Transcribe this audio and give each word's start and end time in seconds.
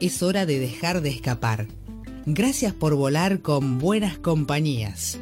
es 0.00 0.22
hora 0.22 0.46
de 0.46 0.58
dejar 0.58 1.00
de 1.00 1.10
escapar. 1.10 1.66
Gracias 2.26 2.72
por 2.72 2.94
volar 2.94 3.40
con 3.40 3.78
buenas 3.78 4.18
compañías. 4.18 5.18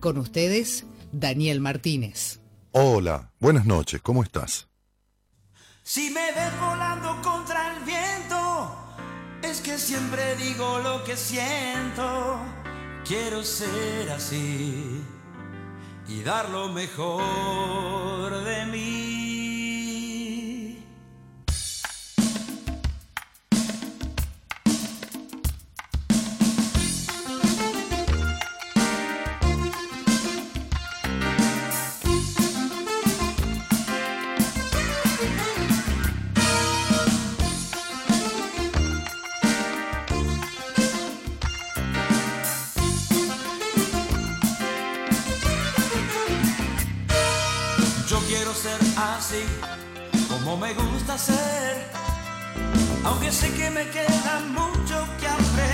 Con 0.00 0.18
ustedes, 0.18 0.84
Daniel 1.12 1.60
Martínez. 1.60 2.40
Hola, 2.72 3.32
buenas 3.40 3.64
noches, 3.64 4.02
¿cómo 4.02 4.22
estás? 4.22 4.68
Si 5.82 6.10
me 6.10 6.32
ves 6.32 6.60
volando 6.60 7.22
contra 7.22 7.76
el 7.76 7.84
viento, 7.84 8.76
es 9.42 9.60
que 9.60 9.78
siempre 9.78 10.36
digo 10.36 10.80
lo 10.80 11.02
que 11.04 11.16
siento. 11.16 12.38
Quiero 13.06 13.42
ser 13.44 14.10
así 14.10 15.00
y 16.08 16.22
dar 16.22 16.50
lo 16.50 16.68
mejor 16.68 18.44
de 18.44 18.66
mí. 18.66 19.15
Aunque 53.04 53.32
sé 53.32 53.50
que 53.54 53.70
me 53.70 53.88
queda 53.88 54.40
mucho 54.50 55.06
que 55.18 55.26
aprender. 55.26 55.65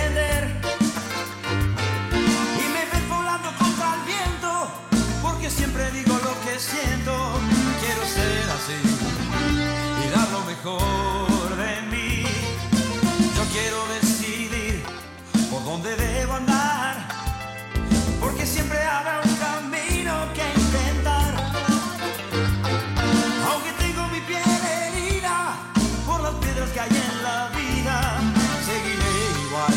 Que 26.73 26.81
hay 26.81 26.91
en 26.91 27.23
la 27.23 27.49
vida, 27.49 28.21
seguiré 28.65 29.13
igual. 29.47 29.75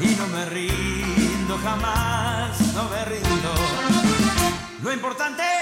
Y 0.00 0.16
no 0.16 0.26
me 0.28 0.44
rindo 0.46 1.58
jamás, 1.62 2.60
no 2.74 2.84
me 2.88 3.04
rindo. 3.04 3.54
Lo 4.82 4.92
importante 4.92 5.42
es 5.42 5.57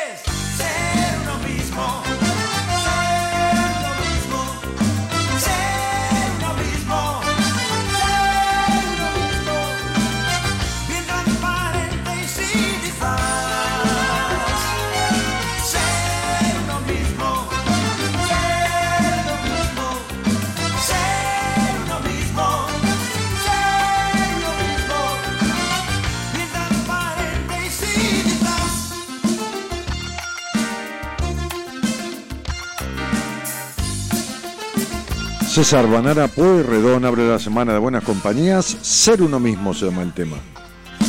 César 35.56 35.88
Banara 35.88 36.28
Pueyrredón 36.28 37.06
abre 37.06 37.26
la 37.26 37.38
semana 37.38 37.72
de 37.72 37.78
buenas 37.78 38.04
compañías. 38.04 38.76
Ser 38.82 39.22
uno 39.22 39.40
mismo 39.40 39.72
se 39.72 39.86
llama 39.86 40.02
el 40.02 40.12
tema. 40.12 40.36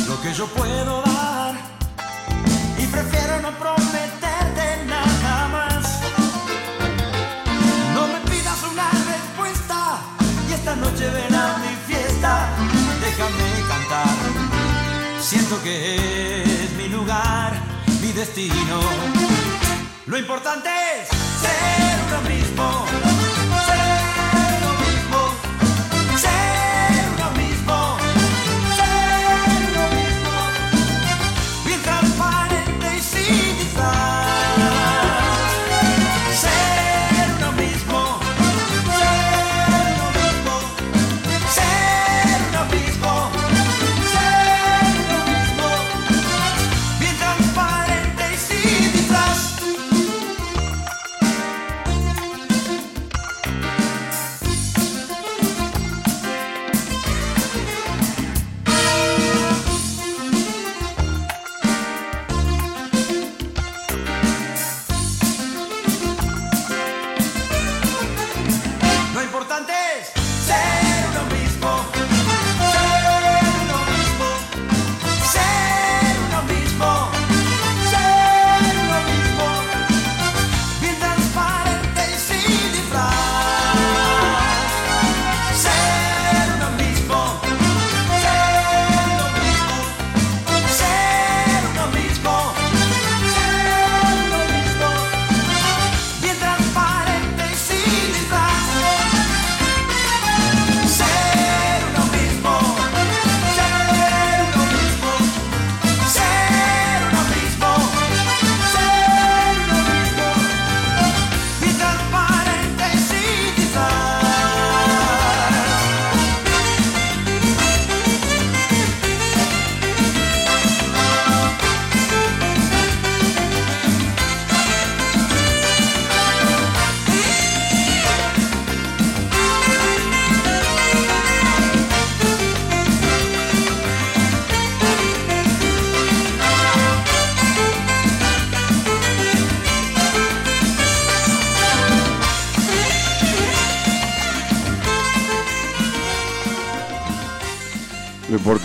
Lo 0.08 0.18
que 0.22 0.32
yo 0.32 0.46
puedo 0.46 1.02
dar 1.02 1.54
y 2.78 2.86
prefiero 2.86 3.42
no 3.42 3.50
prometerte 3.58 4.86
nada 4.86 5.48
más. 5.48 6.00
No 7.92 8.06
me 8.06 8.20
pidas 8.30 8.58
una 8.72 8.90
respuesta 8.90 10.00
y 10.48 10.52
esta 10.54 10.76
noche 10.76 11.10
ven 11.10 11.34
a 11.34 11.58
mi 11.58 11.92
fiesta. 11.92 12.48
Déjame 13.02 13.68
cantar. 13.68 14.16
Siento 15.20 15.62
que 15.62 16.42
es 16.42 16.72
mi 16.78 16.88
lugar, 16.88 17.52
mi 18.00 18.12
destino. 18.12 18.80
Lo 20.06 20.16
importante 20.16 20.70
es 20.70 20.87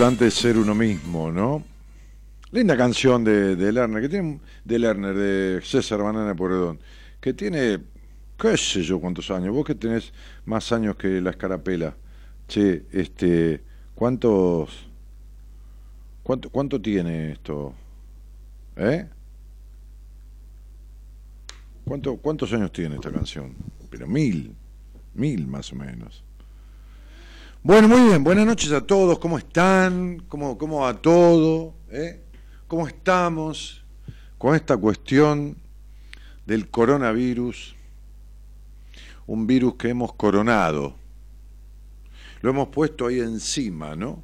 importante 0.03 0.27
es 0.27 0.33
ser 0.33 0.57
uno 0.57 0.75
mismo, 0.75 1.31
¿no? 1.31 1.63
Linda 2.51 2.75
canción 2.75 3.23
de, 3.23 3.55
de 3.55 3.71
Lerner, 3.71 4.01
que 4.01 4.09
tiene, 4.09 4.41
de 4.65 4.77
Lerner, 4.77 5.15
de 5.15 5.61
César 5.63 6.03
Banana 6.03 6.35
Porredón, 6.35 6.77
que 7.21 7.33
tiene, 7.33 7.79
qué 8.37 8.57
sé 8.57 8.83
yo 8.83 8.99
cuántos 8.99 9.31
años, 9.31 9.55
vos 9.55 9.63
que 9.63 9.75
tenés 9.75 10.11
más 10.43 10.73
años 10.73 10.97
que 10.97 11.21
la 11.21 11.29
escarapela. 11.29 11.95
Che, 12.49 12.85
este, 12.91 13.63
¿cuántos, 13.95 14.89
cuánto, 16.21 16.49
cuánto 16.49 16.81
tiene 16.81 17.31
esto? 17.31 17.73
¿Eh? 18.75 19.07
¿Cuánto, 21.85 22.17
¿Cuántos 22.17 22.51
años 22.51 22.73
tiene 22.73 22.95
esta 22.95 23.09
canción? 23.09 23.55
Pero 23.89 24.05
mil, 24.05 24.53
mil 25.13 25.47
más 25.47 25.71
o 25.71 25.77
menos. 25.77 26.25
Bueno, 27.65 27.87
muy 27.87 28.09
bien, 28.09 28.25
buenas 28.25 28.45
noches 28.45 28.73
a 28.73 28.85
todos, 28.85 29.19
¿cómo 29.19 29.37
están? 29.37 30.21
¿Cómo, 30.27 30.57
cómo 30.57 30.81
va 30.81 31.01
todo? 31.01 31.73
¿Eh? 31.89 32.19
¿Cómo 32.67 32.85
estamos 32.89 33.85
con 34.37 34.53
esta 34.53 34.75
cuestión 34.75 35.55
del 36.45 36.69
coronavirus? 36.69 37.73
Un 39.27 39.47
virus 39.47 39.75
que 39.75 39.87
hemos 39.87 40.11
coronado. 40.11 40.95
Lo 42.41 42.49
hemos 42.49 42.67
puesto 42.67 43.07
ahí 43.07 43.21
encima, 43.21 43.95
¿no? 43.95 44.21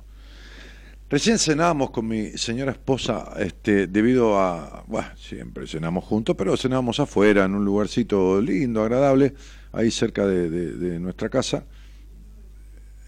Recién 1.09 1.39
cenábamos 1.39 1.91
con 1.91 2.09
mi 2.09 2.31
señora 2.31 2.73
esposa, 2.73 3.35
este, 3.39 3.87
debido 3.87 4.37
a, 4.37 4.83
bueno, 4.85 5.07
siempre 5.15 5.65
cenamos 5.65 6.03
juntos, 6.03 6.35
pero 6.37 6.57
cenábamos 6.57 6.99
afuera, 6.99 7.45
en 7.45 7.55
un 7.55 7.63
lugarcito 7.63 8.41
lindo, 8.41 8.81
agradable, 8.81 9.33
ahí 9.71 9.91
cerca 9.91 10.27
de, 10.27 10.49
de 10.49 10.99
nuestra 10.99 11.29
casa 11.29 11.63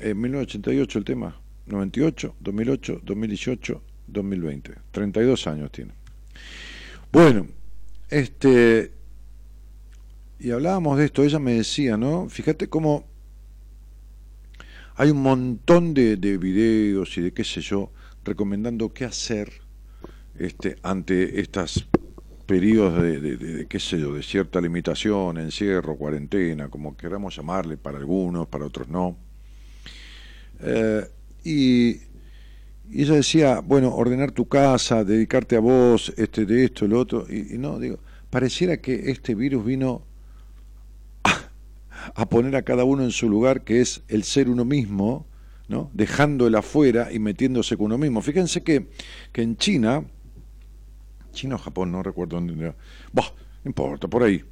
en 0.01 0.19
1988 0.19 0.99
el 0.99 1.05
tema, 1.05 1.41
98, 1.67 2.35
2008, 2.39 3.01
2018, 3.03 3.81
2020. 4.07 4.73
32 4.91 5.47
años 5.47 5.71
tiene. 5.71 5.93
Bueno, 7.11 7.47
este 8.09 8.91
y 10.39 10.49
hablábamos 10.51 10.97
de 10.97 11.05
esto, 11.05 11.23
ella 11.23 11.37
me 11.39 11.53
decía, 11.53 11.97
¿no? 11.97 12.27
Fíjate 12.27 12.67
cómo 12.67 13.05
hay 14.95 15.11
un 15.11 15.21
montón 15.21 15.93
de, 15.93 16.17
de 16.17 16.37
videos 16.37 17.17
y 17.17 17.21
de 17.21 17.31
qué 17.31 17.43
sé 17.43 17.61
yo, 17.61 17.91
recomendando 18.23 18.91
qué 18.91 19.05
hacer 19.05 19.51
este, 20.35 20.77
ante 20.81 21.39
estos 21.39 21.87
periodos 22.47 23.01
de, 23.01 23.19
de, 23.21 23.37
de, 23.37 23.67
qué 23.67 23.79
sé 23.79 23.99
yo, 23.99 24.13
de 24.13 24.23
cierta 24.23 24.59
limitación, 24.59 25.37
encierro, 25.37 25.95
cuarentena, 25.95 26.69
como 26.69 26.97
queramos 26.97 27.35
llamarle, 27.35 27.77
para 27.77 27.99
algunos, 27.99 28.47
para 28.47 28.65
otros 28.65 28.89
no 28.89 29.15
eh, 30.61 31.07
y, 31.43 32.01
ella 32.93 33.15
decía, 33.15 33.61
bueno, 33.61 33.95
ordenar 33.95 34.31
tu 34.31 34.47
casa, 34.47 35.03
dedicarte 35.03 35.55
a 35.55 35.59
vos, 35.59 36.13
este, 36.17 36.45
de 36.45 36.65
esto, 36.65 36.87
lo 36.87 36.99
otro, 36.99 37.25
y, 37.29 37.57
no, 37.57 37.79
digo, 37.79 37.99
pareciera 38.29 38.77
que 38.77 39.11
este 39.11 39.33
virus 39.33 39.63
vino 39.63 40.03
a, 42.15 42.29
poner 42.29 42.55
a 42.57 42.63
cada 42.63 42.83
uno 42.83 43.03
en 43.03 43.11
su 43.11 43.29
lugar, 43.29 43.63
que 43.63 43.79
es 43.79 44.03
el 44.09 44.23
ser 44.23 44.49
uno 44.49 44.65
mismo, 44.65 45.25
¿no? 45.69 45.89
dejando 45.93 46.47
el 46.47 46.55
afuera 46.55 47.13
y 47.13 47.19
metiéndose 47.19 47.77
con 47.77 47.87
uno 47.87 47.97
mismo. 47.97 48.21
Fíjense 48.21 48.61
que, 48.61 48.87
que 49.31 49.41
en 49.41 49.55
China, 49.55 50.03
China 51.31 51.55
o 51.55 51.59
Japón, 51.59 51.93
no 51.93 52.03
recuerdo 52.03 52.35
dónde 52.35 52.61
era, 52.61 52.75
no 53.13 53.23
importa, 53.63 54.09
por 54.09 54.23
ahí. 54.23 54.43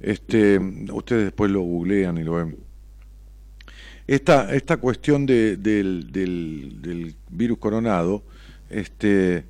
Este, 0.00 0.58
ustedes 0.92 1.24
después 1.24 1.50
lo 1.50 1.60
googlean 1.60 2.16
y 2.16 2.22
lo 2.24 2.32
ven 2.34 2.56
esta, 4.06 4.54
esta 4.54 4.76
cuestión 4.78 5.26
de, 5.26 5.56
del, 5.56 6.10
del, 6.10 7.14
virus 7.30 7.58
coronado, 7.58 8.22
este, 8.68 9.44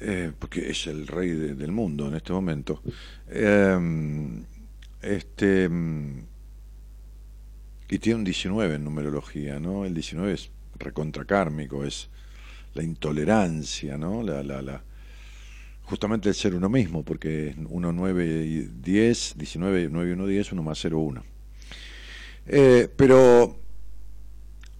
eh, 0.00 0.32
porque 0.38 0.70
es 0.70 0.86
el 0.86 1.06
rey 1.06 1.30
del 1.30 1.72
mundo 1.72 2.08
en 2.08 2.16
este 2.16 2.32
momento, 2.32 2.82
em, 3.28 4.44
este, 5.02 5.70
y 7.88 7.98
tiene 7.98 8.18
un 8.18 8.24
19 8.24 8.74
en 8.74 8.84
numerología, 8.84 9.60
¿no? 9.60 9.84
El 9.84 9.94
19 9.94 10.32
es 10.32 10.50
recontracármico, 10.78 11.84
es 11.84 12.10
la 12.74 12.82
intolerancia, 12.82 13.96
¿no? 13.96 14.22
La, 14.22 14.42
la, 14.42 14.60
la, 14.60 14.82
justamente 15.84 16.28
el 16.28 16.34
ser 16.34 16.54
uno 16.54 16.68
mismo, 16.68 17.04
porque 17.04 17.54
1, 17.68 17.92
9 17.92 18.44
y 18.44 18.60
10, 18.82 19.34
19, 19.38 19.88
9 19.90 20.10
y 20.10 20.12
1, 20.12 20.26
10, 20.26 20.52
1 20.52 20.62
más 20.62 20.78
0, 20.82 20.98
1. 20.98 21.24
Eh, 22.48 22.88
pero 22.96 23.65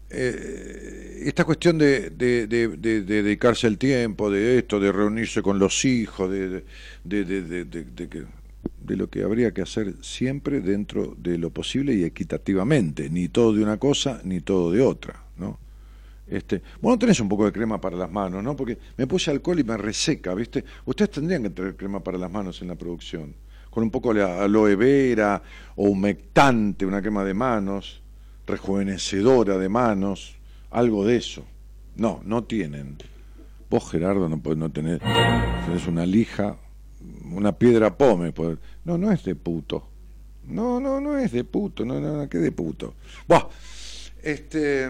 eh, 0.09 1.23
esta 1.25 1.45
cuestión 1.45 1.79
de, 1.79 2.11
dedicarse 2.11 3.67
el 3.67 3.79
tiempo, 3.79 4.31
de 4.31 4.59
esto, 4.59 4.79
de 4.79 4.93
reunirse 4.93 5.43
con 5.43 5.59
los 5.59 5.85
hijos, 5.85 6.31
de, 6.31 6.65
de, 7.05 8.97
lo 8.97 9.11
que 9.11 9.25
habría 9.25 9.53
que 9.53 9.63
hacer 9.63 9.95
siempre 10.03 10.61
dentro 10.61 11.17
de 11.19 11.39
lo 11.39 11.51
posible 11.51 11.95
y 11.95 12.05
equitativamente, 12.05 13.11
ni 13.11 13.29
todo 13.29 13.53
de 13.53 13.63
una 13.63 13.79
cosa 13.79 14.21
ni 14.23 14.41
todo 14.41 14.71
de 14.71 14.81
otra, 14.81 15.25
¿no? 15.37 15.59
Este, 16.29 16.63
bueno, 16.81 16.99
tenés 16.99 17.21
un 17.21 17.29
poco 17.29 17.45
de 17.45 17.53
crema 17.53 17.81
para 17.81 17.97
las 17.97 18.11
manos, 18.11 18.43
¿no? 18.43 18.57
Porque 18.57 18.79
me 18.97 19.07
puse 19.07 19.31
alcohol 19.31 19.59
y 19.59 19.65
me 19.65 19.77
reseca, 19.77 20.35
¿viste? 20.35 20.65
Ustedes 20.85 21.11
tendrían 21.11 21.43
que 21.45 21.51
tener 21.51 21.77
crema 21.77 22.03
para 22.03 22.19
las 22.19 22.31
manos 22.31 22.63
en 22.63 22.69
la 22.69 22.75
producción, 22.75 23.35
con 23.71 23.83
un 23.83 23.91
poco 23.91 24.15
de 24.15 24.23
aloe 24.23 24.77
vera 24.77 25.43
o 25.75 25.89
humectante, 25.89 26.87
una 26.87 27.03
crema 27.03 27.25
de 27.25 27.35
manos 27.35 28.03
rejuvenecedora 28.47 29.59
de 29.59 29.69
manos, 29.69 30.37
algo 30.71 31.05
de 31.05 31.17
eso. 31.17 31.45
No, 31.97 32.21
no 32.25 32.45
tienen. 32.45 32.97
Vos, 33.69 33.91
Gerardo, 33.91 34.29
no 34.29 34.39
podés 34.39 34.59
no 34.59 34.71
tener, 34.71 35.01
tenés 35.01 35.87
una 35.87 36.07
lija, 36.07 36.57
una 37.33 37.53
piedra 37.53 37.97
pome. 37.97 38.33
No, 38.85 38.99
no 38.99 39.11
es 39.11 39.25
de 39.25 39.35
puto. 39.35 39.89
No, 40.47 40.79
no, 40.79 41.01
no 41.01 41.19
es 41.19 41.33
de 41.33 41.43
puto, 41.43 41.85
no, 41.85 42.01
no, 42.01 42.17
no, 42.17 42.29
¿qué 42.29 42.39
de 42.39 42.53
puto? 42.53 42.95
Buah, 43.27 43.49
este, 44.23 44.89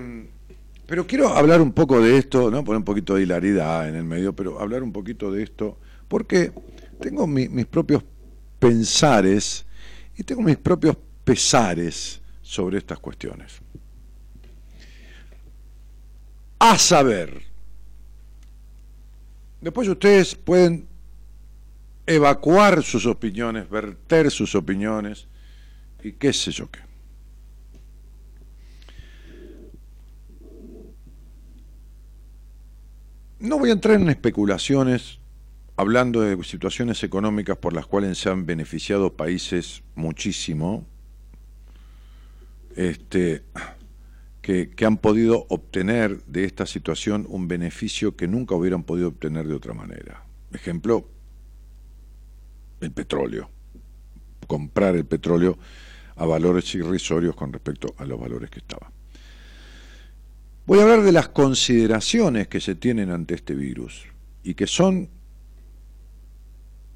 pero 0.86 1.06
quiero 1.06 1.28
hablar 1.28 1.62
un 1.62 1.72
poco 1.72 2.00
de 2.00 2.18
esto, 2.18 2.50
¿no? 2.50 2.62
Poner 2.62 2.78
un 2.78 2.84
poquito 2.84 3.14
de 3.14 3.22
hilaridad 3.22 3.88
en 3.88 3.94
el 3.94 4.04
medio, 4.04 4.34
pero 4.34 4.60
hablar 4.60 4.82
un 4.82 4.92
poquito 4.92 5.32
de 5.32 5.42
esto, 5.42 5.78
porque 6.08 6.52
tengo 7.00 7.26
mis 7.26 7.66
propios 7.66 8.04
pensares 8.58 9.64
y 10.16 10.24
tengo 10.24 10.42
mis 10.42 10.58
propios 10.58 10.96
pesares 11.24 12.20
sobre 12.46 12.78
estas 12.78 13.00
cuestiones. 13.00 13.60
A 16.60 16.78
saber, 16.78 17.42
después 19.60 19.88
ustedes 19.88 20.36
pueden 20.36 20.86
evacuar 22.06 22.84
sus 22.84 23.04
opiniones, 23.04 23.68
verter 23.68 24.30
sus 24.30 24.54
opiniones 24.54 25.26
y 26.04 26.12
qué 26.12 26.32
sé 26.32 26.52
yo 26.52 26.70
qué. 26.70 26.80
No 33.40 33.58
voy 33.58 33.70
a 33.70 33.72
entrar 33.72 34.00
en 34.00 34.08
especulaciones 34.08 35.18
hablando 35.76 36.20
de 36.20 36.42
situaciones 36.44 37.02
económicas 37.02 37.58
por 37.58 37.72
las 37.72 37.86
cuales 37.86 38.18
se 38.18 38.30
han 38.30 38.46
beneficiado 38.46 39.14
países 39.14 39.82
muchísimo, 39.96 40.86
este, 42.76 43.42
que, 44.42 44.70
han 44.86 44.98
podido 44.98 45.46
obtener 45.48 46.22
de 46.26 46.44
esta 46.44 46.66
situación 46.66 47.26
un 47.28 47.48
beneficio 47.48 48.14
que 48.14 48.28
nunca 48.28 48.54
hubieran 48.54 48.84
podido 48.84 49.08
obtener 49.08 49.48
de 49.48 49.54
otra 49.54 49.74
manera. 49.74 50.24
Ejemplo, 50.52 51.08
el 52.80 52.92
petróleo. 52.92 53.50
Comprar 54.46 54.94
el 54.94 55.06
petróleo 55.06 55.58
a 56.14 56.24
valores 56.26 56.72
irrisorios 56.74 57.34
con 57.34 57.52
respecto 57.52 57.94
a 57.98 58.04
los 58.04 58.20
valores 58.20 58.50
que 58.50 58.60
estaban. 58.60 58.92
Voy 60.66 60.78
a 60.78 60.82
hablar 60.82 61.02
de 61.02 61.12
las 61.12 61.28
consideraciones 61.28 62.48
que 62.48 62.60
se 62.60 62.74
tienen 62.74 63.10
ante 63.10 63.34
este 63.34 63.54
virus 63.54 64.06
y 64.42 64.54
que 64.54 64.66
son 64.66 65.08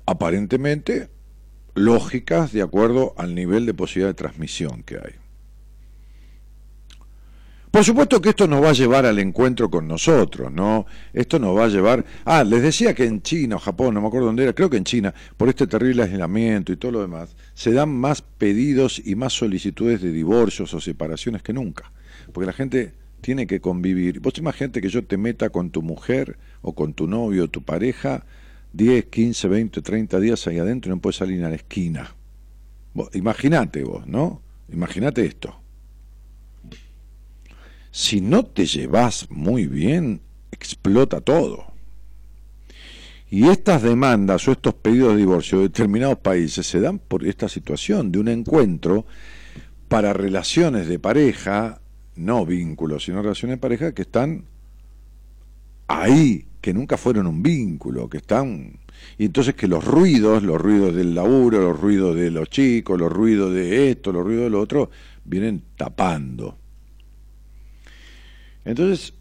aparentemente 0.06 1.08
lógicas 1.74 2.52
de 2.52 2.62
acuerdo 2.62 3.14
al 3.16 3.34
nivel 3.34 3.66
de 3.66 3.74
posibilidad 3.74 4.10
de 4.10 4.14
transmisión 4.14 4.82
que 4.82 4.96
hay. 4.96 5.19
Por 7.70 7.84
supuesto 7.84 8.20
que 8.20 8.30
esto 8.30 8.48
nos 8.48 8.64
va 8.64 8.70
a 8.70 8.72
llevar 8.72 9.06
al 9.06 9.20
encuentro 9.20 9.70
con 9.70 9.86
nosotros, 9.86 10.50
¿no? 10.50 10.86
Esto 11.12 11.38
nos 11.38 11.56
va 11.56 11.66
a 11.66 11.68
llevar... 11.68 12.04
Ah, 12.24 12.42
les 12.42 12.62
decía 12.62 12.94
que 12.94 13.04
en 13.04 13.22
China 13.22 13.56
o 13.56 13.58
Japón, 13.60 13.94
no 13.94 14.00
me 14.00 14.08
acuerdo 14.08 14.26
dónde 14.26 14.42
era, 14.42 14.52
creo 14.52 14.68
que 14.68 14.76
en 14.76 14.82
China, 14.82 15.14
por 15.36 15.48
este 15.48 15.68
terrible 15.68 16.02
aislamiento 16.02 16.72
y 16.72 16.76
todo 16.76 16.90
lo 16.90 17.00
demás, 17.00 17.36
se 17.54 17.72
dan 17.72 17.90
más 17.90 18.22
pedidos 18.22 19.00
y 19.04 19.14
más 19.14 19.34
solicitudes 19.34 20.02
de 20.02 20.10
divorcios 20.10 20.74
o 20.74 20.80
separaciones 20.80 21.42
que 21.42 21.52
nunca. 21.52 21.92
Porque 22.32 22.46
la 22.46 22.52
gente 22.52 22.92
tiene 23.20 23.46
que 23.46 23.60
convivir. 23.60 24.18
Vos 24.18 24.36
imagínate 24.38 24.80
que 24.80 24.88
yo 24.88 25.04
te 25.04 25.16
meta 25.16 25.50
con 25.50 25.70
tu 25.70 25.80
mujer 25.80 26.38
o 26.62 26.74
con 26.74 26.92
tu 26.92 27.06
novio 27.06 27.44
o 27.44 27.48
tu 27.48 27.62
pareja 27.62 28.24
10, 28.72 29.04
15, 29.04 29.46
20, 29.46 29.80
30 29.80 30.18
días 30.18 30.44
ahí 30.48 30.58
adentro 30.58 30.90
y 30.90 30.96
no 30.96 31.00
puedes 31.00 31.18
salir 31.18 31.44
a 31.44 31.48
la 31.48 31.54
esquina. 31.54 32.16
Imagínate 33.12 33.84
vos, 33.84 34.08
¿no? 34.08 34.42
Imagínate 34.72 35.24
esto 35.24 35.59
si 37.90 38.20
no 38.20 38.44
te 38.44 38.66
llevas 38.66 39.28
muy 39.30 39.66
bien, 39.66 40.20
explota 40.52 41.20
todo. 41.20 41.70
Y 43.30 43.48
estas 43.48 43.82
demandas 43.82 44.46
o 44.48 44.52
estos 44.52 44.74
pedidos 44.74 45.12
de 45.12 45.18
divorcio 45.18 45.58
de 45.58 45.64
determinados 45.64 46.18
países 46.18 46.66
se 46.66 46.80
dan 46.80 46.98
por 46.98 47.24
esta 47.24 47.48
situación 47.48 48.10
de 48.10 48.18
un 48.18 48.28
encuentro 48.28 49.06
para 49.88 50.12
relaciones 50.12 50.88
de 50.88 50.98
pareja, 50.98 51.80
no 52.16 52.44
vínculos, 52.44 53.04
sino 53.04 53.22
relaciones 53.22 53.56
de 53.56 53.60
pareja 53.60 53.94
que 53.94 54.02
están 54.02 54.44
ahí, 55.86 56.46
que 56.60 56.74
nunca 56.74 56.96
fueron 56.96 57.26
un 57.26 57.42
vínculo, 57.42 58.08
que 58.08 58.18
están... 58.18 58.78
Y 59.16 59.26
entonces 59.26 59.54
que 59.54 59.66
los 59.66 59.84
ruidos, 59.84 60.42
los 60.42 60.60
ruidos 60.60 60.94
del 60.94 61.14
laburo, 61.14 61.60
los 61.60 61.80
ruidos 61.80 62.16
de 62.16 62.30
los 62.30 62.50
chicos, 62.50 62.98
los 62.98 63.10
ruidos 63.10 63.54
de 63.54 63.90
esto, 63.90 64.12
los 64.12 64.24
ruidos 64.24 64.44
de 64.44 64.50
lo 64.50 64.60
otro, 64.60 64.90
vienen 65.24 65.62
tapando. 65.76 66.59
Entonces, 68.64 69.14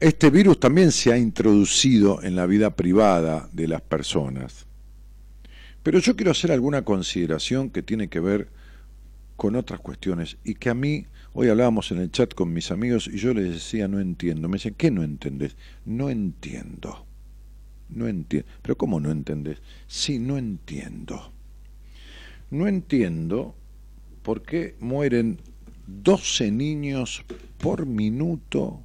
este 0.00 0.30
virus 0.30 0.58
también 0.58 0.90
se 0.90 1.12
ha 1.12 1.18
introducido 1.18 2.22
en 2.22 2.34
la 2.34 2.46
vida 2.46 2.74
privada 2.74 3.48
de 3.52 3.68
las 3.68 3.82
personas. 3.82 4.66
Pero 5.82 5.98
yo 5.98 6.16
quiero 6.16 6.30
hacer 6.30 6.52
alguna 6.52 6.84
consideración 6.84 7.70
que 7.70 7.82
tiene 7.82 8.08
que 8.08 8.20
ver 8.20 8.48
con 9.36 9.56
otras 9.56 9.80
cuestiones 9.80 10.38
y 10.44 10.54
que 10.54 10.70
a 10.70 10.74
mí, 10.74 11.06
hoy 11.32 11.48
hablábamos 11.48 11.90
en 11.90 11.98
el 11.98 12.10
chat 12.10 12.34
con 12.34 12.52
mis 12.52 12.70
amigos 12.70 13.08
y 13.12 13.18
yo 13.18 13.34
les 13.34 13.52
decía, 13.52 13.88
no 13.88 14.00
entiendo. 14.00 14.48
Me 14.48 14.56
dicen, 14.56 14.74
¿qué 14.74 14.90
no 14.90 15.02
entendés? 15.02 15.56
No 15.84 16.10
entiendo. 16.10 17.06
No 17.88 18.06
entiendo. 18.06 18.48
¿Pero 18.62 18.76
cómo 18.76 19.00
no 19.00 19.10
entendés? 19.10 19.58
Sí, 19.86 20.18
no 20.18 20.38
entiendo. 20.38 21.32
No 22.50 22.68
entiendo 22.68 23.56
por 24.22 24.42
qué 24.42 24.76
mueren 24.78 25.40
12 26.02 26.50
niños 26.50 27.24
por 27.58 27.86
minuto 27.86 28.82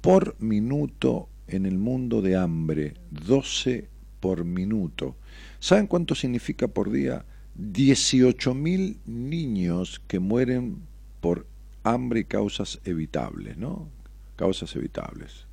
por 0.00 0.40
minuto 0.40 1.28
en 1.46 1.66
el 1.66 1.78
mundo 1.78 2.22
de 2.22 2.36
hambre, 2.36 2.94
12 3.10 3.88
por 4.20 4.44
minuto. 4.44 5.16
¿Saben 5.58 5.86
cuánto 5.86 6.14
significa 6.14 6.68
por 6.68 6.90
día? 6.90 7.24
18.000 7.58 8.98
niños 9.06 10.00
que 10.06 10.18
mueren 10.18 10.78
por 11.20 11.46
hambre 11.82 12.20
y 12.20 12.24
causas 12.24 12.80
evitables, 12.84 13.56
¿no? 13.56 13.88
Causas 14.36 14.74
evitables. 14.76 15.46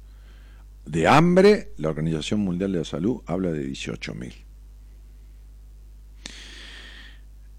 De 0.86 1.08
hambre, 1.08 1.74
la 1.78 1.90
Organización 1.90 2.42
Mundial 2.42 2.72
de 2.72 2.80
la 2.80 2.86
Salud 2.86 3.22
habla 3.26 3.52
de 3.52 3.68
18.000. 3.68 4.45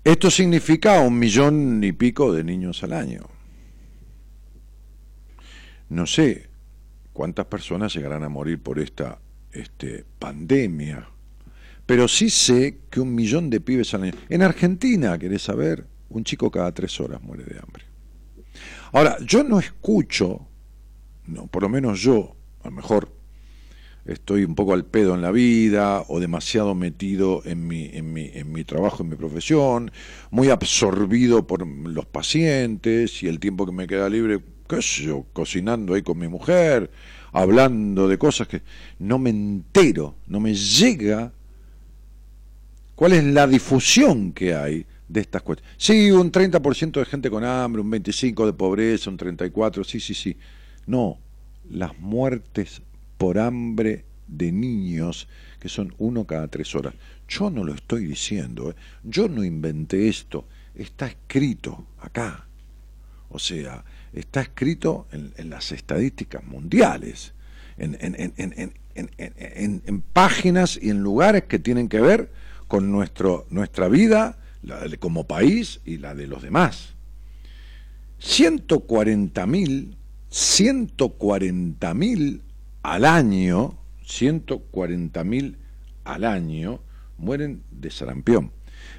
Esto 0.07 0.31
significa 0.31 1.01
un 1.01 1.19
millón 1.19 1.83
y 1.83 1.91
pico 1.91 2.33
de 2.33 2.45
niños 2.45 2.85
al 2.85 2.93
año. 2.93 3.23
No 5.89 6.07
sé, 6.07 6.49
cuántas 7.13 7.47
personas 7.47 7.93
llegarán 7.93 8.23
a 8.23 8.29
morir 8.29 8.63
por 8.63 8.79
esta 8.79 9.19
este, 9.51 10.05
pandemia. 10.21 11.09
Pero 11.87 12.07
sí 12.07 12.31
sé 12.31 12.83
que 12.89 13.01
un 13.01 13.17
millón 13.17 13.51
de 13.51 13.61
pibes 13.61 13.95
al 13.95 14.05
año. 14.05 14.13
En 14.29 14.43
Argentina, 14.43 15.19
querés 15.19 15.43
saber, 15.43 15.89
un 16.11 16.23
chico 16.23 16.53
cada 16.53 16.71
tres 16.71 17.01
horas 17.01 17.21
muere 17.21 17.43
de 17.43 17.59
hambre. 17.59 17.85
Ahora, 18.93 19.17
yo 19.27 19.43
no 19.43 19.59
escucho, 19.59 20.47
no, 21.27 21.49
por 21.49 21.65
lo 21.65 21.69
menos 21.69 22.01
yo, 22.01 22.37
a 22.63 22.69
lo 22.69 22.77
mejor 22.77 23.13
estoy 24.07 24.45
un 24.45 24.55
poco 24.55 24.73
al 24.73 24.85
pedo 24.85 25.15
en 25.15 25.23
la 25.23 25.31
vida 25.31 26.03
o 26.09 26.21
demasiado 26.21 26.75
metido 26.75 27.43
en 27.45 27.67
mi, 27.67 27.91
en 27.93 28.13
mi, 28.13 28.31
en 28.33 28.53
mi 28.53 28.65
trabajo, 28.65 29.03
en 29.03 29.11
mi 29.11 29.17
profesión, 29.17 29.91
muy 30.31 30.51
absorbido 30.51 31.47
por 31.47 31.67
los 31.67 32.07
pacientes 32.07 33.23
y 33.23 33.29
el 33.29 33.41
tiempo 33.41 33.67
que 33.67 33.73
me 33.73 33.87
queda 33.87 34.09
libre 34.09 34.41
qué 34.67 34.83
sé 34.83 35.05
yo, 35.05 35.27
cocinando 35.33 35.95
ahí 35.95 36.03
con 36.03 36.19
mi 36.19 36.29
mujer, 36.29 36.91
hablando 37.33 38.09
de 38.09 38.19
cosas 38.19 38.49
que 38.49 38.63
no 38.99 39.19
me 39.19 39.31
entero, 39.31 40.17
no 40.27 40.41
me 40.41 40.55
llega 40.55 41.33
cuál 42.95 43.13
es 43.13 43.25
la 43.25 43.47
difusión 43.47 44.33
que 44.33 44.55
hay 44.55 44.87
de 45.09 45.21
estas 45.21 45.43
cuestiones. 45.43 45.75
Sí, 45.79 46.11
un 46.11 46.33
30% 46.33 46.99
de 46.99 47.05
gente 47.05 47.31
con 47.31 47.45
hambre, 47.45 47.81
un 47.81 47.91
25% 47.91 48.47
de 48.47 48.53
pobreza, 48.53 49.11
un 49.11 49.19
34%, 49.19 49.85
sí, 49.85 50.01
sí, 50.01 50.15
sí. 50.15 50.37
No, 50.87 51.19
las 51.71 51.99
muertes 51.99 52.83
por 53.19 53.39
hambre 53.39 54.05
de 54.27 54.53
niños, 54.53 55.29
que 55.61 55.69
son 55.69 55.95
uno 55.99 56.27
cada 56.27 56.49
tres 56.49 56.75
horas. 56.75 56.95
Yo 57.29 57.51
no 57.51 57.65
lo 57.65 57.75
estoy 57.75 58.07
diciendo, 58.07 58.71
¿eh? 58.71 58.75
yo 59.05 59.29
no 59.29 59.45
inventé 59.45 60.09
esto, 60.09 60.47
está 60.75 61.07
escrito 61.07 61.87
acá. 62.01 62.47
O 63.29 63.39
sea, 63.39 63.85
está 64.13 64.41
escrito 64.41 65.09
en, 65.13 65.51
las 65.51 65.73
estadísticas 65.73 66.45
mundiales, 66.45 67.35
en, 67.77 67.97
en, 68.95 70.03
páginas 70.13 70.79
y 70.81 70.91
en 70.91 71.03
lugares 71.03 71.45
que 71.45 71.59
tienen 71.59 71.89
que 71.89 72.01
ver 72.01 72.31
con 72.69 72.91
nuestro, 72.91 73.47
nuestra 73.51 73.89
vida 73.89 74.39
como 74.99 75.27
país 75.27 75.81
y 75.85 75.99
la 75.99 76.15
de 76.15 76.27
los 76.27 76.43
demás. 76.43 76.95
140 78.19 79.47
mil, 79.47 79.97
140 80.31 81.95
mil 81.95 82.43
al 82.87 83.05
año, 83.05 83.76
140 84.05 85.25
mil 85.25 85.59
al 86.05 86.23
año 86.23 86.81
mueren 87.19 87.64
de 87.73 87.90
sarampión. 87.90 88.52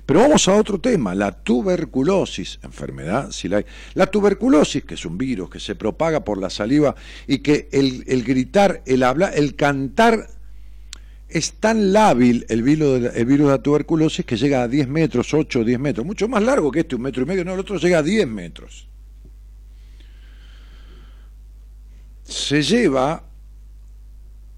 Pero 0.06 0.20
vamos 0.20 0.46
a 0.50 0.56
otro 0.56 0.82
tema, 0.82 1.15
la 1.15 1.32
tuberculosis, 1.32 2.60
enfermedad, 2.63 3.32
si 3.32 3.48
la 3.48 3.58
hay. 3.58 3.65
La 3.94 4.08
tuberculosis, 4.08 4.84
que 4.84 4.96
es 4.96 5.06
un 5.06 5.17
virus 5.17 5.50
que 5.50 5.62
se 5.62 5.75
propaga 5.75 6.25
por 6.25 6.38
la 6.38 6.50
saliva 6.50 6.96
y 7.27 7.38
que 7.38 7.70
el, 7.72 8.24
gritar, 8.24 8.84
el 8.86 9.03
hablar, 9.03 9.32
el 9.36 9.56
cantar 9.56 10.27
es 11.29 11.53
tan 11.53 11.94
lábil 11.94 12.46
el 12.50 12.63
virus, 12.63 12.94
de 12.94 13.00
la, 13.00 13.24
virus 13.24 13.48
de 13.48 13.53
la 13.53 13.63
tuberculosis 13.63 14.25
que 14.25 14.36
llega 14.36 14.63
a 14.63 14.67
10 14.67 14.89
metros, 14.89 15.34
8 15.34 15.62
o 15.62 15.63
10 15.63 15.79
metros, 15.79 16.06
mucho 16.06 16.27
más 16.27 16.44
largo 16.44 16.72
que 16.72 16.82
este, 16.82 16.96
un 16.96 17.03
metro 17.03 17.24
y 17.24 17.25
medio, 17.25 17.46
no, 17.46 17.53
el 17.53 17.60
otro 17.62 17.77
llega 17.77 18.00
a 18.00 18.03
10 18.03 18.27
metros. 18.27 18.89
Se 22.24 22.62
lleva 22.62 23.24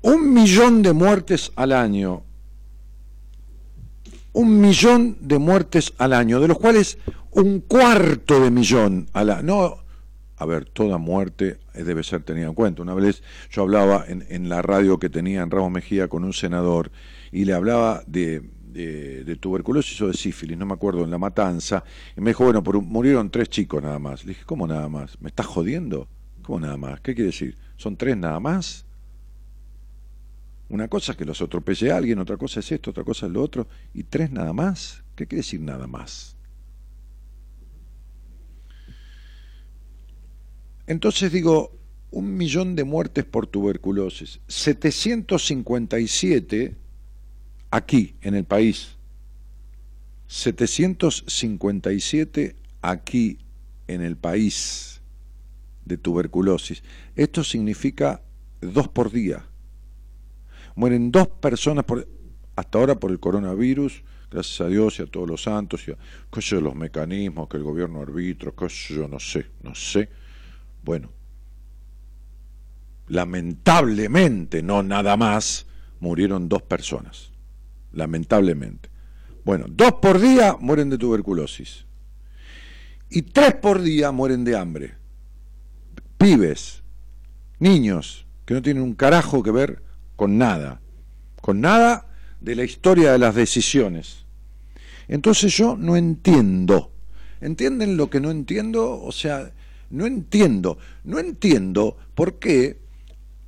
un 0.01 0.33
millón 0.33 0.81
de 0.81 0.93
muertes 0.93 1.51
al 1.55 1.71
año 1.71 2.23
un 4.33 4.61
millón 4.61 5.17
de 5.19 5.37
muertes 5.37 5.93
al 5.97 6.13
año, 6.13 6.39
de 6.39 6.47
los 6.47 6.57
cuales 6.57 6.97
un 7.31 7.61
cuarto 7.61 8.39
de 8.39 8.51
millón 8.51 9.07
al 9.13 9.31
año. 9.31 9.43
No, 9.43 9.77
a 10.37 10.45
ver, 10.45 10.65
toda 10.65 10.97
muerte 10.97 11.59
debe 11.73 12.03
ser 12.03 12.23
tenida 12.23 12.47
en 12.47 12.53
cuenta. 12.53 12.81
Una 12.81 12.93
vez 12.93 13.23
yo 13.51 13.63
hablaba 13.63 14.05
en, 14.07 14.49
la 14.49 14.61
radio 14.61 14.99
que 14.99 15.09
tenía 15.09 15.41
en 15.41 15.51
Ramos 15.51 15.71
Mejía 15.71 16.07
con 16.07 16.23
un 16.23 16.33
senador 16.33 16.91
y 17.31 17.45
le 17.45 17.53
hablaba 17.53 18.03
de, 18.07 18.41
de, 18.71 19.35
tuberculosis 19.35 19.99
o 20.01 20.07
de 20.07 20.13
sífilis, 20.13 20.57
no 20.57 20.65
me 20.65 20.73
acuerdo, 20.73 21.03
en 21.03 21.11
La 21.11 21.17
Matanza, 21.17 21.83
y 22.15 22.21
me 22.21 22.31
dijo, 22.31 22.45
bueno, 22.45 22.61
murieron 22.61 23.29
tres 23.29 23.49
chicos 23.49 23.83
nada 23.83 23.99
más. 23.99 24.23
Le 24.23 24.29
dije, 24.29 24.45
¿cómo 24.45 24.67
nada 24.67 24.87
más? 24.87 25.19
¿Me 25.21 25.29
estás 25.29 25.47
jodiendo? 25.47 26.07
¿Cómo 26.43 26.61
nada 26.61 26.77
más? 26.77 27.01
¿Qué 27.01 27.13
quiere 27.13 27.27
decir? 27.27 27.57
¿Son 27.75 27.97
tres 27.97 28.15
nada 28.15 28.39
más? 28.39 28.85
Una 30.69 30.87
cosa 30.87 31.11
es 31.13 31.17
que 31.17 31.25
los 31.25 31.41
atropelle 31.41 31.91
a 31.91 31.97
alguien, 31.97 32.19
otra 32.19 32.37
cosa 32.37 32.59
es 32.59 32.71
esto, 32.71 32.91
otra 32.91 33.03
cosa 33.03 33.25
es 33.25 33.31
lo 33.31 33.41
otro, 33.41 33.67
y 33.93 34.03
tres 34.03 34.29
nada 34.31 34.53
más. 34.53 35.03
¿Qué 35.15 35.25
quiere 35.25 35.39
decir 35.39 35.61
nada 35.61 35.87
más? 35.87 36.35
Entonces 40.85 41.31
digo, 41.31 41.75
un 42.11 42.37
millón 42.37 42.75
de 42.75 42.83
muertes 42.83 43.25
por 43.25 43.47
tuberculosis, 43.47 44.41
757 44.47 46.75
aquí 47.71 48.13
en 48.21 48.35
el 48.35 48.45
país, 48.45 48.95
757 50.27 52.55
aquí 52.81 53.39
en 53.87 54.01
el 54.01 54.17
país 54.17 55.01
de 55.85 55.97
tuberculosis. 55.97 56.83
Esto 57.15 57.43
significa 57.43 58.21
dos 58.61 58.87
por 58.87 59.11
día 59.11 59.49
mueren 60.79 61.11
dos 61.11 61.27
personas 61.27 61.83
por, 61.83 62.07
hasta 62.55 62.79
ahora 62.79 62.95
por 62.95 63.11
el 63.11 63.19
coronavirus, 63.19 64.01
gracias 64.31 64.61
a 64.61 64.67
Dios 64.67 64.97
y 64.99 65.01
a 65.01 65.07
todos 65.07 65.27
los 65.27 65.43
santos, 65.43 65.85
y 65.85 65.91
a 65.91 65.97
qué 66.31 66.41
sé, 66.41 66.61
los 66.61 66.73
mecanismos 66.73 67.49
que 67.49 67.57
el 67.57 67.63
gobierno 67.63 68.01
arbitra, 68.01 68.53
qué 68.57 68.69
sé 68.69 68.93
yo, 68.93 69.07
no 69.09 69.19
sé, 69.19 69.47
no 69.61 69.75
sé. 69.75 70.07
Bueno, 70.81 71.11
lamentablemente, 73.09 74.63
no 74.63 74.81
nada 74.81 75.17
más, 75.17 75.67
murieron 75.99 76.47
dos 76.47 76.61
personas. 76.61 77.33
Lamentablemente. 77.91 78.89
Bueno, 79.43 79.65
dos 79.67 79.95
por 80.01 80.17
día 80.17 80.55
mueren 80.61 80.89
de 80.89 80.97
tuberculosis. 80.97 81.85
Y 83.09 83.23
tres 83.23 83.55
por 83.55 83.81
día 83.81 84.13
mueren 84.13 84.45
de 84.45 84.55
hambre. 84.55 84.95
Pibes, 86.17 86.83
niños, 87.57 88.25
que 88.45 88.53
no 88.53 88.61
tienen 88.61 88.81
un 88.81 88.93
carajo 88.93 89.43
que 89.43 89.51
ver 89.51 89.88
con 90.19 90.37
nada, 90.37 90.81
con 91.41 91.61
nada 91.61 92.05
de 92.41 92.53
la 92.53 92.65
historia 92.65 93.13
de 93.13 93.19
las 93.19 93.35
decisiones. 93.35 94.25
Entonces 95.07 95.55
yo 95.55 95.77
no 95.77 95.95
entiendo. 95.95 96.91
¿Entienden 97.39 97.95
lo 97.95 98.09
que 98.09 98.19
no 98.19 98.29
entiendo? 98.29 99.01
O 99.01 99.13
sea, 99.13 99.53
no 99.91 100.05
entiendo, 100.05 100.77
no 101.05 101.19
entiendo 101.19 101.95
por 102.15 102.37
qué, 102.37 102.81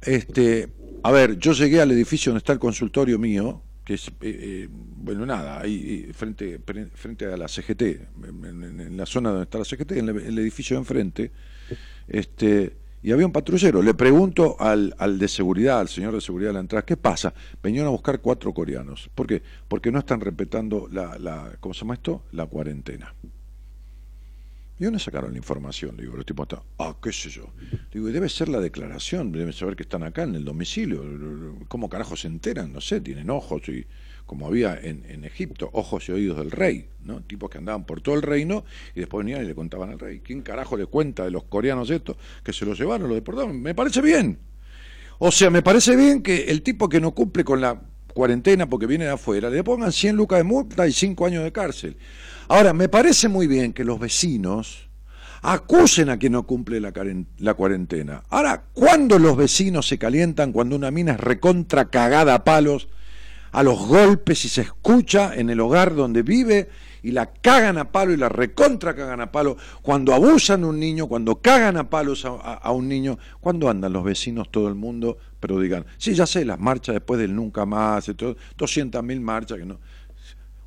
este, 0.01 0.69
a 1.03 1.11
ver, 1.11 1.37
yo 1.39 1.51
llegué 1.51 1.81
al 1.81 1.91
edificio 1.91 2.31
donde 2.31 2.37
está 2.37 2.53
el 2.53 2.59
consultorio 2.59 3.19
mío, 3.19 3.61
que 3.83 3.95
es, 3.95 4.07
eh, 4.07 4.13
eh, 4.21 4.67
bueno, 4.71 5.25
nada, 5.25 5.59
ahí 5.59 6.05
eh, 6.07 6.13
frente, 6.13 6.61
frente 6.95 7.25
a 7.25 7.35
la 7.35 7.49
CGT, 7.49 7.81
en, 7.81 8.95
la 8.95 9.05
zona 9.05 9.31
donde 9.31 9.43
está 9.43 9.57
la 9.57 9.65
CGT, 9.65 9.91
en 9.91 10.07
el, 10.07 10.39
edificio 10.39 10.77
de 10.77 10.79
enfrente, 10.79 11.31
este, 12.07 12.77
y 13.03 13.12
había 13.12 13.25
un 13.25 13.31
patrullero. 13.31 13.81
Le 13.81 13.93
pregunto 13.93 14.55
al, 14.60 14.96
al, 14.98 15.17
de 15.17 15.27
seguridad, 15.27 15.79
al 15.79 15.89
señor 15.89 16.13
de 16.13 16.22
seguridad 16.22 16.50
de 16.50 16.53
la 16.53 16.60
entrada, 16.60 16.86
¿qué 16.86 16.98
pasa? 16.98 17.34
Venían 17.62 17.86
a 17.86 17.89
buscar 17.89 18.22
cuatro 18.22 18.53
coreanos. 18.53 19.10
¿Por 19.15 19.27
qué? 19.27 19.41
Porque 19.67 19.91
no 19.91 20.00
están 20.00 20.22
respetando 20.22 20.88
la, 20.91 21.17
la 21.17 21.58
¿cómo 21.60 21.74
se 21.74 21.81
llama 21.81 21.96
esto? 21.96 22.24
La 22.31 22.46
cuarentena. 22.46 23.13
¿Y 24.79 24.84
dónde 24.84 25.00
sacaron 25.00 25.31
la 25.31 25.38
información? 25.38 25.96
digo, 25.96 26.15
los 26.15 26.25
tipos 26.25 26.46
están, 26.46 26.62
ah, 26.79 26.96
qué 27.01 27.12
sé 27.12 27.29
yo. 27.29 27.53
digo, 27.93 28.08
debe 28.08 28.27
ser 28.27 28.50
la 28.50 28.60
declaración, 28.60 29.31
deben 29.31 29.53
saber 29.53 29.75
que 29.75 29.84
están 29.84 30.01
acá 30.01 30.24
en 30.24 30.34
el 30.34 30.43
domicilio. 30.43 31.03
¿Cómo 31.67 31.88
carajo 31.88 32.15
se 32.15 32.27
enteran? 32.27 32.74
No 32.74 32.81
sé, 32.81 33.00
tienen 33.00 33.29
ojos 33.29 33.70
y 33.70 33.86
como 34.31 34.47
había 34.47 34.79
en, 34.81 35.25
Egipto, 35.25 35.69
ojos 35.73 36.07
y 36.07 36.13
oídos 36.13 36.38
del 36.38 36.51
rey, 36.51 36.88
¿no? 37.03 37.19
Tipos 37.21 37.50
que 37.50 37.57
andaban 37.57 37.83
por 37.83 38.00
todo 38.00 38.15
el 38.15 38.21
reino 38.21 38.63
y 38.95 39.01
después 39.01 39.25
venían 39.25 39.43
y 39.43 39.45
le 39.45 39.53
contaban 39.53 39.89
al 39.89 40.00
rey. 40.00 40.21
¿Quién 40.21 40.41
carajo 40.41 40.77
le 40.77 40.85
cuenta 40.85 41.25
de 41.25 41.31
los 41.31 41.43
coreanos 41.43 41.89
esto? 41.89 42.15
Que 42.41 42.53
se 42.53 42.65
los 42.65 42.79
llevaron, 42.79 43.09
lo 43.09 43.15
deportaron. 43.15 43.61
Me 43.61 43.75
parece 43.75 44.01
bien. 44.01 44.39
O 45.19 45.33
sea, 45.33 45.50
me 45.50 45.61
parece 45.61 45.97
bien 45.97 46.23
que 46.23 46.45
el 46.45 46.61
tipo 46.61 46.88
que 46.88 47.01
no 47.01 47.11
cumple 47.11 47.43
con 47.43 47.59
la 47.59 47.81
cuarentena 48.13 48.69
porque 48.69 48.88
viene 48.88 49.03
de 49.03 49.11
afuera, 49.11 49.50
le 49.50 49.65
pongan 49.65 49.91
100 49.91 50.15
lucas 50.15 50.39
de 50.39 50.45
multa 50.45 50.88
y 50.88 50.93
5 50.93 51.25
años 51.25 51.43
de 51.43 51.51
cárcel. 51.51 51.97
Ahora, 52.47 52.71
me 52.71 52.88
parece 52.88 53.27
muy 53.27 53.47
bien 53.47 53.73
que 53.73 53.83
los 53.83 54.00
vecinos 54.00 54.88
acusen 55.41 56.09
a 56.09 56.17
quien 56.17 56.31
no 56.31 56.47
cumple 56.47 56.79
la, 56.79 56.93
la 57.38 57.53
cuarentena. 57.53 58.23
Ahora, 58.29 58.63
¿cuándo 58.71 59.19
los 59.19 59.35
vecinos 59.35 59.89
se 59.89 59.97
calientan 59.97 60.53
cuando 60.53 60.77
una 60.77 60.89
mina 60.89 61.11
es 61.11 61.19
recontra 61.19 61.89
cagada 61.89 62.33
a 62.33 62.45
palos, 62.45 62.88
a 63.51 63.63
los 63.63 63.88
golpes 63.88 64.46
y 64.46 64.50
se 64.50 64.62
escucha 64.62 65.36
en 65.36 65.50
el 65.50 65.60
hogar 65.60 65.96
donde 65.96 66.24
vive 66.24 66.70
y 67.03 67.12
la 67.12 67.34
cagan 67.34 67.77
a 67.77 67.91
palo 67.91 68.13
y 68.13 68.17
la 68.17 68.29
recontra 68.29 68.96
cagan 68.96 69.22
a 69.22 69.31
palo, 69.31 69.58
cuando 69.81 70.13
abusan 70.13 70.62
de 70.62 70.67
un 70.67 70.79
niño, 70.79 71.08
cuando 71.08 71.41
cagan 71.41 71.77
a 71.77 71.89
palos 71.89 72.25
a, 72.25 72.72
un 72.72 72.88
niño, 72.88 73.17
cuando 73.39 73.70
andan 73.70 73.93
los 73.93 74.03
vecinos, 74.03 74.51
todo 74.51 74.67
el 74.67 74.75
mundo, 74.75 75.17
pero 75.39 75.60
digan, 75.60 75.86
sí, 75.98 76.13
ya 76.13 76.27
sé, 76.27 76.46
las 76.46 76.60
marchas 76.60 76.93
después 76.93 77.20
del 77.20 77.36
nunca 77.36 77.65
más, 77.65 78.08
200.000 78.10 79.20
marchas 79.20 79.58
que 79.58 79.65
no. 79.65 79.79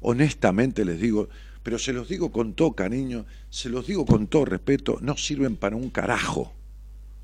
Honestamente 0.01 0.85
les 0.85 1.01
digo, 1.01 1.29
pero 1.63 1.79
se 1.79 1.93
los 1.93 2.09
digo 2.09 2.31
con 2.31 2.55
todo 2.55 2.73
cariño, 2.73 3.25
se 3.49 3.69
los 3.69 3.87
digo 3.87 4.05
con 4.05 4.27
todo 4.27 4.45
respeto, 4.45 4.99
no 5.01 5.17
sirven 5.17 5.57
para 5.57 5.77
un 5.77 5.91
carajo. 5.91 6.53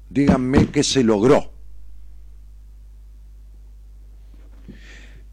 Díganme 0.09 0.69
qué 0.69 0.83
se 0.83 1.05
logró. 1.05 1.53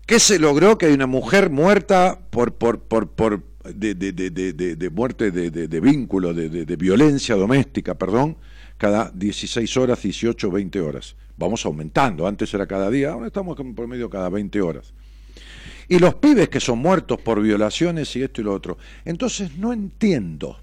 ¿Qué 0.08 0.22
se 0.22 0.40
logró? 0.40 0.78
Que 0.78 0.86
hay 0.86 0.94
una 0.94 1.06
mujer 1.06 1.50
muerta 1.50 2.18
por, 2.30 2.54
por, 2.54 2.80
por, 2.80 3.10
por 3.10 3.44
de, 3.66 3.94
de, 3.94 4.14
de, 4.14 4.54
de, 4.54 4.90
muerte 4.90 5.32
de, 5.32 5.80
vínculo, 5.82 6.34
de, 6.34 6.76
violencia 6.78 7.36
doméstica, 7.36 7.94
perdón, 7.96 8.38
cada 8.78 9.12
16 9.14 9.76
horas, 9.76 10.02
18, 10.02 10.50
20 10.50 10.80
horas. 10.80 11.18
Vamos 11.36 11.66
aumentando, 11.66 12.26
antes 12.26 12.54
era 12.54 12.66
cada 12.66 12.90
día, 12.90 13.12
ahora 13.12 13.28
estamos 13.28 13.60
en 13.60 13.76
promedio 13.76 14.10
cada 14.10 14.30
20 14.30 14.62
horas. 14.62 14.94
Y 15.90 16.00
los 16.00 16.16
pibes 16.16 16.48
que 16.48 16.62
son 16.62 16.80
muertos 16.80 17.20
por 17.20 17.42
violaciones 17.42 18.16
y 18.16 18.24
esto 18.24 18.40
y 18.40 18.46
lo 18.46 18.54
otro. 18.54 18.78
Entonces 19.04 19.58
no 19.58 19.74
entiendo. 19.74 20.58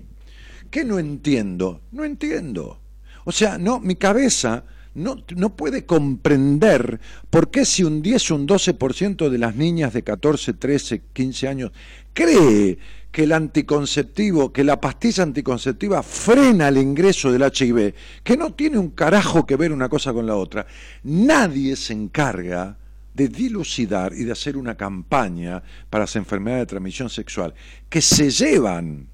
¿Qué 0.70 0.86
no 0.86 0.98
entiendo? 0.98 1.82
No 1.92 2.04
entiendo. 2.04 2.80
O 3.24 3.32
sea, 3.32 3.58
no, 3.58 3.78
mi 3.78 3.96
cabeza 3.96 4.64
no, 4.94 5.16
no 5.36 5.56
puede 5.56 5.84
comprender 5.84 7.00
por 7.30 7.50
qué 7.50 7.64
si 7.64 7.84
un 7.84 8.02
10 8.02 8.30
o 8.30 8.34
un 8.36 8.48
12% 8.48 9.28
de 9.28 9.38
las 9.38 9.56
niñas 9.56 9.92
de 9.92 10.02
14, 10.02 10.54
13, 10.54 11.02
15 11.12 11.48
años 11.48 11.72
cree 12.12 12.78
que 13.10 13.24
el 13.24 13.32
anticonceptivo, 13.32 14.52
que 14.52 14.64
la 14.64 14.80
pastilla 14.80 15.22
anticonceptiva 15.22 16.02
frena 16.02 16.68
el 16.68 16.78
ingreso 16.78 17.30
del 17.30 17.42
HIV, 17.42 17.94
que 18.24 18.36
no 18.36 18.52
tiene 18.54 18.78
un 18.78 18.90
carajo 18.90 19.46
que 19.46 19.54
ver 19.54 19.72
una 19.72 19.88
cosa 19.88 20.12
con 20.12 20.26
la 20.26 20.34
otra, 20.34 20.66
nadie 21.04 21.76
se 21.76 21.92
encarga 21.92 22.76
de 23.14 23.28
dilucidar 23.28 24.12
y 24.14 24.24
de 24.24 24.32
hacer 24.32 24.56
una 24.56 24.74
campaña 24.76 25.62
para 25.88 26.02
las 26.02 26.16
enfermedades 26.16 26.62
de 26.62 26.70
transmisión 26.70 27.08
sexual, 27.08 27.54
que 27.88 28.00
se 28.00 28.30
llevan. 28.30 29.13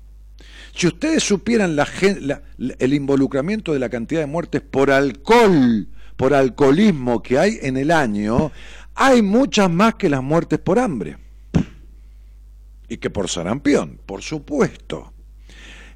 Si 0.74 0.86
ustedes 0.86 1.22
supieran 1.22 1.76
la, 1.76 1.86
el 2.78 2.94
involucramiento 2.94 3.72
de 3.72 3.78
la 3.78 3.88
cantidad 3.88 4.20
de 4.20 4.26
muertes 4.26 4.62
por 4.62 4.90
alcohol, 4.90 5.88
por 6.16 6.34
alcoholismo 6.34 7.22
que 7.22 7.38
hay 7.38 7.58
en 7.62 7.76
el 7.76 7.90
año, 7.90 8.52
hay 8.94 9.22
muchas 9.22 9.70
más 9.70 9.94
que 9.94 10.08
las 10.08 10.22
muertes 10.22 10.58
por 10.58 10.78
hambre. 10.78 11.18
Y 12.88 12.96
que 12.98 13.10
por 13.10 13.28
sarampión, 13.28 14.00
por 14.04 14.22
supuesto. 14.22 15.12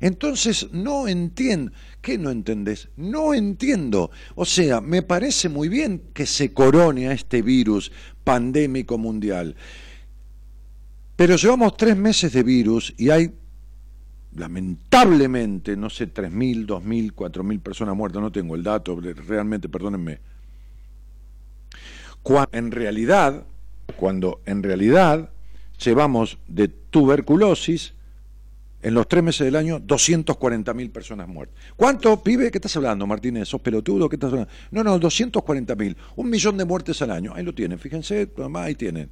Entonces 0.01 0.69
no 0.73 1.09
entiendo. 1.09 1.73
¿Qué 2.01 2.19
no 2.19 2.31
entendés? 2.31 2.89
No 2.97 3.33
entiendo. 3.33 4.11
O 4.35 4.45
sea, 4.45 4.81
me 4.81 5.03
parece 5.03 5.49
muy 5.49 5.69
bien 5.69 6.03
que 6.13 6.27
se 6.27 6.53
corone 6.53 7.09
a 7.09 7.13
este 7.13 7.41
virus 7.41 7.91
pandémico 8.23 8.99
mundial. 8.99 9.57
Pero 11.17 11.37
llevamos 11.37 11.77
tres 11.77 11.97
meses 11.97 12.33
de 12.33 12.43
virus 12.43 12.93
y 12.99 13.11
hay, 13.11 13.33
lamentablemente, 14.35 15.77
no 15.77 15.91
sé, 15.91 16.13
3.000, 16.13 16.67
2.000, 16.67 17.15
4.000 17.15 17.61
personas 17.61 17.97
muertas, 17.97 18.23
no 18.23 18.33
tengo 18.33 18.55
el 18.55 18.63
dato, 18.63 18.99
realmente, 19.01 19.69
perdónenme. 19.69 20.19
en 22.53 22.71
realidad, 22.71 23.45
cuando 23.97 24.41
en 24.47 24.63
realidad 24.63 25.31
llevamos 25.83 26.39
de 26.49 26.69
tuberculosis 26.69 27.95
en 28.83 28.93
los 28.93 29.09
tres 29.09 29.23
meses 29.23 29.47
del 29.47 29.57
año, 29.57 29.81
240.000 29.81 30.93
personas 30.93 31.27
muertas. 31.27 31.57
¿Cuánto, 31.75 32.23
pibe? 32.23 32.51
¿Qué 32.51 32.59
estás 32.59 32.77
hablando, 32.77 33.07
Martínez? 33.07 33.49
¿Sos 33.49 33.63
pelotudo? 33.63 34.11
¿Qué 34.11 34.17
estás 34.17 34.31
hablando? 34.31 34.53
No, 34.71 34.85
no, 34.85 35.01
240.000. 35.01 35.97
Un 36.17 36.29
millón 36.29 36.59
de 36.59 36.67
muertes 36.67 37.01
al 37.01 37.11
año. 37.11 37.33
Ahí 37.35 37.45
lo 37.45 37.55
tienen, 37.55 37.79
fíjense, 37.79 38.31
ahí 38.57 38.75
tienen. 38.75 39.09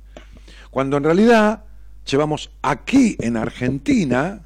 Cuando 0.70 0.98
en 0.98 1.04
realidad 1.04 1.64
llevamos 2.04 2.50
aquí 2.60 3.16
en 3.18 3.38
Argentina 3.38 4.42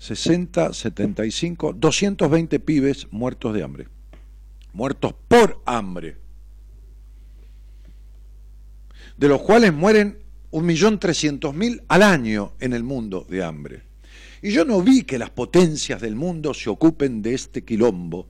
60, 0.00 0.72
75, 0.72 1.74
220 1.74 2.58
pibes 2.60 3.06
muertos 3.10 3.52
de 3.52 3.62
hambre. 3.62 3.88
Muertos 4.72 5.14
por 5.28 5.60
hambre. 5.66 6.16
De 9.18 9.28
los 9.28 9.42
cuales 9.42 9.74
mueren 9.74 10.18
un 10.52 10.64
millón 10.64 10.98
trescientos 10.98 11.54
mil 11.54 11.82
al 11.88 12.02
año 12.02 12.54
en 12.60 12.72
el 12.72 12.82
mundo 12.82 13.26
de 13.28 13.44
hambre. 13.44 13.82
Y 14.40 14.52
yo 14.52 14.64
no 14.64 14.80
vi 14.80 15.02
que 15.02 15.18
las 15.18 15.28
potencias 15.28 16.00
del 16.00 16.16
mundo 16.16 16.54
se 16.54 16.70
ocupen 16.70 17.20
de 17.20 17.34
este 17.34 17.62
quilombo, 17.62 18.26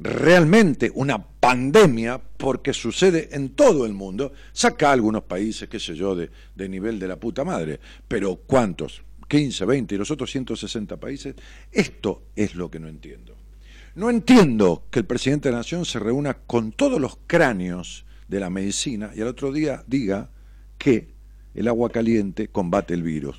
realmente 0.00 0.90
una 0.92 1.24
pandemia, 1.24 2.20
porque 2.36 2.74
sucede 2.74 3.28
en 3.30 3.50
todo 3.50 3.86
el 3.86 3.92
mundo, 3.92 4.32
saca 4.52 4.90
algunos 4.90 5.22
países, 5.22 5.68
qué 5.68 5.78
sé 5.78 5.94
yo, 5.94 6.16
de, 6.16 6.30
de 6.56 6.68
nivel 6.68 6.98
de 6.98 7.06
la 7.06 7.14
puta 7.14 7.44
madre, 7.44 7.78
pero 8.08 8.34
¿cuántos? 8.34 9.04
15, 9.30 9.64
20 9.64 9.94
y 9.94 9.98
los 9.98 10.10
otros 10.10 10.32
160 10.32 10.96
países, 10.98 11.36
esto 11.70 12.24
es 12.34 12.56
lo 12.56 12.68
que 12.68 12.80
no 12.80 12.88
entiendo. 12.88 13.36
No 13.94 14.10
entiendo 14.10 14.86
que 14.90 14.98
el 14.98 15.06
presidente 15.06 15.48
de 15.48 15.52
la 15.52 15.58
Nación 15.58 15.84
se 15.84 16.00
reúna 16.00 16.34
con 16.34 16.72
todos 16.72 17.00
los 17.00 17.16
cráneos 17.28 18.04
de 18.26 18.40
la 18.40 18.50
medicina 18.50 19.12
y 19.14 19.20
al 19.20 19.28
otro 19.28 19.52
día 19.52 19.84
diga 19.86 20.30
que 20.78 21.14
el 21.54 21.68
agua 21.68 21.90
caliente 21.90 22.48
combate 22.48 22.92
el 22.92 23.04
virus. 23.04 23.36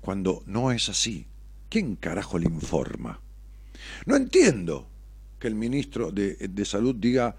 Cuando 0.00 0.42
no 0.46 0.72
es 0.72 0.88
así, 0.88 1.28
¿quién 1.68 1.94
carajo 1.94 2.36
le 2.40 2.46
informa? 2.46 3.20
No 4.06 4.16
entiendo 4.16 4.88
que 5.38 5.46
el 5.46 5.54
ministro 5.54 6.10
de, 6.10 6.64
Salud 6.64 6.96
diga 6.96 7.36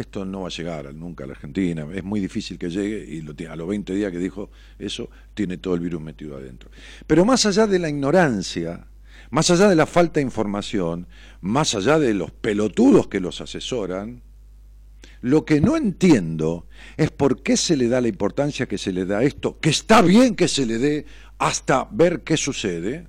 esto 0.00 0.24
no 0.24 0.42
va 0.42 0.48
a 0.48 0.50
llegar 0.50 0.94
nunca 0.94 1.24
a 1.24 1.26
la 1.26 1.32
Argentina, 1.32 1.86
es 1.92 2.04
muy 2.04 2.20
difícil 2.20 2.58
que 2.58 2.70
llegue 2.70 3.04
y 3.04 3.44
a 3.46 3.56
los 3.56 3.68
20 3.68 3.94
días 3.94 4.12
que 4.12 4.18
dijo 4.18 4.50
eso, 4.78 5.10
tiene 5.34 5.58
todo 5.58 5.74
el 5.74 5.80
virus 5.80 6.00
metido 6.00 6.36
adentro. 6.36 6.70
Pero 7.06 7.24
más 7.24 7.46
allá 7.46 7.66
de 7.66 7.78
la 7.78 7.88
ignorancia, 7.88 8.86
más 9.30 9.50
allá 9.50 9.68
de 9.68 9.76
la 9.76 9.86
falta 9.86 10.20
de 10.20 10.24
información, 10.24 11.06
más 11.40 11.74
allá 11.74 11.98
de 11.98 12.14
los 12.14 12.30
pelotudos 12.30 13.08
que 13.08 13.20
los 13.20 13.40
asesoran, 13.40 14.22
lo 15.20 15.44
que 15.44 15.60
no 15.60 15.76
entiendo 15.76 16.68
es 16.96 17.10
por 17.10 17.42
qué 17.42 17.56
se 17.56 17.76
le 17.76 17.88
da 17.88 18.00
la 18.00 18.08
importancia 18.08 18.66
que 18.66 18.78
se 18.78 18.92
le 18.92 19.04
da 19.04 19.18
a 19.18 19.24
esto, 19.24 19.58
que 19.58 19.70
está 19.70 20.00
bien 20.00 20.36
que 20.36 20.46
se 20.46 20.64
le 20.64 20.78
dé 20.78 21.06
hasta 21.38 21.88
ver 21.90 22.22
qué 22.22 22.36
sucede, 22.36 23.08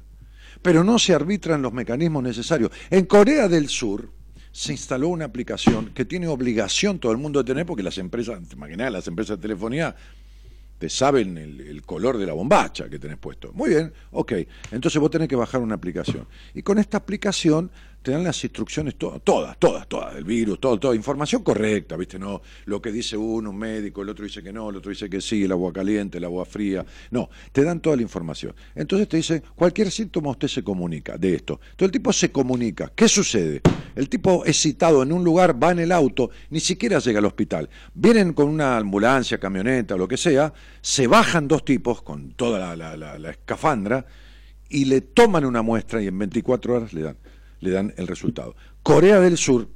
pero 0.62 0.84
no 0.84 0.98
se 0.98 1.14
arbitran 1.14 1.62
los 1.62 1.72
mecanismos 1.72 2.24
necesarios. 2.24 2.72
En 2.90 3.06
Corea 3.06 3.48
del 3.48 3.70
Sur 3.70 4.19
se 4.52 4.72
instaló 4.72 5.10
una 5.10 5.26
aplicación 5.26 5.92
que 5.94 6.06
tiene 6.06 6.28
obligación 6.28 7.00
todo 7.00 7.12
el 7.12 7.18
mundo 7.18 7.44
de 7.44 7.48
tener, 7.48 7.66
porque 7.66 7.84
las 7.84 7.98
empresas, 7.98 8.40
imaginad, 8.52 8.92
las 8.92 9.08
empresas 9.08 9.38
de 9.38 9.42
telefonía 9.42 9.96
te 10.80 10.90
saben 10.90 11.38
el, 11.38 11.60
el, 11.60 11.82
color 11.82 12.18
de 12.18 12.26
la 12.26 12.34
bombacha 12.34 12.90
que 12.90 13.00
tenés 13.00 13.18
puesto. 13.18 13.52
Muy 13.54 13.70
bien, 13.70 13.94
ok. 14.12 14.34
Entonces 14.72 15.00
vos 15.00 15.12
tenés 15.12 15.28
que 15.28 15.36
bajar 15.36 15.62
una 15.62 15.76
aplicación. 15.76 16.26
Y 16.54 16.62
con 16.62 16.80
esta 16.80 16.98
aplicación 16.98 17.70
te 18.02 18.12
dan 18.12 18.24
las 18.24 18.42
instrucciones 18.44 18.96
todas, 18.96 19.22
todas, 19.24 19.58
todas, 19.58 19.88
todas, 19.88 20.16
del 20.16 20.24
virus, 20.24 20.60
todo, 20.60 20.80
toda, 20.80 20.96
información 20.96 21.44
correcta, 21.44 21.98
¿viste? 21.98 22.18
No, 22.18 22.42
lo 22.66 22.82
que 22.82 22.92
dice 22.92 23.18
uno, 23.18 23.50
un 23.50 23.58
médico, 23.58 24.02
el 24.02 24.10
otro 24.10 24.26
dice 24.26 24.42
que 24.42 24.54
no, 24.54 24.70
el 24.70 24.78
otro 24.78 24.90
dice 24.90 25.10
que 25.10 25.20
sí, 25.20 25.44
el 25.44 25.52
agua 25.52 25.74
caliente, 25.74 26.18
el 26.18 26.24
agua 26.24 26.46
fría. 26.46 26.86
No, 27.12 27.30
te 27.52 27.64
dan 27.64 27.82
toda 27.82 27.98
la 27.98 28.02
información. 28.02 28.56
Entonces 28.74 29.10
te 29.10 29.18
dice, 29.18 29.44
cualquier 29.56 29.92
síntoma 29.92 30.32
usted 30.32 30.48
se 30.48 30.64
comunica 30.64 31.18
de 31.18 31.36
esto. 31.36 31.60
Entonces 31.72 31.88
el 31.88 31.92
tipo 31.92 32.14
se 32.14 32.32
comunica. 32.32 32.92
¿Qué 32.96 33.10
sucede? 33.10 33.62
El 33.96 34.08
tipo 34.08 34.46
es 34.46 34.58
citado 34.62 35.04
en 35.04 35.12
un 35.12 35.24
lugar, 35.24 35.62
va 35.62 35.72
en 35.72 35.80
el 35.80 35.92
auto, 35.92 36.30
ni 36.50 36.62
siquiera 36.62 37.00
llega 37.00 37.20
al 37.20 37.26
hospital. 37.26 37.70
Vienen 37.94 38.34
con 38.34 38.48
una 38.48 38.78
ambulancia, 38.78 39.40
camioneta 39.40 39.98
lo 39.98 40.08
que 40.08 40.18
sea, 40.18 40.54
se 40.82 41.08
bajan 41.08 41.48
dos 41.48 41.66
tipos 41.66 42.02
con 42.02 42.32
toda 42.32 42.76
la, 42.76 42.96
la, 42.96 43.20
la 43.20 43.30
escafandra 43.30 44.06
y 44.70 44.86
le 44.86 45.02
toman 45.02 45.44
una 45.44 45.62
muestra 45.62 46.02
y 46.02 46.08
en 46.08 46.18
24 46.18 46.76
horas 46.76 46.94
le 46.94 47.02
dan 47.02 47.18
le 47.60 47.72
dan 47.72 47.94
el 47.98 48.08
resultado. 48.08 48.56
Corea 48.84 49.20
del 49.20 49.38
Sur 49.38 49.68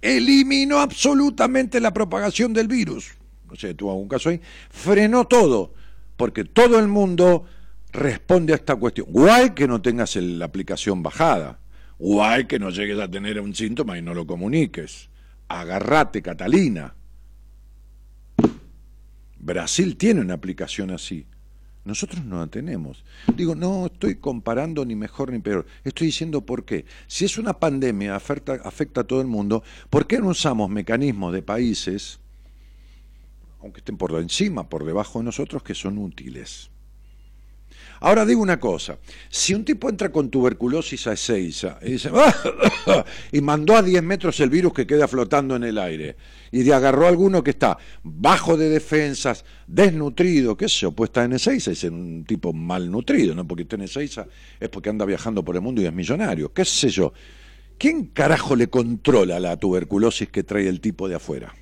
eliminó 0.00 0.80
absolutamente 0.80 1.80
la 1.80 1.92
propagación 1.92 2.52
del 2.52 2.68
virus. 2.68 3.12
No 3.48 3.56
sé, 3.56 3.74
tuvo 3.74 3.92
algún 3.92 4.08
caso 4.08 4.28
ahí. 4.28 4.40
Frenó 4.70 5.26
todo, 5.26 5.74
porque 6.16 6.44
todo 6.44 6.78
el 6.78 6.88
mundo 6.88 7.44
responde 7.92 8.52
a 8.52 8.56
esta 8.56 8.76
cuestión. 8.76 9.06
Guay 9.10 9.50
que 9.50 9.66
no 9.66 9.80
tengas 9.80 10.16
la 10.16 10.44
aplicación 10.44 11.02
bajada. 11.02 11.58
Guay 11.98 12.46
que 12.46 12.58
no 12.58 12.70
llegues 12.70 12.98
a 12.98 13.10
tener 13.10 13.40
un 13.40 13.54
síntoma 13.54 13.96
y 13.96 14.02
no 14.02 14.14
lo 14.14 14.26
comuniques. 14.26 15.08
Agarrate, 15.48 16.20
Catalina. 16.20 16.94
Brasil 19.38 19.96
tiene 19.96 20.20
una 20.20 20.34
aplicación 20.34 20.90
así. 20.90 21.26
Nosotros 21.84 22.24
no 22.24 22.38
la 22.38 22.46
tenemos. 22.46 23.04
Digo, 23.36 23.54
no 23.54 23.86
estoy 23.86 24.16
comparando 24.16 24.84
ni 24.84 24.96
mejor 24.96 25.32
ni 25.32 25.38
peor. 25.38 25.66
Estoy 25.84 26.06
diciendo 26.06 26.40
por 26.40 26.64
qué. 26.64 26.86
Si 27.06 27.26
es 27.26 27.36
una 27.36 27.52
pandemia, 27.52 28.16
afecta, 28.16 28.54
afecta 28.64 29.02
a 29.02 29.04
todo 29.04 29.20
el 29.20 29.26
mundo, 29.26 29.62
¿por 29.90 30.06
qué 30.06 30.18
no 30.18 30.28
usamos 30.28 30.70
mecanismos 30.70 31.32
de 31.32 31.42
países, 31.42 32.20
aunque 33.60 33.80
estén 33.80 33.98
por 33.98 34.12
encima, 34.18 34.68
por 34.68 34.84
debajo 34.84 35.18
de 35.18 35.26
nosotros, 35.26 35.62
que 35.62 35.74
son 35.74 35.98
útiles? 35.98 36.70
Ahora 38.04 38.26
digo 38.26 38.42
una 38.42 38.60
cosa, 38.60 38.98
si 39.30 39.54
un 39.54 39.64
tipo 39.64 39.88
entra 39.88 40.12
con 40.12 40.28
tuberculosis 40.28 41.06
a 41.06 41.14
Ezeiza 41.14 41.78
y 41.80 41.92
dice, 41.92 42.10
y 43.32 43.40
mandó 43.40 43.74
a 43.76 43.82
10 43.82 44.02
metros 44.02 44.38
el 44.40 44.50
virus 44.50 44.74
que 44.74 44.86
queda 44.86 45.08
flotando 45.08 45.56
en 45.56 45.64
el 45.64 45.78
aire, 45.78 46.14
y 46.52 46.64
de 46.64 46.74
agarró 46.74 47.06
a 47.06 47.08
alguno 47.08 47.42
que 47.42 47.52
está 47.52 47.78
bajo 48.02 48.58
de 48.58 48.68
defensas, 48.68 49.46
desnutrido, 49.66 50.54
qué 50.54 50.68
sé 50.68 50.80
yo, 50.80 50.92
pues 50.92 51.08
está 51.08 51.24
en 51.24 51.32
Ezeiza, 51.32 51.70
es 51.70 51.82
un 51.84 52.26
tipo 52.26 52.52
malnutrido, 52.52 53.34
no 53.34 53.48
porque 53.48 53.62
esté 53.62 53.76
en 53.76 53.82
Ezeiza, 53.84 54.26
es 54.60 54.68
porque 54.68 54.90
anda 54.90 55.06
viajando 55.06 55.42
por 55.42 55.56
el 55.56 55.62
mundo 55.62 55.80
y 55.80 55.86
es 55.86 55.92
millonario, 55.94 56.52
qué 56.52 56.66
sé 56.66 56.90
yo. 56.90 57.14
¿Quién 57.78 58.08
carajo 58.08 58.54
le 58.54 58.68
controla 58.68 59.40
la 59.40 59.56
tuberculosis 59.56 60.28
que 60.28 60.42
trae 60.42 60.68
el 60.68 60.82
tipo 60.82 61.08
de 61.08 61.14
afuera? 61.14 61.54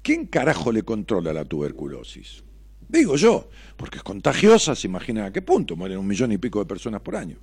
¿Quién 0.00 0.24
carajo 0.24 0.72
le 0.72 0.84
controla 0.84 1.34
la 1.34 1.44
tuberculosis? 1.44 2.47
Digo 2.88 3.16
yo, 3.16 3.48
porque 3.76 3.98
es 3.98 4.02
contagiosa, 4.02 4.74
se 4.74 4.86
imagina 4.86 5.26
a 5.26 5.32
qué 5.32 5.42
punto, 5.42 5.76
mueren 5.76 5.98
un 5.98 6.06
millón 6.06 6.32
y 6.32 6.38
pico 6.38 6.58
de 6.58 6.64
personas 6.64 7.02
por 7.02 7.16
año. 7.16 7.36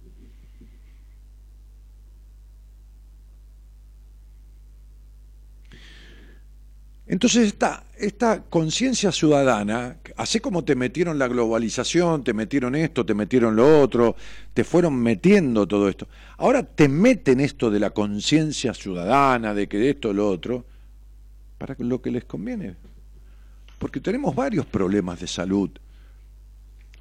Entonces 7.07 7.45
esta, 7.45 7.83
esta 7.99 8.41
conciencia 8.45 9.11
ciudadana, 9.11 9.97
así 10.17 10.39
como 10.39 10.63
te 10.63 10.73
metieron 10.73 11.19
la 11.19 11.27
globalización, 11.27 12.23
te 12.23 12.33
metieron 12.33 12.73
esto, 12.73 13.05
te 13.05 13.13
metieron 13.13 13.55
lo 13.55 13.79
otro, 13.79 14.15
te 14.55 14.63
fueron 14.63 14.95
metiendo 14.95 15.67
todo 15.67 15.87
esto, 15.87 16.07
ahora 16.37 16.63
te 16.63 16.89
meten 16.89 17.41
esto 17.41 17.69
de 17.69 17.79
la 17.79 17.91
conciencia 17.91 18.73
ciudadana, 18.73 19.53
de 19.53 19.67
que 19.67 19.87
esto 19.87 20.13
lo 20.13 20.27
otro, 20.27 20.65
para 21.59 21.75
lo 21.77 22.01
que 22.01 22.09
les 22.09 22.25
conviene 22.25 22.75
porque 23.85 24.01
tenemos 24.01 24.33
varios 24.33 24.65
problemas 24.65 25.19
de 25.19 25.27
salud 25.27 25.69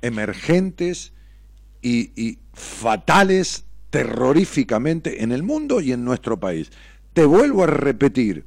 emergentes 0.03 1.15
y, 1.81 2.39
fatales 2.53 3.65
terroríficamente 3.89 5.23
en 5.23 5.33
el 5.33 5.43
mundo 5.43 5.81
y 5.81 5.93
en 5.93 6.05
nuestro 6.05 6.39
país. 6.39 6.71
Te 7.15 7.25
vuelvo 7.25 7.65
a 7.65 7.69
repetir, 7.69 8.45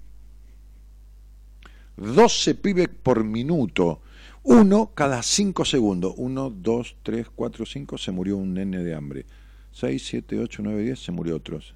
12 1.95 2.53
pibes 2.53 2.89
por 2.89 3.23
minuto, 3.23 4.01
uno 4.43 4.91
cada 4.93 5.23
5 5.23 5.65
segundos, 5.65 6.13
1, 6.17 6.51
2, 6.51 6.95
3, 7.01 7.27
4, 7.33 7.65
5, 7.65 7.97
se 7.97 8.11
murió 8.11 8.37
un 8.37 8.53
nene 8.53 8.83
de 8.83 8.93
hambre, 8.93 9.25
6, 9.71 10.05
7, 10.05 10.39
8, 10.41 10.61
9, 10.63 10.83
10, 10.83 10.99
se 10.99 11.11
murió 11.11 11.37
otros, 11.37 11.73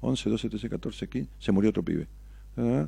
11, 0.00 0.30
12, 0.30 0.48
13, 0.48 0.68
14, 0.68 1.08
15, 1.08 1.30
se 1.40 1.50
murió 1.50 1.70
otro 1.70 1.82
pibe. 1.82 2.06
¿Ah? 2.56 2.86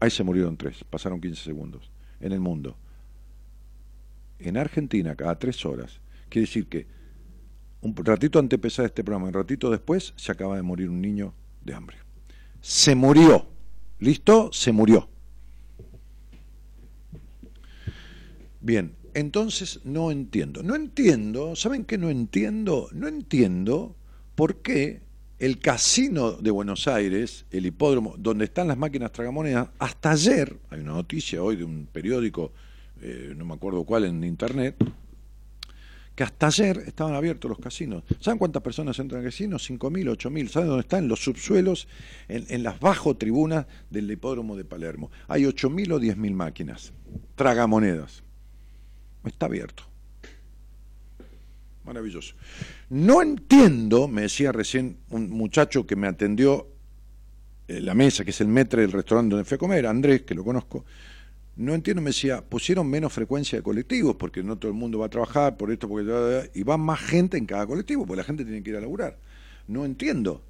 Ahí 0.00 0.10
se 0.10 0.22
murieron 0.22 0.56
tres, 0.56 0.84
pasaron 0.88 1.20
15 1.20 1.42
segundos. 1.42 1.90
En 2.20 2.32
el 2.32 2.40
mundo. 2.40 2.76
En 4.38 4.56
Argentina, 4.56 5.14
cada 5.14 5.38
tres 5.38 5.64
horas. 5.64 6.00
Quiere 6.28 6.46
decir 6.46 6.66
que 6.66 6.86
un 7.80 7.94
ratito 7.96 8.38
antes 8.38 8.50
de 8.50 8.56
empezar 8.56 8.86
este 8.86 9.04
programa, 9.04 9.28
un 9.28 9.34
ratito 9.34 9.70
después, 9.70 10.12
se 10.16 10.32
acaba 10.32 10.56
de 10.56 10.62
morir 10.62 10.88
un 10.88 11.00
niño 11.00 11.34
de 11.62 11.74
hambre. 11.74 11.98
Se 12.60 12.94
murió. 12.94 13.46
¿Listo? 13.98 14.50
Se 14.52 14.72
murió. 14.72 15.08
Bien, 18.60 18.96
entonces 19.14 19.80
no 19.84 20.10
entiendo. 20.10 20.62
No 20.62 20.74
entiendo, 20.74 21.54
¿saben 21.54 21.84
qué 21.84 21.96
no 21.96 22.10
entiendo? 22.10 22.88
No 22.92 23.06
entiendo 23.06 23.94
por 24.34 24.62
qué 24.62 25.05
el 25.38 25.58
casino 25.58 26.32
de 26.32 26.50
Buenos 26.50 26.88
Aires, 26.88 27.44
el 27.50 27.66
hipódromo, 27.66 28.14
donde 28.18 28.46
están 28.46 28.68
las 28.68 28.78
máquinas 28.78 29.12
tragamonedas, 29.12 29.68
hasta 29.78 30.12
ayer, 30.12 30.56
hay 30.70 30.80
una 30.80 30.94
noticia 30.94 31.42
hoy 31.42 31.56
de 31.56 31.64
un 31.64 31.86
periódico, 31.92 32.52
eh, 33.02 33.34
no 33.36 33.44
me 33.44 33.54
acuerdo 33.54 33.84
cuál, 33.84 34.04
en 34.06 34.24
internet, 34.24 34.76
que 36.14 36.24
hasta 36.24 36.46
ayer 36.46 36.82
estaban 36.86 37.14
abiertos 37.14 37.50
los 37.50 37.58
casinos. 37.58 38.02
¿Saben 38.20 38.38
cuántas 38.38 38.62
personas 38.62 38.98
entran 38.98 39.20
al 39.20 39.26
casino? 39.26 39.58
5.000, 39.58 40.16
8.000. 40.16 40.48
¿Saben 40.48 40.68
dónde 40.68 40.80
están? 40.80 41.02
En 41.04 41.08
los 41.08 41.22
subsuelos, 41.22 41.88
en, 42.28 42.46
en 42.48 42.62
las 42.62 42.80
bajo 42.80 43.18
tribunas 43.18 43.66
del 43.90 44.10
hipódromo 44.10 44.56
de 44.56 44.64
Palermo. 44.64 45.10
Hay 45.28 45.42
8.000 45.42 45.92
o 45.92 46.00
10.000 46.00 46.32
máquinas, 46.32 46.94
tragamonedas. 47.34 48.22
Está 49.26 49.44
abierto. 49.44 49.82
Maravilloso. 51.86 52.34
No 52.90 53.22
entiendo, 53.22 54.08
me 54.08 54.22
decía 54.22 54.50
recién 54.50 54.98
un 55.10 55.30
muchacho 55.30 55.86
que 55.86 55.94
me 55.94 56.08
atendió 56.08 56.68
en 57.68 57.86
la 57.86 57.94
mesa, 57.94 58.24
que 58.24 58.30
es 58.30 58.40
el 58.40 58.48
metre 58.48 58.82
del 58.82 58.92
restaurante 58.92 59.36
donde 59.36 59.44
fui 59.44 59.54
a 59.54 59.58
comer, 59.58 59.86
Andrés, 59.86 60.22
que 60.22 60.34
lo 60.34 60.44
conozco. 60.44 60.84
No 61.56 61.74
entiendo, 61.74 62.02
me 62.02 62.10
decía, 62.10 62.42
pusieron 62.42 62.88
menos 62.88 63.12
frecuencia 63.12 63.58
de 63.58 63.62
colectivos 63.62 64.16
porque 64.16 64.42
no 64.42 64.58
todo 64.58 64.70
el 64.70 64.76
mundo 64.76 64.98
va 64.98 65.06
a 65.06 65.08
trabajar 65.08 65.56
por 65.56 65.70
esto, 65.70 65.88
porque 65.88 66.50
y 66.54 66.62
va 66.64 66.76
más 66.76 67.00
gente 67.00 67.38
en 67.38 67.46
cada 67.46 67.66
colectivo, 67.66 68.04
porque 68.04 68.18
la 68.18 68.24
gente 68.24 68.44
tiene 68.44 68.62
que 68.62 68.70
ir 68.70 68.76
a 68.76 68.80
laburar. 68.80 69.18
No 69.66 69.84
entiendo. 69.84 70.44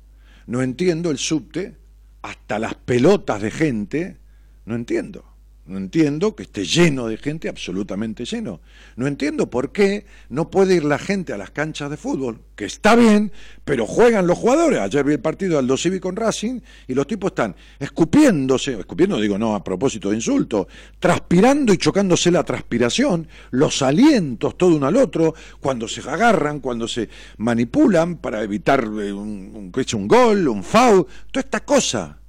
No 0.46 0.62
entiendo 0.62 1.10
el 1.10 1.18
subte, 1.18 1.76
hasta 2.22 2.58
las 2.58 2.74
pelotas 2.74 3.42
de 3.42 3.50
gente, 3.50 4.16
no 4.64 4.74
entiendo. 4.74 5.24
No 5.66 5.78
entiendo 5.78 6.36
que 6.36 6.44
esté 6.44 6.64
lleno 6.64 7.08
de 7.08 7.16
gente, 7.16 7.48
absolutamente 7.48 8.24
lleno. 8.24 8.60
No 8.94 9.08
entiendo 9.08 9.50
por 9.50 9.72
qué 9.72 10.06
no 10.28 10.48
puede 10.48 10.76
ir 10.76 10.84
la 10.84 10.98
gente 10.98 11.32
a 11.32 11.36
las 11.36 11.50
canchas 11.50 11.90
de 11.90 11.96
fútbol, 11.96 12.40
que 12.54 12.66
está 12.66 12.94
bien, 12.94 13.32
pero 13.64 13.84
juegan 13.84 14.28
los 14.28 14.38
jugadores. 14.38 14.78
Ayer 14.78 15.04
vi 15.04 15.14
el 15.14 15.20
partido 15.20 15.58
Aldo 15.58 15.76
Civi 15.76 15.98
con 15.98 16.14
Racing 16.14 16.60
y 16.86 16.94
los 16.94 17.08
tipos 17.08 17.32
están 17.32 17.56
escupiéndose, 17.80 18.78
escupiendo 18.78 19.20
digo 19.20 19.38
no 19.38 19.56
a 19.56 19.64
propósito 19.64 20.10
de 20.10 20.16
insulto, 20.16 20.68
transpirando 21.00 21.72
y 21.72 21.78
chocándose 21.78 22.30
la 22.30 22.44
transpiración, 22.44 23.26
los 23.50 23.82
alientos 23.82 24.56
todo 24.56 24.76
uno 24.76 24.86
al 24.86 24.96
otro, 24.96 25.34
cuando 25.58 25.88
se 25.88 26.00
agarran, 26.08 26.60
cuando 26.60 26.86
se 26.86 27.08
manipulan 27.38 28.18
para 28.18 28.40
evitar 28.42 28.84
eh, 28.84 29.12
un, 29.12 29.72
un, 29.74 29.84
un 29.94 30.08
gol, 30.08 30.46
un 30.46 30.62
foul, 30.62 31.06
toda 31.32 31.40
esta 31.40 31.64
cosa. 31.64 32.20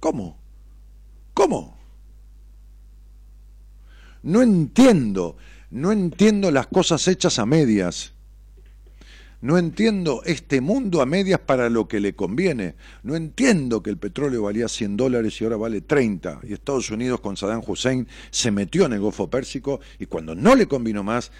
¿Cómo? 0.00 0.40
¿Cómo? 1.34 1.81
No 4.22 4.42
entiendo, 4.42 5.36
no 5.70 5.92
entiendo 5.92 6.50
las 6.50 6.66
cosas 6.68 7.06
hechas 7.08 7.38
a 7.38 7.46
medias. 7.46 8.12
No 9.40 9.58
entiendo 9.58 10.22
este 10.24 10.60
mundo 10.60 11.02
a 11.02 11.06
medias 11.06 11.40
para 11.40 11.68
lo 11.68 11.88
que 11.88 11.98
le 11.98 12.14
conviene. 12.14 12.76
No 13.02 13.16
entiendo 13.16 13.82
que 13.82 13.90
el 13.90 13.98
petróleo 13.98 14.42
valía 14.42 14.68
100 14.68 14.96
dólares 14.96 15.40
y 15.40 15.44
ahora 15.44 15.56
vale 15.56 15.80
30. 15.80 16.42
Y 16.44 16.52
Estados 16.52 16.90
Unidos 16.90 17.20
con 17.20 17.36
Saddam 17.36 17.62
Hussein 17.66 18.06
se 18.30 18.52
metió 18.52 18.86
en 18.86 18.92
el 18.92 19.00
Golfo 19.00 19.28
Pérsico 19.28 19.80
y 19.98 20.06
cuando 20.06 20.36
no 20.36 20.54
le 20.54 20.68
convino 20.68 21.02
más, 21.02 21.32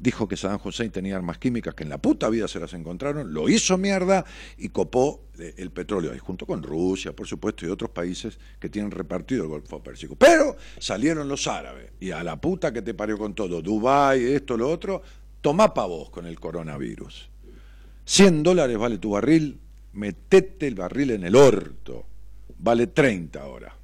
dijo 0.00 0.26
que 0.26 0.36
Saddam 0.36 0.60
Hussein 0.64 0.90
tenía 0.90 1.14
armas 1.14 1.38
químicas 1.38 1.74
que 1.74 1.84
en 1.84 1.90
la 1.90 1.98
puta 1.98 2.28
vida 2.30 2.48
se 2.48 2.58
las 2.58 2.72
encontraron, 2.72 3.32
lo 3.32 3.48
hizo 3.48 3.76
mierda 3.76 4.24
y 4.56 4.70
copó 4.70 5.26
eh, 5.38 5.54
el 5.58 5.70
petróleo, 5.70 6.12
ahí 6.12 6.18
junto 6.18 6.46
con 6.46 6.62
Rusia, 6.62 7.14
por 7.14 7.26
supuesto, 7.26 7.66
y 7.66 7.68
otros 7.68 7.90
países 7.90 8.38
que 8.58 8.70
tienen 8.70 8.90
repartido 8.90 9.44
el 9.44 9.50
Golfo 9.50 9.82
Pérsico. 9.82 10.16
Pero 10.16 10.56
salieron 10.78 11.28
los 11.28 11.46
árabes 11.46 11.92
y 12.00 12.10
a 12.10 12.24
la 12.24 12.40
puta 12.40 12.72
que 12.72 12.80
te 12.80 12.94
parió 12.94 13.18
con 13.18 13.34
todo, 13.34 13.60
Dubái, 13.60 14.24
esto, 14.24 14.56
lo 14.56 14.70
otro, 14.70 15.02
tomá 15.42 15.72
pa' 15.74 15.86
vos 15.86 16.08
con 16.10 16.26
el 16.26 16.40
coronavirus. 16.40 17.28
100 18.06 18.42
dólares 18.42 18.78
vale 18.78 18.98
tu 18.98 19.10
barril, 19.10 19.60
metete 19.92 20.66
el 20.66 20.74
barril 20.74 21.10
en 21.10 21.24
el 21.24 21.36
orto, 21.36 22.06
vale 22.58 22.86
30 22.86 23.40
ahora. 23.40 23.79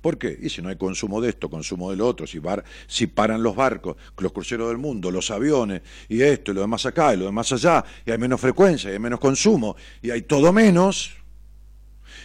¿Por 0.00 0.18
qué? 0.18 0.38
Y 0.40 0.48
si 0.48 0.62
no 0.62 0.68
hay 0.68 0.76
consumo 0.76 1.20
de 1.20 1.30
esto, 1.30 1.50
consumo 1.50 1.90
de 1.90 1.96
lo 1.96 2.06
otro, 2.06 2.26
si, 2.26 2.40
si 2.86 3.06
paran 3.08 3.42
los 3.42 3.56
barcos, 3.56 3.96
los 4.18 4.32
cruceros 4.32 4.68
del 4.68 4.78
mundo, 4.78 5.10
los 5.10 5.30
aviones, 5.30 5.82
y 6.08 6.22
esto, 6.22 6.52
y 6.52 6.54
lo 6.54 6.60
demás 6.60 6.86
acá, 6.86 7.14
y 7.14 7.16
lo 7.16 7.26
demás 7.26 7.52
allá, 7.52 7.84
y 8.06 8.10
hay 8.10 8.18
menos 8.18 8.40
frecuencia, 8.40 8.90
y 8.90 8.94
hay 8.94 8.98
menos 8.98 9.18
consumo, 9.18 9.76
y 10.00 10.10
hay 10.10 10.22
todo 10.22 10.52
menos, 10.52 11.16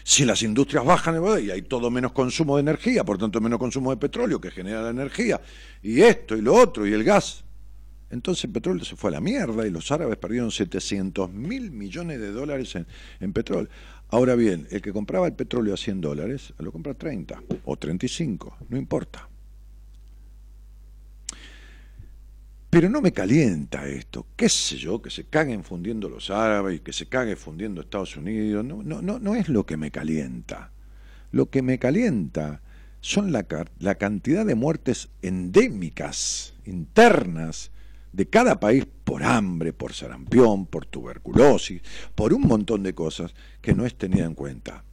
si 0.04 0.26
las 0.26 0.44
industrias 0.44 0.86
bajan, 0.86 1.22
y 1.44 1.50
hay 1.50 1.64
todo 1.64 1.90
menos 1.90 2.12
consumo 2.12 2.58
de 2.58 2.62
energía, 2.62 3.04
por 3.04 3.18
tanto 3.18 3.42
menos 3.42 3.58
consumo 3.58 3.90
de 3.92 3.98
petróleo 3.98 4.40
que 4.40 4.52
genera 4.52 4.82
la 4.82 4.90
energía, 4.90 5.42
y 5.82 6.02
esto, 6.02 6.36
y 6.36 6.42
lo 6.42 6.54
otro, 6.54 6.86
y 6.86 6.94
el 6.94 7.04
gas, 7.04 7.44
entonces 8.14 8.44
el 8.44 8.52
petróleo 8.52 8.86
se 8.86 8.96
fue 8.96 9.10
a 9.10 9.14
la 9.14 9.22
mierda 9.22 9.66
y 9.66 9.72
los 9.72 9.92
árabes 9.92 10.18
perdieron 10.18 10.52
700 10.52 11.32
mil 11.32 11.72
millones 11.72 12.20
de 12.20 12.32
dólares 12.32 12.78
en 13.20 13.34
petróleo. 13.34 13.70
Ahora 14.14 14.36
bien, 14.36 14.68
el 14.70 14.80
que 14.80 14.94
compraba 14.94 15.26
el 15.26 15.34
petróleo 15.34 15.74
a 15.74 15.78
100 15.78 16.00
dólares, 16.00 16.54
lo 16.60 16.72
compra 16.72 16.92
a 16.92 16.96
30 16.96 17.42
o 17.66 17.78
35, 17.78 18.58
no 18.70 18.78
importa. 18.78 19.28
Pero 22.70 22.92
no 22.92 23.02
me 23.02 23.12
calienta 23.12 23.88
esto, 23.88 24.28
qué 24.36 24.50
sé 24.50 24.78
yo, 24.78 25.02
que 25.02 25.10
se 25.10 25.24
caguen 25.24 25.64
fundiendo 25.64 26.10
los 26.10 26.30
árabes 26.30 26.76
y 26.76 26.80
que 26.82 26.94
se 26.94 27.08
cague 27.08 27.36
fundiendo 27.36 27.82
Estados 27.82 28.16
Unidos, 28.16 28.64
no, 28.64 28.84
no, 28.84 29.02
no, 29.02 29.34
es 29.34 29.50
lo 29.50 29.66
que 29.66 29.78
me 29.78 29.90
calienta. 29.90 30.70
Lo 31.32 31.50
que 31.50 31.64
me 31.64 31.80
calienta 31.80 32.62
son 33.02 33.32
la 33.32 33.96
cantidad 33.96 34.46
de 34.46 34.54
muertes 34.54 35.10
endémicas, 35.24 36.54
internas, 36.66 37.72
de 38.14 38.28
cada 38.28 38.60
país 38.60 38.86
por 39.04 39.24
hambre, 39.24 39.74
por 39.74 39.94
sarampión, 39.94 40.68
por 40.68 40.86
tuberculosis, 40.86 41.82
por 42.16 42.34
un 42.34 42.44
montón 42.44 42.84
de 42.84 42.94
cosas 42.94 43.34
que 43.60 43.74
no 43.74 43.86
es 43.86 43.96
tenida 43.96 44.24
en 44.24 44.36
cuenta. 44.36 44.84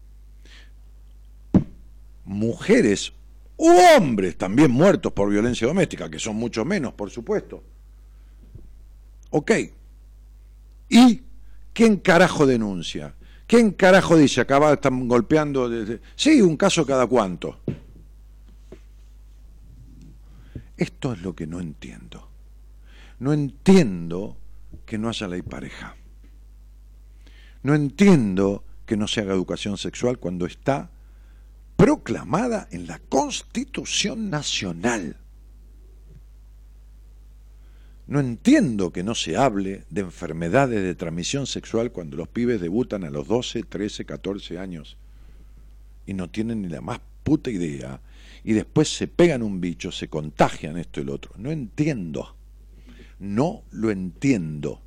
Mujeres 2.25 3.13
u 3.57 3.71
hombres 3.97 4.37
también 4.37 4.71
muertos 4.71 5.13
por 5.13 5.29
violencia 5.31 5.67
doméstica, 5.67 6.11
que 6.11 6.19
son 6.19 6.37
mucho 6.37 6.65
menos, 6.65 6.95
por 6.95 7.11
supuesto. 7.11 7.63
Ok. 9.31 9.53
¿Y 10.89 11.23
quién 11.73 11.99
carajo 11.99 12.47
denuncia? 12.47 13.15
¿Quién 13.47 13.73
carajo 13.73 14.17
dice 14.17 14.41
acá 14.41 14.73
están 14.73 15.09
golpeando 15.09 15.69
desde... 15.69 16.01
Sí, 16.17 16.41
un 16.41 16.57
caso 16.57 16.87
cada 16.87 17.07
cuánto. 17.07 17.61
Esto 20.77 21.13
es 21.13 21.21
lo 21.21 21.35
que 21.35 21.47
no 21.47 21.61
entiendo. 21.61 22.30
No 23.21 23.33
entiendo 23.33 24.37
que 24.87 24.99
no 24.99 25.09
haya 25.09 25.29
ley 25.29 25.43
pareja. 25.43 25.95
No 27.63 27.75
entiendo 27.75 28.65
que 28.87 28.97
no 28.97 29.07
se 29.07 29.21
haga 29.21 29.35
educación 29.35 29.77
sexual 29.77 30.19
cuando 30.19 30.47
está 30.47 30.91
proclamada 31.77 32.67
en 32.73 32.87
la 32.87 32.99
Constitución 32.99 34.31
Nacional. 34.31 35.17
No 38.07 38.21
entiendo 38.21 38.91
que 38.91 39.05
no 39.05 39.15
se 39.15 39.37
hable 39.37 39.85
de 39.91 40.01
enfermedades 40.01 40.83
de 40.83 40.95
transmisión 40.95 41.47
sexual 41.47 41.93
cuando 41.93 42.17
los 42.17 42.27
pibes 42.27 42.61
debutan 42.61 43.05
a 43.05 43.11
los 43.11 43.29
12, 43.29 43.63
13, 43.63 44.05
14 44.07 44.59
años 44.59 44.97
y 46.07 46.15
no 46.15 46.29
tienen 46.29 46.63
ni 46.63 46.69
la 46.69 46.81
más 46.81 47.01
puta 47.23 47.51
idea 47.51 48.01
y 48.43 48.55
después 48.55 48.89
se 48.89 49.07
pegan 49.07 49.43
un 49.43 49.61
bicho, 49.61 49.93
se 49.93 50.09
contagian 50.09 50.79
esto 50.79 51.01
y 51.01 51.05
lo 51.05 51.15
otro. 51.15 51.33
No 51.37 51.51
entiendo. 51.51 52.40
No 53.21 53.65
lo 53.71 53.91
entiendo. 53.91 54.83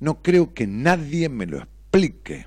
No 0.00 0.22
creo 0.22 0.54
que 0.54 0.66
nadie 0.66 1.28
me 1.28 1.46
lo 1.46 1.58
explique. 1.58 2.46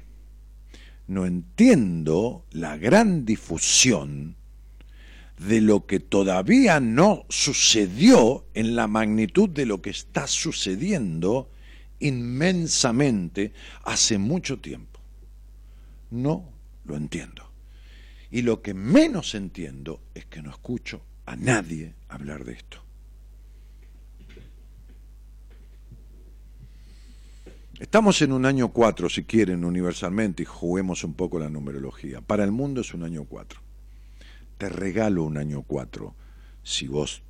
No 1.07 1.25
entiendo 1.25 2.45
la 2.51 2.77
gran 2.77 3.23
difusión 3.23 4.35
de 5.37 5.61
lo 5.61 5.85
que 5.85 5.99
todavía 5.99 6.79
no 6.79 7.25
sucedió 7.29 8.47
en 8.55 8.75
la 8.75 8.87
magnitud 8.87 9.49
de 9.49 9.67
lo 9.67 9.81
que 9.81 9.91
está 9.91 10.27
sucediendo 10.27 11.51
inmensamente 11.99 13.53
hace 13.83 14.17
mucho 14.17 14.59
tiempo. 14.59 14.99
No 16.09 16.49
lo 16.85 16.95
entiendo. 16.95 17.51
Y 18.31 18.41
lo 18.41 18.61
que 18.63 18.73
menos 18.73 19.35
entiendo 19.35 20.01
es 20.15 20.25
que 20.25 20.41
no 20.41 20.49
escucho 20.49 21.01
a 21.27 21.35
nadie 21.35 21.93
hablar 22.09 22.43
de 22.43 22.53
esto. 22.53 22.86
Estamos 27.79 28.23
en 28.23 28.31
un 28.31 28.47
año 28.47 28.69
4, 28.69 29.07
si 29.07 29.23
quieren, 29.25 29.63
universalmente, 29.63 30.41
y 30.41 30.45
juguemos 30.47 31.03
un 31.03 31.13
poco 31.13 31.37
la 31.37 31.47
numerología. 31.47 32.21
Para 32.21 32.43
el 32.43 32.51
mundo 32.51 32.81
es 32.81 32.95
un 32.95 33.03
año 33.03 33.25
4. 33.25 33.61
Te 34.57 34.67
regalo 34.67 35.23
un 35.23 35.37
año 35.37 35.61
4 35.61 36.15
si 36.63 36.87
vos, 36.87 37.21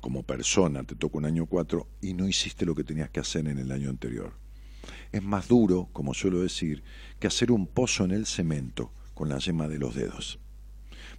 como 0.00 0.22
persona, 0.22 0.84
te 0.84 0.94
toca 0.94 1.18
un 1.18 1.24
año 1.24 1.46
4 1.46 1.84
y 2.00 2.14
no 2.14 2.28
hiciste 2.28 2.64
lo 2.64 2.76
que 2.76 2.84
tenías 2.84 3.10
que 3.10 3.18
hacer 3.18 3.48
en 3.48 3.58
el 3.58 3.72
año 3.72 3.90
anterior. 3.90 4.34
Es 5.10 5.24
más 5.24 5.48
duro, 5.48 5.88
como 5.92 6.14
suelo 6.14 6.40
decir, 6.40 6.84
que 7.18 7.26
hacer 7.26 7.50
un 7.50 7.66
pozo 7.66 8.04
en 8.04 8.12
el 8.12 8.26
cemento 8.26 8.92
con 9.14 9.28
la 9.28 9.38
yema 9.38 9.66
de 9.66 9.80
los 9.80 9.96
dedos. 9.96 10.38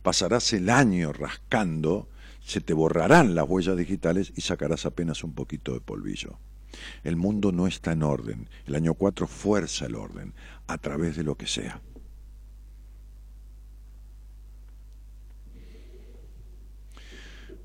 Pasarás 0.04 0.54
el 0.54 0.70
año 0.70 1.12
rascando, 1.12 2.08
se 2.40 2.62
te 2.62 2.74
borrarán 2.74 3.36
las 3.36 3.50
huellas 3.50 3.76
digitales 3.76 4.32
y 4.38 4.42
sacarás 4.42 4.86
apenas 4.86 5.22
un 5.26 5.34
poquito 5.34 5.74
de 5.74 5.82
polvillo. 5.82 6.40
El 7.04 7.16
mundo 7.16 7.52
no 7.52 7.68
está 7.68 7.92
en 7.92 8.04
orden. 8.04 8.48
El 8.66 8.76
año 8.76 8.94
4 8.94 9.28
fuerza 9.28 9.86
el 9.86 9.96
orden 9.96 10.34
a 10.68 10.78
través 10.78 11.16
de 11.16 11.24
lo 11.24 11.36
que 11.36 11.48
sea. 11.48 11.82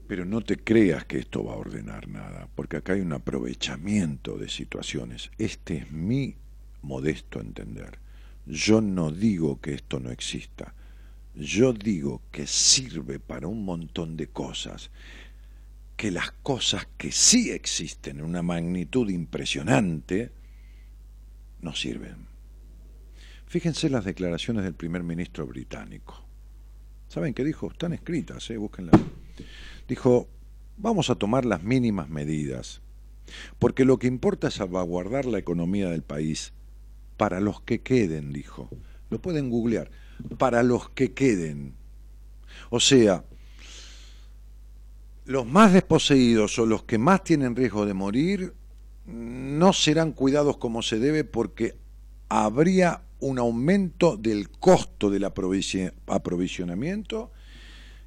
Pero 0.07 0.25
no 0.25 0.41
te 0.41 0.57
creas 0.57 1.05
que 1.05 1.19
esto 1.19 1.45
va 1.45 1.55
a 1.55 1.57
ordenar 1.57 2.09
nada, 2.09 2.49
porque 2.55 2.77
acá 2.77 2.93
hay 2.93 3.01
un 3.01 3.13
aprovechamiento 3.13 4.39
de 4.39 4.49
situaciones. 4.49 5.31
Este 5.37 5.79
es 5.79 5.91
mi 5.91 6.37
modesto 6.83 7.41
entender. 7.41 7.99
Yo 8.47 8.81
no 8.81 9.11
digo 9.11 9.61
que 9.61 9.75
esto 9.75 9.99
no 9.99 10.11
exista. 10.11 10.75
Yo 11.35 11.73
digo 11.73 12.23
que 12.31 12.47
sirve 12.47 13.19
para 13.19 13.49
un 13.49 13.65
montón 13.65 14.17
de 14.17 14.29
cosas 14.29 14.91
que 15.97 16.11
las 16.11 16.31
cosas 16.43 16.87
que 16.99 17.11
sí 17.11 17.51
existen 17.51 18.19
en 18.19 18.25
una 18.25 18.43
magnitud 18.43 19.09
impresionante 19.09 20.33
no 21.61 21.75
sirven. 21.75 22.27
Fíjense 23.47 23.89
las 23.89 24.05
declaraciones 24.05 24.65
del 24.65 24.75
primer 24.75 25.03
ministro 25.03 25.47
británico. 25.47 26.23
¿Saben 27.09 27.33
qué 27.33 27.45
dijo? 27.45 27.71
Están 27.71 27.93
escritas, 27.93 28.51
¿eh? 28.51 28.57
búsquenlas. 28.57 29.01
Dijo, 29.89 30.29
vamos 30.77 31.09
a 31.11 31.15
tomar 31.15 31.45
las 31.45 31.63
mínimas 31.63 32.09
medidas, 32.09 32.83
porque 33.59 33.85
lo 33.85 33.99
que 33.99 34.09
importa 34.09 34.49
es 34.49 34.55
salvaguardar 34.55 35.25
la 35.25 35.39
economía 35.39 35.89
del 35.89 36.03
país 36.03 36.53
para 37.17 37.41
los 37.41 37.61
que 37.63 37.81
queden, 37.81 38.33
dijo. 38.33 38.69
Lo 39.09 39.21
pueden 39.23 39.49
googlear, 39.49 39.91
para 40.37 40.63
los 40.63 40.91
que 40.91 41.13
queden. 41.13 41.75
O 42.71 42.81
sea, 42.81 43.25
los 45.27 45.45
más 45.45 45.73
desposeídos 45.73 46.59
o 46.59 46.67
los 46.67 46.85
que 46.85 46.99
más 46.99 47.25
tienen 47.25 47.57
riesgo 47.57 47.85
de 47.85 47.95
morir 47.95 48.55
no 49.07 49.73
serán 49.73 50.13
cuidados 50.13 50.57
como 50.57 50.83
se 50.83 50.99
debe 50.99 51.25
porque 51.25 51.77
habría 52.29 53.03
un 53.19 53.39
aumento 53.39 54.17
del 54.17 54.51
costo 54.51 55.11
del 55.11 55.25
aprovisionamiento, 55.25 57.33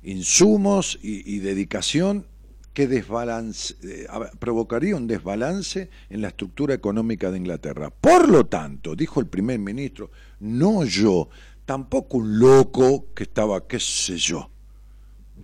insumos 0.03 0.99
y, 1.01 1.39
dedicación 1.39 2.25
que 2.73 2.88
desbalance, 2.88 3.75
eh, 3.84 4.08
provocaría 4.39 4.95
un 4.95 5.08
desbalance 5.08 5.89
en 6.10 6.21
la 6.21 6.29
estructura 6.29 6.73
económica 6.73 7.32
de 7.32 7.38
Inglaterra. 7.38 7.89
Por 7.89 8.29
lo 8.29 8.45
tanto, 8.45 8.95
dijo 8.95 9.19
el 9.19 9.27
primer 9.27 9.60
ministro, 9.60 10.12
no 10.39 10.86
yo, 10.86 11.29
tampoco 11.65 12.17
un 12.17 12.39
loco 12.39 13.08
que 13.13 13.23
estaba, 13.23 13.67
qué 13.67 13.79
sé 13.79 14.17
yo, 14.17 14.49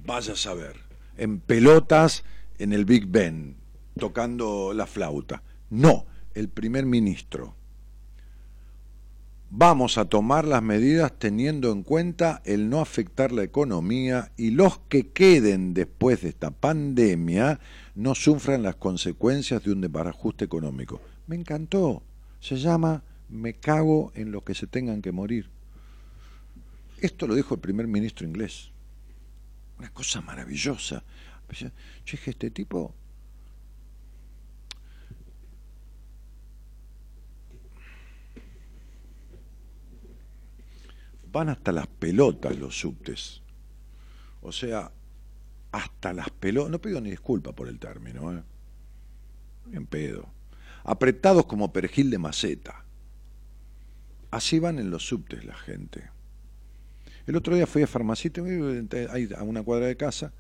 vaya 0.05 0.33
a 0.33 0.38
saber 0.38 0.85
en 1.17 1.39
pelotas 1.39 2.23
en 2.58 2.73
el 2.73 2.86
Big 2.86 3.08
Ben, 3.08 3.58
tocando 3.97 4.73
la 4.73 4.86
flauta. 4.86 5.43
No, 5.69 6.06
el 6.34 6.49
primer 6.49 6.86
ministro. 6.86 7.56
vamos 9.58 9.97
a 9.97 10.06
tomar 10.06 10.45
las 10.45 10.62
medidas 10.62 11.13
teniendo 11.17 11.71
en 11.71 11.84
cuenta 11.84 12.41
el 12.43 12.69
no 12.69 12.82
afectar 12.82 13.32
la 13.32 13.43
economía 13.43 14.32
y 14.36 14.51
los 14.51 14.80
que 14.89 15.10
queden 15.10 15.73
después 15.73 16.21
de 16.21 16.30
esta 16.30 16.51
pandemia 16.51 17.60
no 17.95 18.15
sufran 18.15 18.63
las 18.63 18.75
consecuencias 18.75 19.63
de 19.63 19.71
un 19.71 19.80
desbarajuste 19.80 20.43
económico. 20.43 20.99
Me 21.28 21.38
encantó. 21.38 22.04
Se 22.41 22.58
llama 22.58 23.04
Me 23.30 23.54
cago 23.54 24.12
en 24.15 24.32
los 24.32 24.43
que 24.43 24.56
se 24.56 24.67
tengan 24.67 25.01
que 25.01 25.13
morir. 25.13 25.49
Esto 26.99 27.25
lo 27.28 27.36
dijo 27.36 27.56
el 27.56 27.62
primer 27.62 27.88
ministro 27.88 28.28
inglés. 28.28 28.71
Una 29.77 29.89
cosa 29.91 30.21
maravillosa. 30.21 31.03
Yo 31.51 31.69
dije, 32.11 32.31
este 32.31 32.49
tipo 32.49 32.95
van 41.31 41.49
hasta 41.49 41.73
las 41.73 41.88
pelotas 41.88 42.57
los 42.57 42.79
subtes. 42.79 43.41
O 44.41 44.51
sea, 44.51 44.91
hasta 45.71 46.13
las 46.13 46.29
pelotas. 46.29 46.71
No 46.71 46.79
pido 46.79 47.01
ni 47.01 47.09
disculpa 47.09 47.51
por 47.51 47.67
el 47.67 47.77
término, 47.77 48.33
¿eh? 48.33 48.43
Bien 49.65 49.85
pedo. 49.85 50.29
Apretados 50.85 51.45
como 51.45 51.73
perejil 51.73 52.09
de 52.09 52.19
maceta. 52.19 52.85
Así 54.31 54.59
van 54.59 54.79
en 54.79 54.89
los 54.89 55.07
subtes 55.07 55.43
la 55.43 55.55
gente. 55.55 56.14
El 57.25 57.35
otro 57.35 57.55
día 57.55 57.65
fui 57.65 57.81
a 57.81 57.88
Farmacite, 57.88 58.41
a 58.41 59.43
una 59.43 59.63
cuadra 59.63 59.88
de 59.88 59.97
casa, 59.97 60.31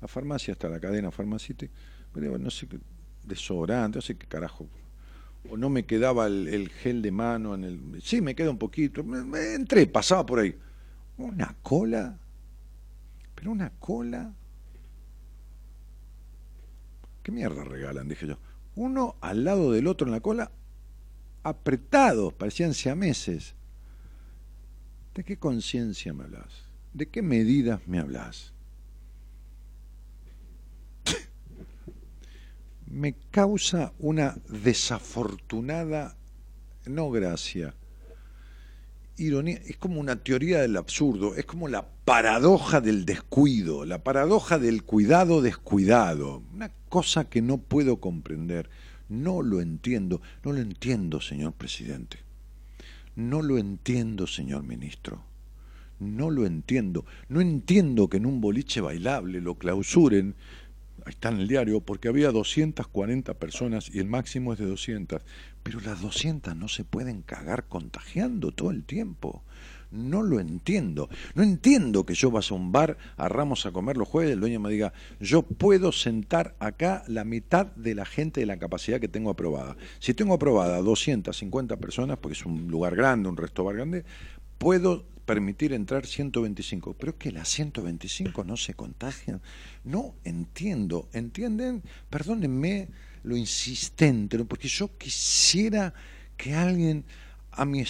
a 0.00 0.08
farmacia, 0.08 0.52
hasta 0.52 0.68
la 0.68 0.78
cadena 0.78 1.10
Farmacite, 1.10 1.70
no 2.14 2.50
sé 2.50 2.66
qué, 2.66 2.78
desodorante, 3.24 3.98
no 3.98 4.02
sé 4.02 4.16
qué 4.16 4.26
carajo, 4.26 4.68
o 5.50 5.56
no 5.56 5.68
me 5.68 5.84
quedaba 5.84 6.26
el, 6.26 6.68
gel 6.70 7.02
de 7.02 7.10
mano 7.10 7.54
en 7.54 7.64
el... 7.64 8.02
Sí, 8.02 8.20
me 8.20 8.34
queda 8.34 8.50
un 8.50 8.58
poquito. 8.58 9.04
Me, 9.04 9.54
entré, 9.54 9.86
pasaba 9.86 10.24
por 10.24 10.38
ahí. 10.38 10.56
Una 11.18 11.54
cola. 11.62 12.18
Pero 13.34 13.50
una 13.50 13.70
cola. 13.78 14.32
¿Qué 17.22 17.30
mierda 17.30 17.62
regalan? 17.64 18.08
Dije 18.08 18.26
yo. 18.26 18.38
Uno 18.74 19.16
al 19.20 19.44
lado 19.44 19.70
del 19.70 19.86
otro 19.86 20.06
en 20.06 20.12
la 20.12 20.20
cola, 20.20 20.50
apretados, 21.42 22.32
parecían 22.32 22.72
siameses. 22.72 23.54
¿De 25.14 25.22
qué 25.22 25.36
conciencia 25.36 26.12
me 26.12 26.24
hablas? 26.24 26.64
¿De 26.92 27.06
qué 27.06 27.22
medidas 27.22 27.86
me 27.86 28.00
hablas? 28.00 28.52
me 32.86 33.14
causa 33.30 33.92
una 33.98 34.36
desafortunada, 34.48 36.16
no 36.86 37.10
gracia, 37.10 37.74
ironía, 39.16 39.60
es 39.66 39.76
como 39.76 40.00
una 40.00 40.16
teoría 40.16 40.60
del 40.60 40.76
absurdo, 40.76 41.36
es 41.36 41.46
como 41.46 41.68
la 41.68 41.86
paradoja 42.04 42.80
del 42.80 43.04
descuido, 43.04 43.84
la 43.84 44.02
paradoja 44.02 44.58
del 44.58 44.82
cuidado 44.82 45.42
descuidado, 45.42 46.42
una 46.52 46.72
cosa 46.88 47.24
que 47.28 47.40
no 47.40 47.58
puedo 47.58 48.00
comprender, 48.00 48.68
no 49.08 49.42
lo 49.42 49.60
entiendo, 49.60 50.20
no 50.42 50.52
lo 50.52 50.60
entiendo, 50.60 51.20
señor 51.20 51.52
presidente, 51.52 52.18
no 53.16 53.42
lo 53.42 53.58
entiendo, 53.58 54.26
señor 54.26 54.62
ministro, 54.62 55.24
no 55.98 56.30
lo 56.30 56.46
entiendo, 56.46 57.04
no 57.28 57.40
entiendo 57.40 58.08
que 58.08 58.16
en 58.16 58.26
un 58.26 58.40
boliche 58.40 58.80
bailable 58.80 59.40
lo 59.40 59.56
clausuren 59.56 60.34
está 61.06 61.28
en 61.28 61.40
el 61.40 61.48
diario, 61.48 61.80
porque 61.80 62.08
había 62.08 62.30
240 62.30 63.34
personas 63.34 63.90
y 63.92 63.98
el 63.98 64.06
máximo 64.06 64.52
es 64.52 64.58
de 64.58 64.66
200. 64.66 65.22
Pero 65.62 65.80
las 65.80 66.00
200 66.00 66.56
no 66.56 66.68
se 66.68 66.84
pueden 66.84 67.22
cagar 67.22 67.66
contagiando 67.68 68.52
todo 68.52 68.70
el 68.70 68.84
tiempo. 68.84 69.42
No 69.94 70.22
lo 70.22 70.40
entiendo. 70.40 71.08
No 71.34 71.44
entiendo 71.44 72.04
que 72.04 72.14
yo 72.14 72.32
vaya 72.32 72.48
a 72.50 72.54
un 72.58 72.72
bar 72.72 72.98
a 73.16 73.28
Ramos 73.28 73.64
a 73.64 73.70
comer 73.70 73.96
los 73.96 74.08
jueves 74.08 74.32
el 74.32 74.40
dueño 74.40 74.58
me 74.58 74.70
diga, 74.70 74.92
yo 75.20 75.42
puedo 75.42 75.92
sentar 75.92 76.56
acá 76.58 77.04
la 77.06 77.24
mitad 77.24 77.66
de 77.66 77.94
la 77.94 78.04
gente 78.04 78.40
de 78.40 78.46
la 78.46 78.58
capacidad 78.58 79.00
que 79.00 79.06
tengo 79.06 79.30
aprobada. 79.30 79.76
Si 80.00 80.12
tengo 80.12 80.34
aprobada 80.34 80.78
250 80.78 81.76
personas, 81.76 82.18
porque 82.18 82.36
es 82.36 82.44
un 82.44 82.66
lugar 82.68 82.96
grande, 82.96 83.28
un 83.28 83.36
resto 83.36 83.62
bar 83.62 83.76
grande, 83.76 84.04
puedo 84.58 85.04
permitir 85.24 85.72
entrar 85.72 86.06
125. 86.06 86.94
Pero 86.94 87.12
es 87.12 87.18
que 87.18 87.30
las 87.30 87.48
125 87.48 88.44
no 88.44 88.56
se 88.56 88.74
contagian. 88.74 89.40
No 89.84 90.16
entiendo. 90.24 91.08
¿Entienden? 91.12 91.82
Perdónenme 92.10 92.88
lo 93.22 93.36
insistente, 93.36 94.44
porque 94.44 94.68
yo 94.68 94.96
quisiera 94.98 95.94
que 96.36 96.54
alguien 96.54 97.04
a 97.50 97.64
mi 97.64 97.80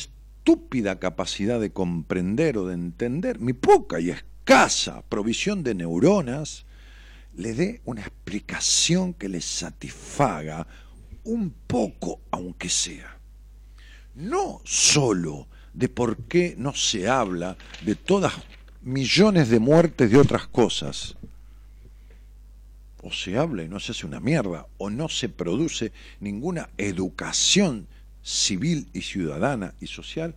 estúpida 0.45 0.99
capacidad 0.99 1.59
de 1.59 1.73
comprender 1.73 2.59
o 2.59 2.67
de 2.67 2.75
entender, 2.75 3.41
mi 3.41 3.55
poca 3.55 3.99
y 3.99 4.11
escasa 4.11 5.01
provisión 5.09 5.63
de 5.63 5.75
neuronas, 5.75 6.67
le 7.35 7.55
dé 7.55 7.81
una 7.87 8.03
explicación 8.03 9.15
que 9.15 9.31
le 9.31 9.41
satisfaga 9.41 10.67
un 11.25 11.51
poco, 11.67 12.21
aunque 12.31 12.69
sea. 12.69 13.19
No 14.17 14.61
solo 14.65 15.49
de 15.73 15.89
por 15.89 16.19
qué 16.25 16.55
no 16.59 16.75
se 16.75 17.09
habla 17.09 17.57
de 17.81 17.95
todas 17.95 18.35
millones 18.83 19.49
de 19.49 19.61
muertes 19.61 20.11
de 20.11 20.19
otras 20.19 20.47
cosas. 20.47 21.17
O 23.03 23.11
se 23.11 23.39
habla 23.39 23.63
y 23.63 23.69
no 23.71 23.81
se 23.81 23.93
hace 23.93 24.05
una 24.05 24.21
mierda, 24.21 24.67
o 24.77 24.91
no 24.91 25.09
se 25.09 25.31
produce 25.31 25.93
ninguna 26.21 26.69
educación 26.77 27.89
civil 28.25 28.89
y 28.95 29.03
ciudadana 29.03 29.75
y 29.81 29.87
social. 29.87 30.35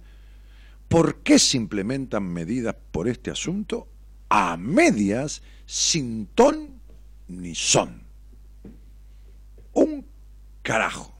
¿Por 0.87 1.23
qué 1.23 1.39
se 1.39 1.57
implementan 1.57 2.23
medidas 2.23 2.75
por 2.91 3.07
este 3.07 3.31
asunto? 3.31 3.87
A 4.29 4.57
medias, 4.57 5.41
sin 5.65 6.27
ton 6.27 6.79
ni 7.29 7.55
son. 7.55 8.03
Un 9.73 10.05
carajo. 10.61 11.17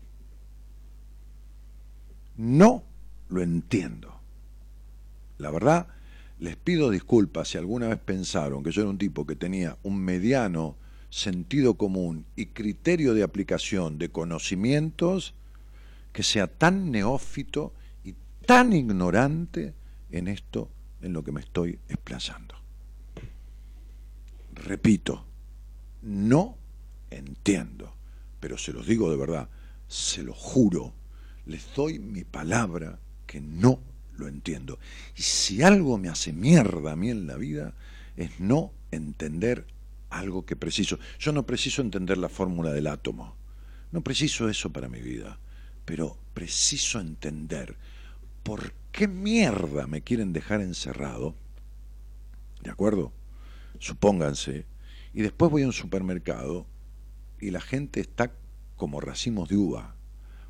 No 2.36 2.84
lo 3.30 3.42
entiendo. 3.42 4.20
La 5.38 5.52
verdad, 5.52 5.88
les 6.40 6.58
pido 6.58 6.90
disculpas 6.90 7.50
si 7.50 7.58
alguna 7.58 7.88
vez 7.88 8.00
pensaron 8.00 8.64
que 8.64 8.72
yo 8.72 8.82
era 8.82 8.90
un 8.90 8.98
tipo 8.98 9.26
que 9.26 9.36
tenía 9.36 9.78
un 9.84 10.00
mediano 10.00 10.76
sentido 11.10 11.76
común 11.76 12.26
y 12.36 12.48
criterio 12.48 13.14
de 13.14 13.24
aplicación 13.24 13.98
de 13.98 14.10
conocimientos 14.10 15.34
que 16.18 16.24
sea 16.24 16.48
tan 16.48 16.90
neófito 16.90 17.76
y 18.04 18.16
tan 18.44 18.74
ignorante 18.74 19.76
en 20.10 20.28
esto 20.28 20.72
en 21.00 21.14
lo 21.14 21.24
que 21.24 21.32
me 21.32 21.42
estoy 21.42 21.78
explayando. 21.88 22.56
Repito, 24.56 25.24
no 26.02 26.58
entiendo, 27.12 27.94
pero 28.40 28.58
se 28.58 28.74
los 28.74 28.88
digo 28.88 29.12
de 29.12 29.18
verdad, 29.18 29.48
se 29.88 30.24
lo 30.24 30.34
juro, 30.34 30.92
les 31.46 31.72
doy 31.76 32.00
mi 32.00 32.24
palabra 32.24 32.98
que 33.28 33.40
no 33.40 33.80
lo 34.18 34.28
entiendo. 34.28 34.80
Y 35.16 35.22
si 35.22 35.62
algo 35.62 36.00
me 36.00 36.10
hace 36.10 36.34
mierda 36.34 36.94
a 36.94 36.96
mí 36.96 37.12
en 37.12 37.28
la 37.28 37.38
vida, 37.38 37.76
es 38.16 38.40
no 38.40 38.74
entender 38.90 39.68
algo 40.10 40.48
que 40.48 40.56
preciso. 40.56 40.98
Yo 41.20 41.32
no 41.32 41.46
preciso 41.46 41.84
entender 41.84 42.18
la 42.18 42.28
fórmula 42.28 42.72
del 42.72 42.88
átomo. 42.88 43.36
No 43.92 44.02
preciso 44.02 44.50
eso 44.50 44.72
para 44.72 44.90
mi 44.90 45.00
vida. 45.00 45.38
Pero 45.88 46.18
preciso 46.34 47.00
entender 47.00 47.78
por 48.44 48.74
qué 48.92 49.08
mierda 49.08 49.88
me 49.88 50.02
quieren 50.02 50.34
dejar 50.34 50.60
encerrado. 50.60 51.34
¿De 52.62 52.70
acuerdo? 52.70 53.14
Supónganse. 53.80 54.66
Y 55.14 55.22
después 55.22 55.50
voy 55.50 55.64
a 55.64 55.68
un 55.68 55.74
supermercado 55.74 56.68
y 57.40 57.52
la 57.52 57.62
gente 57.62 58.02
está 58.02 58.34
como 58.76 59.00
racimos 59.00 59.48
de 59.48 59.56
uva 59.56 59.96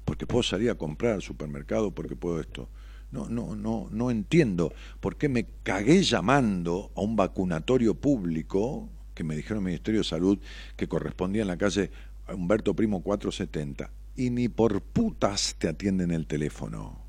porque 0.07 0.25
puedo 0.25 0.41
salir 0.41 0.69
a 0.69 0.75
comprar 0.75 1.15
al 1.15 1.21
supermercado, 1.21 1.91
porque 1.91 2.15
puedo 2.15 2.39
esto. 2.39 2.69
No, 3.11 3.27
no, 3.27 3.57
no, 3.57 3.89
no 3.91 4.09
entiendo 4.09 4.73
por 5.01 5.17
qué 5.17 5.27
me 5.27 5.45
cagué 5.63 6.01
llamando 6.01 6.91
a 6.95 7.01
un 7.01 7.17
vacunatorio 7.17 7.93
público 7.93 8.89
que 9.13 9.25
me 9.25 9.35
dijeron 9.35 9.57
el 9.59 9.65
Ministerio 9.65 9.99
de 9.99 10.05
Salud 10.05 10.39
que 10.77 10.87
correspondía 10.87 11.41
en 11.41 11.49
la 11.49 11.57
calle 11.57 11.91
Humberto 12.33 12.73
Primo 12.73 13.03
470 13.03 13.91
y 14.17 14.31
ni 14.31 14.49
por 14.49 14.81
putas 14.81 15.55
te 15.57 15.69
atienden 15.69 16.11
el 16.11 16.25
teléfono. 16.25 16.99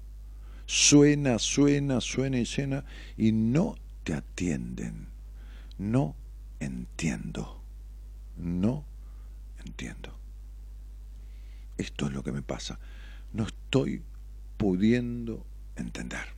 Suena, 0.67 1.39
suena, 1.39 2.03
suena 2.03 2.39
y 2.39 2.45
suena 2.45 2.85
y 3.17 3.33
no 3.33 3.77
te 4.05 4.13
atienden. 4.13 5.09
No 5.79 6.15
entiendo. 6.61 7.63
No 8.37 8.85
entiendo. 9.65 10.17
Esto 11.79 12.07
es 12.07 12.13
lo 12.13 12.23
que 12.23 12.33
me 12.33 12.43
pasa. 12.43 12.79
No 13.33 13.45
estoy 13.45 14.03
pudiendo 14.59 15.47
entender. 15.77 16.37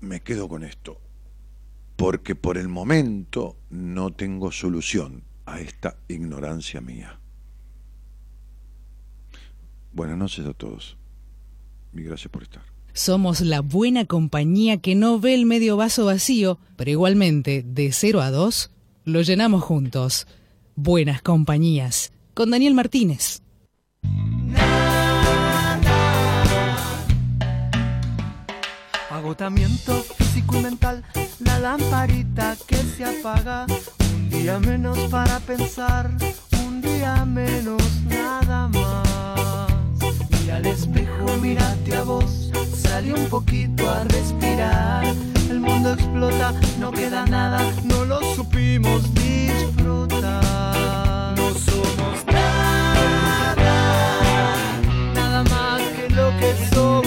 Me 0.00 0.20
quedo 0.20 0.48
con 0.48 0.64
esto, 0.64 1.00
porque 1.94 2.34
por 2.34 2.58
el 2.58 2.68
momento 2.68 3.56
no 3.70 4.12
tengo 4.12 4.50
solución 4.50 5.25
a 5.46 5.60
esta 5.60 5.96
ignorancia 6.08 6.80
mía. 6.80 7.18
Buenas 9.92 10.18
noches 10.18 10.44
a 10.44 10.52
todos. 10.52 10.96
y 11.94 12.02
gracias 12.02 12.30
por 12.30 12.42
estar. 12.42 12.62
Somos 12.92 13.40
la 13.40 13.60
buena 13.60 14.04
compañía 14.04 14.78
que 14.78 14.94
no 14.94 15.18
ve 15.20 15.34
el 15.34 15.46
medio 15.46 15.76
vaso 15.76 16.06
vacío, 16.06 16.58
pero 16.76 16.90
igualmente, 16.90 17.62
de 17.62 17.92
0 17.92 18.20
a 18.20 18.30
2, 18.30 18.70
lo 19.04 19.22
llenamos 19.22 19.62
juntos. 19.62 20.26
Buenas 20.74 21.22
compañías, 21.22 22.12
con 22.34 22.50
Daniel 22.50 22.74
Martínez. 22.74 23.40
Agotamiento 29.10 29.94
físico 30.02 30.58
y 30.58 30.62
mental, 30.62 31.04
la 31.38 31.58
lamparita 31.58 32.56
que 32.66 32.76
se 32.76 33.04
apaga, 33.04 33.66
día 34.30 34.58
menos 34.58 34.98
para 35.10 35.38
pensar, 35.40 36.10
un 36.66 36.80
día 36.80 37.24
menos 37.24 37.82
nada 38.08 38.68
más. 38.68 39.98
Mira 40.30 40.56
al 40.56 40.66
espejo, 40.66 41.36
mírate 41.40 41.96
a 41.96 42.02
vos, 42.02 42.50
sale 42.74 43.12
un 43.14 43.28
poquito 43.28 43.88
a 43.90 44.04
respirar. 44.04 45.04
El 45.50 45.60
mundo 45.60 45.92
explota, 45.92 46.52
no 46.80 46.90
queda 46.92 47.24
nada, 47.26 47.60
no 47.84 48.04
lo 48.04 48.20
supimos 48.34 49.02
disfrutar. 49.14 50.42
No 51.36 51.50
somos 51.54 52.26
nada, 52.26 53.64
nada 55.14 55.44
más 55.44 55.82
que 55.82 56.10
lo 56.10 56.30
que 56.38 56.54
somos. 56.74 57.05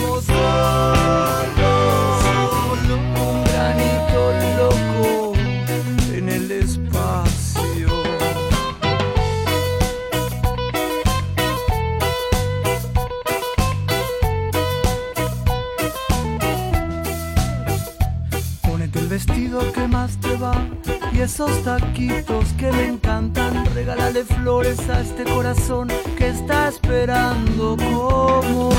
Y 21.19 21.21
esos 21.21 21.63
taquitos 21.63 22.45
que 22.57 22.71
me 22.71 22.87
encantan. 22.87 23.65
Regálale 23.73 24.23
flores 24.23 24.79
a 24.89 25.01
este 25.01 25.25
corazón 25.25 25.89
que 26.17 26.29
está 26.29 26.69
esperando 26.69 27.75
como 27.75 28.69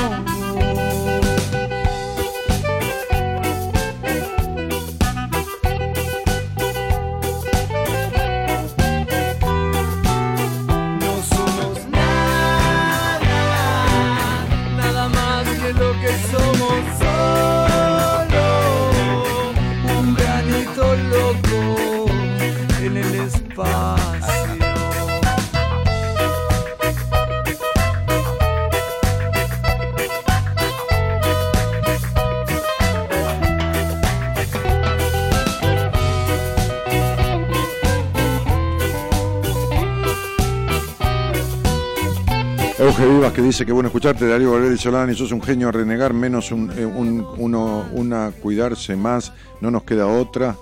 Euge 42.81 43.05
Vivas 43.05 43.31
que 43.31 43.43
dice 43.43 43.63
que 43.63 43.71
bueno 43.71 43.89
escucharte, 43.89 44.27
Darío 44.27 44.53
Valverde 44.53 44.75
Solani, 44.75 45.13
sos 45.13 45.31
un 45.31 45.41
genio 45.43 45.69
a 45.69 45.71
renegar, 45.71 46.15
menos 46.15 46.51
un, 46.51 46.71
eh, 46.75 46.83
una 46.83 48.31
cuidarse 48.31 48.95
más, 48.95 49.31
no 49.61 49.69
nos 49.69 49.83
queda 49.83 50.07
otra. 50.07 50.55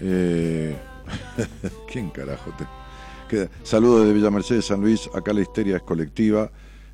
Eh, 0.00 0.76
¿Quién 1.92 2.10
carajo 2.10 2.52
te 2.56 2.64
queda? 3.28 3.48
Saludos 3.62 4.00
desde 4.00 4.14
Villa 4.14 4.30
Mercedes, 4.30 4.66
San 4.66 4.80
Luis, 4.80 5.08
acá 5.14 5.32
la 5.32 5.40
histeria 5.40 5.76
es 5.76 5.82
colectiva, 5.82 6.50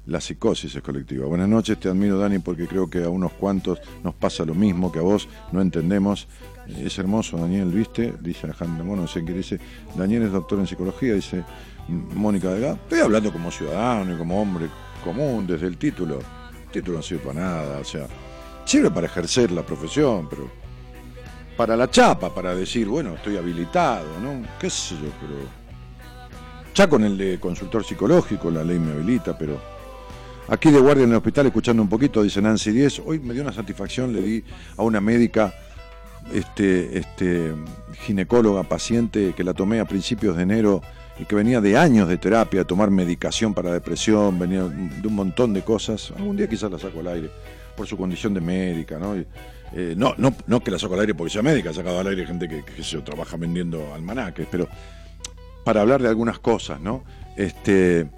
la 0.06 0.20
psicosis 0.20 0.74
es 0.74 0.82
colectiva. 0.82 1.26
Buenas 1.26 1.48
noches, 1.48 1.78
te 1.78 1.88
admiro 1.88 2.18
Dani 2.18 2.38
porque 2.38 2.66
creo 2.66 2.90
que 2.90 3.04
a 3.04 3.08
unos 3.08 3.32
cuantos 3.32 3.80
nos 4.02 4.14
pasa 4.14 4.44
lo 4.44 4.54
mismo 4.54 4.90
que 4.90 4.98
a 4.98 5.02
vos, 5.02 5.28
no 5.52 5.60
entendemos. 5.60 6.28
Es 6.68 6.98
hermoso, 6.98 7.36
Daniel, 7.36 7.70
¿viste? 7.70 8.14
Dice 8.20 8.46
Alejandro 8.46 8.84
Mono, 8.84 9.02
no 9.02 9.08
sé 9.08 9.24
qué 9.24 9.32
dice. 9.32 9.58
Daniel 9.96 10.22
es 10.22 10.32
doctor 10.32 10.60
en 10.60 10.66
psicología, 10.66 11.14
dice 11.14 11.44
Mónica 11.88 12.50
Delgado. 12.50 12.74
Estoy 12.74 13.00
hablando 13.00 13.32
como 13.32 13.50
ciudadano 13.50 14.14
y 14.14 14.18
como 14.18 14.40
hombre 14.40 14.68
común 15.02 15.46
desde 15.46 15.66
el 15.66 15.76
título. 15.76 16.20
El 16.64 16.70
título 16.70 16.98
no 16.98 17.02
sirve 17.02 17.24
para 17.24 17.40
nada, 17.40 17.78
o 17.80 17.84
sea, 17.84 18.06
sirve 18.64 18.90
para 18.90 19.06
ejercer 19.06 19.50
la 19.50 19.64
profesión, 19.66 20.28
pero 20.28 20.50
para 21.56 21.76
la 21.76 21.90
chapa, 21.90 22.34
para 22.34 22.54
decir, 22.54 22.86
bueno, 22.86 23.14
estoy 23.14 23.36
habilitado, 23.36 24.06
¿no? 24.20 24.42
¿Qué 24.58 24.70
sé 24.70 24.94
yo? 24.94 25.10
Pero. 25.20 25.62
Ya 26.74 26.88
con 26.88 27.04
el 27.04 27.18
de 27.18 27.38
consultor 27.38 27.84
psicológico, 27.84 28.50
la 28.50 28.64
ley 28.64 28.78
me 28.78 28.92
habilita, 28.92 29.36
pero. 29.36 29.60
Aquí 30.48 30.70
de 30.70 30.80
guardia 30.80 31.04
en 31.04 31.10
el 31.10 31.16
hospital, 31.16 31.46
escuchando 31.46 31.82
un 31.82 31.88
poquito, 31.88 32.22
dice 32.22 32.42
Nancy 32.42 32.72
10. 32.72 33.02
Hoy 33.06 33.20
me 33.20 33.32
dio 33.32 33.42
una 33.42 33.52
satisfacción, 33.52 34.12
le 34.12 34.22
di 34.22 34.44
a 34.76 34.82
una 34.82 35.00
médica, 35.00 35.54
este, 36.32 36.98
este, 36.98 37.54
ginecóloga, 38.04 38.62
paciente, 38.64 39.34
que 39.36 39.44
la 39.44 39.54
tomé 39.54 39.80
a 39.80 39.84
principios 39.84 40.36
de 40.36 40.42
enero 40.42 40.82
y 41.18 41.24
que 41.26 41.34
venía 41.34 41.60
de 41.60 41.76
años 41.76 42.08
de 42.08 42.18
terapia, 42.18 42.60
de 42.60 42.64
tomar 42.64 42.90
medicación 42.90 43.54
para 43.54 43.72
depresión, 43.72 44.38
venía 44.38 44.64
de 44.64 45.06
un 45.06 45.14
montón 45.14 45.52
de 45.52 45.62
cosas. 45.62 46.12
Algún 46.16 46.36
día 46.36 46.48
quizás 46.48 46.70
la 46.70 46.78
saco 46.78 47.00
al 47.00 47.08
aire, 47.08 47.30
por 47.76 47.86
su 47.86 47.96
condición 47.96 48.34
de 48.34 48.40
médica, 48.40 48.98
¿no? 48.98 49.14
Eh, 49.74 49.94
no, 49.96 50.14
no, 50.18 50.34
no 50.46 50.60
que 50.62 50.70
la 50.70 50.78
saco 50.78 50.94
al 50.94 51.00
aire 51.00 51.14
porque 51.14 51.32
sea 51.32 51.42
médica, 51.42 51.70
ha 51.70 51.74
sacado 51.74 52.00
al 52.00 52.06
aire 52.06 52.26
gente 52.26 52.48
que, 52.48 52.62
que 52.62 52.82
se 52.82 52.98
trabaja 53.00 53.36
vendiendo 53.36 53.94
almanaques, 53.94 54.46
pero 54.50 54.68
para 55.64 55.80
hablar 55.80 56.02
de 56.02 56.08
algunas 56.08 56.38
cosas, 56.38 56.80
¿no? 56.80 57.04
Este, 57.36 58.08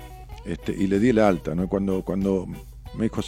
este, 0.45 0.73
y 0.73 0.87
le 0.87 0.99
di 0.99 1.11
el 1.11 1.19
alta, 1.19 1.55
¿no? 1.55 1.69
Cuando, 1.69 2.03
cuando 2.03 2.47
me 2.95 3.05
dijo, 3.05 3.23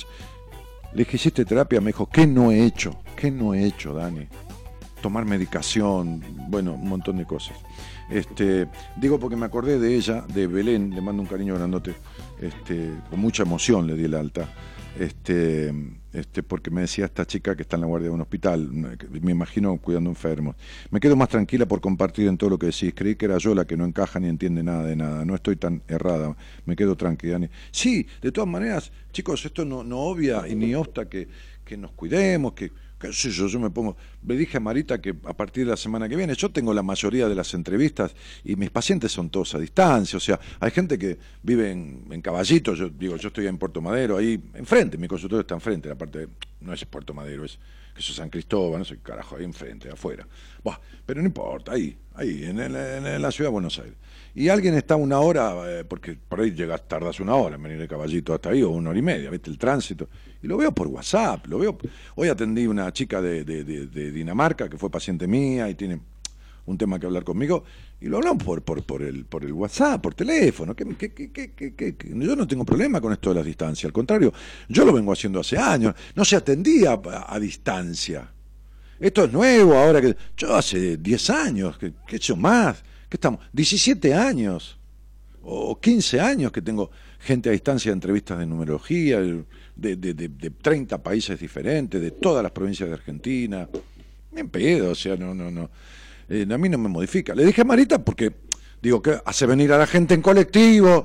le 0.92 1.04
dije, 1.04 1.16
¿hiciste 1.16 1.44
terapia? 1.44 1.80
Me 1.80 1.88
dijo, 1.88 2.08
¿qué 2.08 2.26
no 2.26 2.50
he 2.50 2.64
hecho? 2.64 2.98
¿Qué 3.16 3.30
no 3.30 3.54
he 3.54 3.64
hecho, 3.64 3.94
Dani? 3.94 4.26
Tomar 5.00 5.24
medicación, 5.24 6.22
bueno, 6.48 6.74
un 6.74 6.88
montón 6.88 7.18
de 7.18 7.24
cosas. 7.24 7.56
Este, 8.10 8.68
digo 8.96 9.18
porque 9.18 9.36
me 9.36 9.46
acordé 9.46 9.78
de 9.78 9.94
ella, 9.94 10.24
de 10.32 10.46
Belén, 10.46 10.94
le 10.94 11.00
mando 11.00 11.22
un 11.22 11.28
cariño 11.28 11.54
grandote, 11.54 11.94
este, 12.40 12.92
con 13.10 13.20
mucha 13.20 13.42
emoción 13.42 13.86
le 13.86 13.94
di 13.94 14.04
el 14.04 14.14
alta, 14.14 14.48
este, 14.98 15.72
este, 16.16 16.42
porque 16.42 16.70
me 16.70 16.80
decía 16.80 17.04
esta 17.04 17.26
chica 17.26 17.54
que 17.54 17.62
está 17.62 17.76
en 17.76 17.82
la 17.82 17.86
guardia 17.86 18.08
de 18.08 18.14
un 18.14 18.22
hospital, 18.22 18.70
me 18.70 19.30
imagino 19.30 19.76
cuidando 19.76 20.08
enfermos. 20.08 20.56
Me 20.90 20.98
quedo 20.98 21.14
más 21.14 21.28
tranquila 21.28 21.66
por 21.66 21.82
compartir 21.82 22.26
en 22.26 22.38
todo 22.38 22.48
lo 22.50 22.58
que 22.58 22.66
decís. 22.66 22.94
Creí 22.96 23.16
que 23.16 23.26
era 23.26 23.36
yo 23.36 23.54
la 23.54 23.66
que 23.66 23.76
no 23.76 23.84
encaja 23.84 24.18
ni 24.18 24.28
entiende 24.28 24.62
nada 24.62 24.82
de 24.84 24.96
nada. 24.96 25.26
No 25.26 25.34
estoy 25.34 25.56
tan 25.56 25.82
errada. 25.88 26.34
Me 26.64 26.74
quedo 26.74 26.96
tranquila. 26.96 27.38
Sí, 27.70 28.06
de 28.22 28.32
todas 28.32 28.48
maneras, 28.48 28.92
chicos, 29.12 29.44
esto 29.44 29.66
no, 29.66 29.84
no 29.84 29.98
obvia 29.98 30.48
y 30.48 30.54
ni 30.54 30.74
obsta 30.74 31.06
que, 31.06 31.28
que 31.64 31.76
nos 31.76 31.92
cuidemos, 31.92 32.54
que, 32.54 32.72
qué 32.98 33.12
sé 33.12 33.30
yo, 33.30 33.46
yo 33.46 33.60
me 33.60 33.70
pongo, 33.70 33.96
le 34.26 34.36
dije 34.36 34.56
a 34.56 34.60
Marita 34.60 35.00
que 35.00 35.14
a 35.24 35.34
partir 35.34 35.64
de 35.64 35.70
la 35.70 35.76
semana 35.76 36.08
que 36.08 36.16
viene, 36.16 36.34
yo 36.34 36.50
tengo 36.50 36.72
la 36.72 36.82
mayoría 36.82 37.28
de 37.28 37.34
las 37.34 37.52
entrevistas 37.54 38.14
y 38.44 38.56
mis 38.56 38.70
pacientes 38.70 39.12
son 39.12 39.28
todos 39.30 39.54
a 39.54 39.58
distancia, 39.58 40.16
o 40.16 40.20
sea, 40.20 40.40
hay 40.60 40.70
gente 40.70 40.98
que 40.98 41.18
vive 41.42 41.70
en, 41.70 42.06
en 42.10 42.22
Caballito, 42.22 42.74
yo 42.74 42.88
digo, 42.88 43.16
yo 43.16 43.28
estoy 43.28 43.46
en 43.46 43.58
Puerto 43.58 43.80
Madero, 43.80 44.16
ahí 44.16 44.40
enfrente, 44.54 44.96
mi 44.96 45.08
consultorio 45.08 45.42
está 45.42 45.54
enfrente, 45.54 45.88
la 45.88 45.94
parte 45.94 46.28
no 46.60 46.72
es 46.72 46.84
Puerto 46.86 47.12
Madero, 47.12 47.44
es 47.44 47.58
que 47.94 48.00
eso 48.00 48.12
es 48.12 48.16
San 48.16 48.30
Cristóbal, 48.30 48.78
no 48.78 48.84
sé, 48.84 48.98
carajo, 48.98 49.36
ahí 49.36 49.44
enfrente, 49.44 49.90
afuera. 49.90 50.26
Buah, 50.62 50.78
pero 51.04 51.20
no 51.20 51.26
importa, 51.26 51.72
ahí, 51.72 51.96
ahí, 52.14 52.44
en 52.44 52.56
la 53.22 53.30
ciudad 53.30 53.48
de 53.48 53.52
Buenos 53.52 53.78
Aires. 53.78 53.96
Y 54.36 54.50
alguien 54.50 54.74
está 54.74 54.96
una 54.96 55.18
hora, 55.20 55.54
eh, 55.66 55.84
porque 55.84 56.14
por 56.14 56.42
ahí 56.42 56.50
llegas, 56.50 56.86
tardas 56.86 57.20
una 57.20 57.34
hora 57.36 57.56
en 57.56 57.62
venir 57.62 57.78
de 57.78 57.88
caballito 57.88 58.34
hasta 58.34 58.50
ahí, 58.50 58.62
o 58.62 58.68
una 58.68 58.90
hora 58.90 58.98
y 58.98 59.02
media, 59.02 59.30
¿viste? 59.30 59.48
El 59.48 59.56
tránsito. 59.56 60.10
Y 60.46 60.48
lo 60.48 60.56
veo 60.56 60.70
por 60.70 60.86
WhatsApp, 60.86 61.44
lo 61.48 61.58
veo. 61.58 61.76
Hoy 62.14 62.28
atendí 62.28 62.68
una 62.68 62.92
chica 62.92 63.20
de, 63.20 63.42
Dinamarca 64.12 64.68
que 64.68 64.78
fue 64.78 64.88
paciente 64.88 65.26
mía 65.26 65.68
y 65.68 65.74
tiene 65.74 65.98
un 66.66 66.78
tema 66.78 67.00
que 67.00 67.06
hablar 67.06 67.24
conmigo, 67.24 67.64
y 68.00 68.06
lo 68.06 68.18
hablamos 68.18 68.44
por, 68.44 69.02
el, 69.02 69.26
WhatsApp, 69.52 70.00
por 70.00 70.14
teléfono. 70.14 70.76
Yo 70.76 72.36
no 72.36 72.46
tengo 72.46 72.64
problema 72.64 73.00
con 73.00 73.12
esto 73.12 73.30
de 73.30 73.34
las 73.34 73.44
distancias, 73.44 73.86
al 73.86 73.92
contrario, 73.92 74.32
yo 74.68 74.84
lo 74.84 74.92
vengo 74.92 75.12
haciendo 75.12 75.40
hace 75.40 75.58
años. 75.58 75.96
No 76.14 76.24
se 76.24 76.36
atendía 76.36 77.00
a, 77.26 77.40
distancia. 77.40 78.30
Esto 79.00 79.24
es 79.24 79.32
nuevo 79.32 79.74
ahora 79.74 80.00
que. 80.00 80.16
Yo 80.36 80.54
hace 80.54 80.96
10 80.96 81.30
años, 81.30 81.76
que, 81.76 81.92
que 82.06 82.14
he 82.14 82.18
hecho 82.18 82.36
más. 82.36 82.84
que 83.08 83.16
estamos? 83.16 83.40
17 83.52 84.14
años 84.14 84.78
o 85.42 85.80
15 85.80 86.20
años 86.20 86.52
que 86.52 86.62
tengo 86.62 86.90
gente 87.18 87.48
a 87.48 87.52
distancia 87.52 87.90
de 87.90 87.94
entrevistas 87.94 88.38
de 88.38 88.46
numerología, 88.46 89.20
de, 89.76 89.96
de, 89.96 90.14
de, 90.14 90.28
de 90.28 90.50
30 90.50 91.02
países 91.02 91.38
diferentes, 91.38 92.00
de 92.00 92.10
todas 92.10 92.42
las 92.42 92.52
provincias 92.52 92.88
de 92.88 92.94
Argentina. 92.94 93.68
Bien 94.32 94.48
pedo, 94.48 94.90
o 94.90 94.94
sea, 94.94 95.16
no, 95.16 95.34
no, 95.34 95.50
no. 95.50 95.70
Eh, 96.28 96.46
a 96.50 96.58
mí 96.58 96.68
no 96.68 96.78
me 96.78 96.88
modifica. 96.88 97.34
Le 97.34 97.44
dije 97.44 97.60
a 97.60 97.64
Marita 97.64 98.04
porque, 98.04 98.32
digo, 98.82 99.00
que 99.00 99.18
hace 99.24 99.46
venir 99.46 99.72
a 99.72 99.78
la 99.78 99.86
gente 99.86 100.14
en 100.14 100.22
colectivo, 100.22 101.04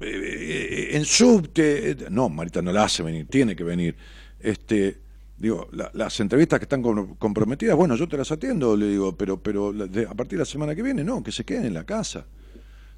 eh, 0.00 0.90
en 0.92 1.04
subte. 1.04 1.90
eh, 1.90 1.96
No, 2.10 2.28
Marita 2.28 2.62
no 2.62 2.72
la 2.72 2.84
hace 2.84 3.02
venir, 3.02 3.26
tiene 3.28 3.56
que 3.56 3.64
venir. 3.64 3.96
este, 4.40 4.98
digo, 5.36 5.68
la- 5.72 5.90
las 5.94 6.18
entrevistas 6.20 6.58
que 6.60 6.64
están 6.64 6.80
com- 6.82 7.16
comprometidas, 7.16 7.76
bueno, 7.76 7.96
yo 7.96 8.06
te 8.06 8.16
las 8.16 8.30
atiendo, 8.30 8.76
le 8.76 8.88
digo, 8.90 9.16
pero, 9.16 9.42
pero 9.42 9.70
a 9.70 10.14
partir 10.14 10.36
de 10.38 10.42
la 10.42 10.44
semana 10.44 10.74
que 10.76 10.82
viene, 10.82 11.02
no, 11.02 11.22
que 11.24 11.32
se 11.32 11.44
queden 11.44 11.64
en 11.66 11.74
la 11.74 11.82
casa. 11.84 12.24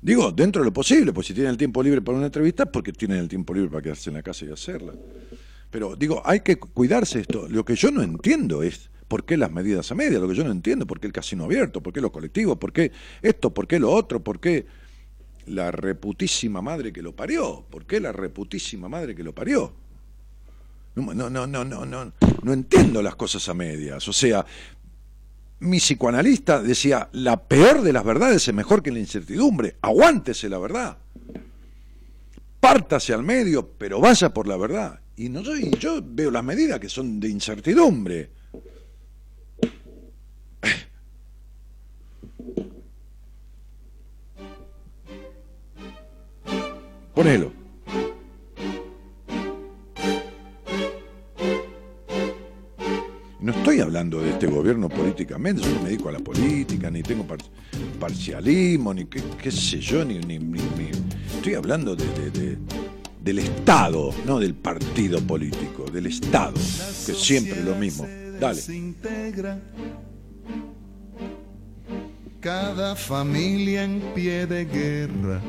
Digo, 0.03 0.33
dentro 0.33 0.63
de 0.63 0.67
lo 0.67 0.73
posible, 0.73 1.13
pues 1.13 1.27
si 1.27 1.35
tienen 1.35 1.51
el 1.51 1.59
tiempo 1.59 1.83
libre 1.83 2.01
para 2.01 2.17
una 2.17 2.27
entrevista, 2.27 2.67
porque 2.67 2.93
tienen 2.93 3.19
el 3.19 3.29
tiempo 3.29 3.53
libre 3.53 3.71
para 3.71 3.83
quedarse 3.83 4.09
en 4.09 4.15
la 4.15 4.23
casa 4.23 4.47
y 4.47 4.51
hacerla. 4.51 4.95
Pero 5.71 5.95
digo, 5.95 6.23
hay 6.25 6.41
que 6.41 6.57
cuidarse 6.57 7.21
esto. 7.21 7.47
Lo 7.49 7.65
que 7.65 7.75
yo 7.75 7.91
no 7.91 8.03
entiendo 8.03 8.63
es 8.63 8.91
por 9.09 9.25
qué 9.25 9.37
las 9.37 9.53
medidas 9.53 9.91
a 9.93 9.95
media, 9.95 10.19
lo 10.19 10.29
que 10.29 10.35
yo 10.35 10.45
no 10.45 10.53
entiendo, 10.53 10.87
por 10.87 11.01
qué 11.01 11.07
el 11.07 11.13
casino 11.13 11.45
abierto, 11.45 11.83
por 11.83 11.93
qué 11.93 12.01
los 12.01 12.11
colectivos, 12.11 12.57
por 12.59 12.73
qué 12.73 12.93
esto, 13.21 13.53
por 13.53 13.67
qué 13.67 13.79
lo 13.79 13.91
otro, 13.91 14.23
por 14.25 14.41
qué 14.41 14.67
la 15.47 15.71
reputísima 15.71 16.63
madre 16.63 16.93
que 16.93 17.03
lo 17.03 17.15
parió, 17.15 17.65
por 17.69 17.87
qué 17.87 18.01
la 18.01 18.13
reputísima 18.13 18.89
madre 18.89 19.15
que 19.15 19.23
lo 19.23 19.35
parió. 19.35 19.73
No, 20.95 21.15
no, 21.15 21.31
no, 21.31 21.47
no, 21.47 21.65
no, 21.65 21.85
no, 21.85 22.13
no 22.43 22.53
entiendo 22.53 23.03
las 23.03 23.17
cosas 23.17 23.49
a 23.49 23.55
medias. 23.55 24.07
O 24.09 24.13
sea, 24.13 24.45
mi 25.61 25.79
psicoanalista 25.79 26.63
decía, 26.63 27.09
la 27.13 27.45
peor 27.45 27.83
de 27.83 27.93
las 27.93 28.05
verdades 28.05 28.49
es 28.49 28.55
mejor 28.55 28.83
que 28.83 28.91
la 28.91 28.99
incertidumbre. 28.99 29.77
Aguántese 29.83 30.49
la 30.49 30.59
verdad. 30.59 30.99
Pártase 32.59 33.13
al 33.13 33.23
medio, 33.23 33.71
pero 33.79 34.01
vaya 34.01 34.33
por 34.33 34.47
la 34.47 34.57
verdad. 34.57 35.01
Y 35.17 35.29
no 35.29 35.41
y 35.57 35.71
yo 35.79 36.01
veo 36.03 36.31
las 36.31 36.45
medidas 36.45 36.81
que 36.81 36.89
son 36.89 37.21
de 37.21 37.29
incertidumbre. 37.29 38.31
Ponelo. 47.15 47.60
No 53.41 53.53
estoy 53.53 53.81
hablando 53.81 54.21
de 54.21 54.31
este 54.31 54.47
gobierno 54.49 54.89
políticamente, 54.89 55.63
yo 55.63 55.71
no 55.75 55.83
me 55.83 55.89
dedico 55.89 56.11
a 56.11 56.13
la 56.13 56.19
política, 56.19 56.91
ni 56.91 57.03
tengo 57.03 57.25
par- 57.27 57.39
parcialismo, 57.99 58.93
ni 58.93 59.07
qué, 59.07 59.51
sé 59.51 59.81
yo, 59.81 60.05
ni, 60.05 60.19
Estoy 61.37 61.55
hablando 61.55 61.97
de, 61.97 62.05
de- 62.07 62.31
de- 62.31 62.59
del 63.23 63.39
Estado, 63.39 64.11
no 64.27 64.39
del 64.39 64.55
partido 64.55 65.21
político, 65.21 65.85
del 65.91 66.07
Estado, 66.07 66.53
que 67.07 67.15
siempre 67.15 67.59
es 67.61 67.65
lo 67.65 67.75
mismo. 67.77 68.07
Dale. 68.39 68.61
Cada 72.41 72.97
familia 72.97 73.85
en 73.85 74.01
pie 74.15 74.47
de 74.47 74.65
guerra. 74.67 75.41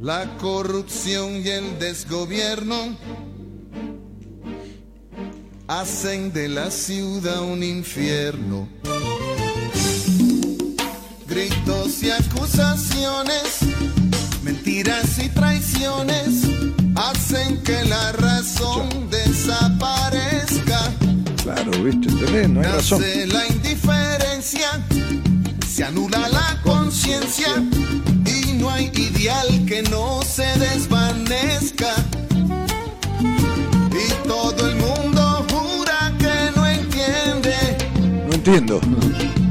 La 0.00 0.36
corrupción 0.38 1.42
y 1.44 1.48
el 1.48 1.78
desgobierno 1.80 2.96
hacen 5.68 6.32
de 6.32 6.48
la 6.48 6.70
ciudad 6.70 7.42
un 7.42 7.62
infierno. 7.62 8.66
Gritos 11.26 12.02
y 12.02 12.10
acusaciones, 12.10 13.60
mentiras 14.42 15.18
y 15.18 15.28
traiciones 15.28 16.44
hacen 16.96 17.62
que 17.62 17.84
la 17.84 18.12
razón 18.12 19.10
desaparezca. 19.10 20.90
Claro, 21.42 21.70
viste, 21.82 22.08
¿entendés? 22.08 22.48
No 22.48 22.60
hay 22.60 22.66
razón. 22.66 23.00
Nace 23.00 23.26
la 23.26 23.46
indiferencia, 23.46 24.68
se 25.68 25.84
anula 25.84 26.28
la 26.30 26.60
conciencia 26.62 27.62
y 28.24 28.52
no 28.54 28.70
hay 28.70 28.90
ideal 28.94 29.66
que 29.66 29.82
no 29.82 30.22
se 30.22 30.46
desvanezca. 30.58 31.94
Entiendo. 38.48 38.80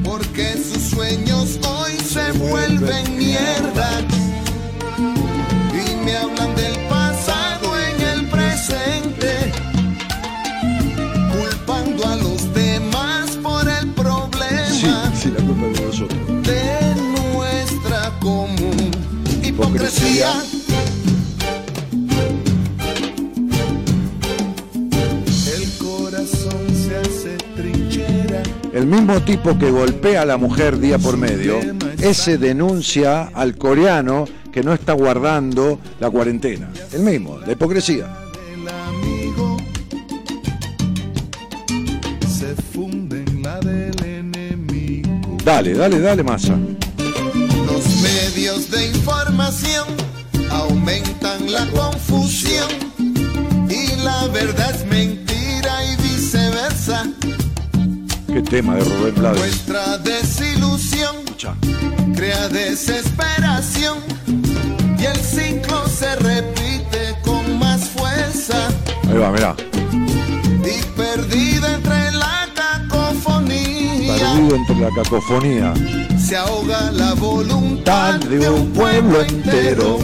porque 0.03 0.53
sus 0.57 0.81
sueños 0.89 1.59
hoy 1.67 1.91
se 1.99 2.31
vuelven 2.33 3.17
mierda. 3.17 3.89
Y 5.73 6.03
me 6.05 6.15
hablan 6.17 6.55
del 6.55 6.75
pasado 6.89 7.77
en 7.77 8.01
el 8.01 8.25
presente, 8.27 9.51
culpando 11.31 12.07
a 12.07 12.15
los 12.15 12.53
demás 12.53 13.31
por 13.43 13.67
el 13.67 13.87
problema 13.91 14.69
Sí, 14.69 14.87
sí, 15.21 15.29
la 15.37 15.43
culpa 15.45 15.67
es 15.67 15.79
de 15.79 15.85
nosotros. 15.85 16.19
de 16.43 16.95
nuestra 17.33 18.11
común 18.19 18.91
hipocresía. 19.43 20.31
El 20.51 20.56
El 28.87 28.93
mismo 28.93 29.21
tipo 29.21 29.59
que 29.59 29.69
golpea 29.69 30.21
a 30.21 30.25
la 30.25 30.37
mujer 30.37 30.79
día 30.79 30.97
por 30.97 31.17
medio, 31.17 31.59
ese 31.99 32.37
denuncia 32.37 33.23
al 33.33 33.57
coreano 33.57 34.23
que 34.49 34.63
no 34.63 34.71
está 34.71 34.93
guardando 34.93 35.77
la 35.99 36.09
cuarentena. 36.09 36.69
El 36.93 37.01
mismo, 37.01 37.37
la 37.37 37.51
hipocresía. 37.51 38.07
Dale, 45.43 45.73
dale, 45.73 45.99
dale, 45.99 46.23
masa. 46.23 46.57
Los 47.65 47.85
medios 48.01 48.71
de 48.71 48.87
información 48.87 49.85
aumentan 50.49 51.51
la 51.51 51.67
confusión 51.71 52.69
y 53.69 54.01
la 54.01 54.27
verdad 54.29 54.73
es 54.73 54.85
mentira 54.85 55.16
Qué 58.37 58.43
tema 58.43 58.75
de 58.75 58.83
Rubén 58.83 59.15
Blades. 59.15 59.39
Nuestra 59.39 59.97
desilusión 59.97 61.15
crea 62.15 62.47
desesperación 62.49 63.97
y 64.99 65.05
el 65.05 65.15
ciclo 65.15 65.87
se 65.87 66.15
repite 66.17 67.15
con 67.23 67.57
más 67.57 67.89
fuerza 67.89 68.67
Ahí 69.09 69.17
va, 69.17 69.31
mirá. 69.31 69.55
y 69.91 70.85
perdida 70.95 71.73
entre 71.77 72.11
la 72.11 72.47
cacofonía 72.53 74.13
Perdido 74.19 74.55
entre 74.55 74.75
la 74.81 74.89
cacofonía. 74.95 75.73
se 76.23 76.37
ahoga 76.37 76.91
la 76.91 77.15
voluntad 77.15 78.19
de 78.19 78.47
un 78.51 78.71
pueblo 78.71 79.19
entero. 79.19 79.97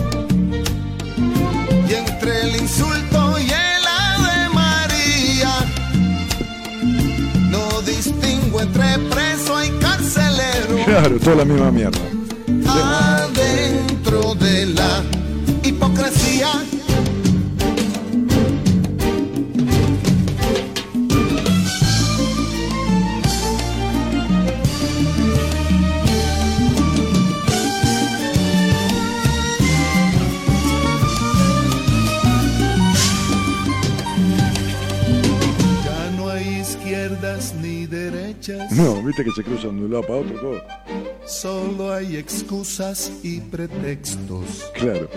Claro, 10.86 11.17
toda 11.17 11.38
la 11.38 11.45
misma 11.45 11.71
mierda. 11.71 12.12
No, 38.84 39.01
viste 39.01 39.23
que 39.23 39.31
se 39.31 39.43
cruzan 39.43 39.77
de 39.79 39.86
un 39.86 39.91
lado 39.91 40.03
para 40.03 40.19
otro. 40.19 40.39
todo. 40.41 40.61
Solo 41.25 41.93
hay 41.93 42.17
excusas 42.17 43.11
y 43.23 43.39
pretextos. 43.39 44.65
Claro. 44.73 45.09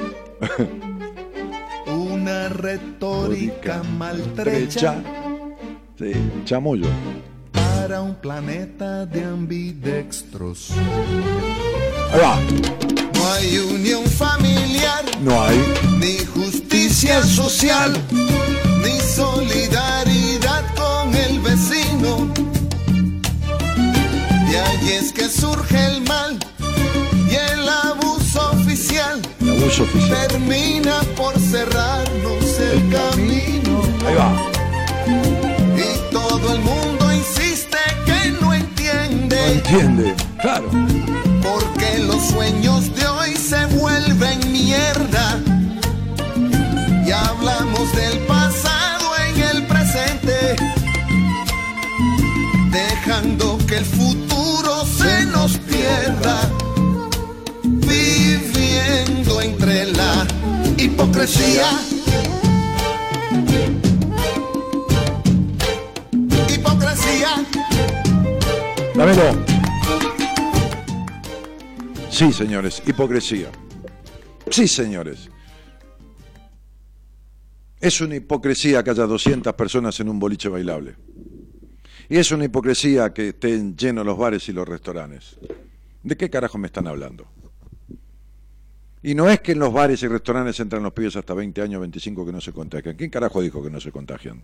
Una 1.86 2.48
retórica 2.48 3.82
maltrecha 3.82 5.02
Sí, 5.98 6.12
chamullo. 6.44 6.86
para 7.52 8.02
un 8.02 8.14
planeta 8.16 9.04
de 9.06 9.24
ambidextros. 9.24 10.70
Ahí 12.12 12.20
va. 12.20 12.38
No 13.14 13.32
hay 13.32 13.58
unión 13.58 14.04
familiar, 14.04 15.04
No 15.22 15.42
hay. 15.42 15.58
ni 15.98 16.18
justicia 16.26 17.22
social, 17.24 17.92
ni 18.12 19.00
solidaridad 19.00 20.62
con 20.76 21.14
el 21.14 21.40
vecino. 21.40 22.32
De 24.51 24.61
ahí 24.61 24.90
es 24.92 25.12
que 25.12 25.28
surge 25.28 25.86
el 25.86 26.03
mal 26.03 26.38
y 27.28 27.34
el 27.34 27.68
abuso 27.68 28.51
oficial. 28.53 29.20
El 29.40 29.51
abuso 29.51 29.82
oficial. 29.82 30.28
Termina 30.28 31.01
por 31.16 31.38
cerrarnos 31.38 32.59
el, 32.61 32.88
camino. 32.90 33.82
camino. 33.82 34.07
Ahí 34.07 34.14
va. 34.14 34.57
Y 35.76 36.12
todo 36.12 36.55
el 36.55 36.61
mundo 36.61 37.12
insiste 37.12 37.78
que 38.05 38.30
no 38.40 38.55
entiende. 38.55 39.36
No 39.36 39.53
entiende, 39.53 40.14
claro. 40.40 40.70
Porque 41.42 41.99
los 41.99 42.22
sueños 42.24 42.94
de 42.94 43.07
hoy 43.07 43.36
se 43.36 43.66
vuelven 43.66 44.53
mierda. 44.53 45.38
Y 47.07 47.11
hablamos 47.11 47.92
del 47.94 48.18
pasado 48.20 49.11
en 49.28 49.42
el 49.42 49.66
presente. 49.66 50.57
Dejando 52.70 53.59
que 53.66 53.78
el 53.78 53.84
futuro 53.84 54.36
nos 55.47 55.59
pierda 55.59 56.51
viviendo 57.62 59.40
entre 59.40 59.92
la 59.92 60.26
hipocresía. 60.76 61.68
Hipocresía. 66.53 67.28
Dámelo. 68.97 69.22
Sí, 72.11 72.32
señores, 72.32 72.82
hipocresía. 72.84 73.51
Sí, 74.51 74.66
señores. 74.66 75.30
Es 77.80 78.01
una 78.01 78.16
hipocresía 78.16 78.82
que 78.82 78.90
haya 78.90 79.07
200 79.07 79.53
personas 79.55 80.01
en 80.01 80.09
un 80.09 80.18
boliche 80.18 80.49
bailable. 80.49 80.97
Y 82.09 82.16
es 82.18 82.30
una 82.30 82.44
hipocresía 82.44 83.12
que 83.12 83.28
estén 83.28 83.76
llenos 83.76 84.07
los 84.07 84.16
bares 84.16 84.48
y 84.48 84.52
los 84.52 84.66
restaurantes. 84.66 85.38
¿De 86.02 86.16
qué 86.16 86.30
carajo 86.30 86.59
me 86.59 86.68
están 86.68 86.86
hablando? 86.86 87.26
Y 89.02 89.14
no 89.14 89.28
es 89.28 89.40
que 89.40 89.52
en 89.52 89.59
los 89.59 89.72
bares 89.72 90.02
y 90.02 90.09
restaurantes 90.09 90.59
entran 90.61 90.82
los 90.82 90.92
pibes 90.92 91.16
hasta 91.16 91.34
20 91.34 91.62
años, 91.62 91.80
25 91.80 92.26
que 92.26 92.32
no 92.32 92.40
se 92.40 92.52
contagian. 92.52 92.96
¿Quién 92.96 93.11
carajo 93.11 93.40
dijo 93.40 93.62
que 93.62 93.70
no 93.70 93.80
se 93.80 93.92
contagian? 93.92 94.42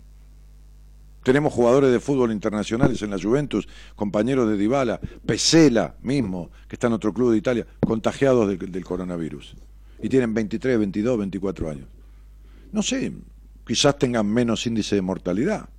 Tenemos 1.23 1.53
jugadores 1.53 1.91
de 1.91 2.01
fútbol 2.01 2.31
internacionales 2.31 3.01
en 3.01 3.09
la 3.09 3.19
Juventus, 3.19 3.67
compañeros 3.95 4.49
de 4.49 4.57
Dybala, 4.57 4.99
Pesela 5.25 5.95
mismo, 6.01 6.51
que 6.67 6.75
está 6.75 6.87
en 6.87 6.93
otro 6.93 7.13
club 7.13 7.31
de 7.31 7.37
Italia, 7.37 7.65
contagiados 7.79 8.47
del, 8.59 8.83
coronavirus. 8.83 9.55
Y 10.01 10.09
tienen 10.09 10.33
23, 10.33 10.79
22, 10.79 11.17
24 11.19 11.69
años. 11.69 11.87
No 12.73 12.83
sé, 12.83 13.13
quizás 13.65 13.97
tengan 13.97 14.27
menos 14.27 14.67
índice 14.67 14.95
de 14.95 15.01
mortalidad. 15.01 15.69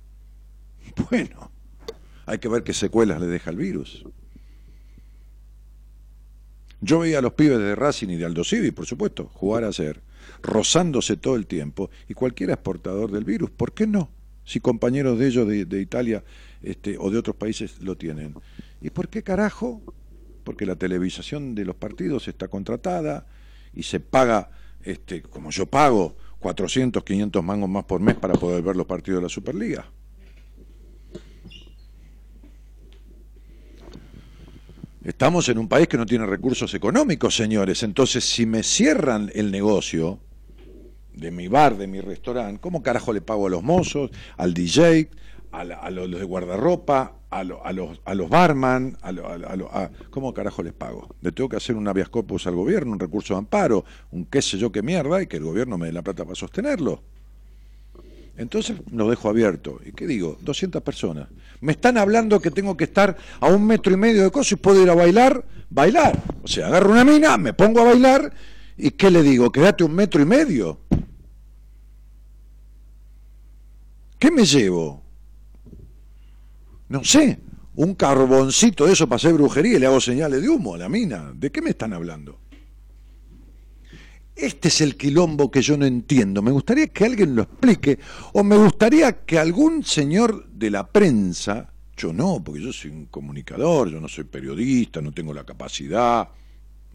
Bueno, 1.09 1.51
hay 2.25 2.39
que 2.39 2.47
ver 2.47 2.63
qué 2.63 2.73
secuelas 2.73 3.19
le 3.19 3.27
deja 3.27 3.49
el 3.49 3.57
virus. 3.57 4.05
Yo 6.81 6.99
veía 6.99 7.19
a 7.19 7.21
los 7.21 7.33
pibes 7.33 7.57
de 7.57 7.75
Racing 7.75 8.09
y 8.09 8.15
de 8.15 8.25
Aldo 8.25 8.43
Civi, 8.43 8.71
por 8.71 8.85
supuesto, 8.85 9.29
jugar 9.33 9.63
a 9.63 9.73
ser, 9.73 10.01
rozándose 10.41 11.17
todo 11.17 11.35
el 11.35 11.47
tiempo, 11.47 11.89
y 12.07 12.13
cualquiera 12.13 12.53
es 12.53 12.59
portador 12.59 13.11
del 13.11 13.23
virus. 13.23 13.49
¿Por 13.49 13.73
qué 13.73 13.87
no? 13.87 14.09
Si 14.43 14.59
compañeros 14.59 15.17
de 15.17 15.27
ellos 15.27 15.47
de, 15.47 15.65
de 15.65 15.81
Italia 15.81 16.23
este, 16.61 16.97
o 16.99 17.09
de 17.09 17.17
otros 17.17 17.35
países 17.35 17.81
lo 17.81 17.97
tienen. 17.97 18.35
¿Y 18.81 18.89
por 18.89 19.09
qué 19.09 19.23
carajo? 19.23 19.81
Porque 20.43 20.65
la 20.65 20.75
televisación 20.75 21.55
de 21.55 21.65
los 21.65 21.75
partidos 21.75 22.27
está 22.27 22.47
contratada 22.47 23.25
y 23.73 23.83
se 23.83 23.99
paga, 23.99 24.51
este, 24.83 25.23
como 25.23 25.49
yo 25.49 25.65
pago, 25.65 26.15
400, 26.39 27.03
500 27.03 27.43
mangos 27.43 27.69
más 27.69 27.85
por 27.85 27.99
mes 27.99 28.15
para 28.15 28.35
poder 28.35 28.61
ver 28.61 28.75
los 28.75 28.85
partidos 28.85 29.19
de 29.19 29.23
la 29.23 29.29
Superliga. 29.29 29.89
Estamos 35.05 35.47
en 35.49 35.59
un 35.59 35.67
país 35.67 35.87
que 35.87 35.97
no 35.97 36.05
tiene 36.05 36.25
recursos 36.25 36.73
económicos, 36.73 37.35
señores. 37.35 37.83
Entonces, 37.83 38.25
si 38.25 38.45
me 38.47 38.63
cierran 38.63 39.31
el 39.35 39.51
negocio 39.51 40.19
de 41.13 41.31
mi 41.31 41.47
bar, 41.47 41.77
de 41.77 41.87
mi 41.87 42.01
restaurante, 42.01 42.59
¿cómo 42.59 42.81
carajo 42.83 43.13
le 43.13 43.21
pago 43.21 43.47
a 43.47 43.49
los 43.51 43.63
mozos, 43.63 44.09
al 44.37 44.53
DJ, 44.55 45.09
a, 45.51 45.89
los 45.91 46.09
de 46.11 46.23
guardarropa, 46.23 47.19
a, 47.29 47.43
lo- 47.43 47.63
a 47.65 47.71
los, 47.71 48.01
a 48.03 48.15
los 48.15 48.29
barman? 48.29 48.97
A 49.03 49.09
a 49.09 49.83
a- 49.83 49.91
¿Cómo 50.09 50.33
carajo 50.33 50.63
les 50.63 50.73
pago? 50.73 51.11
Le 51.21 51.31
tengo 51.31 51.49
que 51.49 51.57
hacer 51.57 51.75
un 51.75 51.87
habeas 51.87 52.09
corpus 52.09 52.47
al 52.47 52.55
gobierno, 52.55 52.91
un 52.93 52.99
recurso 52.99 53.35
de 53.35 53.39
amparo, 53.39 53.85
un 54.11 54.25
qué 54.25 54.41
sé 54.41 54.57
yo 54.57 54.71
qué 54.71 54.81
mierda, 54.81 55.21
y 55.21 55.27
que 55.27 55.37
el 55.37 55.43
gobierno 55.43 55.77
me 55.77 55.87
dé 55.87 55.93
la 55.93 56.01
plata 56.03 56.23
para 56.25 56.35
sostenerlo. 56.35 57.03
Entonces 58.37 58.77
lo 58.91 59.09
dejo 59.09 59.29
abierto. 59.29 59.79
¿Y 59.85 59.91
qué 59.91 60.07
digo? 60.07 60.37
200 60.41 60.81
personas. 60.81 61.29
Me 61.61 61.71
están 61.71 61.97
hablando 61.97 62.39
que 62.39 62.51
tengo 62.51 62.75
que 62.75 62.83
estar 62.83 63.15
a 63.39 63.47
un 63.47 63.65
metro 63.65 63.93
y 63.93 63.97
medio 63.97 64.23
de 64.23 64.31
cosas 64.31 64.53
y 64.53 64.55
puedo 64.57 64.81
ir 64.81 64.89
a 64.89 64.95
bailar, 64.95 65.45
bailar. 65.69 66.21
O 66.43 66.47
sea, 66.47 66.67
agarro 66.67 66.91
una 66.91 67.05
mina, 67.05 67.37
me 67.37 67.53
pongo 67.53 67.81
a 67.81 67.85
bailar 67.85 68.33
y 68.77 68.91
¿qué 68.91 69.09
le 69.09 69.23
digo? 69.23 69.51
Quédate 69.51 69.83
un 69.83 69.93
metro 69.93 70.21
y 70.21 70.25
medio. 70.25 70.79
¿Qué 74.19 74.31
me 74.31 74.45
llevo? 74.45 75.03
No 76.89 77.03
sé, 77.03 77.39
un 77.75 77.95
carboncito 77.95 78.85
de 78.85 78.93
eso 78.93 79.07
para 79.07 79.17
hacer 79.17 79.33
brujería 79.33 79.77
y 79.77 79.79
le 79.79 79.85
hago 79.85 80.01
señales 80.01 80.41
de 80.41 80.49
humo 80.49 80.75
a 80.75 80.77
la 80.77 80.89
mina. 80.89 81.31
¿De 81.33 81.51
qué 81.51 81.61
me 81.61 81.71
están 81.71 81.93
hablando? 81.93 82.39
Este 84.35 84.67
es 84.67 84.81
el 84.81 84.97
quilombo 84.97 85.49
que 85.49 85.61
yo 85.61 85.77
no 85.77 85.85
entiendo. 85.85 86.41
Me 86.41 86.51
gustaría 86.51 86.87
que 86.87 87.05
alguien 87.05 87.35
lo 87.35 87.43
explique 87.43 87.97
o 88.33 88.43
me 88.43 88.57
gustaría 88.57 89.23
que 89.23 89.39
algún 89.39 89.83
señor 89.83 90.49
de 90.49 90.69
la 90.69 90.85
prensa, 90.85 91.71
yo 91.95 92.11
no, 92.11 92.43
porque 92.43 92.61
yo 92.61 92.73
soy 92.73 92.91
un 92.91 93.05
comunicador, 93.05 93.89
yo 93.89 94.01
no 94.01 94.09
soy 94.09 94.25
periodista, 94.25 95.01
no 95.01 95.13
tengo 95.13 95.33
la 95.33 95.45
capacidad, 95.45 96.27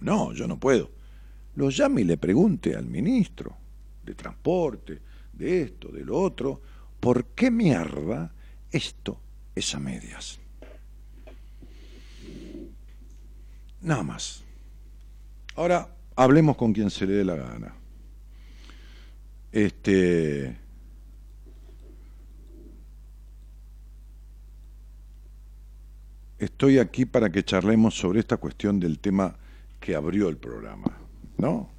no, 0.01 0.35
yo 0.35 0.47
no 0.47 0.61
puedo, 0.61 0.91
lo 1.55 1.71
llame 1.71 2.03
y 2.03 2.05
le 2.05 2.19
pregunte 2.19 2.75
al 2.77 2.85
ministro 2.87 3.57
de 4.05 4.15
transporte, 4.15 5.01
de 5.33 5.63
esto, 5.63 5.89
de 5.89 6.05
lo 6.05 6.21
otro, 6.21 6.61
¿por 7.01 7.29
qué 7.29 7.51
mierda 7.51 8.35
esto 8.71 9.19
es 9.55 9.75
a 9.75 9.81
medias? 9.81 10.39
Nada 13.81 14.03
más. 14.03 14.43
Ahora 15.57 15.89
hablemos 16.21 16.57
con 16.57 16.75
quien 16.75 16.91
se 16.91 17.07
le 17.07 17.15
dé 17.15 17.25
la 17.25 17.37
gana. 17.37 17.75
Este. 19.53 20.57
Estoy 26.39 26.79
aquí 26.79 27.07
para 27.07 27.31
que 27.31 27.43
charlemos 27.43 27.95
sobre 27.95 28.21
esta 28.21 28.37
cuestión 28.37 28.79
del 28.81 28.99
tema 28.99 29.35
que 29.79 29.95
abrió 29.95 30.29
el 30.29 30.37
programa, 30.37 30.97
¿no? 31.39 31.71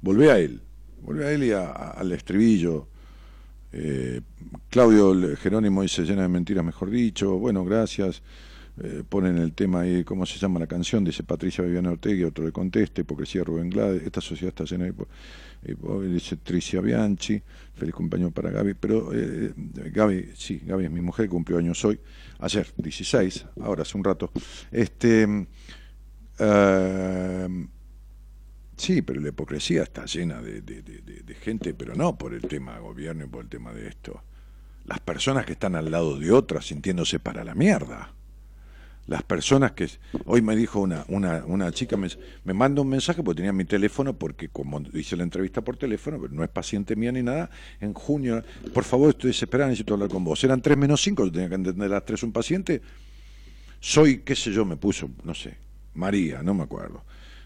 Volvé 0.00 0.30
a 0.30 0.38
él, 0.38 0.60
volvé 1.02 1.26
a 1.26 1.30
él 1.32 1.44
y 1.44 1.52
al 1.52 2.12
estribillo. 2.12 2.88
Eh, 3.72 4.20
Claudio 4.70 5.36
Jerónimo 5.36 5.82
dice 5.82 6.02
llena 6.02 6.22
de 6.22 6.28
mentiras, 6.28 6.64
mejor 6.64 6.90
dicho. 6.90 7.38
Bueno, 7.38 7.64
gracias. 7.64 8.22
Eh, 8.82 9.04
ponen 9.08 9.38
el 9.38 9.52
tema 9.52 9.82
ahí, 9.82 10.02
¿cómo 10.02 10.26
se 10.26 10.36
llama 10.38 10.58
la 10.58 10.66
canción? 10.66 11.04
Dice 11.04 11.22
Patricia 11.22 11.62
Viviana 11.64 11.92
Ortega, 11.92 12.26
otro 12.26 12.44
le 12.44 12.50
contesta, 12.50 13.00
hipocresía 13.02 13.42
de 13.42 13.44
Rubén 13.44 13.70
Glade, 13.70 14.02
esta 14.04 14.20
sociedad 14.20 14.48
está 14.48 14.64
llena 14.64 14.86
de... 14.86 14.92
hipo- 14.92 16.02
dice 16.12 16.36
Tricia 16.38 16.80
Bianchi, 16.80 17.40
feliz 17.74 17.94
cumpleaños 17.94 18.32
para 18.32 18.50
Gaby, 18.50 18.74
pero 18.74 19.12
eh, 19.14 19.52
Gaby, 19.56 20.30
sí, 20.34 20.60
Gaby 20.66 20.86
es 20.86 20.90
mi 20.90 21.00
mujer, 21.02 21.28
cumplió 21.28 21.58
años 21.58 21.84
hoy, 21.84 22.00
ayer, 22.40 22.66
16, 22.76 23.46
ahora 23.60 23.82
hace 23.82 23.96
un 23.96 24.02
rato. 24.02 24.32
Este, 24.72 25.46
eh, 26.40 27.66
sí, 28.76 29.02
pero 29.02 29.20
la 29.20 29.28
hipocresía 29.28 29.84
está 29.84 30.04
llena 30.06 30.40
de, 30.42 30.62
de- 30.62 30.82
de- 30.82 31.00
de- 31.02 31.20
de 31.22 31.34
gente, 31.36 31.74
pero 31.74 31.94
no 31.94 32.18
por 32.18 32.34
el 32.34 32.42
tema 32.42 32.76
gobierno 32.80 33.24
y 33.24 33.28
por 33.28 33.44
el 33.44 33.48
tema 33.48 33.72
de 33.72 33.86
esto. 33.86 34.20
Las 34.84 34.98
personas 34.98 35.46
que 35.46 35.52
están 35.52 35.76
al 35.76 35.92
lado 35.92 36.18
de 36.18 36.32
otras 36.32 36.66
sintiéndose 36.66 37.20
para 37.20 37.44
la 37.44 37.54
mierda 37.54 38.12
las 39.06 39.22
personas 39.22 39.72
que 39.72 39.88
hoy 40.24 40.40
me 40.42 40.56
dijo 40.56 40.80
una 40.80 41.04
una, 41.08 41.44
una 41.46 41.70
chica 41.72 41.96
me, 41.96 42.08
me 42.44 42.54
manda 42.54 42.80
un 42.82 42.88
mensaje 42.88 43.22
porque 43.22 43.38
tenía 43.38 43.52
mi 43.52 43.64
teléfono 43.64 44.14
porque 44.14 44.48
como 44.48 44.80
hice 44.94 45.16
la 45.16 45.24
entrevista 45.24 45.60
por 45.60 45.76
teléfono 45.76 46.18
pero 46.20 46.32
no 46.32 46.42
es 46.42 46.50
paciente 46.50 46.96
mía 46.96 47.12
ni 47.12 47.22
nada 47.22 47.50
en 47.80 47.92
junio 47.92 48.42
por 48.72 48.84
favor 48.84 49.10
estoy 49.10 49.28
desesperada 49.28 49.70
necesito 49.70 49.94
hablar 49.94 50.08
con 50.08 50.24
vos. 50.24 50.42
Eran 50.44 50.60
tres 50.60 50.76
menos 50.78 51.02
cinco 51.02 51.24
yo 51.24 51.32
tenía 51.32 51.48
que 51.48 51.54
entender 51.54 51.90
las 51.90 52.04
tres 52.04 52.22
un 52.22 52.32
paciente. 52.32 52.80
Soy 53.80 54.18
qué 54.18 54.34
sé 54.34 54.52
yo 54.52 54.64
me 54.64 54.76
puso 54.76 55.10
no 55.24 55.34
sé 55.34 55.56
María 55.94 56.42
no 56.42 56.54
me 56.54 56.62
acuerdo 56.62 57.04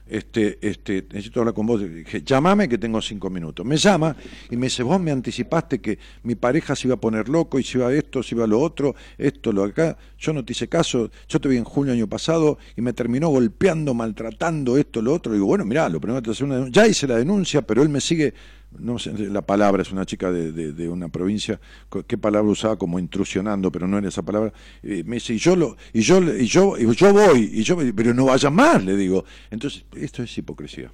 este, 0.09 0.59
este, 0.61 1.07
necesito 1.11 1.41
hablar 1.41 1.55
con 1.55 1.67
vos. 1.67 1.81
Dije, 1.81 2.23
llamame 2.23 2.69
que 2.69 2.79
tengo 2.79 3.01
cinco 3.01 3.31
minutos. 3.31 3.65
Me 3.65 3.77
llama 3.77 4.17
y 4.51 4.57
me 4.57 4.67
dice, 4.67 4.83
vos 4.83 5.01
me 5.01 5.11
anticipaste 5.11 5.81
que 5.81 5.99
mi 6.23 6.35
pareja 6.35 6.75
se 6.75 6.89
iba 6.89 6.95
a 6.95 7.01
poner 7.01 7.29
loco 7.29 7.59
y 7.59 7.63
se 7.63 7.79
iba 7.79 7.89
a 7.89 7.93
esto, 7.93 8.23
se 8.23 8.35
iba 8.35 8.47
lo 8.47 8.61
otro, 8.61 8.95
esto, 9.17 9.53
lo 9.53 9.65
acá. 9.65 9.97
Yo 10.19 10.33
no 10.33 10.45
te 10.45 10.53
hice 10.53 10.69
caso, 10.69 11.11
yo 11.29 11.41
te 11.41 11.49
vi 11.49 11.57
en 11.57 11.65
junio 11.65 11.93
año 11.93 12.09
pasado 12.09 12.59
y 12.77 12.83
me 12.83 12.93
terminó 12.93 13.29
golpeando, 13.29 13.95
maltratando 13.95 14.77
esto, 14.77 15.03
lo 15.03 15.15
otro. 15.15 15.33
Digo, 15.33 15.47
bueno, 15.47 15.65
mirá, 15.65 15.89
lo 15.89 16.01
primero 16.01 16.21
que 16.21 16.27
te 16.27 16.31
hacer 16.33 16.45
una 16.45 16.57
denuncia. 16.57 16.83
Ya 16.83 16.89
hice 16.89 17.07
la 17.07 17.17
denuncia, 17.17 17.63
pero 17.63 17.83
él 17.83 17.89
me 17.89 18.01
sigue, 18.01 18.35
no 18.79 18.99
sé 18.99 19.12
la 19.31 19.43
palabra, 19.43 19.83
es 19.83 19.93
una 19.93 20.07
chica 20.07 20.31
de, 20.31 20.53
de- 20.53 20.89
una 20.89 21.09
provincia, 21.09 21.61
qué 22.07 22.16
palabra 22.18 22.51
usaba 22.51 22.76
como 22.79 22.99
intrusionando, 22.99 23.70
pero 23.72 23.87
no 23.87 23.99
era 23.99 24.09
esa 24.09 24.22
palabra. 24.22 24.53
Me 24.83 25.16
dice, 25.16 25.35
y 25.35 25.39
yo 25.39 25.57
lo, 25.57 25.76
y 25.93 26.01
yo, 26.01 26.20
y 26.22 26.47
yo, 26.47 26.76
y 26.79 26.95
yo 26.95 27.12
voy, 27.12 27.51
y 27.53 27.62
yo, 27.62 27.76
pero 27.95 28.14
no 28.14 28.24
vayas 28.26 28.53
más, 28.53 28.85
le 28.85 28.97
digo. 28.97 29.24
Entonces, 29.51 29.85
esto 29.97 30.22
es 30.22 30.39
hipocresía. 30.39 30.91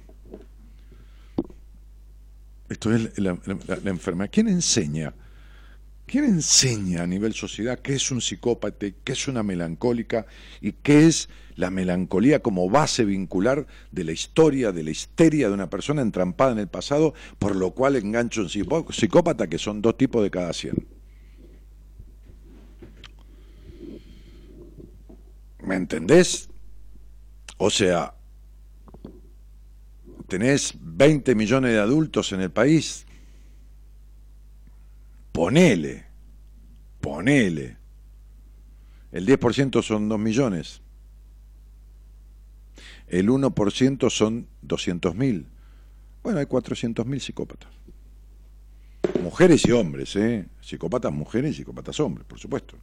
Esto 2.69 2.93
es 2.93 3.17
la- 3.19 3.37
la 3.83 3.89
enfermedad. 3.91 4.29
¿Quién 4.31 4.47
enseña? 4.47 5.13
¿Quién 6.05 6.25
enseña 6.25 7.01
a 7.01 7.07
nivel 7.07 7.33
sociedad 7.33 7.79
qué 7.79 7.93
es 7.95 8.11
un 8.11 8.21
psicópata, 8.21 8.85
qué 9.03 9.11
es 9.11 9.27
una 9.27 9.41
melancólica 9.41 10.27
y 10.61 10.73
qué 10.73 11.07
es 11.07 11.29
la 11.55 11.71
melancolía 11.71 12.41
como 12.41 12.69
base 12.69 13.05
vincular 13.05 13.65
de 13.91 14.03
la 14.03 14.11
historia, 14.11 14.71
de 14.71 14.83
la 14.83 14.91
histeria 14.91 15.47
de 15.47 15.53
una 15.53 15.69
persona 15.69 16.03
entrampada 16.03 16.51
en 16.51 16.59
el 16.59 16.67
pasado, 16.67 17.15
por 17.39 17.55
lo 17.55 17.71
cual 17.71 17.95
engancha 17.95 18.41
un 18.41 18.49
psicó- 18.49 18.91
psicópata 18.93 19.47
que 19.47 19.57
son 19.57 19.81
dos 19.81 19.97
tipos 19.97 20.21
de 20.21 20.29
cada 20.29 20.53
cien? 20.53 20.85
¿Me 25.63 25.75
entendés? 25.75 26.47
O 27.57 27.69
sea, 27.69 28.13
tenés 30.27 30.73
20 30.79 31.35
millones 31.35 31.71
de 31.71 31.79
adultos 31.79 32.31
en 32.31 32.41
el 32.41 32.51
país. 32.51 33.04
Ponele, 35.35 36.05
ponele. 37.01 37.75
El 39.11 39.27
10% 39.27 39.83
son 39.83 40.07
2 40.07 40.17
millones. 40.17 40.81
El 43.07 43.27
1% 43.27 44.09
son 44.09 44.47
200.000. 44.65 45.45
Bueno, 46.23 46.39
hay 46.39 46.45
400.000 46.45 47.19
psicópatas. 47.19 47.69
Mujeres 49.21 49.65
y 49.65 49.73
hombres, 49.73 50.15
¿eh? 50.15 50.47
Psicópatas 50.61 51.11
mujeres 51.11 51.51
y 51.51 51.53
psicópatas 51.55 51.99
hombres, 51.99 52.25
por 52.25 52.39
supuesto. 52.39 52.77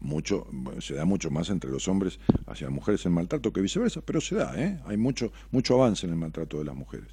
Mucho, 0.00 0.48
se 0.80 0.94
da 0.94 1.04
mucho 1.04 1.30
más 1.30 1.48
entre 1.50 1.70
los 1.70 1.86
hombres 1.86 2.18
hacia 2.48 2.66
las 2.66 2.74
mujeres 2.74 3.06
el 3.06 3.12
maltrato 3.12 3.52
que 3.52 3.60
viceversa, 3.60 4.00
pero 4.00 4.20
se 4.20 4.34
da, 4.34 4.60
¿eh? 4.60 4.80
Hay 4.84 4.96
mucho, 4.96 5.30
mucho 5.52 5.74
avance 5.74 6.06
en 6.06 6.12
el 6.12 6.18
maltrato 6.18 6.58
de 6.58 6.64
las 6.64 6.74
mujeres. 6.74 7.12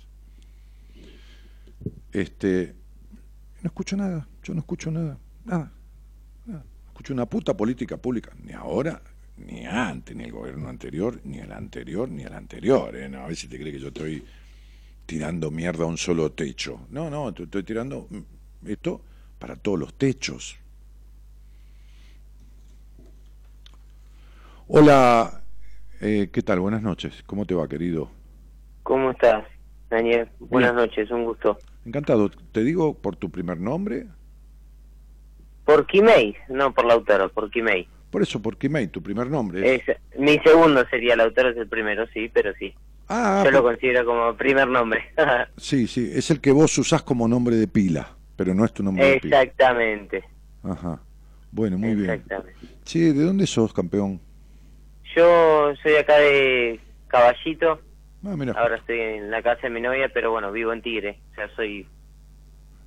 Este, 2.12 2.74
no 3.62 3.68
escucho 3.68 3.98
nada, 3.98 4.28
yo 4.50 4.56
no 4.56 4.62
escucho 4.62 4.90
nada, 4.90 5.16
nada, 5.46 5.72
nada. 6.48 6.64
Escucho 6.88 7.14
una 7.14 7.28
puta 7.28 7.56
política 7.56 7.98
pública, 7.98 8.32
ni 8.44 8.52
ahora, 8.52 9.00
ni 9.38 9.64
antes, 9.68 10.16
ni 10.16 10.24
el 10.24 10.32
gobierno 10.32 10.68
anterior, 10.68 11.20
ni 11.24 11.38
el 11.38 11.52
anterior, 11.52 12.10
ni 12.10 12.24
el 12.24 12.34
anterior. 12.34 12.96
¿eh? 12.96 13.08
No, 13.08 13.20
a 13.20 13.28
ver 13.28 13.36
si 13.36 13.48
te 13.48 13.60
cree 13.60 13.72
que 13.72 13.80
yo 13.80 13.90
estoy 13.90 14.26
tirando 15.06 15.52
mierda 15.52 15.84
a 15.84 15.88
un 15.88 16.00
solo 16.00 16.32
techo. 16.32 16.88
No, 16.90 17.12
no, 17.12 17.30
estoy 17.30 17.62
tirando 17.62 18.08
esto 18.66 19.02
para 19.38 19.56
todos 19.56 19.78
los 19.78 19.94
techos. 19.94 20.58
Hola, 24.68 25.44
eh, 26.02 26.30
¿qué 26.34 26.42
tal? 26.42 26.60
Buenas 26.60 26.82
noches. 26.82 27.22
¿Cómo 27.28 27.46
te 27.46 27.54
va, 27.54 27.68
querido? 27.68 28.10
¿Cómo 28.82 29.12
estás, 29.12 29.46
Daniel? 29.92 30.28
Buenas 30.40 30.74
noches, 30.74 31.12
un 31.12 31.26
gusto. 31.26 31.60
Encantado. 31.86 32.32
¿Te 32.52 32.64
digo 32.64 32.96
por 32.96 33.16
tu 33.16 33.30
primer 33.30 33.60
nombre? 33.60 34.08
Por 35.70 35.86
Kimei, 35.86 36.36
no 36.48 36.74
por 36.74 36.84
Lautaro, 36.86 37.30
por 37.30 37.52
Kimei. 37.52 37.88
Por 38.10 38.24
eso, 38.24 38.42
por 38.42 38.58
Kimei, 38.58 38.88
tu 38.88 39.04
primer 39.04 39.28
nombre. 39.28 39.76
Es, 39.76 39.84
mi 40.18 40.40
segundo 40.40 40.84
sería 40.90 41.16
Lautaro, 41.16 41.50
es 41.50 41.58
el 41.58 41.68
primero, 41.68 42.08
sí, 42.12 42.28
pero 42.34 42.52
sí. 42.58 42.74
Ah, 43.08 43.44
Yo 43.46 43.52
lo 43.52 43.62
considero 43.62 44.04
como 44.04 44.36
primer 44.36 44.68
nombre. 44.68 45.04
sí, 45.58 45.86
sí, 45.86 46.10
es 46.12 46.32
el 46.32 46.42
que 46.42 46.52
vos 46.52 46.76
usás 46.80 47.04
como 47.04 47.28
nombre 47.28 47.56
de 47.56 47.68
pila, 47.68 48.18
pero 48.36 48.56
no 48.56 48.66
es 48.66 48.74
tu 48.74 48.82
nombre 48.82 49.06
de 49.06 49.20
pila. 49.20 49.44
Exactamente, 49.44 50.24
Ajá. 50.64 51.00
Bueno, 51.52 51.78
muy 51.78 51.94
bien. 51.94 52.10
exactamente. 52.10 52.56
Che, 52.84 53.14
¿de 53.14 53.24
dónde 53.24 53.46
sos, 53.46 53.72
campeón? 53.72 54.20
Yo 55.16 55.72
soy 55.84 55.98
acá 55.98 56.18
de 56.18 56.80
Caballito, 57.10 57.80
Ah, 58.26 58.36
mira. 58.36 58.54
ahora 58.54 58.78
estoy 58.78 59.00
en 59.00 59.30
la 59.30 59.44
casa 59.44 59.62
de 59.68 59.70
mi 59.70 59.82
novia, 59.82 60.10
pero 60.12 60.32
bueno, 60.32 60.52
vivo 60.52 60.74
en 60.74 60.82
Tigre, 60.82 61.20
o 61.32 61.36
sea, 61.36 61.48
soy 61.56 61.86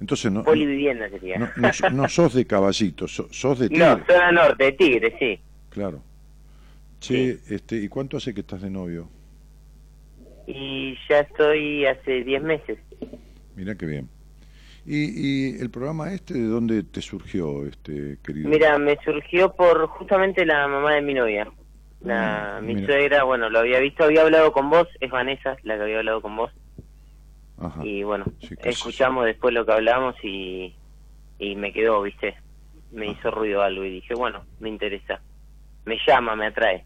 Entonces 0.03 0.33
no, 0.33 0.43
polivivienda 0.43 1.09
sería. 1.11 1.39
no, 1.39 1.49
no, 1.57 1.73
so- 1.73 1.91
no 1.93 2.09
sos 2.09 2.35
de 2.35 2.45
caballito, 2.45 3.07
so- 3.07 3.29
sos 3.33 3.61
de 3.61 3.71
No, 3.71 3.97
tigre. 3.99 4.13
zona 4.15 4.33
norte, 4.33 4.65
de 4.65 4.73
Tigre, 4.73 5.17
sí. 5.17 5.41
Claro. 5.71 6.03
Che, 6.99 7.39
este, 7.49 7.77
¿y 7.77 7.87
cuánto 7.89 8.17
hace 8.17 8.35
que 8.35 8.41
estás 8.41 8.63
de 8.63 8.69
novio? 8.71 9.09
Y 10.49 10.97
ya 11.09 11.21
estoy 11.21 11.87
hace 11.87 12.25
10 12.25 12.43
meses. 12.43 12.79
Mira 13.55 13.77
qué 13.77 13.87
bien. 13.87 14.09
¿Y, 14.85 15.53
y 15.55 15.61
el 15.61 15.71
programa 15.71 16.13
este 16.13 16.35
de 16.35 16.47
dónde 16.47 16.83
te 16.83 17.01
surgió, 17.01 17.65
este 17.65 18.19
querido? 18.25 18.49
Mira, 18.49 18.77
me 18.79 18.97
surgió 19.05 19.53
por 19.55 19.87
justamente 19.87 20.45
la 20.45 20.67
mamá 20.67 20.95
de 20.95 21.03
mi 21.03 21.15
novia. 21.15 21.49
La, 22.01 22.57
Ah, 22.57 22.61
mi 22.61 22.75
mira. 22.75 22.87
suegra, 22.89 23.23
bueno, 23.23 23.49
lo 23.51 23.61
había 23.61 23.79
visto, 23.79 24.03
había 24.03 24.23
hablado 24.23 24.53
con 24.53 24.69
vos, 24.69 24.89
es 25.01 25.09
Vanessa 25.13 25.57
la 25.63 25.77
que 25.77 25.83
había 25.85 25.99
hablado 25.99 26.21
con 26.21 26.35
vos. 26.35 26.51
Ajá. 27.63 27.87
Y 27.87 28.03
bueno, 28.03 28.25
Sí, 28.41 28.55
escuchamos 28.65 29.25
después 29.25 29.55
lo 29.55 29.65
que 29.65 29.73
hablamos 29.73 30.17
y, 30.23 30.75
y 31.39 31.55
me 31.57 31.73
quedó, 31.73 32.03
viste, 32.03 32.35
me 32.91 33.07
hizo 33.07 33.31
ruido 33.31 33.63
algo 33.63 33.85
y 33.85 33.91
dije, 33.91 34.15
bueno, 34.15 34.43
me 34.61 34.69
interesa. 34.69 35.21
Me 35.85 35.97
llama, 36.07 36.37
me 36.37 36.47
atrae. 36.47 36.85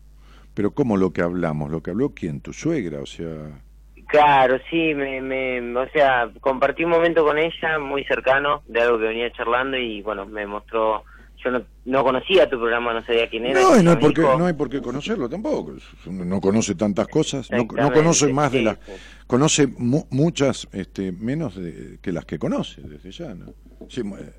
Pero 0.54 0.70
¿cómo 0.70 0.96
lo 0.96 1.12
que 1.12 1.22
hablamos? 1.22 1.70
¿Lo 1.70 1.82
que 1.82 1.90
habló 1.90 2.10
quién? 2.14 2.40
¿Tu 2.40 2.52
suegra? 2.52 3.00
O 3.00 3.06
sea... 3.06 3.60
Claro, 4.08 4.58
sí, 4.70 4.94
me, 4.94 5.20
me, 5.20 5.76
o 5.76 5.88
sea, 5.90 6.30
compartí 6.40 6.84
un 6.84 6.90
momento 6.90 7.24
con 7.24 7.38
ella 7.38 7.78
muy 7.80 8.04
cercano 8.04 8.62
de 8.66 8.80
algo 8.80 8.98
que 8.98 9.06
venía 9.06 9.32
charlando 9.32 9.76
y 9.76 10.00
bueno, 10.00 10.24
me 10.26 10.46
mostró, 10.46 11.02
yo 11.44 11.50
no, 11.50 11.64
no 11.84 12.02
conocía 12.04 12.48
tu 12.48 12.58
programa, 12.58 12.92
no 12.94 13.04
sabía 13.04 13.28
quién 13.28 13.46
era. 13.46 13.60
No, 13.60 13.82
no 13.82 13.90
hay, 13.90 13.96
por 13.96 14.14
qué, 14.14 14.22
no 14.22 14.46
hay 14.46 14.52
por 14.54 14.68
qué 14.70 14.80
conocerlo 14.80 15.28
tampoco. 15.28 15.74
No 16.06 16.40
conoce 16.40 16.74
tantas 16.74 17.08
cosas. 17.08 17.50
No, 17.50 17.58
no 17.58 17.92
conoce 17.92 18.32
más 18.32 18.52
de 18.52 18.58
sí, 18.58 18.64
las... 18.64 18.78
sí. 18.84 18.92
Conoce 19.26 19.66
mu- 19.66 20.06
muchas 20.10 20.68
este, 20.72 21.12
menos 21.12 21.56
de, 21.56 21.98
que 22.00 22.12
las 22.12 22.24
que 22.24 22.38
conoce, 22.38 22.82
desde 22.82 23.10
ya. 23.10 23.34
¿no? 23.34 23.54
Sí, 23.88 24.00
eh, 24.00 24.32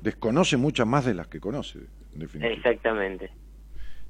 desconoce 0.00 0.56
muchas 0.56 0.86
más 0.86 1.04
de 1.04 1.14
las 1.14 1.28
que 1.28 1.40
conoce, 1.40 1.78
en 2.12 2.18
definitiva. 2.20 2.54
Exactamente. 2.54 3.30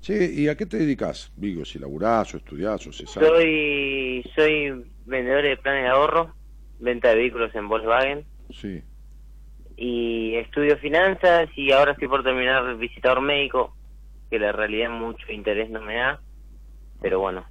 Che, 0.00 0.32
¿y 0.32 0.48
a 0.48 0.56
qué 0.56 0.66
te 0.66 0.78
dedicas? 0.78 1.30
Digo, 1.36 1.64
si 1.64 1.78
laburás 1.78 2.34
o 2.34 2.38
estudiás 2.38 2.84
o 2.88 2.92
cesás. 2.92 3.22
Soy, 3.24 4.24
soy 4.34 4.84
vendedor 5.06 5.42
de 5.44 5.56
planes 5.58 5.84
de 5.84 5.88
ahorro, 5.90 6.34
venta 6.80 7.10
de 7.10 7.16
vehículos 7.16 7.54
en 7.54 7.68
Volkswagen 7.68 8.26
Sí. 8.50 8.82
Y 9.76 10.34
estudio 10.36 10.76
finanzas 10.78 11.48
y 11.56 11.72
ahora 11.72 11.92
estoy 11.92 12.08
por 12.08 12.22
terminar 12.22 12.76
visitador 12.76 13.20
médico, 13.20 13.74
que 14.30 14.38
la 14.38 14.52
realidad 14.52 14.90
mucho 14.90 15.30
interés 15.32 15.70
no 15.70 15.80
me 15.80 15.96
da, 15.96 16.20
pero 17.00 17.20
bueno. 17.20 17.44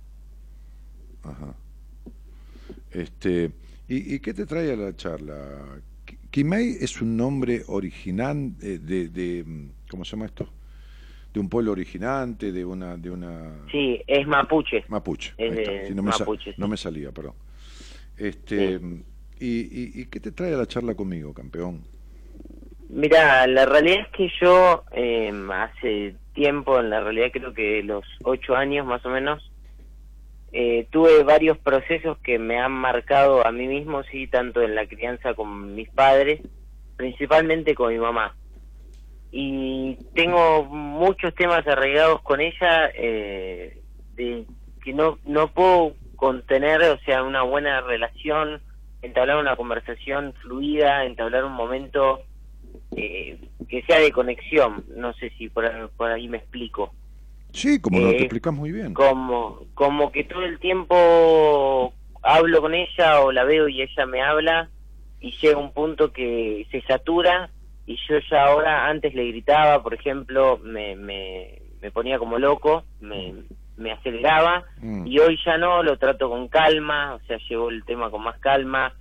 Ajá. 1.23 1.53
Este, 2.91 3.51
¿y, 3.87 4.15
y 4.15 4.19
qué 4.19 4.33
te 4.33 4.45
trae 4.45 4.71
a 4.71 4.75
la 4.75 4.95
charla? 4.95 5.81
Kimei 6.29 6.77
es 6.79 7.01
un 7.01 7.15
nombre 7.17 7.63
original 7.67 8.57
de, 8.57 8.79
de, 8.79 9.07
de, 9.09 9.43
mm, 9.45 9.69
¿cómo 9.89 10.05
se 10.05 10.11
llama 10.11 10.25
esto? 10.25 10.47
De 11.33 11.39
un 11.39 11.47
pueblo 11.49 11.71
originante, 11.71 12.51
de 12.51 12.65
una, 12.65 12.97
de 12.97 13.09
una 13.09 13.51
Sí, 13.71 14.01
es 14.07 14.27
mapuche. 14.27 14.83
mapuche. 14.89 15.33
Es 15.37 15.55
de 15.55 15.87
Sí, 15.87 15.95
no, 15.95 16.03
me 16.03 16.09
mapuche, 16.11 16.51
sí. 16.51 16.55
no 16.57 16.67
me 16.67 16.77
salía, 16.77 17.11
perdón. 17.11 17.33
Este, 18.17 18.79
y, 19.39 19.47
y, 19.61 20.01
y 20.01 20.05
qué 20.07 20.19
te 20.19 20.31
trae 20.31 20.53
a 20.53 20.57
la 20.57 20.67
charla 20.67 20.93
conmigo, 20.95 21.33
campeón? 21.33 21.81
Mira, 22.93 23.47
la 23.47 23.65
realidad 23.65 24.01
es 24.01 24.07
que 24.09 24.29
yo 24.41 24.83
eh, 24.91 25.31
hace 25.53 26.13
tiempo, 26.33 26.77
en 26.77 26.89
la 26.89 26.99
realidad 26.99 27.29
creo 27.31 27.53
que 27.53 27.81
los 27.83 28.03
ocho 28.21 28.53
años 28.53 28.85
más 28.85 29.05
o 29.05 29.09
menos, 29.09 29.49
eh, 30.51 30.87
tuve 30.91 31.23
varios 31.23 31.57
procesos 31.57 32.17
que 32.17 32.37
me 32.37 32.59
han 32.59 32.73
marcado 32.73 33.47
a 33.47 33.51
mí 33.53 33.65
mismo, 33.65 34.03
sí, 34.03 34.27
tanto 34.27 34.61
en 34.61 34.75
la 34.75 34.87
crianza 34.87 35.33
con 35.35 35.73
mis 35.73 35.89
padres, 35.89 36.41
principalmente 36.97 37.75
con 37.75 37.93
mi 37.93 37.97
mamá. 37.97 38.35
Y 39.31 39.97
tengo 40.13 40.65
muchos 40.65 41.33
temas 41.35 41.65
arraigados 41.65 42.21
con 42.23 42.41
ella 42.41 42.91
eh, 42.93 43.81
de 44.15 44.45
que 44.83 44.91
no, 44.91 45.17
no 45.23 45.47
puedo 45.47 45.93
contener, 46.17 46.81
o 46.83 46.99
sea, 47.05 47.23
una 47.23 47.43
buena 47.43 47.79
relación, 47.79 48.61
entablar 49.01 49.37
una 49.37 49.55
conversación 49.55 50.33
fluida, 50.41 51.05
entablar 51.05 51.45
un 51.45 51.53
momento 51.53 52.25
eh, 52.95 53.37
que 53.67 53.81
sea 53.83 53.99
de 53.99 54.11
conexión. 54.11 54.85
No 54.95 55.13
sé 55.13 55.29
si 55.37 55.49
por, 55.49 55.65
ahí- 55.65 55.87
por 55.97 56.11
ahí 56.11 56.27
me 56.27 56.37
explico. 56.37 56.93
Sí, 57.53 57.81
como 57.81 57.99
lo 57.99 58.09
Eh, 58.09 58.13
te 58.17 58.21
explicas 58.23 58.53
muy 58.53 58.71
bien. 58.71 58.93
Como, 58.93 59.59
como 59.73 60.11
que 60.11 60.23
todo 60.23 60.43
el 60.43 60.59
tiempo 60.59 61.93
hablo 62.21 62.61
con 62.61 62.73
ella 62.73 63.21
o 63.21 63.31
la 63.31 63.43
veo 63.43 63.67
y 63.67 63.81
ella 63.81 64.05
me 64.05 64.21
habla 64.21 64.69
y 65.19 65.31
llega 65.41 65.57
un 65.57 65.71
punto 65.73 66.11
que 66.11 66.65
se 66.71 66.81
satura 66.83 67.49
y 67.85 67.97
yo 68.07 68.17
ya 68.29 68.45
ahora 68.45 68.87
antes 68.87 69.13
le 69.13 69.27
gritaba, 69.27 69.81
por 69.83 69.93
ejemplo, 69.93 70.59
me, 70.63 70.95
me, 70.95 71.59
me 71.81 71.91
ponía 71.91 72.19
como 72.19 72.37
loco, 72.39 72.85
me, 72.99 73.33
me 73.77 73.91
aceleraba 73.91 74.65
Mm. 74.77 75.05
y 75.05 75.19
hoy 75.19 75.37
ya 75.45 75.57
no, 75.57 75.83
lo 75.83 75.97
trato 75.97 76.27
con 76.29 76.47
calma, 76.47 77.13
o 77.15 77.19
sea, 77.27 77.37
llevo 77.49 77.69
el 77.69 77.83
tema 77.85 78.09
con 78.09 78.23
más 78.23 78.37
calma, 78.39 78.93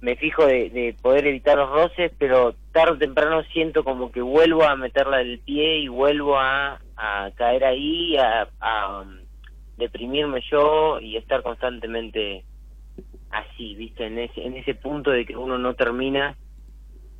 me 0.00 0.16
fijo 0.16 0.46
de, 0.46 0.70
de 0.70 0.94
poder 1.00 1.26
evitar 1.26 1.56
los 1.56 1.70
roces, 1.70 2.12
pero 2.18 2.54
tarde 2.72 2.92
o 2.92 2.98
temprano 2.98 3.42
siento 3.52 3.82
como 3.82 4.12
que 4.12 4.20
vuelvo 4.20 4.64
a 4.64 4.76
meterla 4.76 5.18
del 5.18 5.40
pie 5.40 5.78
y 5.78 5.88
vuelvo 5.88 6.38
a, 6.38 6.80
a 6.96 7.30
caer 7.34 7.64
ahí, 7.64 8.16
a, 8.16 8.48
a, 8.60 9.00
um, 9.00 9.16
deprimirme 9.76 10.40
yo 10.50 11.00
y 11.00 11.16
estar 11.16 11.42
constantemente 11.42 12.44
así, 13.30 13.74
¿viste? 13.74 14.06
En 14.06 14.18
ese, 14.18 14.44
en 14.44 14.56
ese 14.56 14.74
punto 14.74 15.10
de 15.10 15.26
que 15.26 15.36
uno 15.36 15.58
no 15.58 15.74
termina 15.74 16.36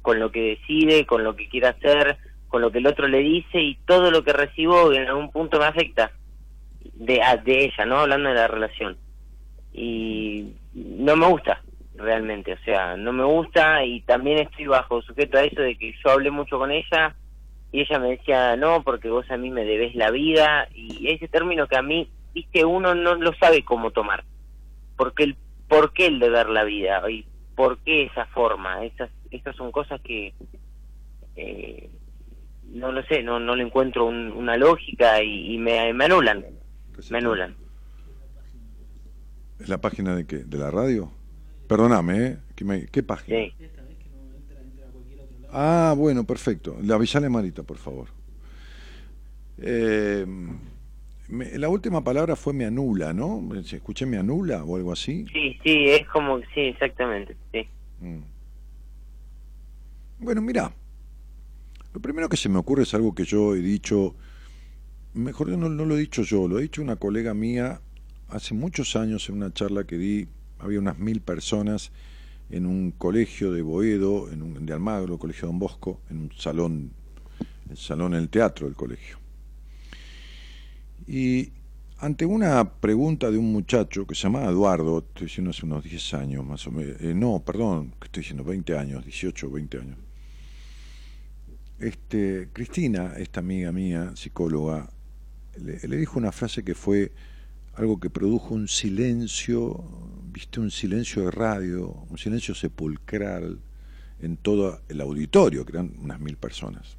con 0.02 0.20
lo 0.20 0.30
que 0.30 0.56
decide, 0.56 1.04
con 1.04 1.24
lo 1.24 1.34
que 1.34 1.48
quiere 1.48 1.68
hacer, 1.68 2.16
con 2.46 2.62
lo 2.62 2.70
que 2.70 2.78
el 2.78 2.86
otro 2.86 3.08
le 3.08 3.18
dice 3.18 3.60
y 3.60 3.74
todo 3.86 4.10
lo 4.10 4.22
que 4.22 4.32
recibo 4.32 4.92
en 4.92 5.06
algún 5.08 5.30
punto 5.30 5.58
me 5.58 5.66
afecta 5.66 6.12
de, 6.94 7.20
de 7.44 7.64
ella, 7.64 7.84
¿no? 7.84 7.98
Hablando 7.98 8.28
de 8.28 8.34
la 8.36 8.48
relación. 8.48 8.96
Y 9.72 10.54
no 10.74 11.16
me 11.16 11.26
gusta, 11.26 11.62
realmente, 11.98 12.54
o 12.54 12.58
sea, 12.64 12.96
no 12.96 13.12
me 13.12 13.24
gusta 13.24 13.84
y 13.84 14.00
también 14.02 14.38
estoy 14.38 14.66
bajo 14.66 15.02
sujeto 15.02 15.36
a 15.36 15.42
eso 15.44 15.60
de 15.60 15.76
que 15.76 15.92
yo 15.92 16.10
hablé 16.10 16.30
mucho 16.30 16.58
con 16.58 16.70
ella 16.70 17.14
y 17.72 17.80
ella 17.80 17.98
me 17.98 18.10
decía, 18.10 18.56
no, 18.56 18.82
porque 18.82 19.10
vos 19.10 19.30
a 19.30 19.36
mí 19.36 19.50
me 19.50 19.64
debes 19.64 19.94
la 19.94 20.10
vida, 20.10 20.68
y 20.74 21.12
ese 21.12 21.28
término 21.28 21.66
que 21.66 21.76
a 21.76 21.82
mí, 21.82 22.10
viste, 22.32 22.64
uno 22.64 22.94
no 22.94 23.14
lo 23.16 23.34
sabe 23.34 23.62
cómo 23.62 23.90
tomar, 23.90 24.24
porque 24.96 25.24
el, 25.24 25.36
¿por 25.68 25.92
qué 25.92 26.06
el 26.06 26.18
deber 26.18 26.48
la 26.48 26.64
vida? 26.64 27.02
Y 27.10 27.26
¿Por 27.54 27.78
qué 27.78 28.04
esa 28.04 28.24
forma? 28.26 28.84
Esas, 28.84 29.10
esas 29.32 29.56
son 29.56 29.72
cosas 29.72 30.00
que 30.02 30.32
eh, 31.34 31.90
no 32.68 32.92
lo 32.92 33.02
sé, 33.02 33.22
no, 33.22 33.40
no 33.40 33.56
le 33.56 33.64
encuentro 33.64 34.06
una 34.06 34.56
lógica 34.56 35.20
y, 35.22 35.58
me, 35.58 35.92
me, 35.92 36.04
anulan, 36.04 36.44
me 37.10 37.18
anulan. 37.18 37.56
¿Es 39.58 39.68
la 39.68 39.78
página 39.78 40.14
de 40.14 40.24
qué? 40.24 40.36
¿De 40.36 40.56
la 40.56 40.70
radio? 40.70 41.10
Perdóname, 41.68 42.26
¿eh? 42.26 42.38
¿Qué, 42.90 43.02
página? 43.02 43.38
Sí. 43.38 43.54
Ah, 45.52 45.94
bueno, 45.96 46.24
perfecto. 46.24 46.78
La 46.82 46.94
avisale 46.94 47.28
Marita, 47.28 47.62
por 47.62 47.76
favor. 47.76 48.08
Eh, 49.58 50.26
la 51.28 51.68
última 51.68 52.02
palabra 52.02 52.36
fue 52.36 52.54
me 52.54 52.64
anula, 52.64 53.12
¿no? 53.12 53.46
¿Escuché 53.54 54.06
me 54.06 54.16
anula 54.16 54.64
o 54.64 54.76
algo 54.76 54.92
así? 54.92 55.26
Sí, 55.30 55.58
sí, 55.62 55.90
es 55.90 56.06
como, 56.08 56.38
sí, 56.54 56.60
exactamente, 56.60 57.36
sí. 57.52 57.68
Mm. 58.00 58.22
Bueno, 60.20 60.40
mira, 60.40 60.72
lo 61.92 62.00
primero 62.00 62.30
que 62.30 62.38
se 62.38 62.48
me 62.48 62.58
ocurre 62.58 62.84
es 62.84 62.94
algo 62.94 63.14
que 63.14 63.24
yo 63.24 63.54
he 63.54 63.60
dicho, 63.60 64.14
mejor 65.12 65.48
no, 65.50 65.68
no 65.68 65.84
lo 65.84 65.96
he 65.96 66.00
dicho 66.00 66.22
yo, 66.22 66.48
lo 66.48 66.56
ha 66.56 66.60
dicho 66.60 66.80
una 66.80 66.96
colega 66.96 67.34
mía 67.34 67.82
hace 68.28 68.54
muchos 68.54 68.96
años 68.96 69.28
en 69.28 69.36
una 69.36 69.52
charla 69.52 69.84
que 69.84 69.98
di, 69.98 70.28
había 70.58 70.78
unas 70.78 70.98
mil 70.98 71.20
personas 71.20 71.92
en 72.50 72.66
un 72.66 72.92
colegio 72.92 73.52
de 73.52 73.62
Boedo, 73.62 74.30
en 74.30 74.42
un, 74.42 74.66
de 74.66 74.72
Almagro, 74.72 75.18
colegio 75.18 75.48
Don 75.48 75.58
Bosco, 75.58 76.00
en 76.10 76.18
un 76.18 76.32
salón, 76.36 76.92
el 77.68 77.76
salón 77.76 78.14
en 78.14 78.20
el 78.20 78.28
teatro 78.28 78.66
del 78.66 78.76
colegio. 78.76 79.18
Y 81.06 81.52
ante 81.98 82.24
una 82.24 82.72
pregunta 82.72 83.30
de 83.30 83.38
un 83.38 83.52
muchacho 83.52 84.06
que 84.06 84.14
se 84.14 84.22
llamaba 84.22 84.50
Eduardo, 84.50 84.98
estoy 84.98 85.26
diciendo 85.26 85.50
hace 85.50 85.66
unos 85.66 85.84
10 85.84 86.14
años 86.14 86.46
más 86.46 86.66
o 86.66 86.70
menos, 86.70 87.00
eh, 87.00 87.14
no, 87.14 87.42
perdón, 87.44 87.92
que 87.98 88.06
estoy 88.06 88.22
diciendo 88.22 88.44
20 88.44 88.78
años, 88.78 89.04
18 89.04 89.46
o 89.46 89.50
20 89.50 89.78
años. 89.78 89.98
Este, 91.78 92.48
Cristina, 92.52 93.14
esta 93.18 93.40
amiga 93.40 93.72
mía, 93.72 94.12
psicóloga, 94.16 94.90
le, 95.56 95.78
le, 95.86 95.96
dijo 95.96 96.18
una 96.18 96.32
frase 96.32 96.64
que 96.64 96.74
fue 96.74 97.12
algo 97.78 98.00
que 98.00 98.10
produjo 98.10 98.54
un 98.54 98.66
silencio, 98.66 99.84
viste, 100.32 100.58
un 100.58 100.72
silencio 100.72 101.24
de 101.24 101.30
radio, 101.30 101.88
un 102.10 102.18
silencio 102.18 102.52
sepulcral 102.52 103.60
en 104.20 104.36
todo 104.36 104.80
el 104.88 105.00
auditorio, 105.00 105.64
que 105.64 105.72
eran 105.72 105.94
unas 106.00 106.18
mil 106.18 106.36
personas. 106.36 106.96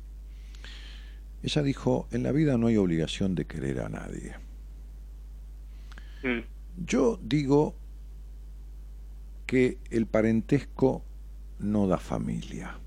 Ella 1.43 1.63
dijo, 1.63 2.07
en 2.11 2.23
la 2.23 2.31
vida 2.31 2.57
no 2.57 2.67
hay 2.67 2.77
obligación 2.77 3.35
de 3.35 3.45
querer 3.45 3.81
a 3.81 3.89
nadie. 3.89 4.35
Mm. 6.23 6.45
Yo 6.85 7.19
digo 7.21 7.75
que 9.45 9.79
el 9.89 10.05
parentesco 10.05 11.03
no 11.59 11.87
da 11.87 11.97
familia. 11.97 12.77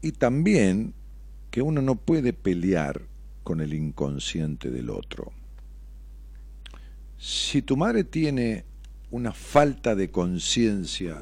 Y 0.00 0.12
también 0.12 0.94
que 1.50 1.60
uno 1.60 1.82
no 1.82 1.96
puede 1.96 2.32
pelear 2.32 3.02
con 3.44 3.60
el 3.60 3.74
inconsciente 3.74 4.70
del 4.70 4.88
otro. 4.88 5.32
Si 7.22 7.60
tu 7.60 7.76
madre 7.76 8.04
tiene 8.04 8.64
una 9.10 9.32
falta 9.32 9.94
de 9.94 10.10
conciencia, 10.10 11.20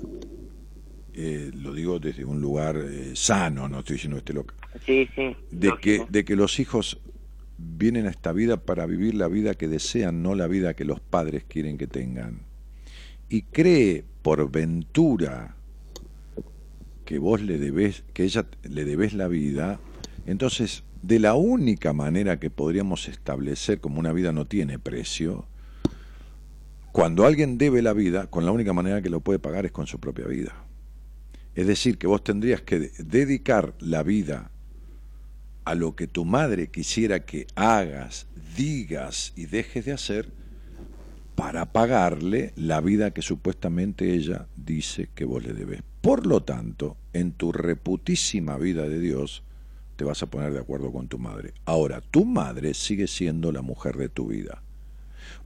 eh, 1.13 1.51
lo 1.53 1.75
digo 1.75 1.99
desde 1.99 2.25
un 2.25 2.41
lugar 2.41 2.77
eh, 2.77 3.17
sano, 3.17 3.69
no 3.69 3.81
estoy 3.81 3.95
diciendo 3.95 4.19
este 4.19 4.33
loca, 4.33 4.55
Sí, 4.87 5.09
sí. 5.17 5.37
De 5.51 5.73
que, 5.81 6.07
de 6.09 6.25
que 6.25 6.37
los 6.37 6.61
hijos 6.61 7.01
vienen 7.59 8.07
a 8.07 8.11
esta 8.11 8.31
vida 8.31 8.59
para 8.59 8.87
vivir 8.87 9.17
la 9.17 9.27
vida 9.27 9.55
que 9.55 9.67
desean, 9.67 10.23
no 10.23 10.37
la 10.37 10.47
vida 10.47 10.75
que 10.75 10.85
los 10.85 11.01
padres 11.01 11.43
quieren 11.43 11.77
que 11.79 11.89
tengan. 11.89 12.43
Y 13.29 13.43
cree 13.43 14.05
por 14.23 14.53
ventura 14.53 15.57
que 17.05 17.19
vos 17.19 17.43
le 17.43 17.59
debes, 17.59 18.05
que 18.13 18.23
ella 18.23 18.47
le 18.63 18.85
debes 18.85 19.15
la 19.15 19.27
vida, 19.27 19.81
entonces 20.27 20.85
de 21.03 21.19
la 21.19 21.35
única 21.35 21.93
manera 21.93 22.39
que 22.39 22.51
podríamos 22.51 23.09
establecer 23.09 23.81
como 23.81 23.99
una 23.99 24.13
vida 24.13 24.33
no 24.33 24.45
tiene 24.45 24.79
precio, 24.79 25.49
cuando 26.93 27.27
alguien 27.27 27.59
debe 27.59 27.83
la 27.83 27.93
vida, 27.93 28.29
con 28.29 28.45
la 28.45 28.53
única 28.53 28.73
manera 28.73 29.03
que 29.03 29.11
lo 29.11 29.21
puede 29.21 29.39
pagar 29.39 29.67
es 29.67 29.73
con 29.73 29.87
su 29.87 29.99
propia 30.01 30.27
vida. 30.27 30.55
Es 31.55 31.67
decir, 31.67 31.99
que 31.99 32.07
vos 32.07 32.23
tendrías 32.23 32.63
que 32.63 32.91
dedicar 32.99 33.75
la 33.81 34.03
vida 34.03 34.51
a 35.65 35.75
lo 35.75 35.97
que 35.97 36.07
tu 36.07 36.25
madre 36.25 36.69
quisiera 36.69 37.27
que 37.27 37.47
hagas, 37.55 38.27
digas 38.57 39.33
y 39.37 39.47
dejes 39.47 39.85
de 39.85 39.93
hacer 39.93 40.33
para 41.35 41.67
pagarle 41.73 42.53
la 42.57 42.81
vida 42.81 43.13
que 43.13 43.23
supuestamente 43.23 44.15
ella 44.15 44.49
dice 44.57 45.11
que 45.15 45.25
vos 45.25 45.45
le 45.45 45.53
debes. 45.53 45.83
Por 46.01 46.27
lo 46.27 46.43
tanto, 46.43 46.97
en 47.13 47.33
tu 47.33 47.53
reputísima 47.53 48.57
vida 48.57 48.89
de 48.89 48.99
Dios, 48.99 49.45
te 49.97 50.05
vas 50.05 50.23
a 50.23 50.27
poner 50.27 50.53
de 50.53 50.61
acuerdo 50.61 50.91
con 50.93 51.09
tu 51.09 51.19
madre. 51.19 51.55
Ahora, 51.65 52.01
tu 52.01 52.25
madre 52.25 52.73
sigue 52.73 53.07
siendo 53.07 53.53
la 53.53 53.63
mujer 53.63 53.97
de 53.97 54.09
tu 54.09 54.29
vida. 54.29 54.63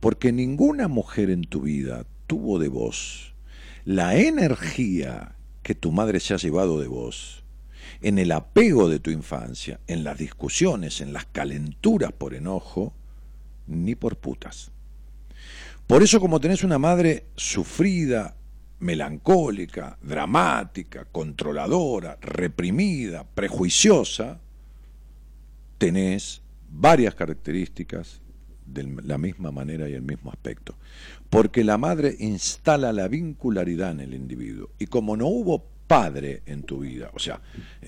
Porque 0.01 0.33
ninguna 0.33 0.89
mujer 0.89 1.31
en 1.31 1.43
tu 1.43 1.63
vida 1.63 2.05
tuvo 2.27 2.59
de 2.59 2.69
vos 2.69 3.33
la 3.85 4.17
energía 4.17 5.35
que 5.63 5.75
tu 5.75 5.93
madre 5.93 6.21
se 6.21 6.35
ha 6.35 6.37
llevado 6.37 6.81
de 6.81 6.87
vos 6.87 7.43
en 8.01 8.19
el 8.19 8.33
apego 8.33 8.89
de 8.89 9.01
tu 9.01 9.11
infancia, 9.11 9.81
en 9.87 10.05
las 10.05 10.19
discusiones, 10.19 11.01
en 11.01 11.13
las 11.13 11.27
calenturas 11.27 12.13
por 12.13 12.35
enojo, 12.35 12.93
ni 13.67 13.95
por 13.95 14.17
putas. 14.17 14.71
Por 15.87 16.03
eso 16.03 16.21
como 16.21 16.41
tenés 16.41 16.65
una 16.65 16.79
madre 16.79 17.27
sufrida, 17.37 18.37
melancólica, 18.79 19.99
dramática, 20.03 21.05
controladora, 21.05 22.19
reprimida, 22.21 23.25
prejuiciosa, 23.25 24.41
tenés 25.79 26.43
varias 26.69 27.15
características 27.15 28.22
de 28.73 28.97
la 29.05 29.19
misma 29.19 29.51
manera 29.51 29.89
y 29.89 29.95
el 29.95 30.03
mismo 30.03 30.31
aspecto. 30.31 30.75
Porque 31.31 31.65
la 31.65 31.79
madre 31.79 32.17
instala 32.19 32.93
la 32.93 33.09
vincularidad 33.09 33.93
en 33.93 34.01
el 34.01 34.15
individuo. 34.15 34.71
Y 34.79 34.87
como 34.87 35.17
no 35.17 35.27
hubo 35.27 35.65
padre 35.87 36.43
en 36.47 36.63
tu 36.63 36.81
vida. 36.81 37.11
O 37.15 37.19
sea, 37.19 37.41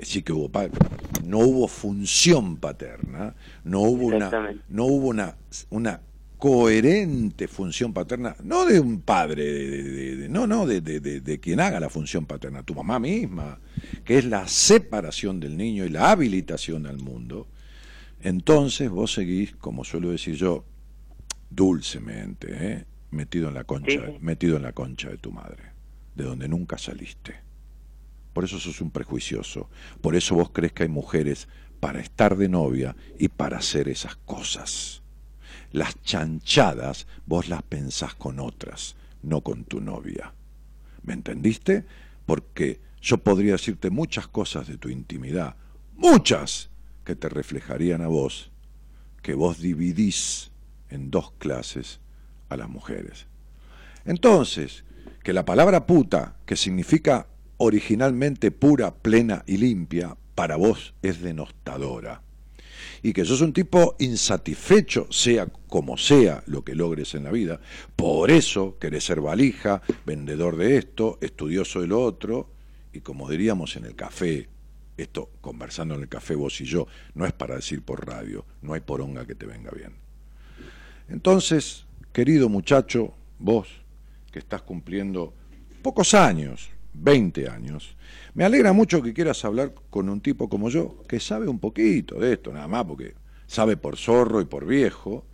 sí 0.02 0.22
que 0.22 0.32
hubo 0.32 0.50
padre. 0.50 0.72
No 1.24 1.38
hubo 1.38 1.68
función 1.68 2.58
paterna, 2.58 3.34
no 3.64 3.80
hubo 3.80 4.08
una, 4.08 4.30
no 4.68 4.84
hubo 4.84 5.08
una, 5.08 5.36
una 5.70 6.00
coherente 6.36 7.48
función 7.48 7.94
paterna, 7.94 8.36
no 8.44 8.66
de 8.66 8.78
un 8.78 9.00
padre, 9.00 9.44
de, 9.44 10.28
no, 10.28 10.46
no, 10.46 10.66
de, 10.66 10.82
de, 10.82 11.40
quien 11.40 11.60
haga 11.60 11.80
la 11.80 11.88
función 11.88 12.26
paterna, 12.26 12.62
tu 12.62 12.74
mamá 12.74 12.98
misma, 12.98 13.58
que 14.04 14.18
es 14.18 14.26
la 14.26 14.46
separación 14.46 15.40
del 15.40 15.56
niño 15.56 15.86
y 15.86 15.88
la 15.88 16.10
habilitación 16.10 16.86
al 16.86 16.98
mundo, 16.98 17.46
entonces 18.20 18.90
vos 18.90 19.14
seguís, 19.14 19.56
como 19.56 19.84
suelo 19.84 20.10
decir 20.10 20.34
yo, 20.34 20.66
dulcemente, 21.50 22.48
¿eh? 22.50 22.86
metido 23.10 23.48
en 23.48 23.54
la 23.54 23.64
concha, 23.64 24.00
metido 24.20 24.56
en 24.56 24.62
la 24.62 24.72
concha 24.72 25.08
de 25.08 25.18
tu 25.18 25.32
madre, 25.32 25.72
de 26.14 26.24
donde 26.24 26.48
nunca 26.48 26.78
saliste. 26.78 27.44
Por 28.32 28.44
eso 28.44 28.58
sos 28.58 28.80
un 28.80 28.90
prejuicioso. 28.90 29.70
Por 30.00 30.16
eso 30.16 30.34
vos 30.34 30.50
crees 30.50 30.72
que 30.72 30.82
hay 30.82 30.88
mujeres 30.88 31.48
para 31.80 32.00
estar 32.00 32.36
de 32.36 32.48
novia 32.48 32.96
y 33.18 33.28
para 33.28 33.58
hacer 33.58 33.88
esas 33.88 34.16
cosas. 34.16 35.02
Las 35.70 36.00
chanchadas 36.02 37.06
vos 37.26 37.48
las 37.48 37.62
pensás 37.62 38.14
con 38.14 38.40
otras, 38.40 38.96
no 39.22 39.42
con 39.42 39.64
tu 39.64 39.80
novia. 39.80 40.34
¿Me 41.02 41.14
entendiste? 41.14 41.84
Porque 42.26 42.80
yo 43.00 43.18
podría 43.18 43.52
decirte 43.52 43.90
muchas 43.90 44.26
cosas 44.26 44.66
de 44.66 44.78
tu 44.78 44.88
intimidad, 44.88 45.56
muchas, 45.94 46.70
que 47.04 47.14
te 47.14 47.28
reflejarían 47.28 48.02
a 48.02 48.08
vos, 48.08 48.50
que 49.22 49.34
vos 49.34 49.60
dividís 49.60 50.50
en 50.90 51.10
dos 51.10 51.32
clases 51.38 52.00
a 52.48 52.56
las 52.56 52.68
mujeres. 52.68 53.26
Entonces, 54.04 54.84
que 55.22 55.32
la 55.32 55.44
palabra 55.44 55.86
puta, 55.86 56.36
que 56.44 56.56
significa 56.56 57.26
originalmente 57.56 58.50
pura, 58.50 58.94
plena 58.94 59.42
y 59.46 59.56
limpia, 59.56 60.16
para 60.34 60.56
vos 60.56 60.94
es 61.02 61.22
denostadora. 61.22 62.22
Y 63.02 63.12
que 63.12 63.24
sos 63.24 63.40
un 63.40 63.52
tipo 63.52 63.96
insatisfecho, 63.98 65.06
sea 65.10 65.46
como 65.68 65.96
sea 65.96 66.42
lo 66.46 66.64
que 66.64 66.74
logres 66.74 67.14
en 67.14 67.24
la 67.24 67.30
vida. 67.30 67.60
Por 67.96 68.30
eso 68.30 68.78
querés 68.78 69.04
ser 69.04 69.20
valija, 69.20 69.82
vendedor 70.04 70.56
de 70.56 70.76
esto, 70.76 71.18
estudioso 71.20 71.80
de 71.80 71.86
lo 71.86 72.02
otro, 72.02 72.50
y 72.92 73.00
como 73.00 73.28
diríamos 73.28 73.76
en 73.76 73.86
el 73.86 73.94
café, 73.94 74.48
esto 74.96 75.30
conversando 75.40 75.94
en 75.94 76.02
el 76.02 76.08
café 76.08 76.34
vos 76.34 76.60
y 76.60 76.64
yo, 76.64 76.86
no 77.14 77.26
es 77.26 77.32
para 77.32 77.56
decir 77.56 77.82
por 77.82 78.06
radio, 78.06 78.44
no 78.62 78.74
hay 78.74 78.80
poronga 78.80 79.26
que 79.26 79.34
te 79.34 79.46
venga 79.46 79.70
bien. 79.70 80.03
Entonces, 81.08 81.86
querido 82.12 82.48
muchacho, 82.48 83.14
vos 83.38 83.68
que 84.30 84.38
estás 84.38 84.62
cumpliendo 84.62 85.34
pocos 85.82 86.14
años, 86.14 86.70
20 86.94 87.48
años. 87.48 87.96
Me 88.34 88.44
alegra 88.44 88.72
mucho 88.72 89.02
que 89.02 89.12
quieras 89.12 89.44
hablar 89.44 89.74
con 89.90 90.08
un 90.08 90.20
tipo 90.20 90.48
como 90.48 90.70
yo, 90.70 91.02
que 91.08 91.20
sabe 91.20 91.48
un 91.48 91.58
poquito 91.58 92.18
de 92.18 92.32
esto, 92.32 92.52
nada 92.52 92.68
más, 92.68 92.84
porque 92.84 93.14
sabe 93.46 93.76
por 93.76 93.96
zorro 93.96 94.40
y 94.40 94.46
por 94.46 94.66
viejo, 94.66 95.24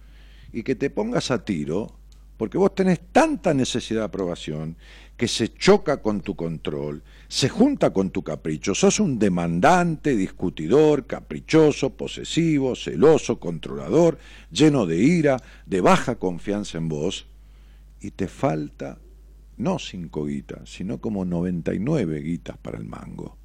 y 0.53 0.63
que 0.63 0.75
te 0.75 0.91
pongas 0.91 1.31
a 1.31 1.45
tiro, 1.45 2.00
porque 2.41 2.57
vos 2.57 2.75
tenés 2.75 3.01
tanta 3.13 3.53
necesidad 3.53 4.01
de 4.01 4.07
aprobación 4.07 4.79
que 5.19 5.29
se 5.29 5.53
choca 5.53 6.01
con 6.01 6.23
tu 6.23 6.37
control, 6.37 7.03
se 7.29 7.51
junta 7.51 7.93
con 7.93 8.09
tu 8.09 8.23
capricho, 8.23 8.75
sos 8.75 8.99
un 8.99 9.19
demandante, 9.19 10.17
discutidor, 10.17 11.07
caprichoso, 11.07 11.91
posesivo, 11.91 12.75
celoso, 12.77 13.39
controlador, 13.39 14.17
lleno 14.51 14.87
de 14.87 14.97
ira, 14.97 15.37
de 15.67 15.83
baja 15.83 16.15
confianza 16.15 16.79
en 16.79 16.89
vos, 16.89 17.27
y 18.01 18.13
te 18.13 18.27
falta 18.27 18.97
no 19.59 19.79
cinco 19.79 20.25
guitas, 20.25 20.71
sino 20.71 20.99
como 20.99 21.27
99 21.27 22.23
guitas 22.23 22.57
para 22.57 22.79
el 22.79 22.87
mango. 22.87 23.37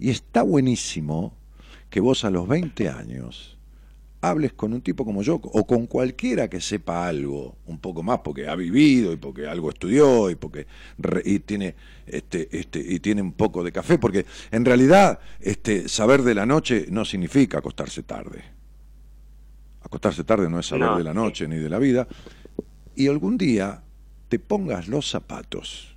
Y 0.00 0.10
está 0.10 0.42
buenísimo 0.42 1.36
que 1.90 2.00
vos 2.00 2.24
a 2.24 2.30
los 2.30 2.48
20 2.48 2.88
años 2.88 3.51
hables 4.22 4.54
con 4.54 4.72
un 4.72 4.80
tipo 4.80 5.04
como 5.04 5.22
yo 5.22 5.34
o 5.34 5.66
con 5.66 5.86
cualquiera 5.86 6.48
que 6.48 6.60
sepa 6.60 7.06
algo 7.06 7.56
un 7.66 7.78
poco 7.78 8.02
más 8.02 8.20
porque 8.20 8.48
ha 8.48 8.54
vivido 8.54 9.12
y 9.12 9.16
porque 9.16 9.46
algo 9.46 9.68
estudió 9.68 10.30
y 10.30 10.36
porque 10.36 10.66
y 11.24 11.40
tiene 11.40 11.74
este 12.06 12.48
este 12.58 12.80
y 12.80 13.00
tiene 13.00 13.20
un 13.20 13.32
poco 13.32 13.62
de 13.62 13.72
café 13.72 13.98
porque 13.98 14.24
en 14.50 14.64
realidad 14.64 15.18
este 15.40 15.88
saber 15.88 16.22
de 16.22 16.34
la 16.34 16.46
noche 16.46 16.86
no 16.90 17.04
significa 17.04 17.58
acostarse 17.58 18.02
tarde. 18.02 18.42
Acostarse 19.82 20.24
tarde 20.24 20.48
no 20.48 20.60
es 20.60 20.66
saber 20.66 20.96
de 20.96 21.04
la 21.04 21.12
noche 21.12 21.46
ni 21.46 21.56
de 21.56 21.68
la 21.68 21.78
vida. 21.78 22.06
Y 22.94 23.08
algún 23.08 23.36
día 23.36 23.82
te 24.28 24.38
pongas 24.38 24.88
los 24.88 25.10
zapatos 25.10 25.96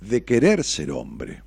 de 0.00 0.24
querer 0.24 0.64
ser 0.64 0.90
hombre 0.90 1.42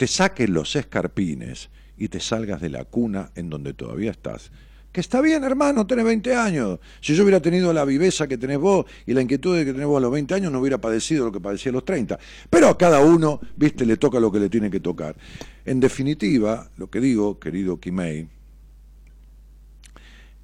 te 0.00 0.06
saques 0.06 0.48
los 0.48 0.76
escarpines 0.76 1.68
y 1.98 2.08
te 2.08 2.20
salgas 2.20 2.62
de 2.62 2.70
la 2.70 2.86
cuna 2.86 3.32
en 3.34 3.50
donde 3.50 3.74
todavía 3.74 4.10
estás 4.10 4.50
que 4.92 5.00
está 5.00 5.20
bien, 5.20 5.44
hermano, 5.44 5.86
tenés 5.86 6.04
20 6.04 6.34
años. 6.34 6.80
Si 7.00 7.14
yo 7.14 7.22
hubiera 7.22 7.40
tenido 7.40 7.72
la 7.72 7.84
viveza 7.84 8.26
que 8.26 8.36
tenés 8.36 8.58
vos 8.58 8.86
y 9.06 9.14
la 9.14 9.22
inquietud 9.22 9.56
que 9.58 9.72
tenés 9.72 9.86
vos 9.86 9.98
a 9.98 10.00
los 10.00 10.12
20 10.12 10.34
años, 10.34 10.52
no 10.52 10.60
hubiera 10.60 10.80
padecido 10.80 11.26
lo 11.26 11.32
que 11.32 11.40
padecía 11.40 11.70
a 11.70 11.74
los 11.74 11.84
30. 11.84 12.18
Pero 12.48 12.68
a 12.68 12.76
cada 12.76 13.00
uno, 13.00 13.40
viste, 13.56 13.86
le 13.86 13.96
toca 13.96 14.18
lo 14.18 14.32
que 14.32 14.40
le 14.40 14.48
tiene 14.48 14.70
que 14.70 14.80
tocar. 14.80 15.16
En 15.64 15.78
definitiva, 15.78 16.70
lo 16.76 16.90
que 16.90 17.00
digo, 17.00 17.38
querido 17.38 17.78
Kimei, 17.78 18.28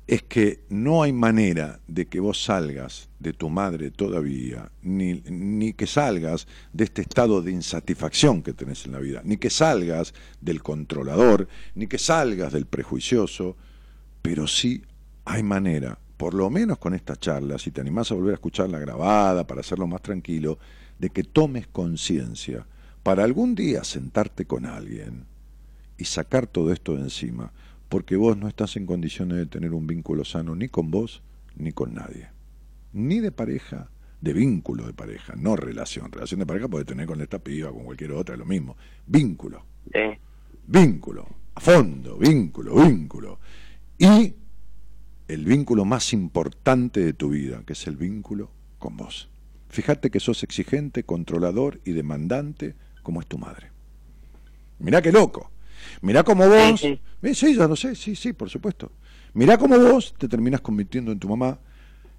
es 0.06 0.22
que 0.22 0.60
no 0.68 1.02
hay 1.02 1.12
manera 1.12 1.80
de 1.88 2.06
que 2.06 2.20
vos 2.20 2.44
salgas 2.44 3.08
de 3.18 3.32
tu 3.32 3.48
madre 3.50 3.90
todavía, 3.90 4.70
ni, 4.82 5.14
ni, 5.28 5.72
que 5.72 5.88
salgas 5.88 6.46
de 6.72 6.84
este 6.84 7.02
estado 7.02 7.42
de 7.42 7.50
insatisfacción 7.50 8.42
que 8.42 8.52
tenés 8.52 8.86
en 8.86 8.92
la 8.92 9.00
vida, 9.00 9.22
ni 9.24 9.36
que 9.36 9.50
salgas 9.50 10.14
del 10.40 10.62
controlador, 10.62 11.48
ni 11.74 11.88
que 11.88 11.98
salgas 11.98 12.52
del 12.52 12.66
prejuicioso, 12.66 13.56
pero 14.26 14.48
sí 14.48 14.82
hay 15.24 15.44
manera, 15.44 15.96
por 16.16 16.34
lo 16.34 16.50
menos 16.50 16.78
con 16.78 16.94
esta 16.94 17.14
charla, 17.14 17.60
si 17.60 17.70
te 17.70 17.80
animás 17.80 18.10
a 18.10 18.16
volver 18.16 18.32
a 18.32 18.34
escucharla 18.34 18.80
grabada 18.80 19.46
para 19.46 19.60
hacerlo 19.60 19.86
más 19.86 20.02
tranquilo, 20.02 20.58
de 20.98 21.10
que 21.10 21.22
tomes 21.22 21.68
conciencia 21.68 22.66
para 23.04 23.22
algún 23.22 23.54
día 23.54 23.84
sentarte 23.84 24.44
con 24.44 24.66
alguien 24.66 25.26
y 25.96 26.06
sacar 26.06 26.48
todo 26.48 26.72
esto 26.72 26.96
de 26.96 27.02
encima, 27.02 27.52
porque 27.88 28.16
vos 28.16 28.36
no 28.36 28.48
estás 28.48 28.74
en 28.74 28.84
condiciones 28.84 29.38
de 29.38 29.46
tener 29.46 29.72
un 29.72 29.86
vínculo 29.86 30.24
sano 30.24 30.56
ni 30.56 30.66
con 30.66 30.90
vos 30.90 31.22
ni 31.54 31.70
con 31.70 31.94
nadie, 31.94 32.28
ni 32.94 33.20
de 33.20 33.30
pareja, 33.30 33.90
de 34.20 34.32
vínculo 34.32 34.88
de 34.88 34.92
pareja, 34.92 35.34
no 35.36 35.54
relación. 35.54 36.10
Relación 36.10 36.40
de 36.40 36.46
pareja 36.46 36.66
puede 36.66 36.84
tener 36.84 37.06
con 37.06 37.20
esta 37.20 37.38
piba, 37.38 37.70
con 37.70 37.84
cualquier 37.84 38.10
otra, 38.10 38.34
es 38.34 38.40
lo 38.40 38.44
mismo. 38.44 38.76
Vínculo. 39.06 39.64
Vínculo. 40.66 41.28
A 41.54 41.60
fondo, 41.60 42.18
vínculo, 42.18 42.74
vínculo 42.74 43.38
y 43.98 44.34
el 45.28 45.44
vínculo 45.44 45.84
más 45.84 46.12
importante 46.12 47.00
de 47.00 47.12
tu 47.12 47.30
vida, 47.30 47.62
que 47.66 47.72
es 47.72 47.86
el 47.86 47.96
vínculo 47.96 48.50
con 48.78 48.96
vos. 48.96 49.28
Fíjate 49.68 50.10
que 50.10 50.20
sos 50.20 50.42
exigente, 50.42 51.04
controlador 51.04 51.80
y 51.84 51.92
demandante 51.92 52.74
como 53.02 53.20
es 53.20 53.26
tu 53.26 53.38
madre. 53.38 53.70
Mirá 54.78 55.02
qué 55.02 55.12
loco. 55.12 55.50
Mirá 56.02 56.22
cómo 56.22 56.48
vos... 56.48 56.80
Sí, 56.80 57.00
sí. 57.34 57.54
ya 57.54 57.66
lo 57.66 57.76
sé, 57.76 57.94
sí, 57.94 58.14
sí, 58.14 58.32
por 58.32 58.50
supuesto. 58.50 58.92
Mirá 59.34 59.58
cómo 59.58 59.78
vos 59.78 60.14
te 60.16 60.28
terminas 60.28 60.60
convirtiendo 60.60 61.12
en 61.12 61.18
tu 61.18 61.28
mamá. 61.28 61.58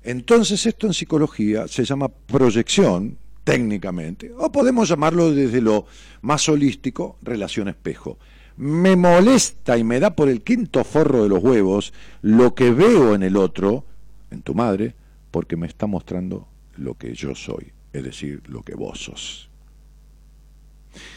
Entonces 0.04 0.66
esto 0.66 0.88
en 0.88 0.94
psicología 0.94 1.68
se 1.68 1.84
llama 1.84 2.10
proyección, 2.10 3.18
técnicamente, 3.44 4.32
o 4.38 4.52
podemos 4.52 4.90
llamarlo 4.90 5.32
desde 5.34 5.62
lo 5.62 5.86
más 6.22 6.48
holístico, 6.50 7.18
relación 7.22 7.70
espejo 7.70 8.18
me 8.58 8.96
molesta 8.96 9.78
y 9.78 9.84
me 9.84 10.00
da 10.00 10.16
por 10.16 10.30
el 10.30 10.42
quinto 10.42 10.84
forro 10.84 11.24
de 11.24 11.30
los 11.30 11.44
huevos 11.44 11.94
lo 12.22 12.56
que 12.56 12.72
veo 12.72 13.14
en 13.14 13.24
el 13.24 13.38
otro, 13.38 13.86
en 14.32 14.42
tu 14.42 14.56
madre, 14.56 14.96
porque 15.32 15.56
me 15.56 15.68
está 15.68 15.86
mostrando 15.86 16.48
lo 16.76 16.96
que 16.96 17.14
yo 17.14 17.36
soy, 17.36 17.72
es 17.94 18.04
decir, 18.04 18.42
lo 18.48 18.64
que 18.64 18.76
vos 18.76 19.00
sos. 19.00 19.50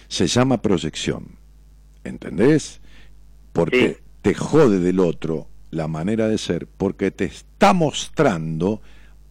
Se 0.09 0.26
llama 0.26 0.61
proyección, 0.61 1.36
¿entendés? 2.05 2.80
Porque 3.55 4.03
te 4.20 4.34
jode 4.34 4.78
del 4.78 5.01
otro 5.01 5.49
la 5.70 5.88
manera 5.88 6.28
de 6.28 6.36
ser, 6.36 6.66
porque 6.66 7.11
te 7.11 7.24
está 7.24 7.72
mostrando 7.72 8.82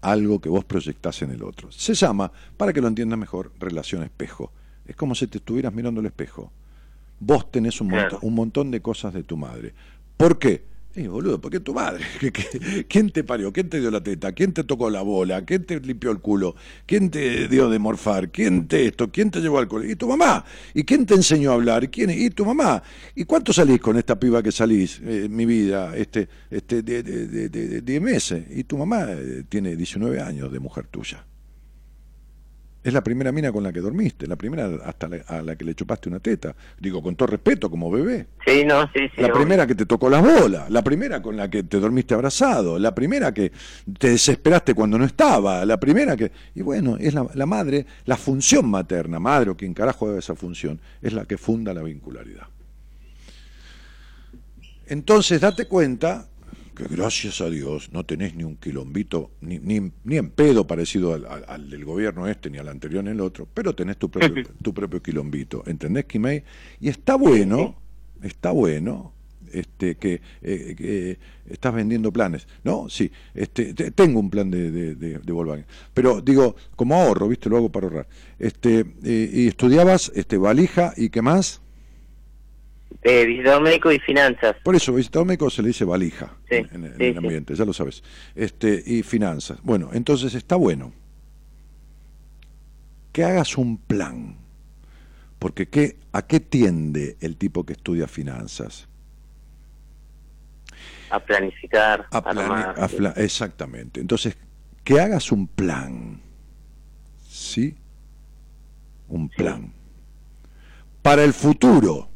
algo 0.01 0.39
que 0.39 0.49
vos 0.49 0.65
proyectás 0.65 1.21
en 1.21 1.31
el 1.31 1.43
otro. 1.43 1.71
Se 1.71 1.93
llama, 1.93 2.31
para 2.57 2.73
que 2.73 2.81
lo 2.81 2.87
entiendas 2.87 3.19
mejor, 3.19 3.51
relación 3.59 4.01
espejo. 4.01 4.51
Es 4.85 4.95
como 4.95 5.13
si 5.13 5.27
te 5.27 5.37
estuvieras 5.37 5.73
mirando 5.73 5.99
el 5.99 6.07
espejo 6.07 6.51
vos 7.19 7.51
tenés 7.51 7.81
un, 7.81 7.89
montón, 7.89 8.19
un 8.21 8.35
montón 8.35 8.71
de 8.71 8.81
cosas 8.81 9.13
de 9.13 9.23
tu 9.23 9.37
madre. 9.37 9.73
¿Por 10.17 10.39
qué? 10.39 10.69
Eh, 10.95 11.07
boludo, 11.07 11.39
porque 11.39 11.59
tu 11.59 11.73
madre. 11.73 12.03
¿Quién 12.89 13.11
te 13.11 13.23
parió? 13.23 13.53
¿Quién 13.53 13.69
te 13.69 13.79
dio 13.79 13.91
la 13.91 14.01
teta? 14.01 14.31
¿Quién 14.31 14.53
te 14.53 14.63
tocó 14.63 14.89
la 14.89 15.01
bola? 15.01 15.45
¿Quién 15.45 15.63
te 15.63 15.79
limpió 15.79 16.09
el 16.09 16.19
culo? 16.19 16.55
¿Quién 16.87 17.11
te 17.11 17.47
dio 17.47 17.69
de 17.69 17.77
morfar? 17.77 18.31
¿Quién 18.31 18.67
te 18.67 18.87
esto? 18.87 19.11
¿Quién 19.11 19.29
te 19.29 19.39
llevó 19.39 19.59
al 19.59 19.67
colegio? 19.67 19.93
¿Y 19.93 19.95
tu 19.95 20.07
mamá? 20.07 20.43
¿Y 20.73 20.83
quién 20.83 21.05
te 21.05 21.13
enseñó 21.13 21.51
a 21.51 21.53
hablar? 21.53 21.89
¿Quién? 21.91 22.09
¿Y 22.09 22.31
tu 22.31 22.43
mamá? 22.43 22.81
¿Y 23.15 23.25
cuánto 23.25 23.53
salís 23.53 23.79
con 23.79 23.97
esta 23.97 24.19
piba 24.19 24.41
que 24.41 24.51
salís, 24.51 24.99
eh, 25.05 25.27
mi 25.29 25.45
vida, 25.45 25.95
este, 25.95 26.27
este, 26.49 26.81
de 26.81 27.81
10 27.81 28.01
meses? 28.01 28.43
Y 28.49 28.63
tu 28.63 28.77
mamá 28.77 29.05
eh, 29.09 29.43
tiene 29.47 29.75
19 29.75 30.19
años 30.19 30.51
de 30.51 30.59
mujer 30.59 30.87
tuya. 30.87 31.23
Es 32.81 32.93
la 32.93 33.03
primera 33.03 33.33
mina 33.33 33.51
con 33.51 33.61
la 33.61 33.73
que 33.73 33.81
dormiste, 33.81 34.25
la 34.25 34.37
primera 34.37 34.69
hasta 34.85 35.09
a 35.27 35.41
la 35.41 35.57
que 35.57 35.65
le 35.65 35.75
chupaste 35.75 36.07
una 36.07 36.21
teta. 36.21 36.55
Digo, 36.79 37.03
con 37.03 37.13
todo 37.17 37.27
respeto, 37.27 37.69
como 37.69 37.91
bebé. 37.91 38.27
Sí, 38.47 38.63
no, 38.63 38.83
sí, 38.93 39.01
sí. 39.13 39.21
La 39.21 39.33
primera 39.33 39.67
que 39.67 39.75
te 39.75 39.85
tocó 39.85 40.09
las 40.09 40.23
bolas, 40.23 40.69
la 40.69 40.81
primera 40.81 41.21
con 41.21 41.35
la 41.35 41.49
que 41.49 41.63
te 41.63 41.77
dormiste 41.77 42.13
abrazado, 42.13 42.79
la 42.79 42.95
primera 42.95 43.33
que 43.33 43.51
te 43.97 44.11
desesperaste 44.11 44.73
cuando 44.73 44.97
no 44.97 45.03
estaba, 45.03 45.65
la 45.65 45.77
primera 45.77 46.15
que... 46.15 46.31
Y 46.55 46.61
bueno, 46.61 46.95
es 46.97 47.13
la, 47.13 47.27
la 47.33 47.45
madre, 47.45 47.85
la 48.05 48.15
función 48.15 48.69
materna, 48.69 49.19
madre 49.19 49.49
o 49.49 49.57
quien 49.57 49.73
carajo 49.73 50.07
debe 50.07 50.19
esa 50.19 50.35
función, 50.35 50.79
es 51.01 51.11
la 51.11 51.25
que 51.25 51.37
funda 51.37 51.73
la 51.73 51.83
vincularidad. 51.83 52.47
Entonces, 54.87 55.41
date 55.41 55.65
cuenta 55.65 56.28
que 56.79 56.95
gracias 56.95 57.41
a 57.41 57.49
Dios 57.49 57.91
no 57.91 58.05
tenés 58.05 58.35
ni 58.35 58.43
un 58.43 58.55
quilombito, 58.55 59.31
ni, 59.41 59.59
ni, 59.59 60.17
en 60.17 60.29
pedo 60.29 60.65
parecido 60.65 61.13
al, 61.13 61.69
del 61.69 61.83
gobierno 61.83 62.27
este, 62.27 62.49
ni 62.49 62.57
al 62.57 62.69
anterior 62.69 63.03
ni 63.03 63.11
el 63.11 63.19
otro, 63.19 63.47
pero 63.53 63.75
tenés 63.75 63.97
tu 63.97 64.09
propio, 64.09 64.45
tu 64.63 64.73
propio 64.73 65.01
quilombito, 65.01 65.63
¿entendés, 65.65 66.05
Kimei? 66.05 66.43
Y 66.79 66.87
está 66.87 67.15
bueno, 67.15 67.75
está 68.23 68.51
bueno, 68.51 69.13
este, 69.51 69.95
que, 69.95 70.21
eh, 70.41 71.17
estás 71.49 71.73
vendiendo 71.73 72.13
planes, 72.13 72.47
¿no? 72.63 72.87
Sí, 72.89 73.11
este, 73.33 73.73
tengo 73.73 74.19
un 74.19 74.29
plan 74.29 74.49
de, 74.49 74.71
de, 74.71 74.95
de, 74.95 75.31
Volkswagen, 75.31 75.65
pero 75.93 76.21
digo, 76.21 76.55
como 76.77 76.95
ahorro, 76.95 77.27
¿viste? 77.27 77.49
Lo 77.49 77.57
hago 77.57 77.69
para 77.69 77.87
ahorrar. 77.87 78.07
Este, 78.37 78.85
eh, 79.03 79.29
y 79.33 79.47
estudiabas 79.47 80.11
este, 80.15 80.37
valija 80.37 80.93
y 80.95 81.09
qué 81.09 81.21
más? 81.21 81.61
Eh, 83.01 83.25
visitador 83.25 83.61
médico 83.61 83.91
y 83.91 83.99
finanzas. 83.99 84.55
Por 84.63 84.75
eso, 84.75 84.93
visitador 84.93 85.25
médico 85.25 85.49
se 85.49 85.61
le 85.61 85.69
dice 85.69 85.85
valija 85.85 86.35
en, 86.49 86.93
el 86.99 87.17
ambiente, 87.17 87.55
ya 87.55 87.63
lo 87.63 87.71
sabes. 87.71 88.03
Este, 88.35 88.83
y 88.85 89.03
finanzas. 89.03 89.59
Bueno, 89.63 89.91
entonces 89.93 90.33
está 90.35 90.55
bueno 90.55 90.91
que 93.13 93.23
hagas 93.23 93.57
un 93.57 93.77
plan. 93.77 94.37
Porque 95.39 95.69
¿qué, 95.69 95.97
¿a 96.11 96.23
qué 96.27 96.41
tiende 96.41 97.15
el 97.21 97.37
tipo 97.37 97.65
que 97.65 97.73
estudia 97.73 98.07
finanzas? 98.07 98.87
A 101.09 101.19
planificar. 101.19 102.07
A 102.11 102.89
exactamente. 103.15 104.01
Entonces, 104.01 104.37
que 104.83 104.99
hagas 104.99 105.31
un 105.31 105.47
plan. 105.47 106.21
¿Sí? 107.27 107.75
Un 109.07 109.29
plan. 109.29 109.71
Para 111.01 111.23
el 111.23 111.33
futuro 111.33 112.08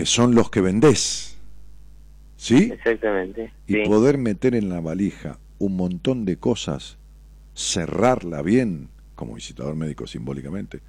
que 0.00 0.06
son 0.06 0.34
los 0.34 0.48
que 0.48 0.62
vendés. 0.62 1.36
¿Sí? 2.38 2.70
Exactamente. 2.72 3.52
Y 3.66 3.84
poder 3.84 4.16
meter 4.16 4.54
en 4.54 4.70
la 4.70 4.80
valija 4.80 5.38
un 5.58 5.76
montón 5.76 6.24
de 6.24 6.38
cosas, 6.38 6.96
cerrarla 7.54 8.40
bien, 8.40 8.88
como 9.14 9.34
visitador 9.34 9.76
médico 9.76 10.06
simbólicamente, 10.06 10.80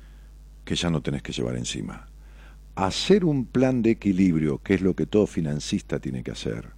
que 0.63 0.75
ya 0.75 0.89
no 0.89 1.01
tenés 1.01 1.23
que 1.23 1.33
llevar 1.33 1.57
encima. 1.57 2.07
Hacer 2.75 3.25
un 3.25 3.43
plan 3.43 3.81
de 3.81 3.91
equilibrio, 3.91 4.59
que 4.59 4.75
es 4.75 4.81
lo 4.81 4.95
que 4.95 5.05
todo 5.05 5.27
financista 5.27 5.99
tiene 5.99 6.23
que 6.23 6.31
hacer, 6.31 6.69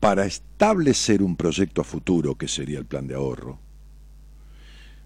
para 0.00 0.26
establecer 0.26 1.22
un 1.22 1.36
proyecto 1.36 1.82
a 1.82 1.84
futuro, 1.84 2.34
que 2.34 2.48
sería 2.48 2.80
el 2.80 2.84
plan 2.84 3.06
de 3.06 3.14
ahorro, 3.14 3.60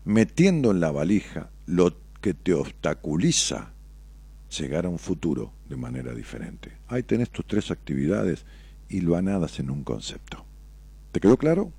metiendo 0.07 0.71
en 0.71 0.81
la 0.81 0.91
valija 0.93 1.51
lo 1.66 1.95
que 2.23 2.33
te 2.33 2.55
obstaculiza 2.55 3.75
llegar 4.49 4.87
a 4.87 4.89
un 4.89 4.99
futuro 4.99 5.53
de 5.69 5.77
manera 5.77 6.15
diferente. 6.15 6.73
Ahí 6.89 7.03
tenés 7.03 7.31
tus 7.31 7.45
tres 7.47 7.71
actividades 7.71 8.47
y 8.89 9.01
lo 9.01 9.17
anadas 9.17 9.61
en 9.61 9.71
un 9.71 9.85
concepto. 9.85 10.45
¿Te 11.13 11.21
quedó 11.21 11.37
claro? 11.37 11.73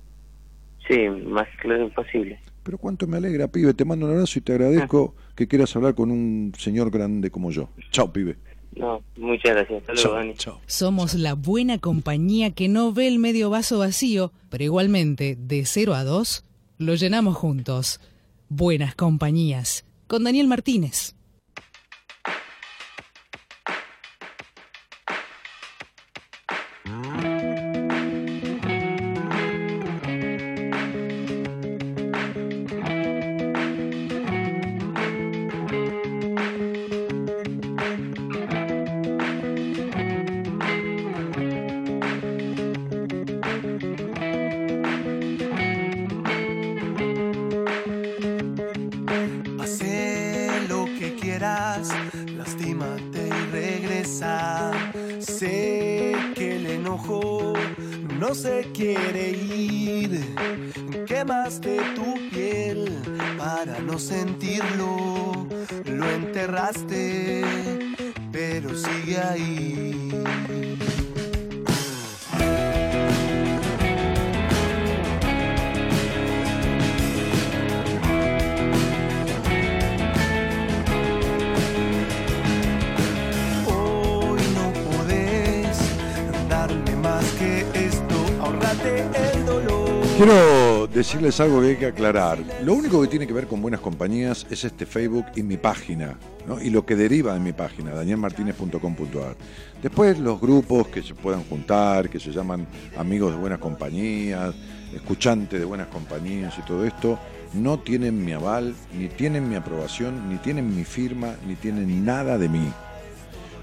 Sí, 0.86 1.08
más 1.26 1.48
claro 1.60 1.84
imposible. 1.84 2.40
Pero 2.62 2.78
cuánto 2.78 3.06
me 3.06 3.16
alegra, 3.16 3.48
pibe. 3.48 3.74
Te 3.74 3.84
mando 3.84 4.06
un 4.06 4.12
abrazo 4.12 4.38
y 4.38 4.42
te 4.42 4.52
agradezco 4.52 5.14
que 5.34 5.48
quieras 5.48 5.74
hablar 5.76 5.94
con 5.94 6.10
un 6.10 6.52
señor 6.58 6.90
grande 6.90 7.30
como 7.30 7.50
yo. 7.50 7.70
Chao, 7.90 8.12
pibe. 8.12 8.36
No, 8.76 9.02
muchas 9.16 9.54
gracias. 9.54 9.80
Hasta 9.80 9.94
luego, 9.94 10.14
Dani. 10.14 10.34
chao. 10.34 10.60
Somos 10.66 11.14
la 11.14 11.34
buena 11.34 11.78
compañía 11.78 12.52
que 12.52 12.68
no 12.68 12.92
ve 12.92 13.08
el 13.08 13.18
medio 13.18 13.50
vaso 13.50 13.78
vacío, 13.78 14.32
pero 14.48 14.64
igualmente, 14.64 15.36
de 15.38 15.64
0 15.64 15.94
a 15.94 16.04
2, 16.04 16.44
lo 16.78 16.94
llenamos 16.94 17.36
juntos. 17.36 18.00
Buenas 18.48 18.94
compañías. 18.94 19.84
Con 20.06 20.24
Daniel 20.24 20.46
Martínez. 20.46 21.14
Sentirlo. 64.10 65.46
Lo 65.84 66.10
enterraste, 66.10 67.09
decirles 91.10 91.40
algo 91.40 91.60
que 91.60 91.66
hay 91.66 91.76
que 91.76 91.86
aclarar. 91.86 92.38
Lo 92.62 92.72
único 92.72 93.02
que 93.02 93.08
tiene 93.08 93.26
que 93.26 93.32
ver 93.32 93.48
con 93.48 93.60
buenas 93.60 93.80
compañías 93.80 94.46
es 94.48 94.62
este 94.62 94.86
Facebook 94.86 95.24
y 95.34 95.42
mi 95.42 95.56
página, 95.56 96.16
¿no? 96.46 96.60
y 96.60 96.70
lo 96.70 96.86
que 96.86 96.94
deriva 96.94 97.34
de 97.34 97.40
mi 97.40 97.52
página, 97.52 97.90
danielmartinez.com.ar. 97.90 99.34
Después 99.82 100.20
los 100.20 100.40
grupos 100.40 100.86
que 100.86 101.02
se 101.02 101.16
puedan 101.16 101.42
juntar, 101.42 102.08
que 102.08 102.20
se 102.20 102.30
llaman 102.30 102.64
amigos 102.96 103.32
de 103.32 103.40
buenas 103.40 103.58
compañías, 103.58 104.54
escuchantes 104.94 105.58
de 105.58 105.66
buenas 105.66 105.88
compañías 105.88 106.56
y 106.56 106.62
todo 106.62 106.84
esto, 106.84 107.18
no 107.54 107.80
tienen 107.80 108.24
mi 108.24 108.30
aval, 108.30 108.76
ni 108.96 109.08
tienen 109.08 109.48
mi 109.48 109.56
aprobación, 109.56 110.28
ni 110.28 110.36
tienen 110.36 110.76
mi 110.76 110.84
firma, 110.84 111.34
ni 111.44 111.56
tienen 111.56 112.04
nada 112.04 112.38
de 112.38 112.48
mí. 112.48 112.72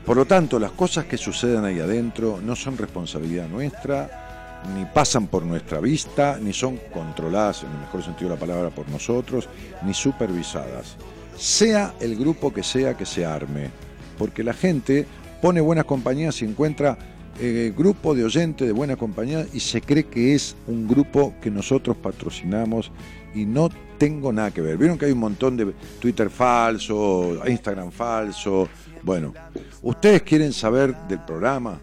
Por 0.06 0.18
lo 0.18 0.26
tanto, 0.26 0.60
las 0.60 0.72
cosas 0.72 1.06
que 1.06 1.16
sucedan 1.16 1.64
ahí 1.64 1.80
adentro 1.80 2.42
no 2.44 2.58
son 2.58 2.78
responsabilidad 2.78 3.48
nuestra, 3.48 4.27
ni 4.76 4.86
pasan 4.86 5.28
por 5.28 5.44
nuestra 5.44 5.80
vista, 5.80 6.40
ni 6.42 6.54
son 6.54 6.80
controladas, 6.94 7.64
en 7.64 7.72
el 7.72 7.80
mejor 7.80 8.04
sentido 8.04 8.30
de 8.30 8.36
la 8.36 8.40
palabra, 8.40 8.70
por 8.70 8.88
nosotros, 8.90 9.48
ni 9.84 9.94
supervisadas. 9.94 10.96
Sea 11.38 11.94
el 12.00 12.16
grupo 12.16 12.54
que 12.54 12.64
sea 12.64 12.96
que 12.96 13.06
se 13.06 13.26
arme, 13.26 13.70
porque 14.18 14.44
la 14.44 14.54
gente 14.54 15.06
pone 15.42 15.62
buenas 15.62 15.86
compañías 15.86 16.42
y 16.42 16.46
encuentra 16.46 16.98
eh, 17.40 17.72
grupo 17.78 18.16
de 18.16 18.26
oyentes 18.26 18.68
de 18.68 18.74
buena 18.74 18.96
compañía 18.96 19.46
y 19.54 19.60
se 19.60 19.82
cree 19.82 20.06
que 20.06 20.34
es 20.34 20.56
un 20.66 20.88
grupo 20.88 21.36
que 21.40 21.52
nosotros 21.52 21.96
patrocinamos 21.96 22.92
y 23.36 23.46
no 23.46 23.70
tengo 24.00 24.34
nada 24.34 24.50
que 24.50 24.62
ver. 24.62 24.78
Vieron 24.78 24.98
que 24.98 25.06
hay 25.06 25.12
un 25.12 25.20
montón 25.20 25.56
de 25.56 25.74
Twitter 26.00 26.32
falso, 26.32 27.40
Instagram 27.48 27.92
falso. 27.92 28.68
Bueno, 29.04 29.34
¿ustedes 29.84 30.24
quieren 30.24 30.52
saber 30.52 30.96
del 31.08 31.20
programa? 31.20 31.80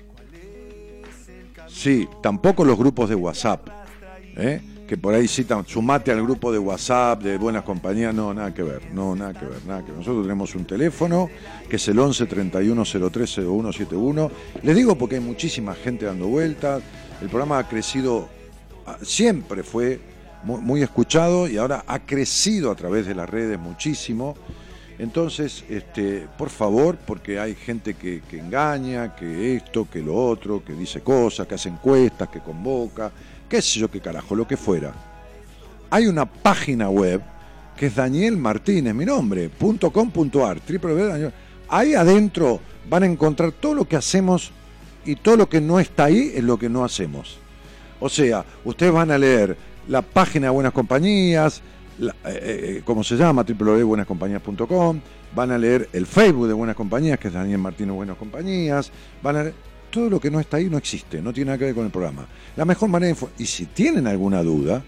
Sí, 1.75 2.09
tampoco 2.23 2.65
los 2.65 2.79
grupos 2.79 3.09
de 3.09 3.17
WhatsApp, 3.17 3.67
¿eh? 4.37 4.61
que 4.87 4.97
por 4.97 5.13
ahí 5.13 5.27
citan, 5.27 5.67
sumate 5.67 6.13
al 6.13 6.23
grupo 6.23 6.53
de 6.53 6.59
WhatsApp 6.59 7.21
de 7.21 7.37
Buenas 7.37 7.65
Compañías, 7.65 8.15
no, 8.15 8.33
nada 8.33 8.55
que 8.55 8.63
ver, 8.63 8.93
no, 8.93 9.17
nada 9.17 9.33
que 9.33 9.45
ver, 9.45 9.59
nada 9.67 9.81
que 9.81 9.91
ver. 9.91 9.99
Nosotros 9.99 10.23
tenemos 10.23 10.55
un 10.55 10.67
teléfono 10.67 11.29
que 11.69 11.77
es 11.77 11.89
el 11.89 11.99
11 11.99 12.27
31 12.27 12.85
03 12.85 13.31
0171. 13.35 14.31
Les 14.63 14.77
digo 14.77 14.97
porque 14.97 15.17
hay 15.17 15.21
muchísima 15.21 15.75
gente 15.75 16.07
dando 16.07 16.29
vueltas, 16.29 16.81
el 17.21 17.29
programa 17.29 17.59
ha 17.59 17.69
crecido, 17.69 18.29
ah, 18.87 18.97
siempre 19.03 19.65
fue 19.65 19.99
muy, 20.45 20.61
muy 20.61 20.83
escuchado 20.83 21.49
y 21.49 21.57
ahora 21.57 21.85
ha 21.89 21.99
crecido 22.07 22.71
a 22.71 22.77
través 22.77 23.05
de 23.05 23.17
las 23.17 23.29
redes 23.29 23.59
muchísimo. 23.59 24.37
Entonces, 24.99 25.65
este, 25.69 26.29
por 26.39 26.51
favor, 26.51 26.97
porque 26.97 27.39
hay 27.39 27.55
gente 27.55 27.95
que, 27.95 28.23
que 28.31 28.39
engaña, 28.39 29.17
que 29.17 29.57
esto, 29.57 29.89
que 29.91 30.01
lo 30.01 30.15
otro, 30.15 30.65
que 30.65 30.73
dice 30.73 31.01
cosas, 31.01 31.47
que 31.49 31.57
hace 31.57 31.69
encuestas, 31.69 32.29
que 32.29 32.41
convoca, 32.41 33.11
qué 33.49 33.61
sé 33.61 33.81
yo 33.81 33.91
qué 33.91 34.01
carajo, 34.01 34.37
lo 34.37 34.47
que 34.47 34.57
fuera. 34.57 34.95
Hay 35.91 36.07
una 36.07 36.27
página 36.27 36.89
web 36.89 37.21
que 37.77 37.87
es 37.87 37.97
Daniel 37.97 38.37
Martínez, 38.37 38.95
mi 38.95 39.05
nombre, 39.05 39.49
punto 39.49 39.91
com 39.91 40.11
punto 40.11 40.47
ar, 40.47 40.61
www. 40.61 41.31
Ahí 41.69 41.95
adentro 41.95 42.61
van 42.89 43.03
a 43.03 43.07
encontrar 43.07 43.51
todo 43.51 43.75
lo 43.75 43.89
que 43.89 43.97
hacemos 43.97 44.53
y 45.05 45.17
todo 45.17 45.37
lo 45.37 45.49
que 45.49 45.61
no 45.61 45.81
está 45.81 46.05
ahí 46.05 46.33
es 46.35 46.45
lo 46.45 46.57
que 46.57 46.69
no 46.69 46.85
hacemos. 46.85 47.39
O 47.99 48.09
sea, 48.09 48.45
ustedes 48.65 48.93
van 48.93 49.11
a 49.11 49.19
leer 49.19 49.57
la 49.89 50.03
página 50.03 50.47
de 50.47 50.51
Buenas 50.51 50.73
Compañías, 50.73 51.63
la- 51.99 52.15
eh, 52.27 52.79
eh, 52.79 52.83
¿cómo 52.85 53.03
se 53.05 53.17
llama? 53.17 53.45
www.buenascompañías.com, 53.45 55.01
van 55.35 55.51
a 55.51 55.59
leer 55.59 55.89
el 55.93 56.07
Facebook 56.07 56.47
de 56.49 56.55
Buenas 56.55 56.77
Compañías, 56.77 57.19
que 57.19 57.29
es 57.29 57.35
Daniel 57.35 57.59
Martínez 57.59 57.95
Buenas 57.95 58.17
Compañías, 58.17 58.91
van 59.23 59.37
a 59.37 59.43
leer, 59.45 59.55
todo 59.91 60.09
lo 60.11 60.19
que 60.21 60.31
no 60.31 60.41
está 60.41 60.57
ahí 60.57 60.69
no 60.69 60.77
existe, 60.79 61.23
no 61.23 61.33
tiene 61.33 61.47
nada 61.49 61.59
que 61.59 61.67
ver 61.67 61.75
con 61.75 61.85
el 61.87 61.91
programa. 61.93 62.27
La 62.57 62.65
mejor 62.65 62.89
manera 62.89 63.15
de 63.15 63.27
y 63.39 63.47
si 63.47 63.67
tienen 63.67 64.07
alguna 64.09 64.43
duda, 64.43 64.83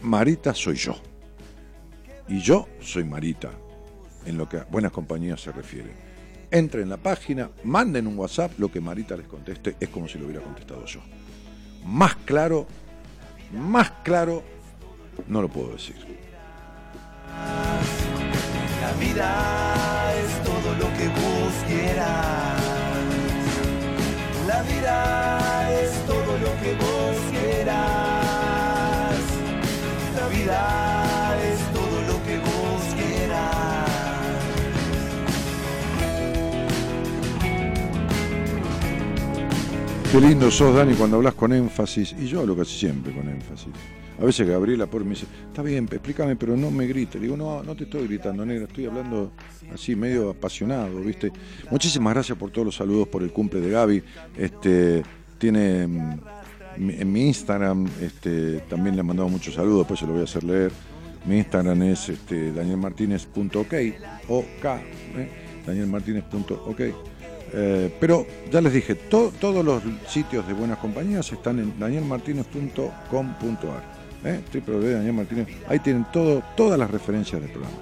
Marita 0.02 0.54
soy 0.54 0.76
yo. 0.76 0.96
Y 2.30 2.40
yo 2.40 2.68
soy 2.80 3.04
Marita, 3.04 3.52
en 4.26 4.38
lo 4.38 4.48
que 4.48 4.58
a 4.58 4.64
buenas 4.66 4.92
compañías 4.92 5.42
se 5.42 5.52
refiere 5.52 6.10
entren 6.52 6.84
en 6.84 6.90
la 6.90 6.98
página, 6.98 7.50
manden 7.64 8.08
un 8.08 8.18
WhatsApp, 8.18 8.52
lo 8.58 8.72
que 8.72 8.82
Marita 8.82 9.16
les 9.16 9.28
conteste 9.28 9.76
es 9.80 9.90
como 9.90 10.08
si 10.08 10.18
lo 10.18 10.26
hubiera 10.26 10.42
contestado 10.44 10.86
yo. 10.86 11.02
Más 11.86 12.16
claro, 12.26 12.68
más 13.54 13.92
claro, 14.04 14.44
no 15.28 15.42
lo 15.42 15.50
puedo 15.50 15.74
decir. 15.74 15.96
La 18.82 18.94
vida 19.00 20.14
es 20.16 20.44
todo 20.44 20.74
lo 20.76 20.88
que 20.98 21.08
vos 21.08 21.54
quieras. 21.68 22.62
La 24.48 24.64
vida 24.64 25.82
es 25.82 26.06
todo 26.06 26.38
lo 26.38 26.62
que 26.62 26.74
vos 26.76 27.18
quieras. 27.32 29.16
La 30.16 30.28
vida 30.28 31.09
Qué 40.12 40.20
lindo 40.20 40.50
sos, 40.50 40.76
Dani, 40.76 40.96
cuando 40.96 41.18
hablas 41.18 41.36
con 41.36 41.54
énfasis. 41.54 42.16
Y 42.20 42.26
yo 42.26 42.40
hablo 42.40 42.58
casi 42.58 42.80
siempre 42.80 43.14
con 43.14 43.30
énfasis. 43.30 43.68
A 44.20 44.26
veces 44.26 44.48
Gabriela 44.48 44.88
por 44.88 45.04
me 45.04 45.12
dice, 45.12 45.28
está 45.48 45.62
bien, 45.62 45.88
explícame, 45.90 46.36
pero 46.36 46.58
no 46.58 46.72
me 46.72 46.88
grites. 46.88 47.22
Le 47.22 47.28
digo, 47.28 47.38
no, 47.38 47.62
no 47.62 47.76
te 47.76 47.84
estoy 47.84 48.08
gritando, 48.08 48.44
negra, 48.44 48.66
estoy 48.66 48.88
hablando 48.88 49.32
así, 49.72 49.96
medio 49.96 50.32
apasionado, 50.32 51.00
¿viste? 51.02 51.32
Muchísimas 51.70 52.16
gracias 52.16 52.36
por 52.40 52.50
todos 52.50 52.66
los 52.66 52.76
saludos 52.76 53.08
por 53.08 53.22
el 53.22 53.32
cumple 53.32 53.62
de 53.62 53.70
Gaby. 53.70 54.04
Este, 54.36 55.04
tiene 55.38 55.86
mm, 55.86 56.20
en 56.78 57.12
mi 57.12 57.28
Instagram, 57.28 57.88
este, 58.02 58.62
también 58.62 58.96
le 58.96 59.02
he 59.02 59.04
mandado 59.04 59.30
muchos 59.30 59.54
saludos, 59.54 59.82
después 59.82 60.00
se 60.00 60.08
lo 60.08 60.14
voy 60.14 60.22
a 60.22 60.26
hacer 60.26 60.44
leer. 60.44 60.72
Mi 61.26 61.38
Instagram 61.38 61.84
es 61.84 62.10
este, 62.10 62.52
danielmartinez.ok, 62.52 63.74
o 64.28 64.44
K, 64.60 64.82
¿eh? 65.18 65.30
danielmartinez.ok. 65.68 66.82
Eh, 67.54 67.94
pero 68.00 68.26
ya 68.52 68.62
les 68.62 68.74
dije, 68.74 68.96
todos 68.96 69.66
los 69.66 69.82
sitios 70.08 70.48
de 70.48 70.54
buenas 70.54 70.78
compañías 70.78 71.32
están 71.32 71.60
en 71.60 71.80
danielmartinez.com.ar. 71.80 74.00
¿eh? 74.24 74.42
Daniel 74.54 75.48
Ahí 75.68 75.80
tienen 75.80 76.06
todas 76.12 76.80
las 76.80 76.92
referencias 76.92 77.42
del 77.42 77.52
programa. 77.52 77.78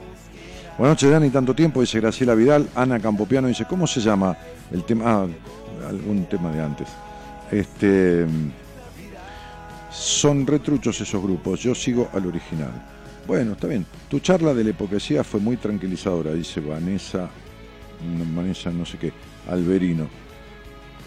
Buenas 0.77 0.97
noches, 0.97 1.09
Dani. 1.09 1.29
Tanto 1.29 1.55
tiempo, 1.55 1.81
dice 1.81 1.99
Graciela 1.99 2.35
Vidal. 2.35 2.69
Ana 2.75 2.99
Campopiano 2.99 3.47
dice, 3.47 3.65
¿cómo 3.65 3.87
se 3.87 3.99
llama 3.99 4.37
el 4.71 4.83
tema? 4.83 5.03
Ah, 5.05 5.27
algún 5.89 6.25
tema 6.25 6.51
de 6.51 6.61
antes. 6.61 6.87
Este, 7.51 8.25
son 9.91 10.45
retruchos 10.45 11.01
esos 11.01 11.21
grupos. 11.21 11.61
Yo 11.61 11.73
sigo 11.73 12.09
al 12.13 12.27
original. 12.27 12.71
Bueno, 13.25 13.53
está 13.53 13.67
bien. 13.67 13.85
Tu 14.07 14.19
charla 14.19 14.53
de 14.53 14.63
la 14.63 14.69
hipocresía 14.69 15.23
fue 15.23 15.39
muy 15.39 15.57
tranquilizadora, 15.57 16.33
dice 16.33 16.61
Vanessa. 16.61 17.27
Vanessa, 18.35 18.69
no 18.69 18.85
sé 18.85 18.99
qué. 18.99 19.11
Alberino. 19.47 20.07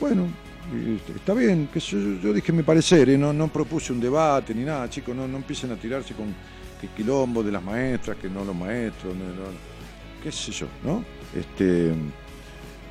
Bueno, 0.00 0.26
este, 0.72 1.12
está 1.12 1.34
bien, 1.34 1.68
que 1.72 1.80
yo, 1.80 2.32
dije 2.32 2.52
mi 2.52 2.62
parecer, 2.62 3.08
no, 3.18 3.32
no 3.32 3.48
propuse 3.48 3.92
un 3.92 4.00
debate 4.00 4.54
ni 4.54 4.64
nada, 4.64 4.88
chicos, 4.88 5.14
no, 5.14 5.26
no 5.26 5.36
empiecen 5.38 5.72
a 5.72 5.76
tirarse 5.76 6.14
con 6.14 6.34
que 6.80 6.88
quilombo 6.88 7.42
de 7.42 7.52
las 7.52 7.62
maestras, 7.62 8.16
que 8.16 8.30
no 8.30 8.44
los 8.44 8.56
maestros, 8.56 9.14
qué 10.22 10.32
sé 10.32 10.52
yo, 10.52 10.66
¿no? 10.84 11.04
Este, 11.34 11.92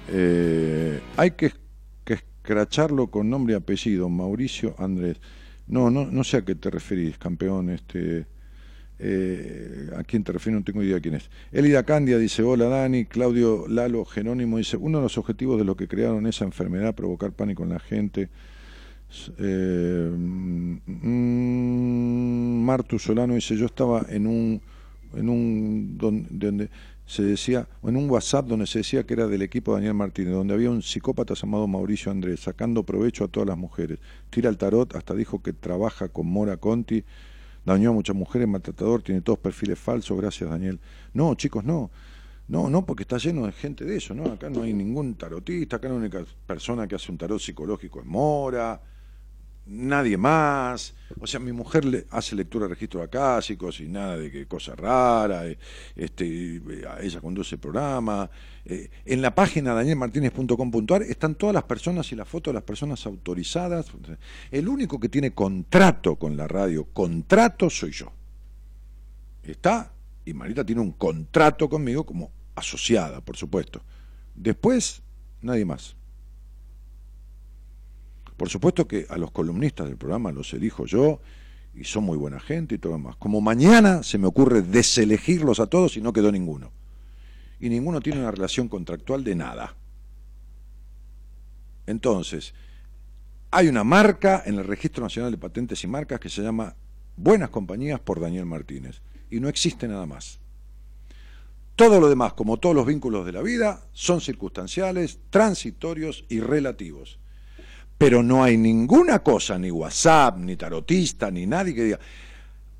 eh, 0.09 1.01
hay 1.17 1.31
que, 1.31 1.51
que 2.03 2.13
escracharlo 2.13 3.07
con 3.07 3.30
nombre 3.30 3.53
y 3.53 3.57
apellido, 3.57 4.09
Mauricio 4.09 4.76
Andrés. 4.77 5.17
No, 5.67 5.89
no, 5.89 6.05
no 6.05 6.23
sé 6.23 6.38
a 6.38 6.41
qué 6.45 6.55
te 6.55 6.69
referís, 6.69 7.17
campeón, 7.17 7.69
este 7.69 8.26
eh, 9.01 9.89
¿A 9.95 10.03
quién 10.03 10.26
te 10.26 10.34
refieres? 10.34 10.59
No 10.59 10.65
tengo 10.65 10.84
idea 10.84 10.99
quién 10.99 11.15
es. 11.15 11.30
Elida 11.53 11.84
Candia 11.84 12.17
dice, 12.17 12.43
hola 12.43 12.65
Dani. 12.65 13.05
Claudio 13.05 13.65
Lalo 13.67 14.03
Genónimo 14.03 14.57
dice, 14.57 14.76
uno 14.76 14.97
de 14.97 15.03
los 15.03 15.17
objetivos 15.17 15.57
de 15.57 15.63
lo 15.63 15.76
que 15.76 15.88
crearon 15.88 16.27
esa 16.27 16.43
enfermedad, 16.43 16.93
provocar 16.95 17.31
pánico 17.31 17.63
en 17.63 17.69
la 17.69 17.80
gente. 17.80 18.30
Eh, 19.38 20.11
mm, 20.13 20.80
Martu 22.63 22.99
Solano 22.99 23.35
dice, 23.35 23.55
yo 23.55 23.67
estaba 23.67 24.05
en 24.09 24.27
un, 24.27 24.61
en 25.15 25.30
un 25.30 25.97
donde, 25.97 26.69
se 27.05 27.23
decía, 27.23 27.67
en 27.84 27.95
un 27.95 28.09
WhatsApp 28.09 28.47
donde 28.47 28.67
se 28.67 28.80
decía 28.80 29.03
que 29.05 29.13
era 29.13 29.27
del 29.27 29.41
equipo 29.41 29.73
Daniel 29.73 29.93
Martínez, 29.93 30.34
donde 30.34 30.53
había 30.53 30.69
un 30.69 30.81
psicópata 30.81 31.35
llamado 31.35 31.67
Mauricio 31.67 32.11
Andrés, 32.11 32.41
sacando 32.41 32.84
provecho 32.84 33.23
a 33.23 33.27
todas 33.30 33.47
las 33.47 33.57
mujeres. 33.57 33.97
Tira 34.30 34.49
el 34.49 34.57
tarot, 34.57 34.93
hasta 34.95 35.15
dijo 35.15 35.41
que 35.41 35.53
trabaja 35.53 36.09
con 36.09 36.27
Mora 36.27 36.57
Conti 36.57 37.05
dañó 37.70 37.91
a 37.91 37.94
muchas 37.94 38.16
mujeres, 38.16 38.48
maltratador, 38.48 39.04
tiene 39.04 39.22
todos 39.22 39.38
perfiles 39.40 39.78
falsos, 39.78 40.18
gracias 40.18 40.50
Daniel. 40.50 40.80
No, 41.14 41.36
chicos, 41.36 41.64
no. 41.64 41.91
No, 42.48 42.68
no, 42.68 42.84
porque 42.84 43.04
está 43.04 43.18
lleno 43.20 43.46
de 43.46 43.52
gente 43.52 43.86
de 43.86 43.96
eso, 43.96 44.16
¿no? 44.16 44.26
Acá 44.26 44.50
no 44.50 44.64
hay 44.64 44.74
ningún 44.74 45.14
tarotista, 45.14 45.76
acá 45.76 45.88
la 45.88 45.94
única 45.94 46.26
persona 46.48 46.88
que 46.88 46.96
hace 46.96 47.12
un 47.12 47.18
tarot 47.20 47.40
psicológico 47.40 48.00
es 48.00 48.08
Mora, 48.08 48.82
nadie 49.70 50.18
más. 50.18 50.96
O 51.20 51.28
sea, 51.28 51.40
mi 51.40 51.52
mujer 51.52 51.86
le 51.86 52.06
hace 52.10 52.36
lectura 52.36 52.66
de 52.68 52.74
registros 52.74 53.04
acásicos 53.04 53.80
y 53.80 53.88
nada 53.88 54.18
de 54.18 54.32
que 54.32 54.48
cosa 54.48 54.76
rara. 54.76 55.48
Eh, 55.48 55.58
este, 55.96 56.62
ella 57.02 57.22
conduce 57.22 57.56
el 57.56 57.62
programa. 57.62 58.30
Eh, 58.66 58.90
en 59.06 59.22
la 59.22 59.34
página 59.34 59.74
danielmartinez.com.ar 59.74 61.04
están 61.04 61.36
todas 61.36 61.54
las 61.54 61.64
personas 61.64 62.12
y 62.12 62.16
las 62.16 62.28
fotos 62.28 62.52
de 62.52 62.56
las 62.56 62.64
personas 62.64 63.06
autorizadas. 63.06 63.88
El 64.52 64.68
único 64.68 65.00
que 65.00 65.10
tiene 65.10 65.32
contrato 65.32 66.16
con 66.16 66.36
la 66.36 66.48
radio, 66.48 66.86
contrato 66.86 67.70
soy 67.70 67.91
yo. 67.91 68.12
Está, 69.44 69.94
y 70.26 70.34
Marita 70.34 70.66
tiene 70.66 70.82
un 70.82 70.91
contrato 70.91 71.70
conmigo 71.70 72.06
como 72.06 72.32
asociada, 72.56 73.22
por 73.22 73.38
supuesto. 73.38 73.82
Después, 74.36 75.02
nadie 75.41 75.66
más. 75.66 75.96
Por 78.40 78.48
supuesto 78.48 78.88
que 78.88 79.06
a 79.10 79.18
los 79.18 79.32
columnistas 79.32 79.86
del 79.86 79.98
programa 79.98 80.32
los 80.32 80.53
elijo 80.53 80.86
yo 80.86 81.20
y 81.76 81.84
son 81.84 82.06
muy 82.06 82.18
buena 82.18 82.40
gente 82.40 82.76
y 82.76 82.78
todo 82.78 82.94
demás. 82.94 83.18
Como 83.18 83.41
mañana 83.41 84.02
se 84.02 84.18
me 84.18 84.28
ocurre 84.28 84.61
deselegirlos 84.61 85.60
a 85.60 85.68
todos 85.68 85.98
y 85.98 86.02
no 86.02 86.14
quedó 86.14 86.32
ninguno. 86.32 86.72
Y 87.60 87.68
ninguno 87.68 87.99
tiene 87.99 88.22
una 88.22 88.32
relación 88.32 88.70
contractual 88.70 89.26
de 89.26 89.36
nada. 89.36 89.76
Entonces, 91.86 92.53
hay 93.52 93.68
una 93.68 93.84
marca 93.84 94.41
en 94.45 94.56
el 94.56 94.64
Registro 94.64 95.03
Nacional 95.03 95.32
de 95.32 95.38
Patentes 95.38 95.84
y 95.84 95.88
Marcas 95.88 96.22
que 96.22 96.30
se 96.30 96.41
llama 96.41 96.78
Buenas 97.18 97.49
Compañías 97.49 97.99
por 97.99 98.22
Daniel 98.22 98.45
Martínez. 98.45 99.02
Y 99.30 99.41
no 99.41 99.49
existe 99.49 99.86
nada 99.86 100.06
más. 100.06 100.40
Todo 101.76 101.99
lo 101.99 102.07
demás, 102.07 102.32
como 102.36 102.56
todos 102.56 102.74
los 102.74 102.86
vínculos 102.86 103.26
de 103.26 103.34
la 103.34 103.41
vida, 103.41 103.84
son 103.91 104.22
circunstanciales, 104.22 105.20
transitorios 105.30 106.24
y 106.30 106.40
relativos 106.40 107.20
pero 107.99 108.23
no 108.23 108.41
hay 108.41 108.55
ninguna 108.55 109.19
cosa, 109.19 109.59
ni 109.59 109.69
WhatsApp, 109.69 110.38
ni 110.38 110.55
tarotista, 110.55 111.30
ni 111.30 111.45
nadie 111.45 111.76
que 111.76 111.84
diga, 111.84 111.99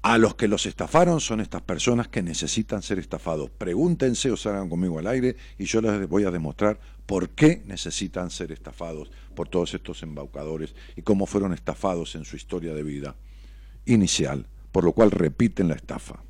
a 0.01 0.17
los 0.17 0.35
que 0.35 0.47
los 0.47 0.65
estafaron 0.65 1.19
son 1.19 1.41
estas 1.41 1.61
personas 1.61 2.07
que 2.07 2.23
necesitan 2.23 2.81
ser 2.81 2.99
estafados. 2.99 3.49
Pregúntense 3.49 4.31
o 4.31 4.37
salgan 4.37 4.69
conmigo 4.69 4.97
al 4.97 5.07
aire 5.07 5.35
y 5.57 5.65
yo 5.65 5.81
les 5.81 6.07
voy 6.07 6.23
a 6.23 6.31
demostrar 6.31 6.79
por 7.05 7.31
qué 7.31 7.61
necesitan 7.65 8.31
ser 8.31 8.53
estafados 8.53 9.11
por 9.35 9.49
todos 9.49 9.73
estos 9.73 10.01
embaucadores 10.03 10.73
y 10.95 11.01
cómo 11.01 11.25
fueron 11.25 11.51
estafados 11.51 12.15
en 12.15 12.23
su 12.23 12.37
historia 12.37 12.73
de 12.73 12.83
vida 12.83 13.17
inicial, 13.85 14.47
por 14.71 14.85
lo 14.85 14.93
cual 14.93 15.11
repiten 15.11 15.67
la 15.67 15.75
estafa. 15.75 16.23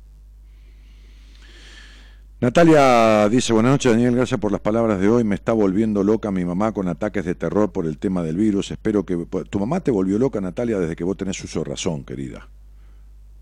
Natalia 2.40 3.28
dice, 3.28 3.52
buenas 3.52 3.72
noches 3.72 3.92
Daniel, 3.92 4.16
gracias 4.16 4.40
por 4.40 4.50
las 4.50 4.62
palabras 4.62 4.98
de 4.98 5.10
hoy, 5.10 5.24
me 5.24 5.34
está 5.34 5.52
volviendo 5.52 6.02
loca 6.02 6.30
mi 6.30 6.42
mamá 6.42 6.72
con 6.72 6.88
ataques 6.88 7.26
de 7.26 7.34
terror 7.34 7.70
por 7.70 7.84
el 7.84 7.98
tema 7.98 8.22
del 8.22 8.38
virus, 8.38 8.70
espero 8.70 9.04
que... 9.04 9.26
Tu 9.50 9.60
mamá 9.60 9.80
te 9.80 9.90
volvió 9.90 10.18
loca 10.18 10.40
Natalia 10.40 10.78
desde 10.78 10.96
que 10.96 11.04
vos 11.04 11.18
tenés 11.18 11.44
uso 11.44 11.62
razón, 11.64 12.02
querida. 12.02 12.48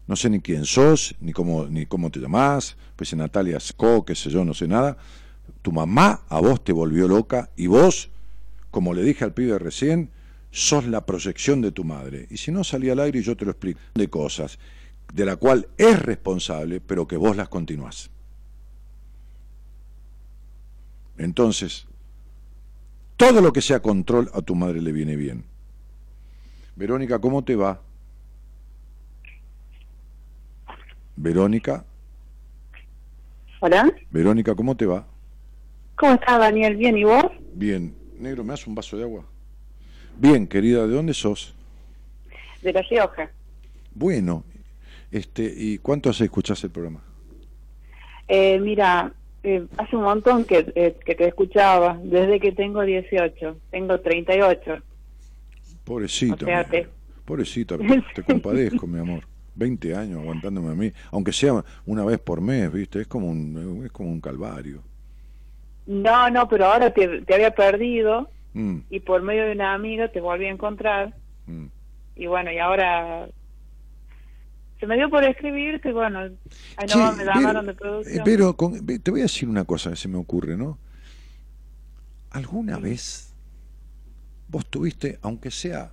No 0.08 0.16
sé 0.16 0.28
ni 0.30 0.40
quién 0.40 0.64
sos, 0.64 1.14
ni 1.20 1.32
cómo, 1.32 1.66
ni 1.66 1.86
cómo 1.86 2.10
te 2.10 2.18
llamás, 2.18 2.76
pues 2.96 3.14
Natalia 3.14 3.60
Sco, 3.60 4.04
qué 4.04 4.16
sé 4.16 4.30
yo, 4.30 4.44
no 4.44 4.52
sé 4.52 4.66
nada. 4.66 4.96
Tu 5.62 5.70
mamá 5.70 6.22
a 6.28 6.40
vos 6.40 6.64
te 6.64 6.72
volvió 6.72 7.06
loca 7.06 7.50
y 7.54 7.68
vos, 7.68 8.10
como 8.72 8.94
le 8.94 9.04
dije 9.04 9.22
al 9.22 9.32
pibe 9.32 9.60
recién, 9.60 10.10
sos 10.50 10.88
la 10.88 11.06
proyección 11.06 11.60
de 11.60 11.70
tu 11.70 11.84
madre. 11.84 12.26
Y 12.30 12.38
si 12.38 12.50
no 12.50 12.64
salía 12.64 12.94
al 12.94 12.98
aire 12.98 13.20
y 13.20 13.22
yo 13.22 13.36
te 13.36 13.44
lo 13.44 13.52
explico, 13.52 13.78
de 13.94 14.10
cosas 14.10 14.58
de 15.14 15.24
la 15.24 15.36
cual 15.36 15.68
es 15.78 16.02
responsable, 16.02 16.80
pero 16.80 17.06
que 17.06 17.16
vos 17.16 17.36
las 17.36 17.48
continuás. 17.48 18.10
Entonces, 21.19 21.86
todo 23.16 23.40
lo 23.40 23.53
que 23.53 23.61
sea 23.61 23.81
control 23.81 24.31
a 24.32 24.40
tu 24.40 24.55
madre 24.55 24.81
le 24.81 24.93
viene 24.93 25.16
bien. 25.16 25.45
Verónica, 26.77 27.19
¿cómo 27.19 27.43
te 27.43 27.57
va? 27.57 27.82
Verónica. 31.16 31.85
Hola. 33.61 33.93
Verónica, 34.11 34.55
¿cómo 34.55 34.77
te 34.77 34.86
va? 34.86 35.05
¿Cómo 35.97 36.15
estás, 36.15 36.39
Daniel? 36.39 36.77
¿Bien 36.77 36.97
y 36.97 37.03
vos? 37.03 37.27
Bien. 37.55 37.93
Negro, 38.16 38.45
¿me 38.45 38.51
das 38.51 38.66
un 38.69 38.77
vaso 38.77 38.97
de 38.97 39.03
agua? 39.03 39.24
Bien, 40.16 40.47
querida, 40.47 40.86
¿de 40.86 40.95
dónde 40.95 41.15
sos? 41.15 41.55
De 42.62 42.73
La 42.73 42.82
Rioja. 42.82 43.31
Bueno, 43.95 44.45
este, 45.11 45.53
¿y 45.57 45.78
cuánto 45.78 46.11
hace 46.11 46.24
escuchás 46.24 46.62
el 46.62 46.70
programa? 46.70 47.03
Eh, 48.28 48.61
mira, 48.61 49.12
eh, 49.43 49.66
hace 49.77 49.97
un 49.97 50.02
montón 50.02 50.44
que, 50.44 50.70
eh, 50.74 50.97
que 51.05 51.15
te 51.15 51.27
escuchaba, 51.28 51.98
desde 52.02 52.40
que 52.40 52.52
tengo 52.52 52.82
18, 52.82 53.56
tengo 53.70 54.01
38. 54.01 54.78
Pobrecita, 55.85 56.35
O 56.35 56.48
sea, 56.48 56.65
mi- 56.65 56.70
te- 56.70 56.89
pobrecita, 57.24 57.77
te 58.15 58.23
compadezco, 58.23 58.86
mi 58.86 58.98
amor. 58.98 59.24
20 59.55 59.94
años 59.94 60.20
aguantándome 60.20 60.70
a 60.70 60.74
mí, 60.74 60.93
aunque 61.10 61.32
sea 61.32 61.65
una 61.85 62.05
vez 62.05 62.20
por 62.20 62.40
mes, 62.40 62.73
¿viste? 62.73 63.01
Es 63.01 63.09
como 63.09 63.28
un, 63.28 63.82
es 63.85 63.90
como 63.90 64.10
un 64.10 64.20
calvario. 64.20 64.82
No, 65.86 66.28
no, 66.31 66.48
pero 66.48 66.66
ahora 66.66 66.93
te, 66.93 67.23
te 67.23 67.35
había 67.35 67.51
perdido 67.52 68.31
Mm, 68.55 68.78
y 68.89 69.01
por 69.01 69.23
medio 69.23 69.44
de 69.44 69.52
una 69.52 69.74
amiga 69.74 70.09
te 70.09 70.20
volví 70.23 70.47
a 70.47 70.51
encontrar 70.51 71.15
mm. 71.47 71.66
y 72.16 72.27
bueno, 72.27 72.51
y 72.51 72.59
ahora 72.59 73.28
se 74.78 74.86
me 74.86 74.96
dio 74.96 75.10
por 75.10 75.24
escribirte, 75.24 75.92
bueno, 75.92 76.20
ay, 76.76 76.86
Che, 76.86 76.94
no, 76.96 77.12
me 77.16 77.24
llamaron 77.24 77.66
de 77.66 77.74
producción. 77.74 78.20
eh, 78.28 78.55
con- 78.56 78.86
ve- 78.86 78.98
te 78.98 79.10
voy 79.10 79.20
a 79.20 79.24
decir 79.24 79.48
una 79.48 79.64
cosa 79.64 79.90
que 79.90 79.96
se 79.96 80.09
me 80.09 80.18
ocurre, 80.18 80.56
¿no? 80.56 80.78
¿Alguna 82.30 82.78
vez 82.78 83.32
vos 84.48 84.66
tuviste, 84.66 85.18
aunque 85.22 85.50
sea 85.50 85.92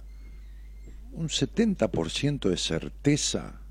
un 1.14 1.30
70% 1.30 2.50
de 2.50 2.58
certeza, 2.58 3.62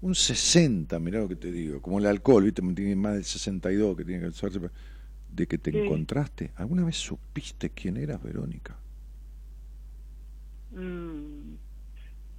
un 0.00 0.14
60%, 0.14 1.00
mirá 1.00 1.20
lo 1.20 1.28
que 1.28 1.36
te 1.36 1.50
digo, 1.50 1.80
como 1.80 1.98
el 1.98 2.06
alcohol, 2.06 2.44
¿viste? 2.44 2.62
Tiene 2.74 2.96
más 2.96 3.14
del 3.14 3.24
62 3.24 3.96
que 3.96 4.04
tiene 4.04 4.26
que 4.26 4.32
ser, 4.32 4.70
de 5.30 5.46
que 5.46 5.58
te 5.58 5.70
Sí. 5.70 5.78
encontraste? 5.78 6.52
¿Alguna 6.56 6.84
vez 6.84 6.96
supiste 6.96 7.70
quién 7.70 7.96
eras, 7.96 8.22
Verónica? 8.22 8.76
Mm, 10.74 11.56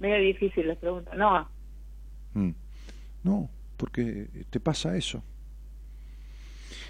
medio 0.00 0.18
difícil 0.18 0.66
la 0.66 0.74
pregunta. 0.74 1.14
No, 1.14 1.48
Mm. 2.34 2.50
No, 3.24 3.50
porque 3.76 4.28
te 4.50 4.60
pasa 4.60 4.96
eso. 4.96 5.22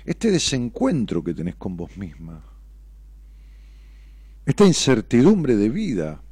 Este 0.05 0.31
desencuentro 0.31 1.23
que 1.23 1.35
tenés 1.35 1.57
con 1.57 1.77
vos 1.77 1.97
misma, 1.97 2.43
esta 4.47 4.66
incertidumbre 4.66 5.57
de 5.57 5.69
vida, 5.69 6.23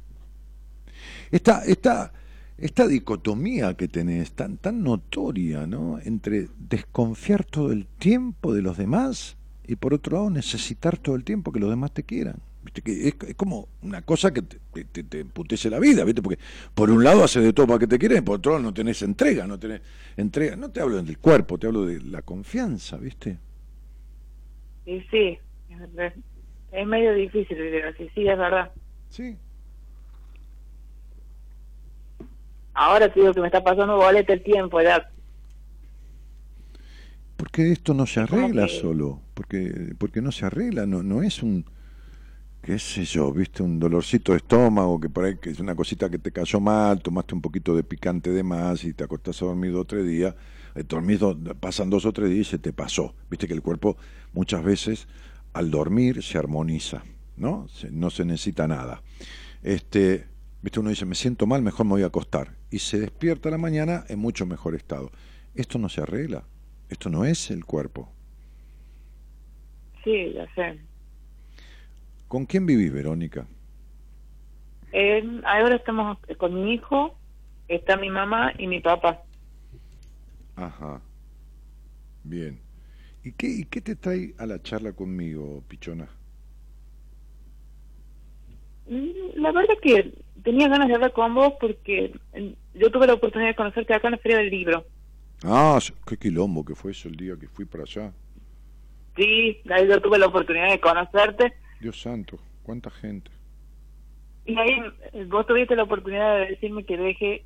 esta, 1.31 1.63
esta, 1.65 2.11
esta 2.57 2.87
dicotomía 2.87 3.75
que 3.75 3.87
tenés 3.87 4.31
tan, 4.33 4.57
tan 4.57 4.83
notoria, 4.83 5.67
¿no? 5.67 5.99
Entre 6.03 6.47
desconfiar 6.57 7.45
todo 7.45 7.71
el 7.71 7.85
tiempo 7.85 8.53
de 8.53 8.61
los 8.61 8.77
demás 8.77 9.37
y 9.67 9.75
por 9.75 9.93
otro 9.93 10.17
lado 10.17 10.29
necesitar 10.29 10.97
todo 10.97 11.15
el 11.15 11.23
tiempo 11.23 11.51
que 11.51 11.59
los 11.59 11.69
demás 11.69 11.93
te 11.93 12.03
quieran. 12.03 12.41
¿Viste? 12.61 12.81
Que 12.81 13.07
es, 13.07 13.15
es 13.27 13.35
como 13.35 13.69
una 13.81 14.01
cosa 14.01 14.33
que 14.33 14.41
te, 14.41 14.59
te, 14.73 14.83
te- 14.83 15.03
te 15.03 15.19
emputece 15.21 15.69
la 15.69 15.79
vida, 15.79 16.03
¿viste? 16.03 16.21
Porque 16.21 16.39
por 16.73 16.89
un 16.91 17.03
lado 17.03 17.23
haces 17.23 17.43
de 17.43 17.53
todo 17.53 17.67
para 17.67 17.79
que 17.79 17.87
te 17.87 17.97
quieran, 17.97 18.23
por 18.25 18.37
otro 18.37 18.51
lado 18.53 18.63
no 18.63 18.73
tenés 18.73 19.01
entrega, 19.01 19.47
no 19.47 19.57
tenés 19.59 19.81
entrega. 20.17 20.55
No 20.57 20.69
te 20.69 20.81
hablo 20.81 21.01
del 21.01 21.17
cuerpo, 21.19 21.57
te 21.57 21.67
hablo 21.67 21.85
de 21.85 22.01
la 22.01 22.21
confianza, 22.21 22.97
¿viste? 22.97 23.37
y 24.85 25.01
sí, 25.11 25.37
es, 26.71 26.87
medio 26.87 27.13
difícil 27.13 27.57
vivir 27.57 27.85
así, 27.85 28.09
sí, 28.15 28.27
es 28.27 28.37
verdad. 28.37 28.71
Sí. 29.09 29.37
Ahora 32.73 33.11
te 33.13 33.19
digo 33.19 33.33
que 33.33 33.41
me 33.41 33.47
está 33.47 33.63
pasando 33.63 33.97
boleta 33.97 34.33
el 34.33 34.41
tiempo, 34.43 34.81
ya. 34.81 35.07
Porque 37.35 37.71
esto 37.71 37.93
no 37.93 38.05
se 38.05 38.19
arregla 38.19 38.63
que- 38.63 38.69
solo, 38.69 39.21
porque 39.33 39.93
porque 39.97 40.21
no 40.21 40.31
se 40.31 40.45
arregla, 40.45 40.85
no 40.85 41.03
no 41.03 41.21
es 41.23 41.41
un 41.41 41.65
qué 42.61 42.77
sé 42.79 43.05
yo, 43.05 43.31
viste 43.31 43.63
un 43.63 43.79
dolorcito 43.79 44.31
de 44.33 44.37
estómago 44.37 44.99
que 44.99 45.09
por 45.09 45.25
ahí 45.25 45.37
que 45.37 45.49
es 45.49 45.59
una 45.59 45.75
cosita 45.75 46.09
que 46.09 46.19
te 46.19 46.31
cayó 46.31 46.59
mal, 46.59 47.01
tomaste 47.01 47.33
un 47.35 47.41
poquito 47.41 47.75
de 47.75 47.83
picante 47.83 48.29
de 48.31 48.43
más 48.43 48.83
y 48.83 48.93
te 48.93 49.03
acostás 49.03 49.41
a 49.41 49.45
dormir 49.45 49.71
dos 49.71 49.81
o 49.81 49.85
eh, 50.75 50.83
do- 51.19 51.35
pasan 51.55 51.89
dos 51.89 52.05
o 52.05 52.13
tres 52.13 52.29
días 52.29 52.47
y 52.47 52.51
se 52.51 52.59
te 52.59 52.73
pasó. 52.73 53.15
Viste 53.29 53.47
que 53.47 53.53
el 53.53 53.61
cuerpo 53.61 53.97
muchas 54.33 54.63
veces 54.63 55.07
al 55.53 55.71
dormir 55.71 56.21
se 56.23 56.37
armoniza, 56.37 57.03
¿no? 57.37 57.67
Se- 57.69 57.91
no 57.91 58.09
se 58.09 58.25
necesita 58.25 58.67
nada. 58.67 59.01
Este, 59.63 60.27
viste 60.61 60.79
uno 60.79 60.89
dice, 60.89 61.05
me 61.05 61.15
siento 61.15 61.47
mal, 61.47 61.61
mejor 61.61 61.85
me 61.85 61.91
voy 61.93 62.03
a 62.03 62.07
acostar 62.07 62.57
y 62.69 62.79
se 62.79 62.99
despierta 62.99 63.49
a 63.49 63.51
la 63.53 63.57
mañana 63.57 64.05
en 64.09 64.19
mucho 64.19 64.45
mejor 64.45 64.75
estado. 64.75 65.11
Esto 65.55 65.79
no 65.79 65.89
se 65.89 66.01
arregla. 66.01 66.43
Esto 66.89 67.09
no 67.09 67.25
es 67.25 67.51
el 67.51 67.65
cuerpo. 67.65 68.11
Sí, 70.03 70.33
ya 70.33 70.45
sé. 70.55 70.88
¿Con 72.29 72.45
quién 72.45 72.65
vivís, 72.67 72.93
Verónica? 72.93 73.47
Eh, 74.91 75.23
ahora 75.45 75.75
estamos 75.75 76.17
con 76.37 76.53
mi 76.53 76.75
hijo, 76.75 77.17
está 77.67 77.97
mi 77.97 78.09
mamá 78.09 78.53
y 78.57 78.67
mi 78.67 78.79
papá. 78.79 79.21
Ajá. 80.55 81.01
Bien. 82.23 82.59
¿Y 83.23 83.31
qué, 83.31 83.47
¿Y 83.47 83.63
qué 83.65 83.81
te 83.81 83.95
trae 83.95 84.35
a 84.37 84.45
la 84.45 84.61
charla 84.61 84.93
conmigo, 84.93 85.63
Pichona? 85.67 86.07
Mm, 88.85 89.41
La 89.41 89.51
verdad 89.51 89.73
que 89.81 90.13
tenía 90.43 90.67
ganas 90.67 90.87
de 90.87 90.95
hablar 90.95 91.13
con 91.13 91.33
vos 91.33 91.53
porque 91.59 92.13
eh, 92.33 92.55
yo 92.75 92.91
tuve 92.91 93.07
la 93.07 93.13
oportunidad 93.13 93.49
de 93.49 93.55
conocerte 93.55 93.93
acá 93.93 94.07
en 94.07 94.11
la 94.13 94.17
Feria 94.19 94.37
del 94.37 94.49
Libro. 94.49 94.85
Ah, 95.43 95.79
qué 96.05 96.17
quilombo 96.17 96.63
que 96.65 96.75
fue 96.75 96.91
eso 96.91 97.07
el 97.07 97.15
día 97.15 97.35
que 97.39 97.47
fui 97.47 97.65
para 97.65 97.83
allá. 97.83 98.13
Sí, 99.15 99.61
ahí 99.69 99.87
yo 99.87 100.01
tuve 100.01 100.17
la 100.17 100.27
oportunidad 100.27 100.69
de 100.69 100.79
conocerte 100.79 101.53
Dios 101.79 102.01
santo, 102.01 102.39
cuánta 102.63 102.89
gente. 102.89 103.31
y 104.45 104.57
ahí 104.57 104.79
eh, 105.13 105.25
vos 105.25 105.45
tuviste 105.45 105.75
la 105.75 105.83
oportunidad 105.83 106.39
de 106.39 106.47
decirme 106.47 106.83
que 106.83 106.97
deje, 106.97 107.45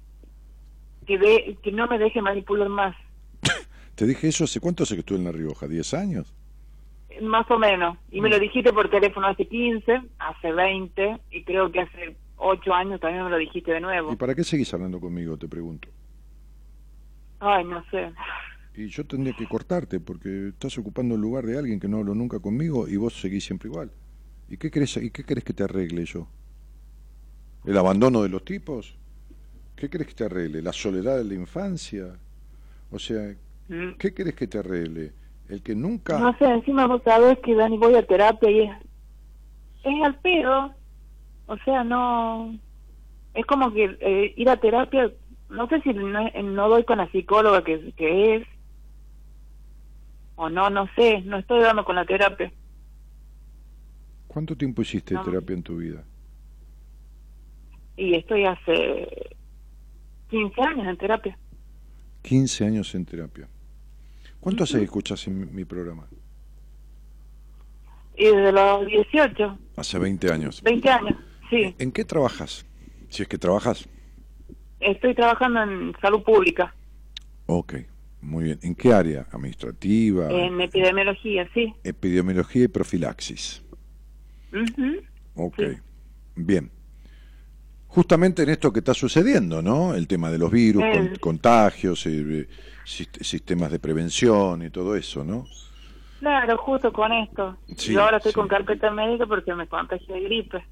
que, 1.05 1.17
de, 1.17 1.57
que 1.61 1.71
no 1.71 1.87
me 1.87 1.99
deje 1.99 2.21
manipular 2.21 2.69
más, 2.69 2.95
¿Te 3.95 4.05
dije 4.05 4.27
eso 4.27 4.45
hace 4.45 4.59
cuánto 4.59 4.83
hace 4.83 4.95
que 4.95 5.01
estuve 5.01 5.19
en 5.19 5.25
La 5.25 5.31
Rioja? 5.31 5.67
¿10 5.67 5.97
años? 5.97 6.33
más 7.21 7.49
o 7.51 7.59
menos. 7.59 7.97
Y 8.11 8.21
me 8.21 8.29
lo 8.29 8.39
dijiste 8.39 8.73
por 8.73 8.89
teléfono 8.89 9.27
hace 9.27 9.47
15, 9.47 10.01
hace 10.19 10.51
20 10.51 11.19
y 11.31 11.43
creo 11.43 11.71
que 11.71 11.81
hace 11.81 12.15
8 12.37 12.73
años 12.73 12.99
también 12.99 13.23
me 13.23 13.29
lo 13.29 13.37
dijiste 13.37 13.71
de 13.71 13.79
nuevo. 13.79 14.11
¿Y 14.11 14.15
para 14.15 14.35
qué 14.35 14.43
seguís 14.43 14.73
hablando 14.73 14.99
conmigo, 14.99 15.37
te 15.37 15.47
pregunto? 15.47 15.89
Ay, 17.39 17.63
no 17.65 17.83
sé. 17.91 18.11
Y 18.75 18.87
yo 18.87 19.05
tendría 19.05 19.35
que 19.35 19.47
cortarte 19.47 19.99
porque 19.99 20.49
estás 20.49 20.77
ocupando 20.77 21.15
el 21.15 21.21
lugar 21.21 21.45
de 21.45 21.57
alguien 21.57 21.79
que 21.79 21.87
no 21.87 21.97
habló 21.97 22.15
nunca 22.15 22.39
conmigo 22.39 22.87
y 22.87 22.97
vos 22.97 23.13
seguís 23.13 23.45
siempre 23.45 23.69
igual. 23.69 23.91
¿Y 24.49 24.57
qué 24.57 24.69
querés, 24.71 24.95
y 24.97 25.09
qué 25.09 25.23
querés 25.23 25.43
que 25.43 25.53
te 25.53 25.63
arregle 25.63 26.05
yo? 26.05 26.27
¿El 27.65 27.77
abandono 27.77 28.21
de 28.23 28.29
los 28.29 28.43
tipos? 28.43 28.95
¿Qué 29.75 29.89
querés 29.89 30.07
que 30.07 30.13
te 30.13 30.25
arregle? 30.25 30.61
¿La 30.61 30.73
soledad 30.73 31.17
de 31.17 31.23
la 31.23 31.33
infancia? 31.33 32.15
O 32.91 32.99
sea, 32.99 33.33
Mm. 33.69 33.91
¿qué 33.97 34.13
querés 34.13 34.35
que 34.35 34.47
te 34.47 34.57
arregle? 34.59 35.13
El 35.47 35.61
que 35.61 35.75
nunca... 35.75 36.19
No 36.19 36.37
sé, 36.37 36.45
encima 36.45 36.85
vos 36.87 37.01
sabés 37.03 37.39
que 37.39 37.55
Dani 37.55 37.77
voy 37.77 37.95
a 37.95 38.05
terapia 38.05 38.49
y 38.51 38.59
es, 38.61 38.71
es 39.83 40.03
al 40.03 40.15
pedo. 40.19 40.73
O 41.47 41.57
sea, 41.57 41.83
no. 41.83 42.57
Es 43.33 43.45
como 43.45 43.73
que 43.73 43.97
eh, 43.99 44.33
ir 44.37 44.49
a 44.49 44.57
terapia, 44.57 45.11
no 45.49 45.67
sé 45.67 45.81
si 45.81 45.93
no, 45.93 46.29
no 46.43 46.69
doy 46.69 46.83
con 46.83 46.97
la 46.99 47.09
psicóloga 47.11 47.63
que, 47.63 47.93
que 47.93 48.35
es. 48.35 48.47
O 50.35 50.49
no, 50.49 50.69
no 50.69 50.87
sé, 50.95 51.21
no 51.21 51.37
estoy 51.37 51.61
dando 51.61 51.85
con 51.85 51.95
la 51.95 52.05
terapia. 52.05 52.51
¿Cuánto 54.33 54.55
tiempo 54.55 54.81
hiciste 54.81 55.13
No. 55.13 55.23
terapia 55.23 55.53
en 55.53 55.61
tu 55.61 55.77
vida? 55.77 56.03
Y 57.95 58.15
estoy 58.15 58.45
hace 58.45 59.07
15 60.31 60.61
años 60.61 60.87
en 60.87 60.97
terapia. 60.97 61.37
15 62.23 62.65
años 62.65 62.95
en 62.95 63.05
terapia. 63.05 63.47
¿Cuánto 64.39 64.63
hace 64.63 64.79
que 64.79 64.85
escuchas 64.85 65.27
mi, 65.27 65.45
mi 65.45 65.65
programa? 65.65 66.07
Y 68.17 68.25
desde 68.25 68.51
los 68.51 68.87
18, 68.87 69.57
Hace 69.77 69.99
20 69.99 70.31
años. 70.31 70.61
20 70.63 70.89
años, 70.89 71.15
sí. 71.51 71.75
¿En 71.77 71.91
qué 71.91 72.03
trabajas? 72.03 72.65
Si 73.09 73.21
es 73.21 73.27
que 73.27 73.37
trabajas. 73.37 73.87
Estoy 74.79 75.13
trabajando 75.15 75.61
en 75.63 75.93
salud 76.01 76.23
pública, 76.23 76.73
Ok, 77.45 77.75
muy 78.21 78.45
bien. 78.45 78.59
¿En 78.63 78.73
qué 78.73 78.93
área? 78.93 79.27
¿Administrativa? 79.31 80.29
en 80.31 80.59
epidemiología, 80.61 81.47
sí. 81.53 81.73
Epidemiología 81.83 82.63
y 82.63 82.67
profilaxis. 82.69 83.62
Ujú. 84.53 85.01
Ok, 85.35 85.55
Sí. 85.57 85.77
bien. 86.35 86.71
Justamente 87.87 88.43
en 88.43 88.49
esto 88.49 88.71
que 88.73 88.79
está 88.79 88.93
sucediendo, 88.93 89.61
¿no? 89.61 89.93
El 89.93 90.07
tema 90.07 90.31
de 90.31 90.37
los 90.39 90.51
virus, 90.51 90.83
con- 90.83 91.05
Eh. 91.07 91.13
contagios, 91.19 92.05
eh, 92.07 92.47
sist- 92.85 93.21
sistemas 93.23 93.71
de 93.71 93.79
prevención 93.79 94.63
y 94.63 94.69
todo 94.69 94.95
eso, 94.95 95.23
¿no? 95.23 95.45
Claro, 96.19 96.57
justo 96.57 96.91
con 96.93 97.11
esto. 97.11 97.57
Sí, 97.75 97.93
Yo 97.93 98.01
ahora 98.03 98.17
estoy 98.17 98.31
sí. 98.31 98.35
con 98.35 98.47
carpeta 98.47 98.89
médica 98.91 99.25
porque 99.27 99.53
me 99.53 99.67
contagié 99.67 100.15
de 100.15 100.21
gripe. 100.21 100.63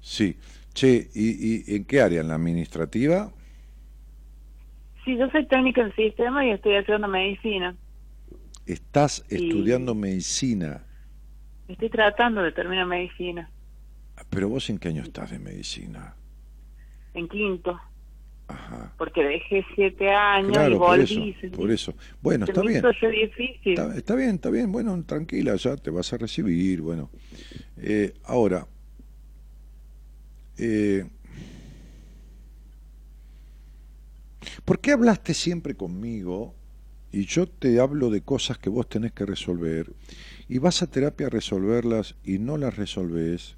Sí. 0.00 0.36
Che, 0.74 1.10
¿y, 1.14 1.72
y 1.72 1.76
en 1.76 1.84
qué 1.84 2.00
área? 2.00 2.20
¿En 2.20 2.28
la 2.28 2.34
administrativa? 2.34 3.32
Sí, 5.04 5.16
yo 5.16 5.28
soy 5.30 5.46
técnica 5.46 5.82
en 5.82 5.94
sistema 5.96 6.46
y 6.46 6.50
estoy 6.50 6.76
haciendo 6.76 7.08
medicina. 7.08 7.74
Estás 8.66 9.24
estudiando 9.28 9.94
medicina, 9.94 10.84
Estoy 11.72 11.90
tratando 11.90 12.42
de 12.42 12.52
terminar 12.52 12.86
medicina 12.86 13.48
pero 14.30 14.48
vos 14.48 14.70
en 14.70 14.78
qué 14.78 14.88
año 14.88 15.02
estás 15.02 15.30
de 15.30 15.38
medicina? 15.38 16.14
en 17.14 17.28
quinto, 17.28 17.78
Ajá. 18.48 18.92
porque 18.96 19.22
dejé 19.22 19.64
siete 19.74 20.10
años 20.10 20.50
y 20.50 20.52
Claro, 20.52 20.78
por 20.78 20.88
volví. 20.88 21.02
eso, 21.02 21.40
se- 21.40 21.48
por 21.48 21.70
eso. 21.70 21.94
Bueno, 22.22 22.44
está 22.46 22.62
bien. 22.62 22.82
difícil. 23.10 23.72
Está, 23.78 23.96
está 23.96 24.14
bien, 24.14 24.30
está 24.36 24.50
bien. 24.50 24.72
Bueno, 24.72 25.02
tranquila, 25.04 25.56
ya 25.56 25.76
te 25.76 25.90
vas 25.90 26.12
a 26.12 26.18
recibir. 26.18 26.80
Bueno, 26.80 27.10
Eh, 27.76 28.14
ahora, 28.24 28.66
eh, 30.58 31.04
¿por 34.64 34.80
qué 34.80 34.92
hablaste 34.92 35.34
siempre 35.34 35.74
conmigo 35.74 36.54
y 37.10 37.26
yo 37.26 37.46
te 37.46 37.78
hablo 37.80 38.10
de 38.10 38.22
cosas 38.22 38.58
que 38.58 38.70
vos 38.70 38.88
tenés 38.88 39.12
que 39.12 39.26
resolver 39.26 39.92
y 40.52 40.58
vas 40.58 40.82
a 40.82 40.86
terapia 40.86 41.28
a 41.28 41.30
resolverlas 41.30 42.14
y 42.22 42.38
no 42.38 42.58
las 42.58 42.76
resolvés? 42.76 43.56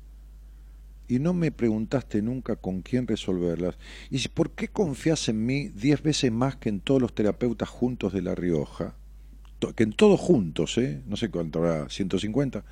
Y 1.08 1.18
no 1.18 1.34
me 1.34 1.50
preguntaste 1.50 2.22
nunca 2.22 2.54
con 2.54 2.82
quién 2.82 3.08
resolverlas. 3.08 3.76
¿Y 4.10 4.28
por 4.28 4.52
qué 4.52 4.68
confías 4.68 5.28
en 5.28 5.44
mí 5.44 5.70
diez 5.74 6.04
veces 6.04 6.30
más 6.30 6.54
que 6.54 6.68
en 6.68 6.78
todos 6.78 7.02
los 7.02 7.12
terapeutas 7.12 7.68
juntos 7.68 8.12
de 8.12 8.22
La 8.22 8.36
Rioja? 8.36 8.94
que 9.74 9.82
en 9.82 9.92
todos 9.92 10.20
juntos, 10.20 10.76
¿eh? 10.78 11.00
no 11.06 11.16
sé 11.16 11.30
cuánto 11.30 11.58
habrá, 11.60 11.88
150, 11.88 12.64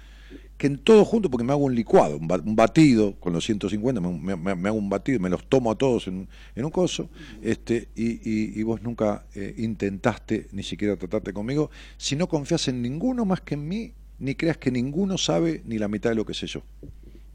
que 0.58 0.66
en 0.66 0.76
todos 0.78 1.08
juntos, 1.08 1.30
porque 1.30 1.44
me 1.44 1.52
hago 1.52 1.64
un 1.64 1.74
licuado, 1.74 2.18
un, 2.18 2.28
ba- 2.28 2.42
un 2.44 2.54
batido 2.54 3.18
con 3.18 3.32
los 3.32 3.44
150, 3.46 4.00
me, 4.00 4.36
me- 4.36 4.54
me- 4.54 4.68
hago 4.68 4.76
un 4.78 4.90
batido, 4.90 5.18
me 5.18 5.30
los 5.30 5.48
tomo 5.48 5.70
a 5.70 5.74
todos 5.78 6.06
en, 6.06 6.28
un 6.54 6.70
coso, 6.70 7.08
este, 7.40 7.88
y, 7.96 8.10
y- 8.30 8.60
y 8.60 8.62
vos 8.62 8.82
nunca 8.82 9.24
eh, 9.34 9.54
intentaste 9.56 10.48
ni 10.52 10.62
siquiera 10.62 10.96
tratarte 10.96 11.32
conmigo, 11.32 11.70
si 11.96 12.14
no 12.14 12.28
confías 12.28 12.68
en 12.68 12.82
ninguno 12.82 13.24
más 13.24 13.40
que 13.40 13.54
en 13.54 13.66
mí, 13.66 13.92
ni 14.22 14.36
creas 14.36 14.56
que 14.56 14.70
ninguno 14.70 15.18
sabe 15.18 15.62
ni 15.66 15.78
la 15.78 15.88
mitad 15.88 16.10
de 16.10 16.16
lo 16.16 16.24
que 16.24 16.32
sé 16.32 16.46
yo. 16.46 16.62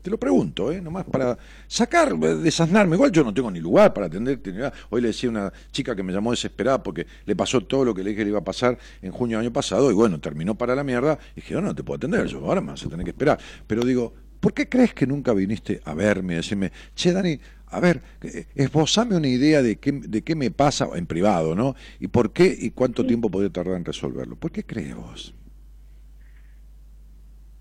Te 0.02 0.10
lo 0.10 0.18
pregunto, 0.18 0.72
¿eh? 0.72 0.80
nomás 0.80 1.04
para 1.04 1.38
sacar, 1.68 2.14
eh, 2.14 2.36
desasnarme. 2.36 2.96
Igual 2.96 3.12
yo 3.12 3.26
no 3.26 3.34
tengo 3.34 3.52
ni 3.52 3.60
lugar 3.60 3.94
para 3.94 4.08
atenderte. 4.08 4.54
Hoy 4.90 5.02
le 5.02 5.10
decía 5.10 5.28
a 5.28 5.32
una 5.32 5.54
chica 5.72 5.98
que 5.98 6.02
me 6.02 6.14
llamó 6.14 6.32
desesperada 6.32 6.82
porque 6.82 7.06
le 7.26 7.36
pasó 7.36 7.60
todo 7.60 7.84
lo 7.84 7.94
que 7.94 8.04
le 8.04 8.12
dije 8.12 8.20
que 8.20 8.24
le 8.24 8.30
iba 8.30 8.40
a 8.40 8.44
pasar 8.44 8.78
en 9.02 9.12
junio 9.12 9.38
del 9.38 9.48
año 9.48 9.54
pasado 9.54 9.92
y 9.92 9.94
bueno, 9.94 10.22
terminó 10.22 10.56
para 10.56 10.76
la 10.76 10.84
mierda. 10.86 11.20
Y 11.34 11.42
dije, 11.42 11.56
no, 11.56 11.62
no 11.62 11.76
te 11.76 11.84
puedo 11.84 11.98
atender, 11.98 12.26
yo 12.28 12.40
ahora 12.40 12.62
me 12.62 12.72
vas 12.72 12.86
a 12.86 12.90
tener 12.90 13.04
que 13.04 13.12
esperar. 13.12 13.38
Pero 13.68 13.84
digo, 13.84 14.14
¿por 14.40 14.54
qué 14.54 14.70
crees 14.70 14.94
que 14.94 15.06
nunca 15.06 15.34
viniste 15.34 15.82
a 15.84 15.94
verme, 15.94 16.36
a 16.36 16.38
decirme, 16.38 16.72
che, 16.96 17.12
Dani, 17.12 17.38
a 17.66 17.82
ver, 17.82 18.02
eh, 18.22 18.46
esbozame 18.56 19.18
una 19.18 19.28
idea 19.28 19.62
de 19.62 19.76
qué, 19.76 19.92
de 19.92 20.22
qué 20.22 20.36
me 20.36 20.52
pasa 20.52 20.88
en 20.96 21.06
privado, 21.06 21.54
¿no? 21.54 21.76
Y 22.00 22.08
por 22.08 22.32
qué 22.32 22.58
y 22.58 22.70
cuánto 22.70 23.06
tiempo 23.06 23.30
podría 23.30 23.52
tardar 23.52 23.76
en 23.76 23.84
resolverlo. 23.84 24.38
¿Por 24.38 24.52
qué 24.52 24.64
crees 24.64 24.96
vos? 24.96 25.34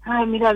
Ay, 0.06 0.26
mira, 0.26 0.54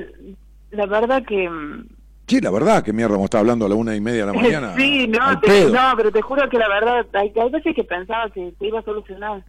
la 0.71 0.87
verdad 0.87 1.23
que... 1.27 1.49
mm, 1.49 1.87
Sí, 2.27 2.41
la 2.41 2.53
verdad, 2.53 2.85
que 2.85 2.93
mierda, 2.93 3.17
a 3.19 3.25
estar 3.25 3.41
hablando 3.41 3.67
a 3.67 3.69
la 3.69 3.75
una 3.75 3.97
y 3.97 4.01
media 4.01 4.25
de 4.25 4.33
la 4.33 4.33
mañana. 4.41 4.75
sí, 4.77 5.09
no, 5.09 5.39
te- 5.41 5.65
no, 5.71 5.93
pero 5.97 6.13
te 6.13 6.23
juro 6.23 6.49
que 6.49 6.59
la 6.59 6.69
verdad, 6.69 7.05
hay, 7.15 7.33
hay 7.37 7.51
veces 7.51 7.75
que 7.75 7.83
pensaba 7.85 8.31
que 8.31 8.53
te 8.59 8.69
iba 8.69 8.79
a 8.79 8.83
solucionar. 8.83 9.45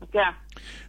O 0.00 0.06
sea... 0.12 0.38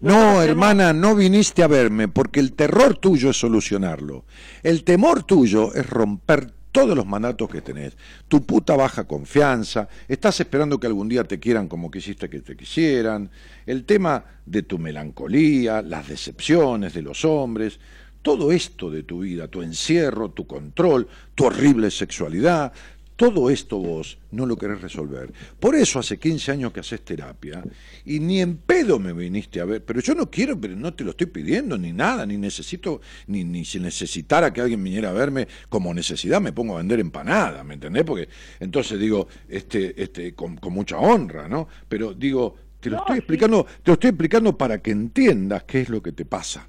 No, 0.02 0.42
hermana, 0.42 0.92
no 0.94 1.16
viniste 1.16 1.64
a 1.64 1.68
verme 1.68 2.08
porque 2.10 2.40
el 2.42 2.54
terror 2.54 2.98
tuyo 2.98 3.30
es 3.30 3.38
solucionarlo. 3.40 4.26
El 4.64 4.84
temor 4.84 5.24
tuyo 5.24 5.74
es 5.74 5.90
romper 5.90 6.52
todos 6.72 6.96
los 6.96 7.06
mandatos 7.08 7.50
que 7.50 7.62
tenés. 7.62 7.98
Tu 8.28 8.46
puta 8.46 8.76
baja 8.76 9.06
confianza, 9.06 9.88
estás 10.08 10.40
esperando 10.42 10.80
que 10.80 10.88
algún 10.88 11.10
día 11.10 11.24
te 11.24 11.40
quieran 11.40 11.68
como 11.68 11.90
quisiste 11.90 12.30
que 12.30 12.42
te 12.42 12.56
quisieran, 12.56 13.32
el 13.66 13.86
tema 13.86 14.26
de 14.46 14.62
tu 14.62 14.78
melancolía, 14.78 15.82
las 15.82 16.08
decepciones 16.10 16.94
de 16.94 17.02
los 17.02 17.26
hombres, 17.26 17.80
todo 18.22 18.52
esto 18.52 18.90
de 18.90 19.04
tu 19.04 19.20
vida, 19.22 19.48
tu 19.48 19.62
encierro, 19.62 20.30
tu 20.32 20.46
control, 20.48 21.08
tu 21.36 21.46
horrible 21.46 21.90
sexualidad, 21.92 22.74
todo 23.16 23.50
esto 23.50 23.78
vos 23.80 24.18
no 24.32 24.46
lo 24.46 24.56
querés 24.56 24.80
resolver. 24.82 25.34
Por 25.60 25.76
eso 25.76 26.00
hace 26.00 26.18
15 26.18 26.54
años 26.54 26.72
que 26.72 26.80
haces 26.80 27.02
terapia 27.04 27.62
y 28.06 28.22
ni 28.22 28.40
en 28.40 28.56
pedo 28.58 28.98
me 28.98 29.12
viniste 29.12 29.60
a 29.60 29.66
ver. 29.66 29.84
Pero 29.84 30.00
yo 30.00 30.16
no 30.16 30.30
quiero, 30.32 30.60
pero 30.60 30.74
no 30.78 30.94
te 30.94 31.04
lo 31.04 31.12
estoy 31.12 31.28
pidiendo 31.28 31.78
ni 31.78 31.92
nada, 31.92 32.26
ni 32.26 32.38
necesito, 32.38 33.02
ni, 33.28 33.44
ni 33.44 33.66
si 33.66 33.78
necesitara 33.82 34.54
que 34.54 34.62
alguien 34.62 34.82
viniera 34.82 35.10
a 35.10 35.14
verme 35.14 35.50
como 35.68 35.94
necesidad 35.94 36.40
me 36.40 36.54
pongo 36.54 36.76
a 36.76 36.78
vender 36.78 37.02
empanada, 37.02 37.62
¿me 37.66 37.74
entendés? 37.74 38.06
Porque 38.06 38.30
entonces 38.62 38.98
digo, 38.98 39.28
este, 39.50 40.02
este, 40.02 40.34
con, 40.34 40.56
con 40.56 40.72
mucha 40.72 40.98
honra, 40.98 41.50
¿no? 41.50 41.68
Pero 41.90 42.14
digo, 42.14 42.56
te 42.80 42.90
lo 42.90 42.96
No, 42.96 43.02
estoy 43.02 43.18
sí. 43.18 43.20
explicando, 43.20 43.66
te 43.66 43.92
lo 43.92 43.94
estoy 43.96 44.10
explicando 44.12 44.58
para 44.58 44.82
que 44.82 44.92
entiendas 44.92 45.64
qué 45.66 45.82
es 45.82 45.90
lo 45.90 46.02
que 46.02 46.14
te 46.14 46.24
pasa. 46.24 46.66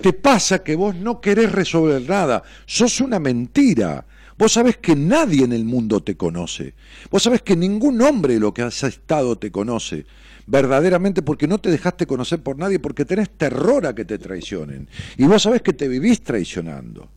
Te 0.00 0.12
pasa 0.12 0.62
que 0.62 0.76
vos 0.76 0.94
no 0.94 1.20
querés 1.20 1.52
resolver 1.52 2.02
nada, 2.08 2.42
sos 2.66 3.00
una 3.00 3.18
mentira. 3.18 4.06
Vos 4.38 4.52
sabés 4.52 4.76
que 4.76 4.94
nadie 4.94 5.44
en 5.44 5.52
el 5.52 5.64
mundo 5.64 6.02
te 6.02 6.16
conoce. 6.16 6.74
Vos 7.10 7.22
sabés 7.22 7.42
que 7.42 7.56
ningún 7.56 8.02
hombre 8.02 8.38
lo 8.38 8.52
que 8.52 8.62
has 8.62 8.82
estado 8.82 9.36
te 9.36 9.50
conoce. 9.50 10.04
Verdaderamente 10.46 11.22
porque 11.22 11.48
no 11.48 11.58
te 11.58 11.70
dejaste 11.70 12.06
conocer 12.06 12.42
por 12.42 12.58
nadie, 12.58 12.78
porque 12.78 13.04
tenés 13.04 13.30
terror 13.30 13.86
a 13.86 13.94
que 13.94 14.04
te 14.04 14.18
traicionen. 14.18 14.88
Y 15.16 15.24
vos 15.24 15.42
sabés 15.42 15.62
que 15.62 15.72
te 15.72 15.88
vivís 15.88 16.22
traicionando. 16.22 17.08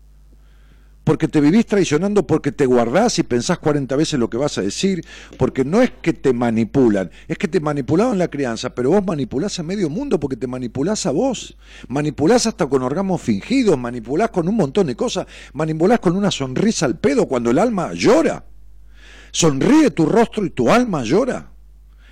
Porque 1.10 1.27
te 1.27 1.41
vivís 1.41 1.65
traicionando 1.65 2.27
porque 2.27 2.52
te 2.52 2.68
guardás 2.68 3.18
y 3.18 3.23
pensás 3.23 3.57
40 3.57 3.95
veces 3.95 4.19
lo 4.19 4.30
que 4.30 4.38
vas 4.38 4.60
a 4.60 4.61
decir, 4.61 5.03
porque 5.40 5.65
no 5.65 5.81
es 5.81 5.90
que 6.03 6.14
te 6.14 6.34
manipulan, 6.34 7.10
es 7.27 7.36
que 7.40 7.48
te 7.48 7.60
manipulaban 7.60 8.19
la 8.19 8.27
crianza, 8.27 8.76
pero 8.76 8.91
vos 8.91 9.03
manipulás 9.03 9.57
a 9.57 9.64
medio 9.64 9.90
mundo 9.90 10.19
porque 10.19 10.36
te 10.36 10.45
manipulás 10.45 11.07
a 11.07 11.10
vos, 11.10 11.57
manipulás 11.88 12.45
hasta 12.45 12.68
con 12.68 12.84
orgasmos 12.84 13.23
fingidos, 13.23 13.76
manipulás 13.76 14.30
con 14.30 14.48
un 14.48 14.56
montón 14.56 14.86
de 14.86 14.95
cosas, 14.95 15.26
manipulás 15.53 15.98
con 15.98 16.15
una 16.15 16.30
sonrisa 16.30 16.86
al 16.86 16.99
pedo 16.99 17.27
cuando 17.27 17.49
el 17.49 17.57
alma 17.57 17.91
llora. 17.94 18.45
Sonríe 19.31 19.90
tu 19.90 20.06
rostro 20.06 20.45
y 20.45 20.52
tu 20.52 20.69
alma 20.69 21.02
llora 21.03 21.53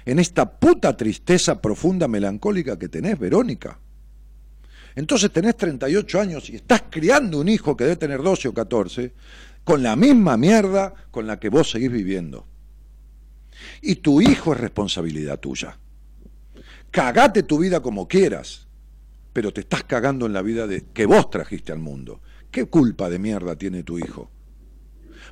en 0.05 0.17
esta 0.17 0.57
puta 0.57 0.97
tristeza 0.97 1.61
profunda 1.61 2.07
melancólica 2.07 2.79
que 2.79 2.89
tenés, 2.89 3.19
Verónica. 3.19 3.77
Entonces 4.97 5.31
tenés 5.31 5.55
38 5.55 6.19
años 6.19 6.49
y 6.49 6.55
estás 6.55 6.85
criando 6.89 7.39
un 7.39 7.47
hijo 7.49 7.77
que 7.77 7.83
debe 7.83 7.97
tener 7.97 8.19
12 8.19 8.47
o 8.47 8.53
14 8.55 9.13
con 9.63 9.83
la 9.83 9.95
misma 9.95 10.37
mierda 10.37 10.91
con 11.11 11.27
la 11.27 11.39
que 11.39 11.49
vos 11.49 11.69
seguís 11.69 11.91
viviendo. 11.91 12.47
Y 13.79 13.97
tu 13.97 14.21
hijo 14.21 14.53
es 14.53 14.59
responsabilidad 14.59 15.39
tuya. 15.39 15.77
Cagate 16.89 17.43
tu 17.43 17.59
vida 17.59 17.79
como 17.79 18.07
quieras, 18.07 18.65
pero 19.33 19.53
te 19.53 19.61
estás 19.61 19.83
cagando 19.83 20.25
en 20.25 20.33
la 20.33 20.41
vida 20.41 20.65
de, 20.65 20.85
que 20.85 21.05
vos 21.05 21.29
trajiste 21.29 21.71
al 21.71 21.77
mundo. 21.77 22.19
¿Qué 22.49 22.65
culpa 22.65 23.07
de 23.07 23.19
mierda 23.19 23.55
tiene 23.55 23.83
tu 23.83 23.99
hijo? 23.99 24.31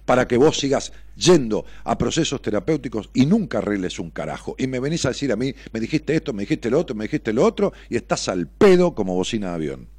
Para 0.04 0.28
que 0.28 0.38
vos 0.38 0.58
sigas 0.58 0.92
yendo 1.16 1.66
a 1.84 1.98
procesos 1.98 2.42
terapéuticos 2.42 3.10
y 3.14 3.26
nunca 3.26 3.60
arregles 3.60 4.00
un 4.00 4.12
carajo. 4.12 4.56
Y 4.58 4.68
me 4.68 4.80
venís 4.80 5.06
a 5.06 5.10
decir 5.10 5.32
a 5.32 5.36
mí, 5.36 5.54
me 5.72 5.80
dijiste 5.80 6.16
esto, 6.16 6.34
me 6.34 6.44
dijiste 6.44 6.70
lo 6.70 6.80
otro, 6.80 6.96
me 6.96 7.06
dijiste 7.06 7.32
lo 7.34 7.46
otro, 7.46 7.74
y 7.90 7.96
estás 7.96 8.28
al 8.28 8.48
pedo 8.48 8.94
como 8.96 9.16
bocina 9.16 9.50
de 9.50 9.54
avión. 9.54 9.96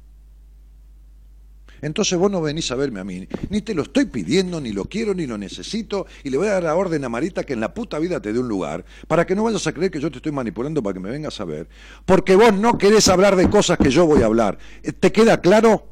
Entonces 1.81 2.17
vos 2.17 2.31
no 2.31 2.41
venís 2.41 2.71
a 2.71 2.75
verme 2.75 2.99
a 2.99 3.03
mí, 3.03 3.27
ni 3.49 3.61
te 3.61 3.75
lo 3.75 3.83
estoy 3.83 4.05
pidiendo, 4.05 4.59
ni 4.59 4.71
lo 4.71 4.85
quiero, 4.85 5.13
ni 5.13 5.27
lo 5.27 5.37
necesito, 5.37 6.07
y 6.23 6.29
le 6.29 6.37
voy 6.37 6.47
a 6.47 6.53
dar 6.53 6.63
la 6.63 6.75
orden 6.75 7.03
a 7.03 7.09
Marita 7.09 7.43
que 7.43 7.53
en 7.53 7.59
la 7.59 7.73
puta 7.73 7.99
vida 7.99 8.19
te 8.19 8.33
dé 8.33 8.39
un 8.39 8.47
lugar, 8.47 8.83
para 9.07 9.25
que 9.25 9.35
no 9.35 9.43
vayas 9.43 9.67
a 9.67 9.73
creer 9.73 9.91
que 9.91 9.99
yo 9.99 10.09
te 10.09 10.17
estoy 10.17 10.31
manipulando 10.31 10.81
para 10.81 10.93
que 10.95 10.99
me 10.99 11.11
vengas 11.11 11.39
a 11.39 11.45
ver, 11.45 11.67
porque 12.05 12.35
vos 12.35 12.53
no 12.53 12.77
querés 12.77 13.07
hablar 13.09 13.35
de 13.35 13.49
cosas 13.49 13.77
que 13.77 13.91
yo 13.91 14.05
voy 14.05 14.23
a 14.23 14.25
hablar. 14.25 14.57
¿Te 14.99 15.11
queda 15.11 15.39
claro? 15.39 15.87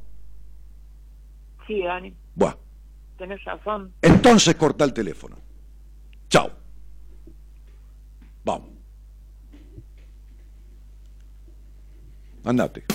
Sí, 1.67 1.81
Dani, 1.83 2.13
Buah. 2.35 2.64
Tenés 3.17 3.43
razón. 3.43 3.93
Entonces 4.01 4.55
corta 4.55 4.83
el 4.83 4.93
teléfono. 4.93 5.37
Chao. 6.29 6.51
Vamos. 8.43 8.69
Andate. 12.43 12.85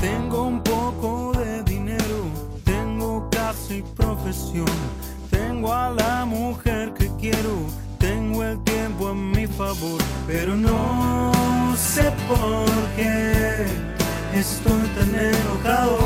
Tengo 0.00 0.42
un 0.44 0.62
poco 0.62 1.32
de 1.38 1.62
dinero, 1.64 2.30
tengo 2.64 3.28
casi 3.30 3.82
profesión, 3.96 4.66
tengo 5.56 5.72
a 5.72 5.88
la 5.88 6.26
mujer 6.26 6.92
que 6.92 7.10
quiero, 7.18 7.56
tengo 7.98 8.44
el 8.44 8.62
tiempo 8.64 9.08
a 9.08 9.14
mi 9.14 9.46
favor, 9.46 9.98
pero 10.26 10.54
no 10.54 11.32
sé 11.74 12.12
por 12.28 12.66
qué 12.94 13.64
estoy 14.34 14.86
tan 14.96 15.14
enojado. 15.14 15.98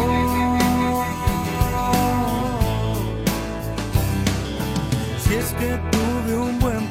Si 5.19 5.35
es 5.35 5.47
que 5.55 5.81
tuve 5.91 6.39
un 6.39 6.59
buen. 6.61 6.90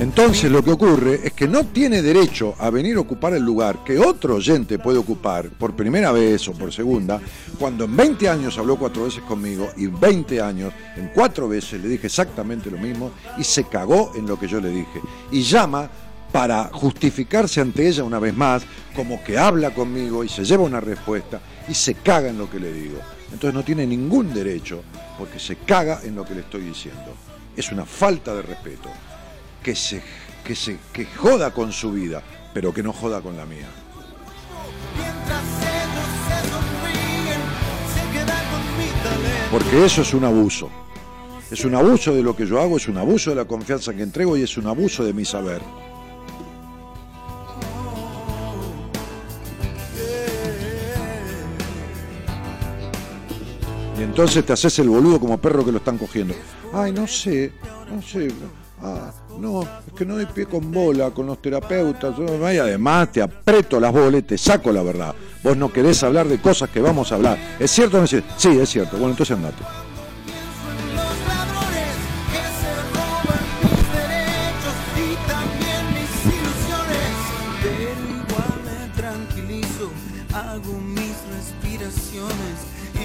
Entonces 0.00 0.50
lo 0.50 0.62
que 0.62 0.72
ocurre 0.72 1.20
es 1.22 1.32
que 1.32 1.46
no 1.46 1.64
tiene 1.66 2.02
derecho 2.02 2.56
a 2.58 2.68
venir 2.68 2.96
a 2.96 3.00
ocupar 3.00 3.32
el 3.34 3.42
lugar 3.44 3.84
que 3.84 3.98
otro 3.98 4.34
oyente 4.34 4.78
puede 4.78 4.98
ocupar 4.98 5.48
por 5.50 5.74
primera 5.74 6.10
vez 6.10 6.48
o 6.48 6.52
por 6.52 6.72
segunda, 6.72 7.20
cuando 7.58 7.84
en 7.84 7.96
20 7.96 8.28
años 8.28 8.58
habló 8.58 8.76
cuatro 8.76 9.04
veces 9.04 9.22
conmigo 9.22 9.68
y 9.76 9.84
en 9.84 9.98
20 9.98 10.40
años, 10.42 10.72
en 10.96 11.08
cuatro 11.14 11.48
veces 11.48 11.80
le 11.80 11.88
dije 11.88 12.08
exactamente 12.08 12.70
lo 12.70 12.78
mismo 12.78 13.12
y 13.38 13.44
se 13.44 13.64
cagó 13.64 14.12
en 14.16 14.26
lo 14.26 14.38
que 14.38 14.48
yo 14.48 14.60
le 14.60 14.70
dije. 14.70 15.00
Y 15.30 15.42
llama 15.42 15.88
para 16.32 16.64
justificarse 16.72 17.60
ante 17.60 17.86
ella 17.86 18.02
una 18.02 18.18
vez 18.18 18.34
más, 18.36 18.64
como 18.96 19.22
que 19.22 19.38
habla 19.38 19.72
conmigo 19.72 20.24
y 20.24 20.28
se 20.28 20.44
lleva 20.44 20.64
una 20.64 20.80
respuesta 20.80 21.40
y 21.68 21.74
se 21.74 21.94
caga 21.94 22.28
en 22.28 22.38
lo 22.38 22.50
que 22.50 22.58
le 22.58 22.72
digo. 22.72 22.98
Entonces 23.32 23.54
no 23.54 23.62
tiene 23.62 23.86
ningún 23.86 24.34
derecho 24.34 24.82
porque 25.16 25.38
se 25.38 25.54
caga 25.54 26.00
en 26.02 26.16
lo 26.16 26.24
que 26.24 26.34
le 26.34 26.40
estoy 26.40 26.62
diciendo. 26.62 27.14
Es 27.56 27.70
una 27.70 27.86
falta 27.86 28.34
de 28.34 28.42
respeto. 28.42 28.88
Que 29.64 29.74
se, 29.74 30.02
que 30.44 30.54
se 30.54 30.76
que 30.92 31.06
joda 31.06 31.50
con 31.50 31.72
su 31.72 31.90
vida, 31.90 32.22
pero 32.52 32.74
que 32.74 32.82
no 32.82 32.92
joda 32.92 33.22
con 33.22 33.34
la 33.34 33.46
mía. 33.46 33.66
Porque 39.50 39.86
eso 39.86 40.02
es 40.02 40.12
un 40.12 40.24
abuso. 40.24 40.68
Es 41.50 41.64
un 41.64 41.74
abuso 41.74 42.12
de 42.14 42.22
lo 42.22 42.36
que 42.36 42.46
yo 42.46 42.60
hago, 42.60 42.76
es 42.76 42.88
un 42.88 42.98
abuso 42.98 43.30
de 43.30 43.36
la 43.36 43.46
confianza 43.46 43.94
que 43.94 44.02
entrego 44.02 44.36
y 44.36 44.42
es 44.42 44.56
un 44.58 44.66
abuso 44.66 45.02
de 45.02 45.14
mi 45.14 45.24
saber. 45.24 45.62
Y 53.98 54.02
entonces 54.02 54.44
te 54.44 54.52
haces 54.52 54.78
el 54.80 54.90
boludo 54.90 55.18
como 55.18 55.38
perro 55.38 55.64
que 55.64 55.72
lo 55.72 55.78
están 55.78 55.96
cogiendo. 55.96 56.34
Ay, 56.72 56.92
no 56.92 57.06
sé, 57.06 57.52
no 57.90 58.02
sé. 58.02 58.28
Ah, 58.86 59.10
no, 59.40 59.62
es 59.62 59.94
que 59.96 60.04
no 60.04 60.16
doy 60.16 60.26
pie 60.26 60.44
con 60.44 60.70
bola 60.70 61.10
con 61.10 61.26
los 61.26 61.40
terapeutas. 61.40 62.14
Y 62.18 62.58
además 62.58 63.10
te 63.12 63.22
aprieto 63.22 63.80
las 63.80 63.92
bolas 63.92 64.20
y 64.20 64.22
te 64.22 64.36
saco 64.36 64.70
la 64.72 64.82
verdad. 64.82 65.14
Vos 65.42 65.56
no 65.56 65.72
querés 65.72 66.02
hablar 66.02 66.28
de 66.28 66.38
cosas 66.38 66.68
que 66.68 66.80
vamos 66.80 67.10
a 67.10 67.14
hablar. 67.14 67.38
¿Es 67.58 67.70
cierto 67.70 67.96
o 67.96 68.00
no 68.00 68.04
es 68.04 68.10
cierto? 68.10 68.34
Sí, 68.36 68.58
es 68.58 68.68
cierto. 68.68 68.98
Bueno, 68.98 69.12
entonces 69.12 69.36
andate. 69.36 69.64
Hago 80.34 80.72
mis 80.80 81.14
respiraciones 81.32 82.56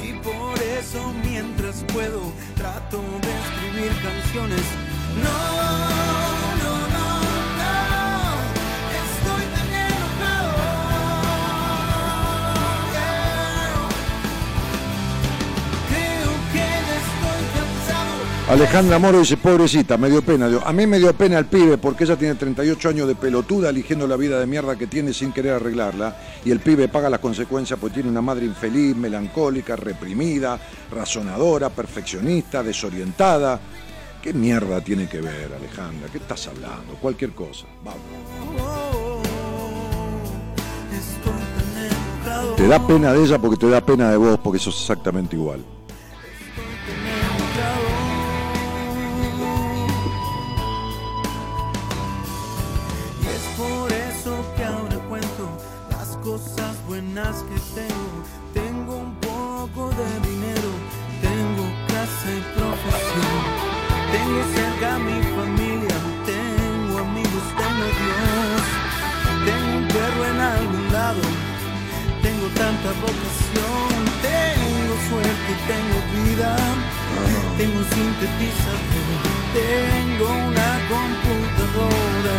y 0.03 0.13
por 0.23 0.57
eso 0.79 1.13
mientras 1.23 1.83
puedo 1.93 2.21
trato 2.55 2.97
de 2.97 3.31
escribir 3.39 3.91
canciones. 4.01 4.61
No, 5.23 5.58
Alejandra 18.49 18.97
Moro 18.97 19.19
dice, 19.19 19.37
pobrecita, 19.37 19.95
me 19.95 20.09
dio 20.09 20.23
pena. 20.23 20.49
A 20.65 20.73
mí 20.73 20.87
me 20.87 20.97
dio 20.97 21.13
pena 21.13 21.37
el 21.37 21.45
pibe 21.45 21.77
porque 21.77 22.03
ella 22.03 22.15
tiene 22.15 22.33
38 22.33 22.89
años 22.89 23.07
de 23.07 23.13
pelotuda 23.13 23.69
eligiendo 23.69 24.07
la 24.07 24.15
vida 24.15 24.39
de 24.39 24.47
mierda 24.47 24.75
que 24.75 24.87
tiene 24.87 25.13
sin 25.13 25.31
querer 25.31 25.53
arreglarla. 25.53 26.17
Y 26.43 26.49
el 26.49 26.59
pibe 26.59 26.87
paga 26.87 27.11
las 27.11 27.19
consecuencias 27.19 27.77
porque 27.79 27.93
tiene 27.93 28.09
una 28.09 28.23
madre 28.23 28.47
infeliz, 28.47 28.95
melancólica, 28.95 29.75
reprimida, 29.75 30.59
razonadora, 30.91 31.69
perfeccionista, 31.69 32.63
desorientada. 32.63 33.59
¿Qué 34.19 34.33
mierda 34.33 34.81
tiene 34.81 35.07
que 35.07 35.21
ver, 35.21 35.53
Alejandra? 35.55 36.09
¿Qué 36.11 36.17
estás 36.17 36.47
hablando? 36.47 36.95
Cualquier 36.99 37.33
cosa. 37.33 37.67
Vamos. 37.83 38.01
Te 42.57 42.67
da 42.67 42.87
pena 42.87 43.13
de 43.13 43.23
ella 43.23 43.37
porque 43.37 43.57
te 43.57 43.69
da 43.69 43.85
pena 43.85 44.09
de 44.09 44.17
vos 44.17 44.39
porque 44.43 44.57
sos 44.57 44.75
exactamente 44.81 45.35
igual. 45.35 45.63
Que 57.19 57.59
tengo. 57.75 58.23
Tengo 58.53 58.95
un 58.95 59.13
poco 59.15 59.89
de 59.89 60.09
dinero, 60.29 60.71
tengo 61.21 61.63
casa 61.87 62.27
y 62.31 62.41
profesión. 62.55 63.41
Tengo 64.13 64.39
cerca 64.55 64.95
a 64.95 64.99
mi 64.99 65.19
familia, 65.35 65.97
tengo 66.25 66.99
amigos, 66.99 67.45
tengo 67.59 67.85
Dios. 67.99 68.63
Tengo 69.45 69.77
un 69.79 69.87
perro 69.89 70.25
en 70.31 70.39
algún 70.39 70.93
lado, 70.93 71.21
tengo 72.23 72.47
tanta 72.55 72.89
vocación. 73.03 73.99
Tengo 74.23 74.93
suerte, 75.09 75.51
tengo 75.67 75.97
vida, 76.15 76.55
tengo 77.57 77.81
sintetizador, 77.93 79.19
tengo 79.59 80.25
una 80.47 80.69
computadora, 80.87 82.35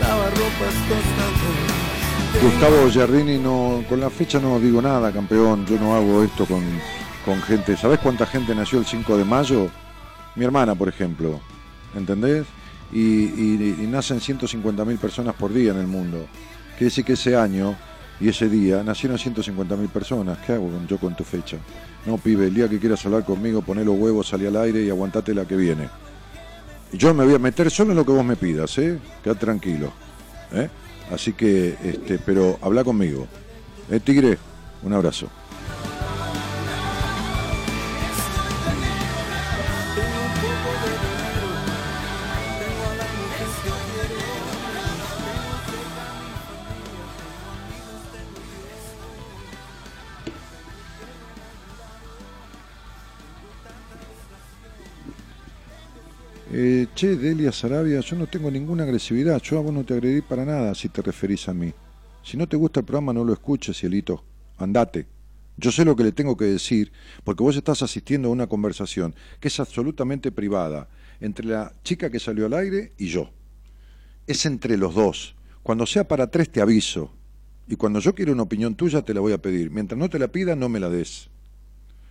lavarropas 0.00 0.76
tostador. 0.88 1.99
Gustavo 2.38 2.88
Giardini, 2.88 3.38
no, 3.38 3.84
con 3.88 4.00
la 4.00 4.08
fecha 4.08 4.38
no 4.40 4.58
digo 4.60 4.80
nada, 4.80 5.12
campeón. 5.12 5.66
Yo 5.66 5.78
no 5.78 5.94
hago 5.94 6.22
esto 6.22 6.46
con, 6.46 6.62
con 7.24 7.40
gente. 7.42 7.76
¿Sabés 7.76 7.98
cuánta 7.98 8.24
gente 8.24 8.54
nació 8.54 8.78
el 8.78 8.86
5 8.86 9.16
de 9.18 9.24
mayo? 9.24 9.68
Mi 10.36 10.44
hermana, 10.44 10.74
por 10.74 10.88
ejemplo. 10.88 11.38
¿Entendés? 11.94 12.46
Y, 12.92 12.98
y- 13.00 13.76
y 13.82 13.86
nacen 13.86 14.20
150.000 14.20 14.96
personas 14.98 15.34
por 15.34 15.52
día 15.52 15.72
en 15.72 15.78
el 15.78 15.86
mundo. 15.86 16.26
Quiere 16.78 16.86
decir 16.86 17.04
que 17.04 17.12
ese 17.12 17.36
año 17.36 17.74
y 18.20 18.28
ese 18.28 18.48
día 18.48 18.82
nacieron 18.82 19.18
150.000 19.18 19.88
personas. 19.88 20.38
¿Qué 20.38 20.52
hago 20.54 20.70
yo 20.88 20.96
con 20.98 21.14
tu 21.14 21.24
fecha? 21.24 21.58
No, 22.06 22.16
pibe, 22.16 22.46
el 22.46 22.54
día 22.54 22.68
que 22.68 22.78
quieras 22.78 23.04
hablar 23.04 23.24
conmigo, 23.24 23.60
poné 23.60 23.84
los 23.84 23.98
huevos, 23.98 24.28
salí 24.28 24.46
al 24.46 24.56
aire 24.56 24.82
y 24.82 24.88
aguantate 24.88 25.34
la 25.34 25.44
que 25.44 25.56
viene. 25.56 25.88
Yo 26.92 27.12
me 27.12 27.24
voy 27.24 27.34
a 27.34 27.38
meter 27.38 27.70
solo 27.70 27.90
en 27.90 27.96
lo 27.98 28.06
que 28.06 28.12
vos 28.12 28.24
me 28.24 28.36
pidas, 28.36 28.78
¿eh? 28.78 28.98
Quedad 29.22 29.36
tranquilo. 29.36 29.92
¿eh? 30.52 30.68
Así 31.12 31.32
que, 31.32 31.76
este, 31.84 32.18
pero 32.18 32.58
habla 32.62 32.84
conmigo. 32.84 33.26
¿Eh, 33.90 34.00
Tigre? 34.00 34.38
Un 34.82 34.92
abrazo. 34.92 35.28
Eh, 56.52 56.88
che, 56.94 57.16
Delia 57.16 57.52
Sarabia, 57.52 58.00
yo 58.00 58.16
no 58.16 58.26
tengo 58.26 58.50
ninguna 58.50 58.82
agresividad. 58.82 59.40
Yo 59.40 59.58
a 59.58 59.62
vos 59.62 59.72
no 59.72 59.84
te 59.84 59.94
agredí 59.94 60.20
para 60.20 60.44
nada 60.44 60.74
si 60.74 60.88
te 60.88 61.00
referís 61.00 61.48
a 61.48 61.54
mí. 61.54 61.72
Si 62.24 62.36
no 62.36 62.48
te 62.48 62.56
gusta 62.56 62.80
el 62.80 62.86
programa, 62.86 63.12
no 63.12 63.24
lo 63.24 63.32
escuches, 63.32 63.78
cielito. 63.78 64.24
Andate. 64.58 65.06
Yo 65.56 65.70
sé 65.70 65.84
lo 65.84 65.94
que 65.94 66.02
le 66.02 66.10
tengo 66.10 66.36
que 66.36 66.46
decir, 66.46 66.90
porque 67.22 67.44
vos 67.44 67.54
estás 67.54 67.82
asistiendo 67.82 68.28
a 68.28 68.32
una 68.32 68.48
conversación 68.48 69.14
que 69.38 69.46
es 69.46 69.60
absolutamente 69.60 70.32
privada 70.32 70.88
entre 71.20 71.46
la 71.46 71.72
chica 71.84 72.10
que 72.10 72.18
salió 72.18 72.46
al 72.46 72.54
aire 72.54 72.94
y 72.98 73.06
yo. 73.06 73.30
Es 74.26 74.44
entre 74.44 74.76
los 74.76 74.94
dos. 74.94 75.36
Cuando 75.62 75.86
sea 75.86 76.08
para 76.08 76.30
tres 76.30 76.50
te 76.50 76.60
aviso. 76.60 77.12
Y 77.68 77.76
cuando 77.76 78.00
yo 78.00 78.12
quiero 78.14 78.32
una 78.32 78.42
opinión 78.42 78.74
tuya 78.74 79.02
te 79.02 79.14
la 79.14 79.20
voy 79.20 79.34
a 79.34 79.42
pedir. 79.42 79.70
Mientras 79.70 79.98
no 79.98 80.08
te 80.08 80.18
la 80.18 80.28
pida, 80.28 80.56
no 80.56 80.68
me 80.68 80.80
la 80.80 80.88
des. 80.88 81.28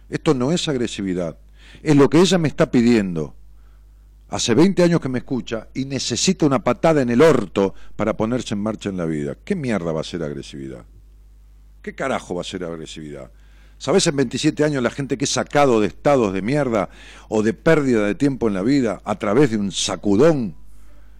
Esto 0.10 0.34
no 0.34 0.54
es 0.54 0.66
agresividad. 0.70 1.38
Es 1.84 1.98
lo 1.98 2.10
que 2.10 2.22
ella 2.22 2.38
me 2.38 2.48
está 2.48 2.72
pidiendo. 2.72 3.36
Hace 4.30 4.54
20 4.54 4.84
años 4.84 5.02
que 5.02 5.10
me 5.10 5.20
escucha 5.20 5.70
y 5.74 5.86
necesita 5.86 6.46
una 6.46 6.64
patada 6.64 7.02
en 7.02 7.10
el 7.10 7.22
orto 7.22 7.74
para 7.96 8.16
ponerse 8.16 8.54
en 8.54 8.62
marcha 8.62 8.90
en 8.90 8.98
la 8.98 9.06
vida. 9.06 9.36
¿Qué 9.44 9.56
mierda 9.56 9.92
va 9.92 10.02
a 10.02 10.04
ser 10.04 10.22
agresividad? 10.22 10.86
¿Qué 11.82 11.96
carajo 11.96 12.36
va 12.36 12.42
a 12.42 12.44
ser 12.44 12.64
agresividad? 12.64 13.32
¿Sabés 13.80 14.06
en 14.06 14.18
27 14.18 14.64
años 14.64 14.84
la 14.84 14.92
gente 14.92 15.18
que 15.18 15.24
es 15.24 15.32
sacado 15.32 15.82
de 15.82 15.88
estados 15.88 16.32
de 16.32 16.44
mierda 16.44 16.90
o 17.28 17.42
de 17.42 17.54
pérdida 17.54 18.06
de 18.06 18.14
tiempo 18.14 18.48
en 18.48 18.54
la 18.54 18.62
vida 18.62 19.02
a 19.04 19.18
través 19.18 19.50
de 19.50 19.58
un 19.58 19.72
sacudón? 19.72 20.56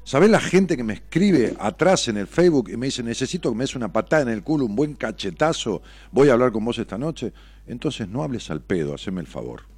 ¿Sabés 0.04 0.30
la 0.30 0.40
gente 0.40 0.78
que 0.78 0.84
me 0.84 0.94
escribe 0.94 1.56
atrás 1.60 2.10
en 2.10 2.18
el 2.18 2.28
Facebook 2.28 2.70
y 2.70 2.78
me 2.78 2.88
dice, 2.88 3.02
necesito 3.02 3.50
que 3.50 3.56
me 3.56 3.64
des 3.64 3.76
una 3.76 3.92
patada 3.92 4.24
en 4.24 4.30
el 4.30 4.44
culo, 4.44 4.66
un 4.66 4.76
buen 4.76 4.94
cachetazo, 4.94 5.82
voy 6.12 6.30
a 6.30 6.34
hablar 6.34 6.52
con 6.52 6.64
vos 6.64 6.78
esta 6.78 6.98
noche? 6.98 7.34
Entonces 7.66 8.08
no 8.08 8.24
hables 8.24 8.52
al 8.52 8.62
pedo, 8.62 8.94
haceme 8.94 9.22
el 9.22 9.28
favor. 9.28 9.69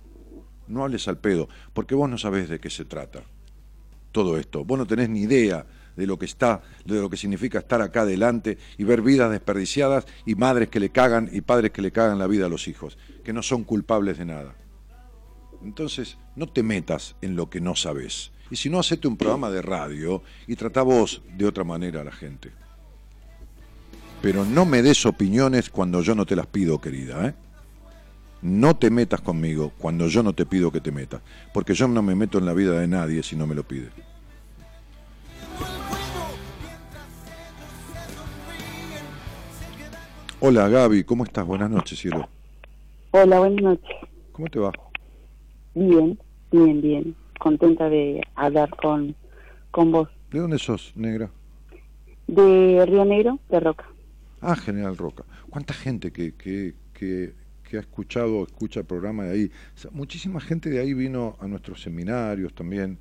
No 0.72 0.84
hables 0.84 1.08
al 1.08 1.18
pedo, 1.18 1.50
porque 1.74 1.96
vos 1.96 2.10
no 2.10 2.18
sabés 2.18 2.50
de 2.50 2.60
qué 2.60 2.70
se 2.70 2.86
trata 2.86 3.24
todo 4.12 4.38
esto. 4.38 4.64
Vos 4.66 4.78
no 4.78 4.86
tenés 4.86 5.10
ni 5.10 5.22
idea 5.22 5.66
de 5.96 6.08
lo 6.08 6.18
que 6.18 6.26
está, 6.26 6.62
de 6.86 7.00
lo 7.00 7.10
que 7.10 7.18
significa 7.18 7.60
estar 7.60 7.82
acá 7.82 8.02
adelante 8.02 8.58
y 8.78 8.84
ver 8.84 9.02
vidas 9.02 9.32
desperdiciadas 9.32 10.06
y 10.26 10.36
madres 10.36 10.70
que 10.70 10.80
le 10.80 10.90
cagan 10.90 11.30
y 11.32 11.42
padres 11.42 11.72
que 11.72 11.82
le 11.82 11.92
cagan 11.92 12.20
la 12.20 12.28
vida 12.28 12.46
a 12.46 12.50
los 12.50 12.68
hijos, 12.68 12.98
que 13.24 13.34
no 13.34 13.44
son 13.44 13.64
culpables 13.64 14.18
de 14.18 14.26
nada. 14.26 14.56
Entonces, 15.64 16.18
no 16.36 16.48
te 16.48 16.64
metas 16.64 17.16
en 17.22 17.36
lo 17.36 17.50
que 17.50 17.62
no 17.62 17.76
sabes. 17.76 18.32
Y 18.50 18.56
si 18.56 18.70
no, 18.70 18.80
hacete 18.80 19.08
un 19.08 19.18
programa 19.18 19.50
de 19.50 19.62
radio 19.62 20.24
y 20.48 20.56
trata 20.56 20.82
vos 20.82 21.22
de 21.38 21.46
otra 21.46 21.64
manera 21.64 22.02
a 22.02 22.04
la 22.04 22.12
gente. 22.12 22.52
Pero 24.22 24.46
no 24.46 24.66
me 24.66 24.82
des 24.82 25.06
opiniones 25.06 25.70
cuando 25.70 26.02
yo 26.02 26.16
no 26.16 26.26
te 26.26 26.36
las 26.36 26.48
pido, 26.48 26.80
querida. 26.80 27.28
¿eh? 27.28 27.34
No 28.42 28.76
te 28.76 28.90
metas 28.90 29.22
conmigo 29.22 29.72
cuando 29.78 30.08
yo 30.08 30.24
no 30.24 30.34
te 30.34 30.46
pido 30.46 30.72
que 30.72 30.82
te 30.82 30.92
metas. 30.92 31.22
Porque 31.54 31.74
yo 31.74 31.88
no 31.88 32.02
me 32.02 32.16
meto 32.16 32.40
en 32.40 32.46
la 32.46 32.54
vida 32.54 32.80
de 32.80 32.88
nadie 32.88 33.22
si 33.22 33.36
no 33.36 33.46
me 33.46 33.56
lo 33.56 33.64
pide. 33.64 33.90
Hola 40.40 40.68
Gaby, 40.70 41.04
¿cómo 41.04 41.24
estás? 41.24 41.46
Buenas 41.46 41.70
noches, 41.70 42.00
cielo. 42.00 42.28
Hola, 43.12 43.38
buenas 43.38 43.62
noches. 43.62 43.96
¿Cómo 44.32 44.48
te 44.48 44.58
va? 44.58 44.72
Bien, 45.76 46.18
bien, 46.52 46.82
bien. 46.82 47.16
Contenta 47.40 47.90
de 47.90 48.22
hablar 48.34 48.76
con, 48.82 49.16
con 49.70 49.92
vos. 49.92 50.10
¿De 50.32 50.40
dónde 50.40 50.58
sos, 50.58 50.94
negra? 50.96 51.30
De 52.26 52.84
Río 52.88 53.06
Negro, 53.06 53.38
de 53.50 53.60
Roca. 53.60 53.86
Ah, 54.42 54.56
General 54.56 54.98
Roca. 54.98 55.26
¿Cuánta 55.52 55.76
gente 55.76 56.12
que, 56.12 56.34
que, 56.34 56.74
que, 56.94 57.34
que 57.72 57.78
ha 57.78 57.80
escuchado, 57.80 58.44
escucha 58.44 58.82
el 58.82 58.86
programa 58.86 59.24
de 59.24 59.32
ahí? 59.32 59.52
O 59.76 59.78
sea, 59.80 59.92
muchísima 59.92 60.42
gente 60.42 60.70
de 60.70 60.80
ahí 60.80 60.94
vino 60.94 61.38
a 61.40 61.48
nuestros 61.48 61.82
seminarios 61.82 62.54
también. 62.54 62.98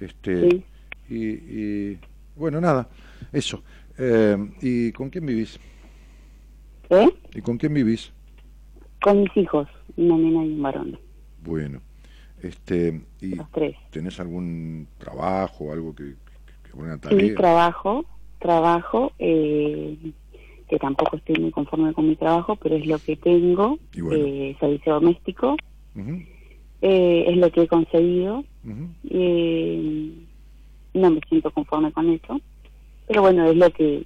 Este, 0.00 0.48
Sí. 0.50 0.64
y, 1.10 1.24
y, 1.26 1.98
bueno, 2.34 2.58
nada, 2.58 2.88
eso. 3.30 3.62
Eh, 3.98 4.36
¿Y 4.62 4.90
con 4.92 5.10
quién 5.10 5.26
vivís? 5.26 5.60
¿Eh? 6.88 7.08
¿Y 7.34 7.42
con 7.42 7.58
quién 7.58 7.74
vivís? 7.74 8.10
Con 9.02 9.20
mis 9.20 9.36
hijos, 9.36 9.68
una 9.96 10.16
nena 10.16 10.44
y 10.46 10.52
un 10.54 10.62
varón, 10.62 10.98
Bueno, 11.42 11.82
este, 12.42 13.02
¿y 13.20 13.34
los 13.36 13.50
tres. 13.52 13.76
tenés 13.90 14.18
algún 14.18 14.88
trabajo, 14.98 15.72
algo 15.72 15.94
que, 15.94 16.04
que- 16.04 16.14
que- 16.62 16.70
Sí, 16.72 16.98
tarea? 17.00 17.34
trabajo, 17.36 18.04
trabajo, 18.38 19.12
eh, 19.18 19.96
que 20.68 20.78
tampoco 20.78 21.16
estoy 21.16 21.36
muy 21.38 21.50
conforme 21.50 21.92
con 21.92 22.08
mi 22.08 22.16
trabajo, 22.16 22.56
pero 22.56 22.76
es 22.76 22.86
lo 22.86 22.98
que 22.98 23.16
tengo, 23.16 23.78
bueno. 23.98 24.24
eh, 24.26 24.56
servicio 24.58 24.94
doméstico, 24.94 25.56
eh, 26.82 27.24
es 27.28 27.36
lo 27.36 27.50
que 27.50 27.62
he 27.62 27.68
conseguido, 27.68 28.44
ujú. 28.64 28.88
eh, 29.10 30.12
no 30.94 31.10
me 31.10 31.20
siento 31.28 31.50
conforme 31.50 31.92
con 31.92 32.10
eso, 32.10 32.40
pero 33.06 33.22
bueno, 33.22 33.44
es 33.48 33.56
lo 33.56 33.70
que, 33.70 34.04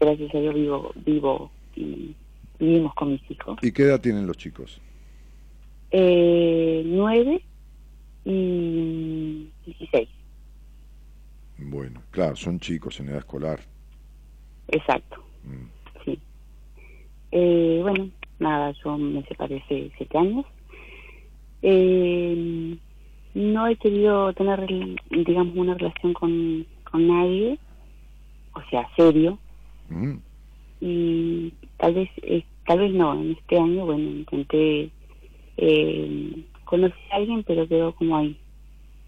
gracias 0.00 0.34
a 0.34 0.38
Dios, 0.40 0.54
vivo, 0.54 0.92
vivo 1.04 1.50
y 1.74 2.14
vivimos 2.58 2.94
con 2.94 3.12
mis 3.12 3.30
hijos. 3.30 3.58
¿Y 3.62 3.72
qué 3.72 3.82
edad 3.84 4.00
tienen 4.00 4.26
los 4.26 4.36
chicos? 4.36 4.80
Eh, 5.90 6.82
nueve 6.84 7.42
y 8.24 9.50
dieciséis, 9.64 10.08
Bueno, 11.58 12.02
claro, 12.10 12.36
son 12.36 12.60
chicos 12.60 13.00
en 13.00 13.08
edad 13.08 13.18
escolar. 13.18 13.60
exacto, 14.68 15.22
Mm. 15.42 15.75
Eh, 17.30 17.80
bueno, 17.82 18.10
nada, 18.38 18.72
yo 18.84 18.96
me 18.96 19.22
separé 19.24 19.62
hace 19.64 19.90
siete 19.96 20.18
años. 20.18 20.46
Eh, 21.62 22.76
no 23.34 23.66
he 23.66 23.76
querido 23.76 24.32
tener, 24.32 24.66
digamos, 25.10 25.56
una 25.56 25.74
relación 25.74 26.12
con, 26.14 26.66
con 26.90 27.08
nadie, 27.08 27.58
o 28.54 28.62
sea, 28.70 28.88
serio, 28.96 29.38
Ujú. 29.90 30.20
y 30.80 31.52
tal 31.76 31.94
vez 31.94 32.10
eh, 32.22 32.44
tal 32.66 32.80
vez 32.80 32.92
no 32.92 33.14
en 33.14 33.32
este 33.32 33.58
año 33.58 33.86
bueno 33.86 34.10
intenté 34.10 34.90
eh, 35.56 36.44
conocer 36.64 36.98
a 37.12 37.16
alguien 37.16 37.44
pero 37.44 37.68
quedó 37.68 37.94
como 37.94 38.16
ahí 38.16 38.38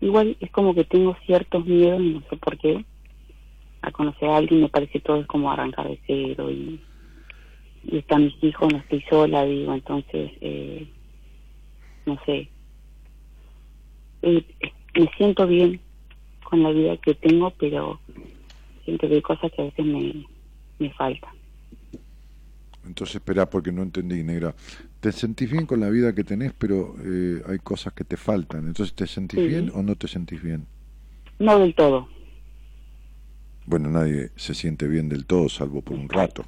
igual 0.01 0.37
es 0.41 0.51
como 0.51 0.75
que 0.75 0.85
tengo 0.85 1.17
ciertos 1.27 1.67
miedos 1.67 2.01
no 2.01 2.23
sé 2.31 2.37
por 2.37 2.57
qué 2.59 2.85
a 3.83 3.91
conocer 3.91 4.29
a 4.29 4.37
alguien 4.37 4.63
me 4.63 4.69
parece 4.69 5.01
todo 5.01 5.17
es 5.21 5.27
como 5.27 5.51
arrancar 5.51 5.89
de 5.89 6.01
cero 6.07 6.51
y 6.51 6.81
y 7.83 7.99
están 7.99 8.25
mis 8.25 8.43
hijos 8.45 8.73
no 8.73 8.79
estoy 8.79 9.03
sola 9.09 9.45
digo 9.45 9.73
entonces 9.75 10.31
eh, 10.41 10.89
no 12.07 12.19
sé 12.27 12.51
Eh, 14.23 14.45
me 14.95 15.09
siento 15.17 15.47
bien 15.47 15.81
con 16.45 16.63
la 16.63 16.71
vida 16.71 16.97
que 16.97 17.15
tengo 17.15 17.51
pero 17.59 18.01
siento 18.85 19.09
que 19.09 19.15
hay 19.15 19.23
cosas 19.23 19.53
que 19.53 19.63
a 19.63 19.65
veces 19.67 19.85
me 19.87 20.27
me 20.79 20.93
faltan 20.95 21.31
Entonces, 22.87 23.17
espera, 23.17 23.51
porque 23.51 23.71
no 23.71 23.83
entendí, 23.83 24.23
negra. 24.23 24.55
Te 25.01 25.13
sentís 25.13 25.51
bien 25.51 25.67
con 25.67 25.81
la 25.81 25.91
vida 25.91 26.15
que 26.15 26.25
tenés, 26.25 26.53
pero 26.57 26.95
eh, 27.05 27.43
hay 27.47 27.59
cosas 27.59 27.93
que 27.93 28.05
te 28.05 28.17
faltan. 28.17 28.67
Entonces, 28.67 28.95
¿te 28.95 29.07
sentís 29.07 29.41
Sí. 29.41 29.47
bien 29.47 29.71
o 29.75 29.83
no 29.83 29.95
te 29.95 30.09
sentís 30.09 30.43
bien? 30.43 30.67
no 31.39 31.59
del 31.59 31.75
todo 31.75 32.09
Bueno, 33.67 33.91
nadie 33.91 34.31
se 34.37 34.55
siente 34.55 34.89
bien 34.89 35.09
del 35.09 35.27
todo, 35.27 35.49
salvo 35.49 35.83
por 35.83 35.97
un 35.97 36.09
rato. 36.09 36.45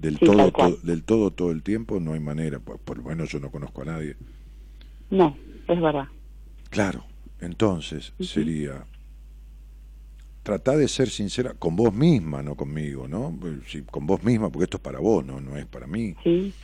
Del 0.00 0.18
Sí, 0.18 0.24
todo, 0.24 0.36
tal 0.38 0.52
cual. 0.52 0.74
to- 0.76 0.86
del 0.86 1.04
todo, 1.04 1.30
todo 1.30 1.50
el 1.50 1.62
tiempo, 1.62 2.00
no 2.00 2.14
hay 2.14 2.20
manera. 2.20 2.58
Por, 2.58 2.78
por 2.78 2.96
lo 2.98 3.04
menos 3.04 3.28
yo 3.30 3.38
no 3.40 3.50
conozco 3.50 3.82
a 3.82 3.84
nadie. 3.84 4.16
No, 5.10 5.36
es 5.68 5.80
verdad. 5.80 6.06
Claro, 6.70 7.04
entonces 7.40 8.12
sería 8.20 8.86
tratar 10.42 10.78
de 10.78 10.88
ser 10.88 11.10
sincera 11.10 11.52
con 11.54 11.76
vos 11.76 11.92
misma, 11.92 12.42
no 12.42 12.56
conmigo, 12.56 13.06
¿no? 13.08 13.38
Eh, 13.44 13.60
Sí, 13.66 13.82
con 13.82 14.06
vos 14.06 14.22
misma, 14.22 14.50
porque 14.50 14.64
esto 14.64 14.78
es 14.78 14.82
para 14.82 15.00
vos, 15.00 15.24
no, 15.24 15.40
no 15.40 15.56
es 15.56 15.66
para 15.66 15.86
mí. 15.86 16.14
Sí. 16.24 16.54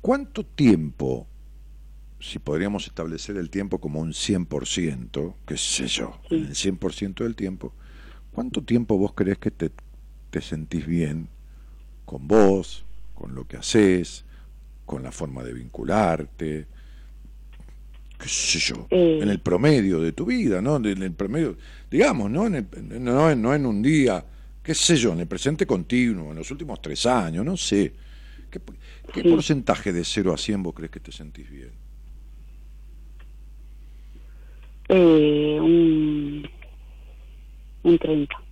¿Cuánto 0.00 0.44
tiempo, 0.44 1.26
si 2.20 2.38
podríamos 2.38 2.86
establecer 2.86 3.36
el 3.38 3.48
tiempo 3.48 3.78
como 3.80 4.00
un 4.00 4.12
100%, 4.12 5.34
qué 5.46 5.56
sé 5.56 5.86
yo, 5.86 6.20
Sí. 6.28 6.34
en 6.36 6.44
el 6.46 6.54
100% 6.54 7.24
del 7.24 7.36
tiempo, 7.36 7.72
¿cuánto 8.32 8.62
tiempo 8.62 8.98
vos 8.98 9.12
crees 9.14 9.38
que 9.38 9.50
te, 9.50 9.70
te 10.34 10.40
sentís 10.40 10.84
bien 10.84 11.28
con 12.04 12.26
vos, 12.26 12.84
con 13.14 13.36
lo 13.36 13.46
que 13.46 13.56
haces, 13.56 14.24
con 14.84 15.04
la 15.04 15.12
forma 15.12 15.44
de 15.44 15.52
vincularte? 15.52 16.66
qué 18.18 18.28
sé 18.28 18.58
yo, 18.58 18.86
Eh. 18.90 19.18
en 19.22 19.28
el 19.28 19.38
promedio 19.40 20.00
de 20.00 20.10
tu 20.12 20.24
vida, 20.26 20.60
¿no? 20.60 20.76
En 20.76 21.02
el 21.02 21.12
promedio, 21.12 21.56
digamos, 21.90 22.30
¿no? 22.30 22.46
En 22.46 22.54
el- 22.56 23.04
no, 23.04 23.30
en- 23.30 23.42
no 23.42 23.54
en 23.54 23.64
un 23.66 23.80
día, 23.82 24.24
qué 24.62 24.74
sé 24.74 24.96
yo, 24.96 25.12
en 25.12 25.20
el 25.20 25.26
presente 25.28 25.66
continuo, 25.66 26.30
en 26.30 26.36
los 26.38 26.50
últimos 26.50 26.80
tres 26.82 27.06
años, 27.06 27.44
no 27.44 27.56
sé. 27.56 27.92
¿Qué, 28.50 28.60
qué 29.12 29.22
Sí. 29.22 29.28
porcentaje 29.28 29.92
de 29.92 30.04
0 30.04 30.32
a 30.32 30.38
100 30.38 30.62
vos 30.62 30.74
crees 30.74 30.90
que 30.90 31.00
te 31.00 31.12
sentís 31.12 31.48
bien? 31.50 31.70
Eh, 34.88 35.58
un, 35.60 36.48
un 37.84 37.98
30%. 37.98 38.43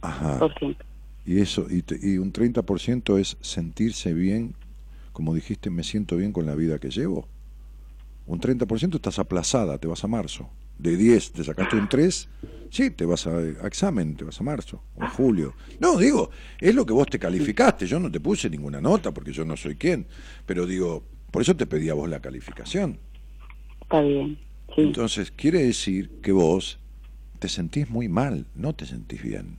Ajá. 0.00 0.40
Y 1.26 1.40
eso, 1.40 1.66
y, 1.70 1.82
te- 1.82 1.98
y 2.00 2.18
un 2.18 2.32
30% 2.32 3.18
es 3.18 3.36
sentirse 3.40 4.14
bien, 4.14 4.54
como 5.12 5.34
dijiste, 5.34 5.70
me 5.70 5.82
siento 5.84 6.16
bien 6.16 6.32
con 6.32 6.46
la 6.46 6.54
vida 6.54 6.78
que 6.78 6.90
llevo. 6.90 7.28
Un 8.26 8.40
30% 8.40 8.96
estás 8.96 9.18
aplazada, 9.18 9.78
te 9.78 9.86
vas 9.88 10.02
a 10.04 10.08
marzo. 10.08 10.48
De 10.78 10.96
10 10.96 11.32
te 11.32 11.44
sacaste 11.44 11.76
un 11.76 11.88
3, 11.88 12.28
sí, 12.70 12.90
te 12.90 13.04
vas 13.04 13.26
a, 13.26 13.36
a 13.36 13.66
examen, 13.66 14.16
te 14.16 14.24
vas 14.24 14.40
a 14.40 14.44
marzo 14.44 14.82
o 14.96 15.02
a 15.04 15.08
julio. 15.08 15.52
No, 15.78 15.98
digo, 15.98 16.30
es 16.58 16.74
lo 16.74 16.86
que 16.86 16.94
vos 16.94 17.06
te 17.06 17.18
calificaste, 17.18 17.86
yo 17.86 18.00
no 18.00 18.10
te 18.10 18.18
puse 18.20 18.48
ninguna 18.48 18.80
nota 18.80 19.12
porque 19.12 19.32
yo 19.32 19.44
no 19.44 19.56
soy 19.58 19.74
quien, 19.76 20.06
pero 20.46 20.64
digo, 20.66 21.04
por 21.30 21.42
eso 21.42 21.54
te 21.54 21.66
pedí 21.66 21.90
a 21.90 21.94
vos 21.94 22.08
la 22.08 22.20
calificación. 22.20 22.98
Está 23.82 24.00
bien. 24.00 24.38
Sí. 24.74 24.82
Entonces, 24.82 25.30
quiere 25.32 25.64
decir 25.64 26.10
que 26.22 26.32
vos 26.32 26.78
te 27.40 27.48
sentís 27.48 27.90
muy 27.90 28.08
mal, 28.08 28.46
no 28.54 28.72
te 28.74 28.86
sentís 28.86 29.22
bien. 29.22 29.58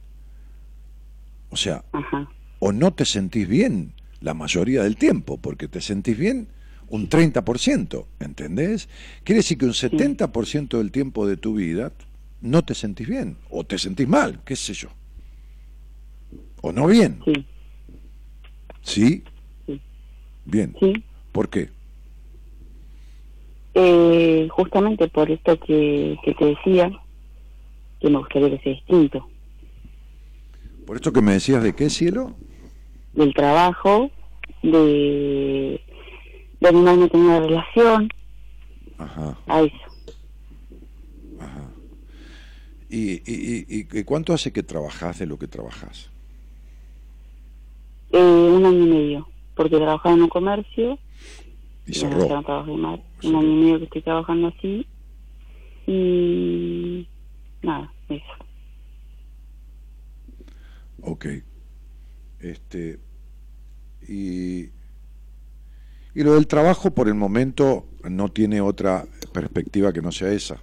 O 1.51 1.55
sea, 1.57 1.83
Ajá. 1.91 2.27
o 2.59 2.71
no 2.71 2.91
te 2.93 3.05
sentís 3.05 3.47
bien 3.47 3.93
la 4.21 4.33
mayoría 4.33 4.83
del 4.83 4.97
tiempo, 4.97 5.37
porque 5.37 5.67
te 5.67 5.81
sentís 5.81 6.17
bien 6.17 6.47
un 6.87 7.07
30%, 7.09 8.05
¿entendés? 8.19 8.89
Quiere 9.23 9.37
decir 9.39 9.57
que 9.57 9.65
un 9.65 9.73
70% 9.73 10.77
del 10.77 10.91
tiempo 10.91 11.27
de 11.27 11.37
tu 11.37 11.55
vida 11.55 11.91
no 12.41 12.63
te 12.63 12.73
sentís 12.73 13.07
bien, 13.07 13.37
o 13.49 13.63
te 13.63 13.77
sentís 13.77 14.07
mal, 14.07 14.39
qué 14.45 14.55
sé 14.55 14.73
yo. 14.73 14.89
O 16.61 16.71
no 16.71 16.87
bien, 16.87 17.21
Sí. 17.25 17.45
¿sí? 18.81 19.23
Sí. 19.67 19.81
Bien. 20.45 20.75
Sí. 20.79 21.03
¿Por 21.31 21.49
qué? 21.49 21.69
Eh, 23.73 24.47
justamente 24.51 25.07
por 25.07 25.31
esto 25.31 25.57
que, 25.59 26.17
que 26.23 26.33
te 26.33 26.45
decía, 26.45 26.91
que 28.01 28.09
me 28.09 28.17
gustaría 28.19 28.49
que 28.49 28.59
sea 28.63 28.73
distinto. 28.73 29.27
¿Por 30.85 30.95
esto 30.97 31.13
que 31.13 31.21
me 31.21 31.33
decías 31.33 31.63
de 31.63 31.73
qué, 31.73 31.89
cielo? 31.89 32.35
Del 33.13 33.33
trabajo, 33.33 34.09
de, 34.63 35.81
de 36.59 36.67
animarme 36.67 37.09
tener 37.09 37.25
una 37.27 37.39
relación, 37.39 38.09
Ajá, 38.97 39.37
a 39.47 39.61
eso. 39.61 39.75
ajá. 41.39 41.69
¿Y, 42.89 43.13
y, 43.13 43.65
y, 43.69 43.87
y 43.99 44.03
cuánto 44.03 44.33
hace 44.33 44.51
que 44.51 44.63
trabajás 44.63 45.19
de 45.19 45.25
lo 45.25 45.37
que 45.37 45.47
trabajás? 45.47 46.09
Eh, 48.11 48.19
un 48.19 48.65
año 48.65 48.83
y 48.85 48.89
medio, 48.89 49.27
porque 49.55 49.77
trabajaba 49.77 50.15
en 50.15 50.23
un 50.23 50.29
comercio, 50.29 50.99
Y 51.87 51.93
cerró. 51.93 52.27
no 52.27 52.43
trabajé 52.43 52.71
más, 52.73 52.99
Sí. 53.21 53.27
un 53.27 53.35
año 53.35 53.47
y 53.47 53.55
medio 53.63 53.77
que 53.79 53.83
estoy 53.85 54.01
trabajando 54.01 54.47
así, 54.49 54.85
y 55.87 57.07
nada, 57.61 57.91
eso. 58.09 58.23
Ok. 61.01 61.25
Este, 62.39 62.99
y, 64.07 64.63
y 66.15 66.23
lo 66.23 66.33
del 66.33 66.47
trabajo 66.47 66.91
por 66.91 67.07
el 67.07 67.13
momento 67.15 67.85
no 68.03 68.29
tiene 68.29 68.61
otra 68.61 69.05
perspectiva 69.33 69.93
que 69.93 70.01
no 70.01 70.11
sea 70.11 70.31
esa. 70.31 70.61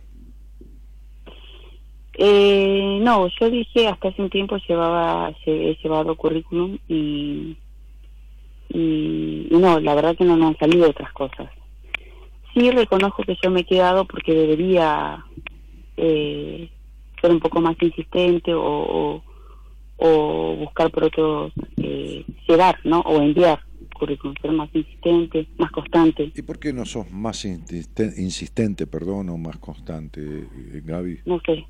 Eh, 2.15 2.98
no, 3.01 3.28
yo 3.40 3.48
dije 3.48 3.86
hasta 3.86 4.09
hace 4.09 4.20
un 4.23 4.31
tiempo 4.31 4.56
llevaba 4.69 5.31
lle- 5.47 5.70
he 5.70 5.78
llevado 5.81 6.16
currículum 6.16 6.77
y, 6.89 7.56
y 8.70 9.48
no, 9.52 9.78
la 9.78 9.94
verdad 9.94 10.16
que 10.16 10.24
no 10.24 10.36
me 10.36 10.47
han 10.47 10.59
salido 10.59 10.90
otras 10.90 11.12
cosas. 11.12 11.48
Sí 12.55 12.73
reconozco 12.73 13.23
que 13.23 13.36
yo 13.40 13.51
me 13.52 13.60
he 13.60 13.65
quedado 13.65 14.05
porque 14.05 14.35
debería 14.35 15.24
eh, 15.97 16.69
ser 17.20 17.31
un 17.31 17.39
poco 17.39 17.60
más 17.60 17.77
insistente 17.81 18.52
o, 18.52 18.62
o, 18.65 19.23
o 19.98 20.56
buscar 20.56 20.90
por 20.90 21.04
otros 21.04 21.52
eh, 21.76 22.24
llevar, 22.48 22.78
¿no? 22.84 23.00
O 23.00 23.20
enviar 23.20 23.60
currículum, 23.98 24.34
ser 24.40 24.52
más 24.52 24.70
insistente, 24.74 25.48
más 25.58 25.70
constante. 25.72 26.32
¿Y 26.34 26.42
por 26.42 26.58
qué 26.58 26.72
no 26.72 26.84
sos 26.84 27.10
más 27.10 27.44
insisten- 27.44 28.14
insistente, 28.16 28.86
perdón, 28.86 29.28
o 29.28 29.36
más 29.36 29.58
constante, 29.58 30.20
eh, 30.20 30.82
Gaby? 30.84 31.20
No 31.26 31.40
sé, 31.44 31.66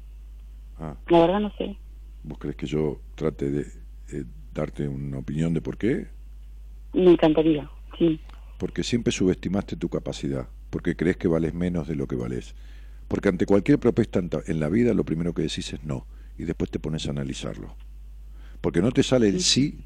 Ah, 0.81 0.95
la 1.09 1.21
verdad 1.21 1.41
no 1.41 1.51
sé. 1.59 1.77
¿Vos 2.23 2.39
crees 2.39 2.55
que 2.57 2.67
yo 2.67 3.01
trate 3.17 3.51
de 3.51 3.63
eh, 4.13 4.25
darte 4.55 4.87
una 4.87 5.19
opinión 5.19 5.53
de 5.55 5.61
por 5.61 5.77
qué? 5.77 6.07
Me 6.93 7.11
encantaría, 7.13 7.69
sí. 7.99 8.21
Porque 8.59 8.83
siempre 8.85 9.13
subestimaste 9.13 9.77
tu 9.77 9.89
capacidad, 9.89 10.49
porque 10.71 10.95
crees 10.97 11.17
que 11.17 11.29
vales 11.29 11.55
menos 11.55 11.89
de 11.89 11.97
lo 11.97 12.07
que 12.07 12.17
vales. 12.17 12.55
Porque 13.09 13.29
ante 13.31 13.47
cualquier 13.47 13.79
propuesta 13.79 14.19
en 14.19 14.29
ta- 14.29 14.43
en 14.47 14.61
la 14.61 14.69
vida 14.69 14.93
lo 14.95 15.05
primero 15.05 15.33
que 15.33 15.43
decís 15.43 15.73
es 15.73 15.83
no, 15.83 16.07
y 16.37 16.45
después 16.45 16.71
te 16.71 16.79
pones 16.79 17.07
a 17.07 17.11
analizarlo. 17.11 17.75
Porque 18.61 18.83
no 18.83 18.91
te 18.93 19.03
sale 19.03 19.29
el 19.29 19.41
sí 19.41 19.81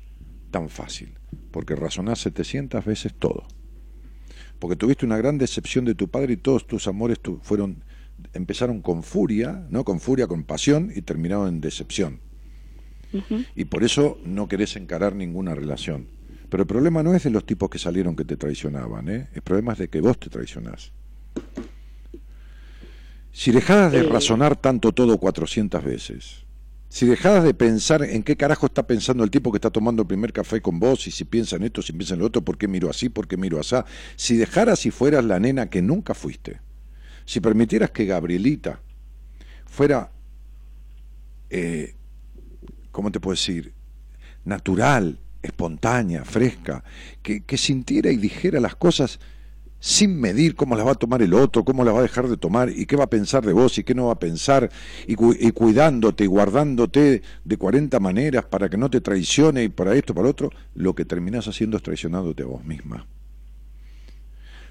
tan 0.50 0.68
fácil, 0.68 1.14
porque 1.50 1.74
razonás 1.76 2.20
700 2.20 2.84
veces 2.84 3.14
todo. 3.18 3.44
Porque 4.58 4.76
tuviste 4.76 5.04
una 5.06 5.16
gran 5.16 5.38
decepción 5.38 5.84
de 5.84 5.94
tu 5.94 6.08
padre 6.08 6.34
y 6.34 6.36
todos 6.36 6.66
tus 6.66 6.86
amores 6.86 7.20
tu- 7.20 7.38
fueron 7.42 7.82
empezaron 8.34 8.82
con 8.82 9.02
furia, 9.02 9.66
no 9.70 9.84
con 9.84 9.98
furia, 9.98 10.28
con 10.28 10.44
pasión 10.44 10.92
y 10.94 11.02
terminaron 11.02 11.48
en 11.48 11.60
decepción. 11.60 12.20
Y 13.56 13.64
por 13.66 13.82
eso 13.84 14.18
no 14.24 14.48
querés 14.48 14.76
encarar 14.76 15.14
ninguna 15.16 15.54
relación. 15.54 16.06
Pero 16.48 16.62
el 16.62 16.66
problema 16.68 17.02
no 17.02 17.14
es 17.14 17.24
de 17.24 17.30
los 17.30 17.44
tipos 17.44 17.68
que 17.68 17.78
salieron 17.78 18.14
que 18.14 18.24
te 18.24 18.36
traicionaban, 18.36 19.08
¿eh? 19.08 19.28
El 19.34 19.42
problema 19.42 19.72
es 19.72 19.78
de 19.80 19.88
que 19.88 20.00
vos 20.00 20.18
te 20.20 20.30
traicionás. 20.30 20.92
Si 23.32 23.50
dejaras 23.50 23.92
de 23.92 24.00
Eh. 24.00 24.02
razonar 24.04 24.56
tanto 24.56 24.92
todo 24.92 25.18
400 25.18 25.82
veces, 25.84 26.44
si 26.92 27.06
dejaras 27.06 27.42
de 27.42 27.54
pensar 27.54 28.02
en 28.02 28.22
qué 28.22 28.36
carajo 28.36 28.66
está 28.66 28.86
pensando 28.86 29.24
el 29.24 29.30
tipo 29.30 29.50
que 29.50 29.56
está 29.56 29.70
tomando 29.70 30.02
el 30.02 30.06
primer 30.06 30.30
café 30.30 30.60
con 30.60 30.78
vos, 30.78 31.06
y 31.06 31.10
si 31.10 31.24
piensa 31.24 31.56
en 31.56 31.62
esto, 31.62 31.80
si 31.80 31.94
piensa 31.94 32.12
en 32.12 32.20
lo 32.20 32.26
otro, 32.26 32.44
por 32.44 32.58
qué 32.58 32.68
miro 32.68 32.90
así, 32.90 33.08
por 33.08 33.26
qué 33.26 33.38
miro 33.38 33.58
así, 33.58 33.76
si 34.14 34.36
dejaras 34.36 34.84
y 34.84 34.90
fueras 34.90 35.24
la 35.24 35.40
nena 35.40 35.70
que 35.70 35.80
nunca 35.80 36.12
fuiste, 36.12 36.60
si 37.24 37.40
permitieras 37.40 37.92
que 37.92 38.04
Gabrielita 38.04 38.82
fuera, 39.64 40.12
eh, 41.48 41.94
¿cómo 42.90 43.10
te 43.10 43.20
puedo 43.20 43.36
decir? 43.36 43.72
Natural, 44.44 45.18
espontánea, 45.40 46.26
fresca, 46.26 46.84
que, 47.22 47.42
que 47.42 47.56
sintiera 47.56 48.10
y 48.10 48.18
dijera 48.18 48.60
las 48.60 48.76
cosas 48.76 49.18
sin 49.84 50.20
medir 50.20 50.54
cómo 50.54 50.76
las 50.76 50.86
va 50.86 50.92
a 50.92 50.94
tomar 50.94 51.22
el 51.22 51.34
otro, 51.34 51.64
cómo 51.64 51.82
las 51.84 51.92
va 51.92 51.98
a 51.98 52.02
dejar 52.02 52.28
de 52.28 52.36
tomar 52.36 52.70
y 52.70 52.86
qué 52.86 52.94
va 52.94 53.02
a 53.04 53.10
pensar 53.10 53.44
de 53.44 53.52
vos 53.52 53.76
y 53.78 53.82
qué 53.82 53.96
no 53.96 54.06
va 54.06 54.12
a 54.12 54.18
pensar 54.20 54.70
y, 55.08 55.16
cu- 55.16 55.34
y 55.36 55.50
cuidándote 55.50 56.22
y 56.22 56.28
guardándote 56.28 57.22
de 57.44 57.56
40 57.56 57.98
maneras 57.98 58.44
para 58.44 58.68
que 58.68 58.76
no 58.76 58.88
te 58.90 59.00
traicione 59.00 59.64
y 59.64 59.68
para 59.70 59.96
esto, 59.96 60.14
para 60.14 60.28
otro, 60.28 60.50
lo 60.74 60.94
que 60.94 61.04
terminás 61.04 61.48
haciendo 61.48 61.76
es 61.76 61.82
traicionándote 61.82 62.44
a 62.44 62.46
vos 62.46 62.64
misma. 62.64 63.08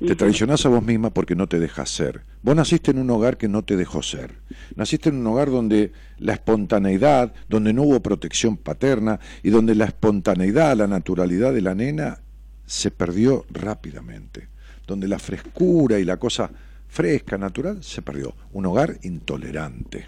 Te 0.06 0.16
traicionás 0.16 0.66
a 0.66 0.70
vos 0.70 0.82
misma 0.84 1.14
porque 1.14 1.36
no 1.36 1.48
te 1.48 1.60
dejas 1.60 1.90
ser. 1.90 2.24
Vos 2.42 2.56
naciste 2.56 2.92
en 2.92 3.00
un 3.00 3.10
hogar 3.12 3.38
que 3.38 3.50
no 3.50 3.64
te 3.64 3.76
dejó 3.76 4.02
ser. 4.02 4.40
Naciste 4.76 5.10
en 5.10 5.18
un 5.18 5.28
hogar 5.28 5.52
donde 5.52 5.92
la 6.18 6.34
espontaneidad, 6.34 7.34
donde 7.50 7.74
no 7.74 7.84
hubo 7.84 8.02
protección 8.02 8.56
paterna 8.58 9.20
y 9.44 9.50
donde 9.52 9.76
la 9.76 9.86
espontaneidad, 9.86 10.78
la 10.78 10.88
naturalidad 10.88 11.54
de 11.54 11.62
la 11.62 11.76
nena 11.76 12.22
se 12.66 12.92
perdió 12.92 13.46
rápidamente. 13.52 14.51
Donde 14.91 15.07
la 15.07 15.19
frescura 15.19 15.99
y 15.99 16.03
la 16.03 16.18
cosa 16.18 16.51
fresca, 16.89 17.38
natural, 17.38 17.81
se 17.81 18.01
perdió. 18.01 18.34
Un 18.51 18.65
hogar 18.65 18.97
intolerante. 19.03 20.05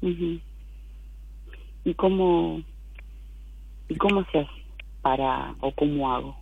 ¿Y 0.00 1.94
cómo, 1.94 2.64
¿Y 3.88 3.94
cómo 3.94 4.26
se 4.32 4.38
hace 4.40 4.50
para, 5.02 5.54
o 5.60 5.72
cómo 5.72 6.12
hago? 6.12 6.36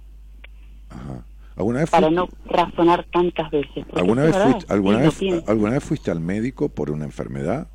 Ajá. 0.88 1.22
¿Alguna 1.54 1.80
vez 1.80 1.90
Para 1.90 2.08
no 2.08 2.30
razonar 2.46 3.04
tantas 3.12 3.50
veces. 3.50 3.84
¿alguna 3.94 4.22
vez 4.22 4.32
verdad, 4.34 4.52
fuiste, 4.52 4.72
alguna 4.72 4.98
vez, 5.00 5.22
alguna 5.46 5.70
vez 5.72 5.84
fuiste 5.84 6.10
al 6.10 6.20
médico 6.20 6.70
por 6.70 6.90
una 6.90 7.04
enfermedad? 7.04 7.68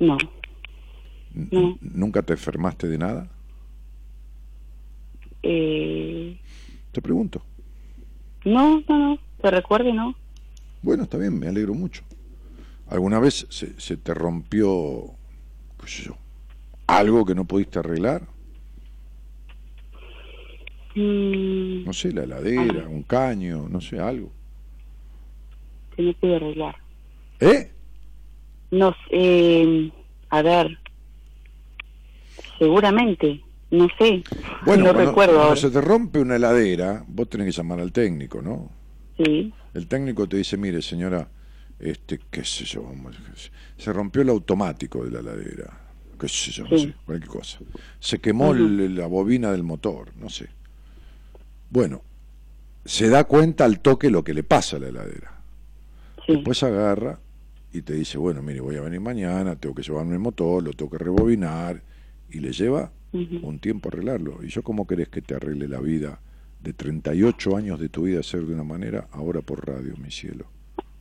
No, 0.00 0.18
No. 1.32 1.78
¿Nunca 1.80 2.20
te 2.20 2.34
enfermaste 2.34 2.88
de 2.88 2.98
nada? 2.98 3.26
eh, 5.42 6.36
Te 6.92 7.00
pregunto. 7.00 7.40
No, 8.46 8.82
no, 8.88 8.98
no, 8.98 9.18
que 9.42 9.50
recuerde, 9.50 9.92
no. 9.92 10.14
Bueno, 10.82 11.02
está 11.02 11.18
bien, 11.18 11.38
me 11.38 11.48
alegro 11.48 11.74
mucho. 11.74 12.02
¿Alguna 12.88 13.18
vez 13.18 13.46
se, 13.50 13.78
se 13.80 13.96
te 13.96 14.14
rompió, 14.14 15.10
qué 15.80 15.88
sé 15.88 16.02
yo, 16.04 16.16
algo 16.86 17.24
que 17.26 17.34
no 17.34 17.44
pudiste 17.44 17.78
arreglar? 17.80 18.22
Mm, 20.94 21.84
No 21.84 21.92
sé, 21.92 22.12
la 22.12 22.22
heladera, 22.24 22.88
un 22.88 23.02
caño, 23.02 23.68
no 23.68 23.80
sé, 23.80 23.98
algo. 23.98 24.30
que 25.96 26.02
no 26.02 26.12
pude 26.14 26.36
arreglar. 26.36 26.76
¿Eh? 27.40 27.70
No 28.70 28.92
sé, 28.92 28.96
eh, 29.12 29.92
a 30.30 30.42
ver, 30.42 30.78
seguramente, 32.58 33.42
no 33.70 33.88
sé, 33.98 34.22
Bueno, 34.64 34.84
no 34.84 34.92
cuando, 34.92 34.92
recuerdo 34.94 35.34
cuando 35.34 35.42
ahora. 35.42 35.56
se 35.56 35.70
te 35.70 35.80
rompe 35.80 36.18
una 36.20 36.36
heladera, 36.36 37.04
vos 37.08 37.28
tenés 37.28 37.46
que 37.46 37.52
llamar 37.52 37.80
al 37.80 37.92
técnico, 37.92 38.40
¿no? 38.42 38.70
Sí, 39.16 39.52
El 39.74 39.86
técnico 39.88 40.28
te 40.28 40.36
dice, 40.36 40.56
mire, 40.56 40.82
señora, 40.82 41.28
este, 41.78 42.20
qué 42.30 42.44
sé 42.44 42.64
yo, 42.64 42.90
se 43.76 43.92
rompió 43.92 44.22
el 44.22 44.28
automático 44.30 45.04
de 45.04 45.10
la 45.10 45.20
heladera, 45.20 45.78
qué 46.18 46.28
sé 46.28 46.50
yo, 46.52 46.64
no 46.64 46.76
sé, 46.78 46.94
cualquier 47.04 47.28
cosa. 47.28 47.58
Se 47.98 48.18
quemó 48.18 48.54
la 48.54 49.06
bobina 49.06 49.50
del 49.52 49.62
motor, 49.62 50.12
no 50.16 50.28
sé. 50.30 50.48
Bueno, 51.70 52.02
se 52.84 53.08
da 53.08 53.24
cuenta 53.24 53.64
al 53.64 53.80
toque 53.80 54.10
lo 54.10 54.22
que 54.22 54.32
le 54.34 54.44
pasa 54.44 54.76
a 54.76 54.80
la 54.80 54.88
heladera. 54.88 55.40
sí, 56.26 56.32
Después 56.34 56.62
agarra 56.62 57.18
y 57.72 57.82
te 57.82 57.94
dice, 57.94 58.16
bueno, 58.18 58.40
mire, 58.42 58.60
voy 58.60 58.76
a 58.76 58.80
venir 58.80 59.00
mañana, 59.00 59.56
tengo 59.56 59.74
que 59.74 59.82
llevarme 59.82 60.14
el 60.14 60.20
motor, 60.20 60.62
lo 60.62 60.72
tengo 60.72 60.90
que 60.90 60.98
rebobinar, 60.98 61.82
y 62.30 62.40
le 62.40 62.52
lleva 62.52 62.92
un 63.12 63.58
tiempo 63.58 63.88
arreglarlo. 63.88 64.44
¿Y 64.44 64.48
yo 64.48 64.62
cómo 64.62 64.86
querés 64.86 65.08
que 65.08 65.22
te 65.22 65.34
arregle 65.34 65.68
la 65.68 65.80
vida 65.80 66.20
de 66.60 66.72
38 66.72 67.56
años 67.56 67.80
de 67.80 67.88
tu 67.88 68.02
vida 68.02 68.22
ser 68.22 68.44
de 68.44 68.54
una 68.54 68.64
manera, 68.64 69.08
ahora 69.12 69.40
por 69.40 69.66
radio, 69.66 69.94
mi 69.96 70.10
cielo? 70.10 70.46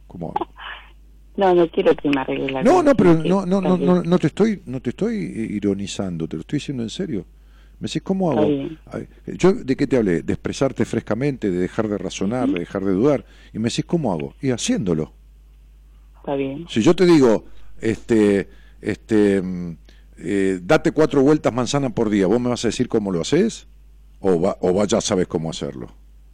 ¿Cómo 0.08 0.32
hago? 0.36 0.48
No, 1.36 1.54
no 1.54 1.70
quiero 1.70 1.94
que 1.96 2.10
me 2.10 2.22
arregle 2.22 2.52
la 2.52 2.64
No, 2.64 2.82
vida, 2.82 2.84
no, 2.84 2.96
pero 2.96 3.14
no, 3.16 3.46
no, 3.46 3.60
no, 3.60 3.78
no, 3.78 4.04
no 4.04 4.20
te 4.20 4.28
estoy, 4.28 4.62
no 4.66 4.82
te 4.82 4.92
estoy 4.92 5.16
eh, 5.16 5.48
ironizando, 5.52 6.28
te 6.28 6.38
lo 6.38 6.42
estoy 6.42 6.58
diciendo 6.58 6.84
en 6.84 6.90
serio. 6.90 7.26
Me 7.80 7.88
decís, 7.88 8.04
¿cómo 8.04 8.32
hago? 8.32 8.48
Ay, 8.86 9.08
Yo, 9.38 9.52
¿de 9.54 9.76
qué 9.76 9.86
te 9.86 9.98
hablé? 9.98 10.22
De 10.22 10.32
expresarte 10.32 10.86
frescamente, 10.86 11.52
de 11.52 11.58
dejar 11.58 11.90
de 11.90 11.98
razonar, 11.98 12.48
de 12.48 12.60
dejar 12.60 12.86
de 12.86 12.94
dudar. 12.94 13.26
Y 13.54 13.60
me 13.60 13.68
decís, 13.68 13.84
¿cómo 13.84 14.14
hago? 14.14 14.34
Y 14.42 14.52
haciéndolo. 14.52 15.12
Está 16.18 16.36
bien, 16.36 16.66
Si 16.70 16.82
yo 16.82 16.96
te 16.96 17.06
digo, 17.06 17.44
este, 17.82 18.48
este, 18.80 19.42
mm, 19.42 19.78
eh, 20.18 20.60
date 20.64 20.92
cuatro 20.92 21.22
vueltas 21.22 21.54
manzana 21.54 21.90
por 21.90 22.10
día, 22.10 22.28
¿vos 22.28 22.40
me 22.40 22.50
vas 22.50 22.64
a 22.66 22.70
decir 22.70 22.88
cómo 22.88 23.12
lo 23.12 23.22
haces? 23.22 23.68
O, 24.20 24.40
va, 24.40 24.58
o 24.62 24.74
va- 24.74 24.86
ya 24.86 25.02
sabes 25.02 25.28
cómo 25.28 25.50
hacerlo. 25.50 25.92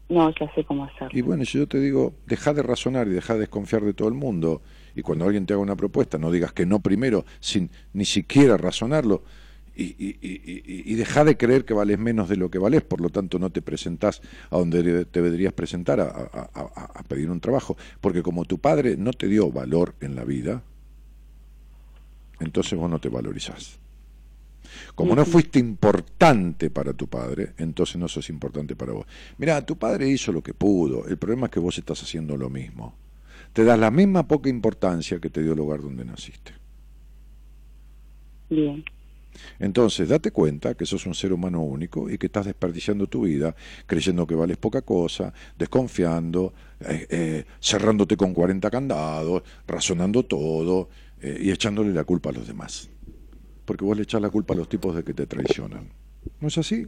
No, 0.09 0.29
ya 0.39 0.53
sé 0.53 0.63
cómo 0.65 0.83
hacerlo. 0.85 1.09
Y 1.13 1.21
bueno, 1.21 1.45
si 1.45 1.57
yo 1.57 1.67
te 1.67 1.79
digo, 1.79 2.13
deja 2.27 2.53
de 2.53 2.61
razonar 2.63 3.07
y 3.07 3.11
deja 3.11 3.33
de 3.33 3.41
desconfiar 3.41 3.83
de 3.83 3.93
todo 3.93 4.07
el 4.09 4.13
mundo. 4.13 4.61
Y 4.93 5.01
cuando 5.03 5.25
alguien 5.25 5.45
te 5.45 5.53
haga 5.53 5.61
una 5.61 5.75
propuesta, 5.77 6.17
no 6.17 6.31
digas 6.31 6.51
que 6.51 6.65
no 6.65 6.79
primero, 6.81 7.25
sin 7.39 7.69
ni 7.93 8.03
siquiera 8.05 8.57
razonarlo. 8.57 9.23
Y, 9.73 9.83
y, 9.83 10.17
y, 10.21 10.33
y- 10.43 10.83
y 10.91 10.95
deja 10.95 11.23
de 11.23 11.37
creer 11.37 11.63
que 11.63 11.73
vales 11.73 11.97
menos 11.97 12.27
de 12.27 12.35
lo 12.35 12.51
que 12.51 12.59
vales, 12.59 12.81
por 12.81 12.99
lo 12.99 13.09
tanto 13.09 13.39
no 13.39 13.51
te 13.51 13.61
presentás 13.61 14.21
a 14.49 14.57
donde 14.57 15.05
te 15.05 15.21
deberías 15.21 15.53
presentar 15.53 16.01
a, 16.01 16.07
a- 16.09 16.49
a- 16.53 16.91
a 16.93 17.03
pedir 17.03 17.31
un 17.31 17.39
trabajo. 17.39 17.77
Porque 18.01 18.21
como 18.21 18.43
tu 18.43 18.57
padre 18.59 18.97
no 18.97 19.13
te 19.13 19.27
dio 19.27 19.49
valor 19.49 19.95
en 20.01 20.15
la 20.17 20.25
vida, 20.25 20.61
entonces 22.41 22.77
vos 22.77 22.89
no 22.89 22.99
te 22.99 23.09
valorizás. 23.09 23.79
Como 24.95 25.15
no 25.15 25.25
fuiste 25.25 25.59
importante 25.59 26.69
para 26.69 26.93
tu 26.93 27.07
padre, 27.07 27.53
entonces 27.57 27.97
no 27.97 28.07
sos 28.07 28.29
importante 28.29 28.75
para 28.75 28.93
vos. 28.93 29.05
Mira, 29.37 29.65
tu 29.65 29.77
padre 29.77 30.09
hizo 30.09 30.31
lo 30.31 30.41
que 30.41 30.53
pudo. 30.53 31.07
El 31.07 31.17
problema 31.17 31.47
es 31.47 31.51
que 31.51 31.59
vos 31.59 31.77
estás 31.77 32.01
haciendo 32.03 32.37
lo 32.37 32.49
mismo. 32.49 32.93
Te 33.53 33.63
das 33.63 33.79
la 33.79 33.91
misma 33.91 34.27
poca 34.27 34.49
importancia 34.49 35.19
que 35.19 35.29
te 35.29 35.41
dio 35.41 35.51
el 35.51 35.57
lugar 35.57 35.81
donde 35.81 36.05
naciste. 36.05 36.53
Bien, 38.49 38.83
Entonces, 39.59 40.09
date 40.09 40.31
cuenta 40.31 40.73
que 40.73 40.85
sos 40.85 41.05
un 41.05 41.15
ser 41.15 41.31
humano 41.31 41.61
único 41.61 42.09
y 42.09 42.17
que 42.17 42.25
estás 42.25 42.45
desperdiciando 42.45 43.07
tu 43.07 43.21
vida 43.21 43.55
creyendo 43.85 44.27
que 44.27 44.35
vales 44.35 44.57
poca 44.57 44.81
cosa, 44.81 45.33
desconfiando, 45.57 46.53
eh, 46.81 47.07
eh, 47.09 47.45
cerrándote 47.61 48.17
con 48.17 48.33
40 48.33 48.69
candados, 48.69 49.43
razonando 49.65 50.23
todo 50.23 50.89
eh, 51.21 51.39
y 51.41 51.51
echándole 51.51 51.93
la 51.93 52.03
culpa 52.03 52.29
a 52.29 52.33
los 52.33 52.47
demás. 52.47 52.89
Porque 53.65 53.85
vos 53.85 53.95
le 53.95 54.03
echás 54.03 54.21
la 54.21 54.29
culpa 54.29 54.53
a 54.53 54.57
los 54.57 54.67
tipos 54.69 54.95
de 54.95 55.03
que 55.03 55.13
te 55.13 55.25
traicionan. 55.25 55.89
¿No 56.39 56.47
es 56.47 56.57
así? 56.57 56.87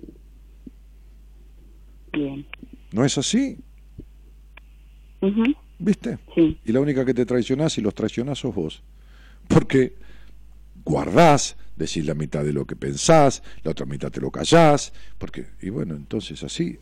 bien. 2.11 2.45
¿No 2.91 3.03
es 3.03 3.17
así? 3.17 3.57
¿Viste? 5.79 6.19
Sí, 6.35 6.59
Y 6.63 6.71
la 6.71 6.79
única 6.79 7.03
que 7.05 7.13
te 7.13 7.25
traicionás 7.25 7.77
y 7.77 7.81
los 7.81 7.95
traicionás 7.95 8.39
sos 8.39 8.53
vos. 8.53 8.83
Porque 9.47 9.95
guardás, 10.85 11.55
decís 11.75 12.05
la 12.05 12.13
mitad 12.13 12.43
de 12.43 12.53
lo 12.53 12.65
que 12.65 12.75
pensás, 12.75 13.41
la 13.63 13.71
otra 13.71 13.85
mitad 13.85 14.11
te 14.11 14.21
lo 14.21 14.29
callás, 14.31 14.93
porque, 15.17 15.47
y 15.61 15.69
bueno, 15.69 15.95
entonces 15.95 16.43
así 16.43 16.77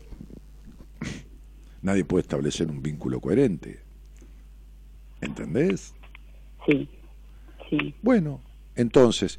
nadie 1.82 2.04
puede 2.04 2.22
establecer 2.22 2.68
un 2.68 2.82
vínculo 2.82 3.20
coherente. 3.20 3.80
¿Entendés? 5.20 5.94
sí, 6.66 6.88
sí. 7.78 7.94
Bueno, 8.02 8.40
entonces, 8.74 9.38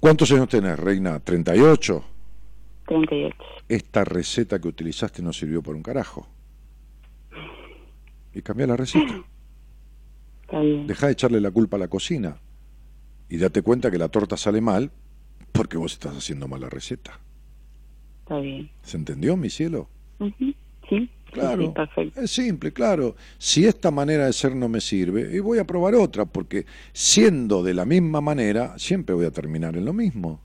¿cuántos 0.00 0.30
años 0.32 0.48
tenés, 0.48 0.78
Reina? 0.78 1.22
¿38? 1.22 2.02
38. 2.86 3.36
Esta 3.68 4.04
receta 4.04 4.60
que 4.60 4.68
utilizaste 4.68 5.22
no 5.22 5.32
sirvió 5.32 5.62
por 5.62 5.74
un 5.74 5.82
carajo. 5.82 6.26
Y 8.32 8.42
cambia 8.42 8.66
la 8.66 8.76
receta. 8.76 9.14
Está 10.42 10.60
bien. 10.60 10.86
Deja 10.86 11.06
de 11.06 11.12
echarle 11.12 11.40
la 11.40 11.50
culpa 11.50 11.76
a 11.76 11.80
la 11.80 11.88
cocina 11.88 12.38
y 13.28 13.38
date 13.38 13.62
cuenta 13.62 13.90
que 13.90 13.98
la 13.98 14.08
torta 14.08 14.36
sale 14.36 14.60
mal 14.60 14.92
porque 15.52 15.76
vos 15.76 15.92
estás 15.92 16.16
haciendo 16.16 16.46
mal 16.46 16.60
la 16.60 16.70
receta. 16.70 17.18
Está 18.20 18.38
bien. 18.38 18.70
¿Se 18.82 18.96
entendió, 18.96 19.36
mi 19.36 19.50
cielo? 19.50 19.88
Sí, 20.88 21.10
Claro. 21.36 21.74
sí. 21.94 22.12
Es 22.16 22.30
simple, 22.30 22.72
claro. 22.72 23.14
Si 23.38 23.66
esta 23.66 23.90
manera 23.90 24.26
de 24.26 24.32
ser 24.32 24.54
no 24.56 24.68
me 24.68 24.80
sirve, 24.80 25.34
y 25.34 25.38
voy 25.40 25.58
a 25.58 25.64
probar 25.64 25.94
otra, 25.94 26.24
porque 26.24 26.64
siendo 26.92 27.62
de 27.62 27.74
la 27.74 27.84
misma 27.84 28.20
manera, 28.20 28.78
siempre 28.78 29.14
voy 29.14 29.26
a 29.26 29.30
terminar 29.30 29.76
en 29.76 29.84
lo 29.84 29.92
mismo. 29.92 30.40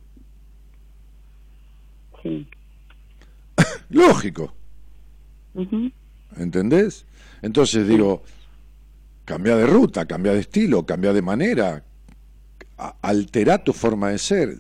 Sí. 2.22 2.46
Lógico, 3.90 4.54
Ujú, 5.54 5.92
¿entendés? 6.38 7.06
Entonces 7.42 7.88
digo, 7.88 8.24
cambia 9.26 9.56
de 9.56 9.66
ruta, 9.66 10.06
cambia 10.06 10.34
de 10.34 10.40
estilo, 10.40 10.86
cambia 10.86 11.14
de 11.14 11.22
manera, 11.22 11.84
altera 13.02 13.64
tu 13.64 13.74
forma 13.74 14.10
de 14.10 14.18
ser, 14.18 14.58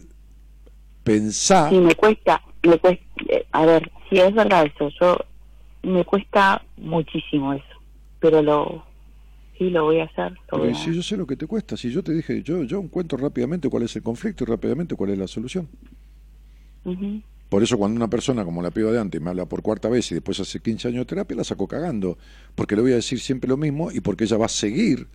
pensá. 1.03 1.69
Sí, 1.69 1.79
me 1.79 1.95
cuesta, 1.95 2.41
me 2.63 2.79
cuesta, 2.79 3.05
eh, 3.29 3.45
a 3.51 3.65
ver, 3.65 3.91
si 4.09 4.19
es 4.19 4.33
verdad 4.33 4.65
eso, 4.65 4.89
yo, 4.99 5.17
me 5.83 6.05
cuesta 6.05 6.63
muchísimo 6.77 7.53
eso, 7.53 7.65
pero 8.19 8.41
lo, 8.41 8.85
sí 9.57 9.69
lo 9.69 9.83
voy 9.85 9.99
a 9.99 10.05
hacer. 10.05 10.33
Voy 10.51 10.69
a- 10.69 10.75
si 10.75 10.93
yo 10.93 11.01
sé 11.01 11.17
lo 11.17 11.25
que 11.27 11.35
te 11.35 11.47
cuesta, 11.47 11.75
si 11.77 11.89
yo 11.91 12.03
te 12.03 12.13
dije, 12.13 12.41
yo, 12.43 12.63
yo 12.63 12.79
encuentro 12.79 13.17
rápidamente 13.17 13.69
cuál 13.69 13.83
es 13.83 13.95
el 13.95 14.03
conflicto 14.03 14.43
y 14.43 14.47
rápidamente 14.47 14.95
cuál 14.95 15.11
es 15.11 15.17
la 15.17 15.27
solución. 15.27 15.67
Por 17.49 17.63
eso 17.63 17.77
cuando 17.77 17.97
una 17.97 18.09
persona 18.09 18.45
como 18.45 18.61
la 18.61 18.71
piba 18.71 18.91
de 18.91 18.99
antes 18.99 19.19
me 19.21 19.29
habla 19.29 19.45
por 19.45 19.61
cuarta 19.61 19.89
vez 19.89 20.09
y 20.11 20.15
después 20.15 20.39
hace 20.39 20.61
15 20.61 20.87
años 20.87 20.99
de 21.01 21.05
terapia, 21.05 21.35
la 21.35 21.43
saco 21.43 21.67
cagando, 21.67 22.17
porque 22.55 22.75
le 22.75 22.81
voy 22.81 22.93
a 22.93 22.95
decir 22.95 23.19
siempre 23.19 23.49
lo 23.49 23.57
mismo 23.57 23.91
y 23.91 23.99
porque 23.99 24.23
ella 24.23 24.37
va 24.37 24.45
a 24.45 24.49
seguir 24.49 25.07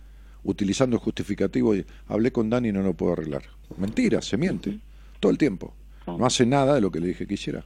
utilizando 0.43 0.95
el 0.95 1.01
justificativo 1.01 1.75
y 1.75 1.85
hablé 2.07 2.31
con 2.31 2.49
Dani 2.49 2.69
y 2.69 2.71
no 2.71 2.83
lo 2.83 2.93
puedo 2.93 3.13
arreglar. 3.13 3.41
Mentira, 3.77 4.21
se 4.21 4.37
miente, 4.37 4.77
todo 5.19 5.31
el 5.31 5.37
tiempo. 5.37 5.73
No 6.05 6.25
hace 6.25 6.45
nada 6.45 6.75
de 6.75 6.81
lo 6.81 6.91
que 6.91 6.99
le 6.99 7.07
dije 7.07 7.25
que 7.27 7.33
hiciera. 7.33 7.65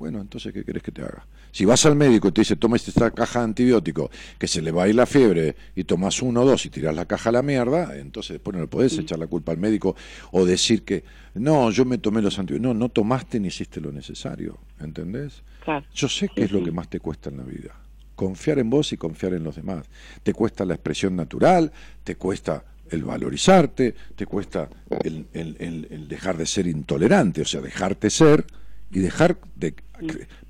Bueno, 0.00 0.18
entonces, 0.22 0.54
¿qué 0.54 0.64
querés 0.64 0.82
que 0.82 0.92
te 0.92 1.02
haga? 1.02 1.26
Si 1.52 1.66
vas 1.66 1.84
al 1.84 1.94
médico 1.94 2.28
y 2.28 2.32
te 2.32 2.40
dice, 2.40 2.56
toma 2.56 2.76
esta 2.76 3.10
caja 3.10 3.40
de 3.40 3.44
antibiótico, 3.44 4.10
que 4.38 4.48
se 4.48 4.62
le 4.62 4.70
va 4.72 4.84
a 4.84 4.88
ir 4.88 4.94
la 4.94 5.04
fiebre, 5.04 5.54
y 5.76 5.84
tomas 5.84 6.22
uno 6.22 6.40
o 6.40 6.46
dos 6.46 6.64
y 6.64 6.70
tirás 6.70 6.94
la 6.96 7.04
caja 7.04 7.28
a 7.28 7.32
la 7.32 7.42
mierda, 7.42 7.94
entonces 7.98 8.30
después 8.36 8.54
no 8.54 8.62
le 8.62 8.66
podés 8.66 8.96
echar 8.96 9.18
la 9.18 9.26
culpa 9.26 9.52
al 9.52 9.58
médico 9.58 9.94
o 10.32 10.46
decir 10.46 10.84
que, 10.84 11.04
no, 11.34 11.70
yo 11.70 11.84
me 11.84 11.98
tomé 11.98 12.22
los 12.22 12.38
antibióticos. 12.38 12.74
No, 12.74 12.78
no 12.80 12.88
tomaste 12.88 13.38
ni 13.40 13.48
hiciste 13.48 13.78
lo 13.78 13.92
necesario, 13.92 14.56
¿entendés? 14.80 15.42
Claro. 15.62 15.84
Yo 15.94 16.08
sé 16.08 16.28
qué 16.28 16.34
Sí, 16.40 16.42
es 16.44 16.52
lo 16.52 16.60
sí. 16.60 16.64
que 16.64 16.72
más 16.72 16.88
te 16.88 16.98
cuesta 16.98 17.28
en 17.28 17.36
la 17.36 17.42
vida. 17.44 17.76
Confiar 18.16 18.58
en 18.58 18.70
vos 18.70 18.94
y 18.94 18.96
confiar 18.96 19.34
en 19.34 19.44
los 19.44 19.56
demás. 19.56 19.84
Te 20.22 20.32
cuesta 20.32 20.64
la 20.64 20.72
expresión 20.72 21.14
natural, 21.14 21.72
te 22.04 22.16
cuesta 22.16 22.64
el 22.88 23.04
valorizarte, 23.04 23.94
te 24.16 24.24
cuesta 24.24 24.70
el, 25.04 25.26
el- 25.34 25.56
el- 25.60 25.88
el 25.90 26.08
dejar 26.08 26.38
de 26.38 26.46
ser 26.46 26.66
intolerante, 26.68 27.42
o 27.42 27.44
sea, 27.44 27.60
dejarte 27.60 28.08
ser 28.08 28.46
y 28.90 28.98
dejar 29.00 29.38
de 29.56 29.74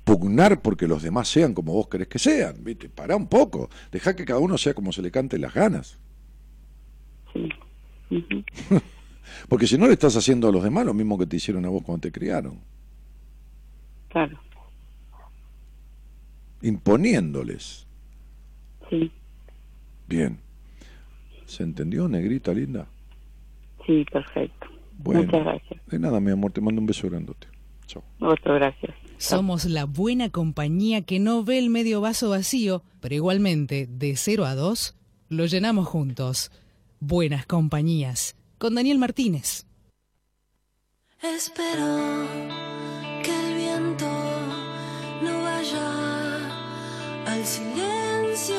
pugnar 0.03 0.61
porque 0.61 0.87
los 0.87 1.01
demás 1.03 1.27
sean 1.27 1.53
como 1.53 1.73
vos 1.73 1.87
querés 1.87 2.07
que 2.07 2.19
sean. 2.19 2.55
¿viste? 2.63 2.89
Pará 2.89 3.15
un 3.15 3.27
poco, 3.27 3.69
deja 3.91 4.15
que 4.15 4.25
cada 4.25 4.39
uno 4.39 4.57
sea 4.57 4.73
como 4.73 4.91
se 4.91 5.01
le 5.01 5.11
cante 5.11 5.37
las 5.37 5.53
ganas. 5.53 5.97
Sí. 7.33 7.49
Porque 9.47 9.65
si 9.65 9.77
no 9.77 9.87
le 9.87 9.93
estás 9.93 10.17
haciendo 10.17 10.49
a 10.49 10.51
los 10.51 10.63
demás 10.63 10.85
lo 10.85 10.93
mismo 10.93 11.17
que 11.17 11.25
te 11.25 11.37
hicieron 11.37 11.63
a 11.65 11.69
vos 11.69 11.83
cuando 11.83 12.01
te 12.01 12.11
criaron, 12.11 12.59
Claro, 14.09 14.37
imponiéndoles. 16.61 17.87
sí, 18.89 19.11
Bien. 20.07 20.39
¿Se 21.45 21.63
entendió, 21.63 22.07
negrita 22.09 22.53
linda? 22.53 22.87
sí, 23.85 24.05
perfecto. 24.11 24.67
Bueno. 24.97 25.23
Muchas 25.23 25.43
gracias. 25.43 25.85
De 25.87 25.97
nada, 25.99 26.19
mi 26.19 26.31
amor, 26.31 26.51
te 26.51 26.61
mando 26.61 26.79
un 26.81 26.87
beso 26.87 27.09
grandote. 27.09 27.47
Chao. 27.87 28.03
Otro 28.19 28.53
gracias. 28.55 28.93
Somos 29.21 29.65
la 29.65 29.85
buena 29.85 30.31
compañía 30.31 31.03
que 31.03 31.19
no 31.19 31.43
ve 31.43 31.59
el 31.59 31.69
medio 31.69 32.01
vaso 32.01 32.31
vacío, 32.31 32.81
pero 33.01 33.13
igualmente, 33.13 33.87
de 33.87 34.15
0 34.17 34.45
a 34.45 34.55
2, 34.55 34.95
lo 35.29 35.45
llenamos 35.45 35.87
juntos. 35.87 36.51
Buenas 36.99 37.45
compañías. 37.45 38.35
Con 38.57 38.73
Daniel 38.73 38.97
Martínez. 38.97 39.67
Espero 41.21 42.25
que 43.23 43.31
el 43.31 43.55
viento 43.57 44.09
no 45.21 45.43
vaya 45.43 46.47
al 47.27 47.45
silencio 47.45 48.55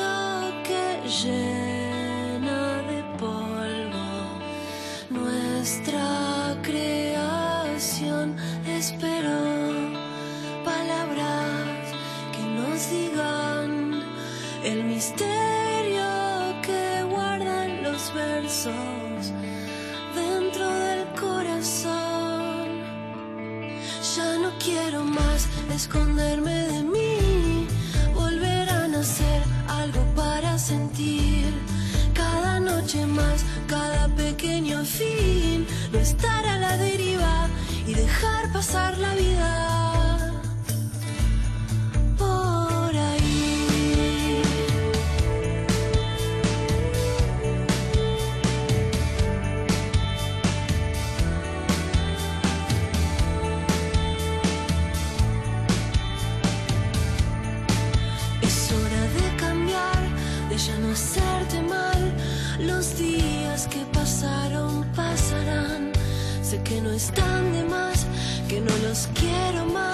que 0.63 1.01
llena 1.25 2.81
de 2.83 3.03
polvo 3.19 4.39
nuestra 5.09 6.12
misterio 15.03 16.61
que 16.61 17.03
guardan 17.11 17.83
los 17.83 18.13
versos 18.13 19.33
dentro 20.15 20.65
del 20.69 21.05
corazón. 21.19 22.67
Ya 24.15 24.37
no 24.43 24.49
quiero 24.63 25.03
más 25.03 25.49
esconderme 25.75 26.55
de 26.71 26.83
mí, 26.83 27.67
volver 28.15 28.69
a 28.69 28.87
nacer, 28.87 29.41
algo 29.67 30.01
para 30.15 30.57
sentir. 30.57 31.51
Cada 32.13 32.61
noche 32.61 33.05
más, 33.05 33.43
cada 33.67 34.07
pequeño 34.15 34.85
fin, 34.85 35.67
no 35.91 35.99
estar 35.99 36.45
a 36.45 36.57
la 36.59 36.77
deriva 36.77 37.49
y 37.85 37.93
dejar 37.93 38.53
pasar 38.53 38.97
la 38.97 39.13
vida. 39.15 39.92
Están 67.03 67.51
de 67.51 67.63
más, 67.65 68.05
que 68.47 68.61
no 68.61 68.71
los 68.87 69.09
quiero 69.19 69.65
más, 69.73 69.92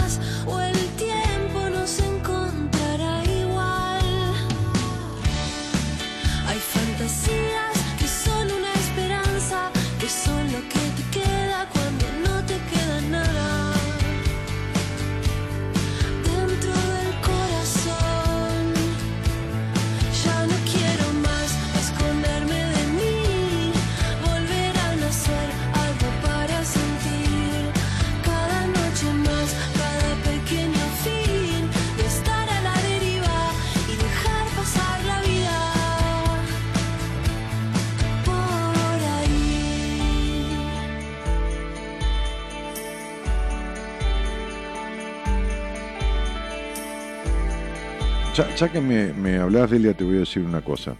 Ya, 48.55 48.71
que 48.71 48.79
me, 48.79 49.11
me 49.11 49.37
hablas, 49.37 49.69
Delia, 49.69 49.93
te 49.93 50.05
voy 50.05 50.15
a 50.15 50.19
decir 50.19 50.41
una 50.41 50.61
cosa. 50.61 50.95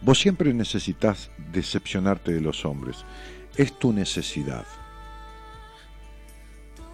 Vos 0.00 0.18
siempre 0.18 0.54
necesitas 0.54 1.28
decepcionarte 1.52 2.32
de 2.32 2.40
los 2.40 2.64
hombres. 2.64 3.04
Es 3.56 3.78
tu 3.78 3.92
necesidad. 3.92 4.64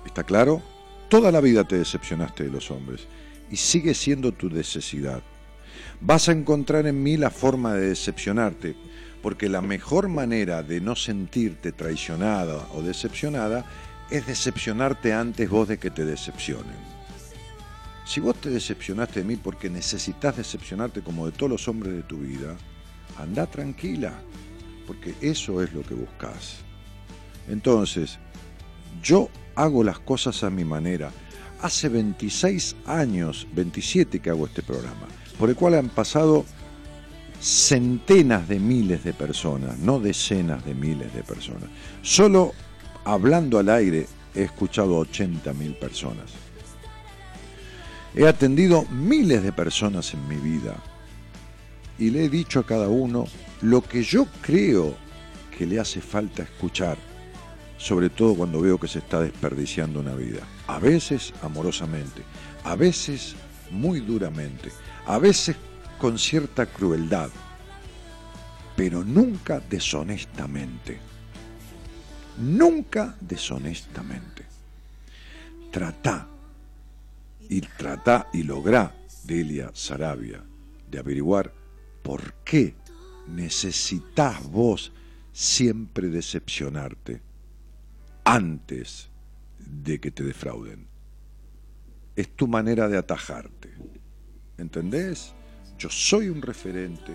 ¿Está 0.04 0.24
claro? 0.24 0.60
Toda 1.08 1.30
la 1.30 1.40
vida 1.40 1.62
te 1.62 1.78
decepcionaste 1.78 2.42
de 2.42 2.50
los 2.50 2.72
hombres 2.72 3.06
y 3.52 3.56
sigue 3.56 3.94
siendo 3.94 4.32
tu 4.32 4.50
necesidad. 4.50 5.22
Vas 6.00 6.28
a 6.28 6.32
encontrar 6.32 6.88
en 6.88 7.00
mí 7.00 7.16
la 7.16 7.30
forma 7.30 7.74
de 7.74 7.90
decepcionarte, 7.90 8.74
porque 9.22 9.48
la 9.48 9.60
mejor 9.60 10.08
manera 10.08 10.64
de 10.64 10.80
no 10.80 10.96
sentirte 10.96 11.70
traicionada 11.70 12.66
o 12.74 12.82
decepcionada 12.82 13.64
es 14.10 14.26
decepcionarte 14.26 15.12
antes 15.12 15.48
vos 15.48 15.68
de 15.68 15.78
que 15.78 15.90
te 15.90 16.04
decepcionen. 16.04 16.97
Si 18.08 18.20
vos 18.20 18.36
te 18.40 18.48
decepcionaste 18.48 19.20
de 19.20 19.26
mí 19.26 19.36
porque 19.36 19.68
necesitas 19.68 20.34
decepcionarte 20.34 21.02
como 21.02 21.26
de 21.26 21.32
todos 21.32 21.50
los 21.50 21.68
hombres 21.68 21.92
de 21.92 22.02
tu 22.02 22.16
vida, 22.16 22.56
anda 23.18 23.44
tranquila, 23.44 24.14
porque 24.86 25.14
eso 25.20 25.62
es 25.62 25.74
lo 25.74 25.82
que 25.82 25.92
buscas. 25.92 26.56
Entonces, 27.48 28.18
yo 29.02 29.28
hago 29.54 29.84
las 29.84 29.98
cosas 29.98 30.42
a 30.42 30.48
mi 30.48 30.64
manera. 30.64 31.10
Hace 31.60 31.90
26 31.90 32.76
años, 32.86 33.46
27 33.52 34.20
que 34.20 34.30
hago 34.30 34.46
este 34.46 34.62
programa, 34.62 35.06
por 35.38 35.50
el 35.50 35.54
cual 35.54 35.74
han 35.74 35.90
pasado 35.90 36.46
centenas 37.42 38.48
de 38.48 38.58
miles 38.58 39.04
de 39.04 39.12
personas, 39.12 39.76
no 39.80 40.00
decenas 40.00 40.64
de 40.64 40.74
miles 40.74 41.12
de 41.12 41.22
personas. 41.22 41.68
Solo 42.00 42.54
hablando 43.04 43.58
al 43.58 43.68
aire 43.68 44.06
he 44.34 44.44
escuchado 44.44 44.96
a 44.96 45.00
80 45.00 45.52
mil 45.52 45.74
personas. 45.74 46.47
He 48.18 48.26
atendido 48.26 48.84
miles 48.86 49.44
de 49.44 49.52
personas 49.52 50.12
en 50.12 50.26
mi 50.26 50.34
vida 50.34 50.74
y 52.00 52.10
le 52.10 52.24
he 52.24 52.28
dicho 52.28 52.58
a 52.58 52.66
cada 52.66 52.88
uno 52.88 53.26
lo 53.60 53.80
que 53.80 54.02
yo 54.02 54.26
creo 54.42 54.96
que 55.56 55.64
le 55.64 55.78
hace 55.78 56.00
falta 56.00 56.42
escuchar, 56.42 56.98
sobre 57.76 58.10
todo 58.10 58.34
cuando 58.34 58.60
veo 58.60 58.76
que 58.76 58.88
se 58.88 58.98
está 58.98 59.20
desperdiciando 59.20 60.00
una 60.00 60.16
vida. 60.16 60.40
A 60.66 60.80
veces 60.80 61.32
amorosamente, 61.42 62.24
a 62.64 62.74
veces 62.74 63.36
muy 63.70 64.00
duramente, 64.00 64.72
a 65.06 65.18
veces 65.18 65.54
con 66.00 66.18
cierta 66.18 66.66
crueldad, 66.66 67.30
pero 68.74 69.04
nunca 69.04 69.62
deshonestamente. 69.70 70.98
Nunca 72.36 73.14
deshonestamente. 73.20 74.44
Trata 75.70 76.26
y 77.48 77.60
trata 77.60 78.28
y 78.32 78.42
logra, 78.42 78.94
Delia 79.24 79.70
Sarabia, 79.74 80.42
de 80.90 80.98
averiguar 80.98 81.52
por 82.02 82.34
qué 82.44 82.74
necesitas 83.26 84.42
vos 84.50 84.92
siempre 85.32 86.08
decepcionarte 86.08 87.20
antes 88.24 89.08
de 89.58 90.00
que 90.00 90.10
te 90.10 90.24
defrauden. 90.24 90.86
Es 92.16 92.34
tu 92.34 92.48
manera 92.48 92.88
de 92.88 92.98
atajarte. 92.98 93.70
¿Entendés? 94.56 95.32
Yo 95.78 95.88
soy 95.88 96.28
un 96.28 96.42
referente 96.42 97.12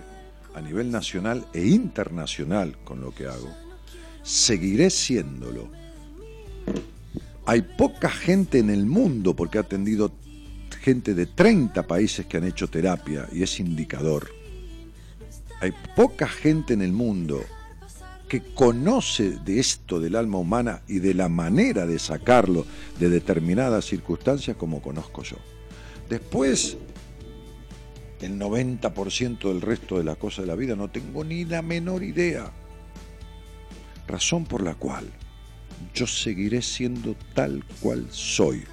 a 0.56 0.62
nivel 0.62 0.90
nacional 0.92 1.46
e 1.54 1.66
internacional 1.66 2.78
con 2.84 3.02
lo 3.02 3.14
que 3.14 3.28
hago. 3.28 3.54
Seguiré 4.24 4.90
siéndolo. 4.90 5.70
Hay 7.46 7.62
poca 7.62 8.10
gente 8.10 8.60
en 8.60 8.70
el 8.70 8.86
mundo, 8.86 9.36
porque 9.36 9.58
he 9.58 9.62
atendido 9.62 10.14
gente 10.84 11.14
de 11.14 11.28
30 11.28 11.88
países 11.88 12.26
que 12.26 12.36
han 12.36 12.44
hecho 12.44 12.68
terapia 12.68 13.30
y 13.32 13.42
es 13.42 13.60
indicador. 13.62 14.30
Hay 15.62 15.74
poca 15.96 16.28
gente 16.28 16.74
en 16.74 16.82
el 16.82 16.92
mundo 16.92 17.42
que 18.28 18.42
conoce 18.54 19.38
de 19.46 19.62
esto 19.62 20.02
del 20.02 20.18
alma 20.18 20.40
humana 20.40 20.82
y 20.90 21.00
de 21.00 21.14
la 21.14 21.30
manera 21.30 21.86
de 21.86 22.00
sacarlo 22.00 22.66
de 23.00 23.10
determinadas 23.10 23.86
circunstancias 23.86 24.58
como 24.58 24.82
conozco 24.82 25.24
yo. 25.24 25.38
Después, 26.10 26.76
el 28.20 28.38
90% 28.38 29.40
del 29.40 29.62
resto 29.62 29.98
de 29.98 30.04
las 30.04 30.18
cosas 30.18 30.44
de 30.44 30.48
la 30.48 30.56
vida 30.56 30.76
no 30.76 30.90
tengo 30.90 31.24
ni 31.24 31.46
la 31.46 31.62
menor 31.62 32.04
idea. 32.04 32.52
Razón 34.06 34.44
por 34.44 34.62
la 34.62 34.76
cual 34.76 35.06
yo 35.96 36.08
seguiré 36.08 36.62
siendo 36.62 37.16
tal 37.34 37.64
cual 37.80 38.06
soy. 38.10 38.66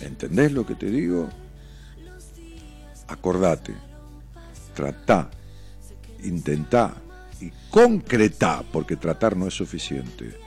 ¿Entendés 0.00 0.52
lo 0.52 0.66
que 0.66 0.74
te 0.74 0.86
digo? 0.86 1.28
Acordate, 3.08 3.74
tratá, 4.74 5.30
intentá 6.22 6.94
y 7.40 7.50
concretá, 7.70 8.62
porque 8.72 8.96
tratar 8.96 9.36
no 9.36 9.46
es 9.46 9.54
suficiente, 9.54 10.38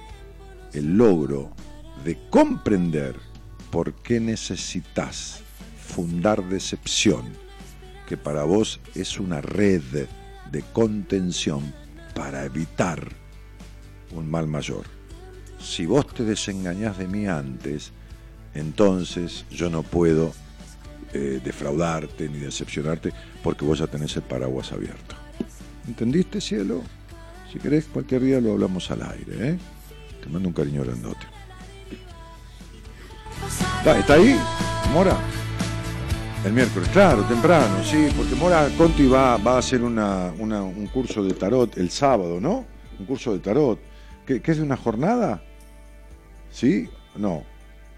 el 0.74 0.98
logro 0.98 1.52
de 2.03 2.18
comprender 2.30 3.15
por 3.72 3.94
qué 3.95 4.19
necesitas 4.19 5.41
fundar 5.78 6.44
decepción, 6.44 7.26
que 8.07 8.18
para 8.18 8.44
vos 8.44 8.80
es 8.95 9.19
una 9.19 9.41
red 9.41 9.82
de 10.52 10.61
contención 10.74 11.74
para 12.15 12.45
evitar 12.45 13.07
un 14.11 14.30
mal 14.30 14.48
mayor. 14.48 14.86
Si 15.60 15.86
vos 15.86 16.07
te 16.07 16.24
desengañás 16.24 16.98
de 16.98 17.07
mí 17.07 17.28
antes, 17.28 17.91
entonces 18.57 19.45
yo 19.51 19.69
no 19.69 19.84
puedo 19.84 20.34
eh, 21.13 21.39
defraudarte 21.43 22.27
ni 22.29 22.38
decepcionarte 22.39 23.11
porque 23.43 23.65
vos 23.65 23.79
ya 23.79 23.88
tenés 23.88 24.15
el 24.15 24.23
paraguas 24.23 24.71
abierto. 24.71 25.15
¿Entendiste, 25.88 26.41
cielo? 26.41 26.81
Si 27.51 27.59
querés, 27.59 27.85
cualquier 27.85 28.21
día 28.23 28.41
lo 28.41 28.51
hablamos 28.53 28.91
al 28.91 29.01
aire, 29.03 29.49
¿eh? 29.51 29.57
Te 30.21 30.29
mando 30.29 30.49
un 30.49 30.53
cariño 30.53 30.84
grandote. 30.84 31.25
¿Está, 33.97 34.13
ahí, 34.15 34.38
Mora? 34.93 35.15
El 36.45 36.53
miércoles, 36.53 36.88
claro, 36.89 37.23
temprano, 37.23 37.84
sí, 37.84 38.07
porque 38.15 38.35
Mora 38.35 38.69
Conti 38.77 39.07
va, 39.07 39.38
va 39.38 39.55
a 39.55 39.57
hacer 39.59 39.81
una- 39.81 40.31
un 40.31 40.88
curso 40.88 41.23
de 41.23 41.34
tarot 41.34 41.77
el 41.77 41.89
sábado, 41.89 42.39
¿no? 42.39 42.65
Un 42.99 43.05
curso 43.05 43.34
de 43.34 43.39
tarot. 43.39 43.79
¿Qué, 44.25 44.41
qué 44.41 44.51
es 44.51 44.57
de 44.57 44.63
una 44.63 44.77
jornada? 44.77 45.41
¿Sí? 46.51 46.89
No. 47.15 47.43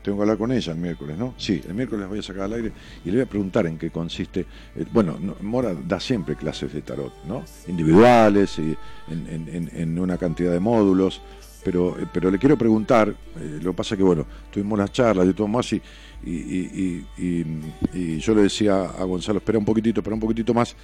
Tengo 0.01 0.17
que 0.17 0.21
hablar 0.23 0.37
con 0.37 0.51
ella 0.51 0.71
el 0.71 0.79
miércoles, 0.79 1.17
¿no? 1.17 1.33
Sí, 1.37 1.61
el 1.67 1.73
miércoles 1.73 2.07
voy 2.07 2.19
a 2.19 2.23
sacar 2.23 2.43
al 2.43 2.53
aire 2.53 2.71
y 3.03 3.09
le 3.09 3.17
voy 3.17 3.21
a 3.23 3.25
preguntar 3.29 3.67
en 3.67 3.77
qué 3.77 3.91
consiste. 3.91 4.45
eh, 4.75 4.85
bueno, 4.93 5.17
no, 5.19 5.35
Mora 5.41 5.73
da 5.73 5.99
siempre 5.99 6.35
clases 6.35 6.71
de 6.73 6.81
tarot, 6.81 7.11
¿no? 7.25 7.43
Individuales 7.67 8.57
y 8.59 8.75
en, 9.11 9.99
una 9.99 10.17
cantidad 10.17 10.51
de 10.53 10.59
módulos, 10.61 11.21
pero, 11.65 11.99
eh, 11.99 12.05
pero 12.13 12.31
le 12.31 12.39
quiero 12.39 12.57
preguntar, 12.57 13.09
eh, 13.37 13.59
lo 13.61 13.71
que 13.71 13.77
pasa 13.77 13.97
que, 13.97 14.03
bueno, 14.03 14.25
tuvimos 14.51 14.79
las 14.79 14.91
charlas 14.93 15.27
y 15.27 15.33
todo 15.33 15.47
más 15.49 15.71
y- 15.73 15.81
y- 16.25 17.05
y- 17.17 17.45
y 17.93 18.19
yo 18.19 18.33
le 18.35 18.43
decía 18.43 18.81
a 18.83 19.03
Gonzalo, 19.03 19.39
espera 19.39 19.57
un 19.59 19.65
poquitito, 19.65 19.99
espera 19.99 20.13
un 20.13 20.19
poquitito 20.21 20.53
más. 20.53 20.75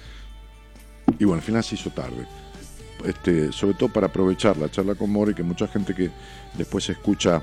Y 1.18 1.24
bueno, 1.24 1.34
al 1.40 1.42
final 1.42 1.64
se 1.64 1.74
hizo 1.76 1.88
tarde. 1.90 2.26
Este, 3.04 3.52
sobre 3.52 3.74
todo 3.74 3.90
para 3.90 4.06
aprovechar 4.08 4.56
la 4.56 4.70
charla 4.70 4.94
con 4.94 5.10
Mora 5.10 5.30
y 5.30 5.34
que 5.34 5.42
mucha 5.42 5.66
gente 5.68 5.94
que 5.94 6.10
después 6.56 6.88
escucha 6.90 7.42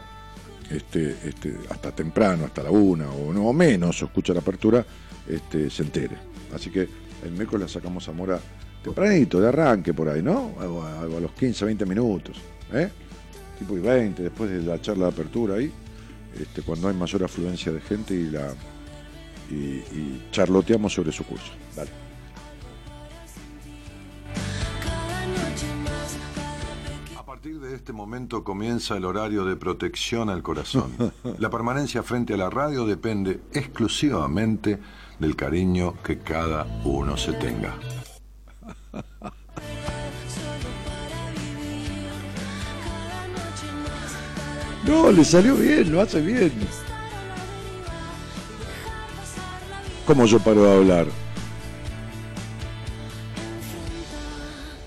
este, 0.70 1.18
este, 1.26 1.56
hasta 1.70 1.92
temprano, 1.92 2.46
hasta 2.46 2.64
la 2.64 2.72
una 2.72 3.10
o 3.10 3.34
no 3.34 3.48
o 3.48 3.54
menos, 3.54 4.02
o 4.02 4.06
escucha 4.06 4.34
la 4.34 4.40
apertura, 4.40 4.86
este, 5.28 5.70
se 5.70 5.84
entere. 5.84 6.18
Así 6.54 6.70
que 6.70 6.88
el 7.24 7.32
miércoles 7.32 7.68
la 7.68 7.68
sacamos 7.68 8.08
a 8.08 8.12
Mora 8.12 8.40
tempranito, 8.84 9.40
de 9.40 9.48
arranque 9.48 9.94
por 9.94 10.10
ahí, 10.10 10.22
¿no? 10.22 10.56
A, 10.60 11.04
a 11.04 11.20
los 11.20 11.32
15, 11.32 11.66
20 11.66 11.86
minutos, 11.86 12.38
¿eh? 12.74 12.90
Tipo 13.58 13.78
y 13.78 13.82
20, 13.82 14.24
después 14.24 14.50
de 14.50 14.62
la 14.62 14.82
charla 14.82 15.06
de 15.06 15.12
apertura 15.12 15.56
ahí, 15.56 15.72
este, 16.40 16.62
cuando 16.64 16.88
hay 16.90 16.96
mayor 16.96 17.24
afluencia 17.24 17.72
de 17.72 17.80
gente 17.82 18.14
y 18.14 18.30
la 18.30 18.54
y 19.52 20.32
charloteamos 20.32 20.94
sobre 20.94 21.12
su 21.12 21.24
curso. 21.26 21.52
Dale. 21.76 22.03
De 27.74 27.78
este 27.78 27.92
momento 27.92 28.44
comienza 28.44 28.96
el 28.98 29.04
horario 29.04 29.46
de 29.46 29.56
protección 29.56 30.30
al 30.30 30.44
corazón. 30.44 30.92
La 31.40 31.50
permanencia 31.50 32.04
frente 32.04 32.36
a 32.36 32.38
la 32.38 32.52
radio 32.52 32.86
depende 32.86 33.42
exclusivamente 33.52 34.78
del 35.18 35.36
cariño 35.36 35.96
que 36.04 36.20
cada 36.20 36.68
uno 36.84 37.18
se 37.18 37.34
tenga. 37.34 37.74
No, 44.86 45.12
le 45.12 45.26
salió 45.26 45.56
bien, 45.56 45.92
lo 45.92 46.02
hace 46.02 46.22
bien. 46.22 46.52
¿Cómo 50.06 50.26
yo 50.28 50.40
paro 50.40 50.64
de 50.64 50.78
hablar? 50.78 51.23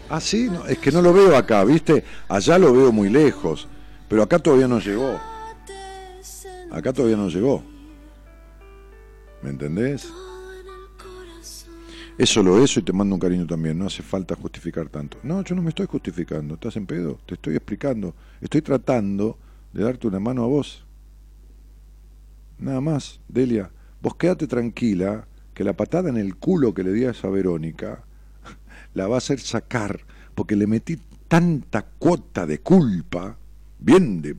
Ah, 0.08 0.20
sí, 0.20 0.48
no, 0.50 0.66
es 0.66 0.78
que 0.78 0.92
no 0.92 1.02
lo 1.02 1.12
veo 1.12 1.36
acá, 1.36 1.64
¿viste? 1.64 2.04
Allá 2.28 2.58
lo 2.58 2.72
veo 2.72 2.92
muy 2.92 3.08
lejos, 3.08 3.66
pero 4.08 4.22
acá 4.22 4.38
todavía 4.38 4.68
no 4.68 4.78
llegó. 4.78 5.18
Acá 6.70 6.92
todavía 6.92 7.16
no 7.16 7.28
llegó. 7.28 7.62
¿Me 9.42 9.50
entendés? 9.50 10.08
Es 12.18 12.30
solo 12.30 12.62
eso 12.64 12.80
y 12.80 12.82
te 12.82 12.92
mando 12.92 13.14
un 13.14 13.20
cariño 13.20 13.46
también, 13.46 13.78
no 13.78 13.86
hace 13.86 14.02
falta 14.02 14.34
justificar 14.36 14.88
tanto. 14.88 15.18
No, 15.22 15.42
yo 15.42 15.54
no 15.54 15.60
me 15.60 15.68
estoy 15.68 15.86
justificando, 15.86 16.54
estás 16.54 16.76
en 16.76 16.86
pedo, 16.86 17.18
te 17.26 17.34
estoy 17.34 17.56
explicando, 17.56 18.14
estoy 18.40 18.62
tratando 18.62 19.38
de 19.72 19.84
darte 19.84 20.06
una 20.06 20.20
mano 20.20 20.44
a 20.44 20.46
vos. 20.46 20.86
Nada 22.58 22.80
más, 22.80 23.20
Delia, 23.28 23.70
vos 24.00 24.16
quédate 24.16 24.46
tranquila 24.46 25.26
que 25.52 25.62
la 25.62 25.74
patada 25.74 26.08
en 26.08 26.16
el 26.16 26.36
culo 26.36 26.72
que 26.72 26.84
le 26.84 26.92
di 26.92 27.04
a 27.04 27.10
esa 27.10 27.28
Verónica 27.28 28.05
la 28.96 29.06
va 29.06 29.16
a 29.16 29.18
hacer 29.18 29.38
sacar 29.40 30.00
porque 30.34 30.56
le 30.56 30.66
metí 30.66 30.98
tanta 31.28 31.82
cuota 31.82 32.46
de 32.46 32.60
culpa, 32.60 33.36
bien 33.78 34.22
de, 34.22 34.34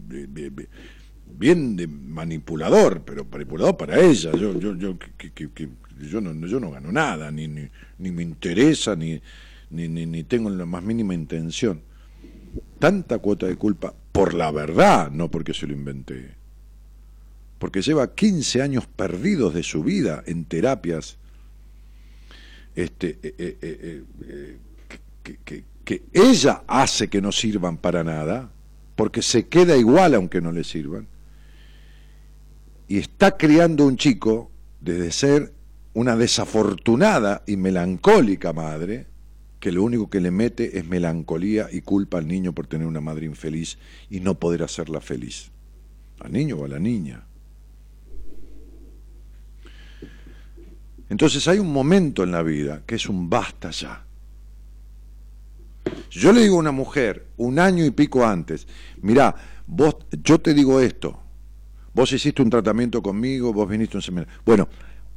bien 1.37 1.75
de 1.75 1.87
manipulador, 1.87 3.03
pero 3.03 3.25
manipulador 3.25 3.77
para 3.77 3.99
ella. 3.99 4.31
Yo, 4.33 4.57
yo, 4.59 4.75
yo, 4.75 4.97
que- 4.97 5.31
que- 5.31 5.51
que- 5.51 5.69
yo, 6.09 6.21
no, 6.21 6.33
yo 6.47 6.59
no 6.59 6.71
gano 6.71 6.91
nada, 6.91 7.31
ni, 7.31 7.47
ni, 7.47 7.67
ni 7.99 8.11
me 8.11 8.23
interesa, 8.23 8.95
ni, 8.95 9.21
ni, 9.69 9.87
ni, 9.87 10.05
ni 10.05 10.23
tengo 10.23 10.49
la 10.49 10.65
más 10.65 10.83
mínima 10.83 11.13
intención. 11.13 11.81
Tanta 12.79 13.19
cuota 13.19 13.45
de 13.45 13.55
culpa 13.57 13.93
por 14.11 14.33
la 14.33 14.51
verdad, 14.51 15.11
no 15.11 15.29
porque 15.29 15.53
se 15.53 15.67
lo 15.67 15.73
inventé. 15.73 16.35
Porque 17.59 17.81
lleva 17.81 18.13
15 18.13 18.61
años 18.61 18.87
perdidos 18.87 19.53
de 19.53 19.63
su 19.63 19.83
vida 19.83 20.23
en 20.25 20.45
terapias 20.45 21.17
este, 22.77 23.19
eh, 23.23 23.35
eh, 23.61 24.03
eh, 24.27 24.57
que, 25.23 25.37
que- 25.43 25.63
que 25.83 26.03
ella 26.11 26.63
hace 26.67 27.07
que 27.07 27.21
no 27.21 27.31
sirvan 27.31 27.77
para 27.77 28.03
nada, 28.03 28.51
porque 28.97 29.21
se 29.21 29.47
queda 29.47 29.77
igual 29.77 30.15
aunque 30.15 30.41
no 30.41 30.51
le 30.51 30.63
sirvan, 30.65 31.07
y 32.89 32.97
está 32.97 33.37
criando 33.37 33.85
un 33.85 33.95
chico 33.95 34.51
desde 34.81 35.11
ser 35.11 35.53
una 35.93 36.15
desafortunada 36.17 37.43
y 37.47 37.55
melancólica 37.57 38.51
madre, 38.53 39.07
que 39.59 39.71
lo 39.71 39.81
único 39.83 40.09
que 40.09 40.19
le 40.21 40.29
mete 40.31 40.77
es 40.77 40.85
melancolía 40.87 41.67
y 41.71 41.81
culpa 41.81 42.17
al 42.17 42.27
niño 42.27 42.51
por 42.53 42.67
tener 42.67 42.85
una 42.85 43.01
madre 43.01 43.25
infeliz 43.25 43.77
y 44.09 44.19
no 44.19 44.35
poder 44.39 44.63
hacerla 44.63 44.99
feliz. 45.01 45.51
Al 46.19 46.33
niño 46.33 46.57
o 46.57 46.65
a 46.65 46.67
la 46.67 46.79
niña. 46.79 47.26
Entonces 51.09 51.47
hay 51.47 51.59
un 51.59 51.71
momento 51.71 52.23
en 52.23 52.31
la 52.31 52.43
vida 52.43 52.83
que 52.85 52.95
es 52.95 53.07
un 53.07 53.29
basta 53.29 53.71
ya. 53.71 54.03
Yo 56.11 56.33
le 56.33 56.41
digo 56.41 56.57
a 56.57 56.59
una 56.59 56.71
mujer, 56.71 57.27
un 57.37 57.59
año 57.59 57.85
y 57.85 57.91
pico 57.91 58.25
antes, 58.25 58.67
mirá, 59.01 59.35
vos, 59.65 59.95
yo 60.23 60.39
te 60.39 60.53
digo 60.53 60.81
esto, 60.81 61.19
vos 61.93 62.11
hiciste 62.11 62.41
un 62.41 62.49
tratamiento 62.49 63.01
conmigo, 63.01 63.53
vos 63.53 63.69
viniste 63.69 63.95
a 63.95 63.99
un 63.99 64.01
seminario. 64.01 64.33
Bueno, 64.45 64.67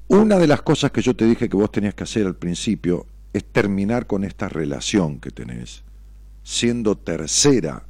una 0.09 0.39
de 0.39 0.47
las 0.47 0.63
cosas 0.63 0.91
que 0.91 1.03
yo 1.03 1.15
te 1.15 1.25
dije 1.25 1.49
que 1.49 1.57
vos 1.57 1.73
tenías 1.73 1.95
que 1.95 2.05
hacer 2.05 2.27
al 2.27 2.37
principio 2.37 3.07
es 3.33 3.45
terminar 3.45 4.07
con 4.07 4.25
esta 4.25 4.49
relación 4.49 5.21
que 5.21 5.31
tenés, 5.31 5.85
siendo 6.43 6.97
tercera 6.97 7.85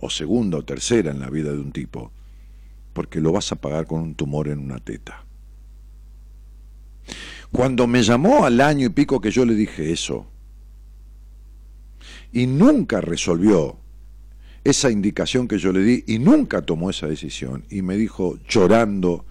o 0.00 0.10
segunda 0.10 0.58
o 0.58 0.64
tercera 0.64 1.10
en 1.10 1.20
la 1.20 1.28
vida 1.28 1.52
de 1.52 1.58
un 1.58 1.72
tipo, 1.72 2.12
porque 2.92 3.20
lo 3.20 3.32
vas 3.32 3.52
a 3.52 3.56
pagar 3.56 3.86
con 3.86 4.00
un 4.00 4.14
tumor 4.14 4.48
en 4.48 4.58
una 4.58 4.78
teta. 4.78 5.27
Cuando 7.52 7.86
me 7.86 8.02
llamó 8.02 8.44
al 8.44 8.60
año 8.60 8.86
y 8.86 8.90
pico 8.90 9.20
que 9.20 9.30
yo 9.30 9.44
le 9.44 9.54
dije 9.54 9.90
eso, 9.90 10.26
y 12.32 12.46
nunca 12.46 13.00
resolvió 13.00 13.78
esa 14.64 14.90
indicación 14.90 15.48
que 15.48 15.58
yo 15.58 15.72
le 15.72 15.80
di, 15.80 16.04
y 16.06 16.18
nunca 16.18 16.62
tomó 16.62 16.90
esa 16.90 17.06
decisión, 17.06 17.64
y 17.70 17.82
me 17.82 17.96
dijo 17.96 18.38
llorando, 18.48 19.24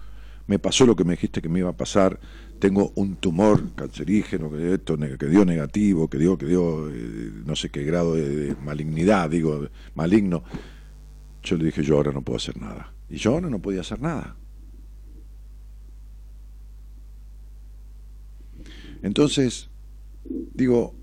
me 0.46 0.58
pasó 0.58 0.84
lo 0.84 0.96
que 0.96 1.04
me 1.04 1.12
dijiste 1.12 1.40
que 1.40 1.48
me 1.48 1.60
iba 1.60 1.70
a 1.70 1.76
pasar, 1.76 2.18
tengo 2.58 2.92
un 2.96 3.16
tumor 3.16 3.74
cancerígeno 3.74 4.50
que, 4.50 4.74
esto, 4.74 4.98
que 4.98 5.26
dio 5.26 5.44
negativo, 5.44 6.08
que 6.08 6.18
dio, 6.18 6.36
que 6.36 6.46
dio 6.46 6.90
eh, 6.90 7.30
no 7.46 7.54
sé 7.54 7.70
qué 7.70 7.84
grado 7.84 8.14
de, 8.14 8.28
de 8.28 8.56
malignidad, 8.56 9.30
digo, 9.30 9.68
maligno. 9.94 10.42
Yo 11.42 11.56
le 11.56 11.66
dije, 11.66 11.84
yo 11.84 11.96
ahora 11.96 12.10
no 12.10 12.22
puedo 12.22 12.36
hacer 12.36 12.60
nada. 12.60 12.92
Y 13.08 13.16
yo 13.16 13.32
ahora 13.32 13.48
no 13.48 13.60
podía 13.60 13.82
hacer 13.82 14.00
nada. 14.00 14.36
Entonces, 19.02 19.68
digo, 20.54 20.94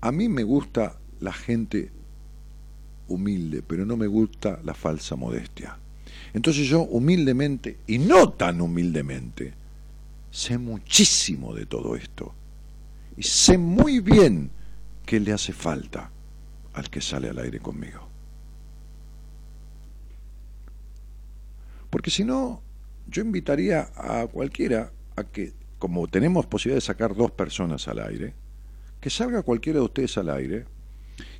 a 0.00 0.12
mí 0.12 0.28
me 0.28 0.42
gusta 0.42 0.98
la 1.20 1.32
gente 1.32 1.90
humilde, 3.08 3.62
pero 3.66 3.84
no 3.84 3.96
me 3.96 4.06
gusta 4.06 4.60
la 4.64 4.74
falsa 4.74 5.16
modestia. 5.16 5.78
Entonces 6.32 6.66
yo 6.66 6.82
humildemente, 6.82 7.78
y 7.86 7.98
no 7.98 8.30
tan 8.30 8.60
humildemente, 8.60 9.54
sé 10.30 10.58
muchísimo 10.58 11.54
de 11.54 11.66
todo 11.66 11.96
esto. 11.96 12.34
Y 13.16 13.22
sé 13.22 13.56
muy 13.56 14.00
bien 14.00 14.50
qué 15.06 15.20
le 15.20 15.32
hace 15.32 15.52
falta 15.52 16.10
al 16.72 16.90
que 16.90 17.00
sale 17.00 17.28
al 17.28 17.38
aire 17.38 17.60
conmigo. 17.60 18.08
Porque 21.90 22.10
si 22.10 22.24
no, 22.24 22.60
yo 23.06 23.22
invitaría 23.22 23.88
a 23.94 24.26
cualquiera 24.26 24.92
a 25.14 25.22
que, 25.22 25.52
como 25.84 26.08
tenemos 26.08 26.46
posibilidad 26.46 26.78
de 26.78 26.80
sacar 26.80 27.14
dos 27.14 27.30
personas 27.32 27.86
al 27.88 27.98
aire, 27.98 28.32
que 29.02 29.10
salga 29.10 29.42
cualquiera 29.42 29.80
de 29.80 29.84
ustedes 29.84 30.16
al 30.16 30.30
aire 30.30 30.64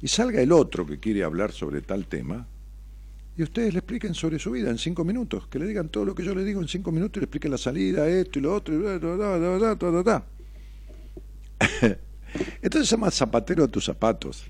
y 0.03 0.09
salga 0.09 0.43
el 0.43 0.53
otro 0.53 0.85
que 0.85 1.01
quiere 1.01 1.25
hablar 1.25 1.51
sobre 1.51 1.81
tal 1.81 2.07
tema 2.07 2.47
y 3.39 3.43
ustedes 3.43 3.73
le 3.73 3.79
expliquen 3.79 4.13
sobre 4.13 4.39
su 4.39 4.51
vida 4.51 4.69
en 4.69 4.77
cinco 4.77 5.03
minutos, 5.03 5.47
que 5.47 5.59
le 5.59 5.67
digan 5.67 5.89
todo 5.89 6.05
lo 6.05 6.15
que 6.15 6.23
yo 6.23 6.35
le 6.35 6.45
digo 6.45 6.61
en 6.61 6.69
cinco 6.69 6.93
minutos 6.93 7.17
y 7.17 7.21
le 7.21 7.25
expliquen 7.25 7.53
la 7.53 7.57
salida, 7.57 8.07
esto 8.07 8.39
y 8.39 8.43
lo 8.43 8.55
otro, 8.55 8.75
y 8.75 8.77
bla, 8.77 8.99
bla, 8.99 10.03
bla. 10.03 10.25
Entonces 12.61 12.87
se 12.87 12.97
llama 12.97 13.11
zapatero 13.11 13.65
a 13.65 13.69
tus 13.69 13.87
zapatos. 13.87 14.45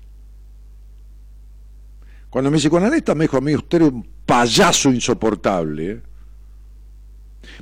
Cuando 2.29 2.51
mi 2.51 2.57
psicoanalista 2.57 3.15
me 3.15 3.23
dijo 3.23 3.37
a 3.37 3.41
mí, 3.41 3.55
usted 3.55 3.77
era 3.77 3.85
un 3.85 4.05
payaso 4.25 4.91
insoportable. 4.91 6.01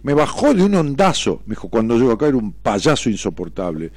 Me 0.03 0.13
bajó 0.13 0.53
de 0.53 0.63
un 0.63 0.75
ondazo, 0.75 1.41
me 1.45 1.51
dijo, 1.51 1.69
cuando 1.69 1.97
llego 1.97 2.11
acá 2.11 2.27
era 2.27 2.37
un 2.37 2.51
payaso 2.53 3.09
insoportable. 3.09 3.91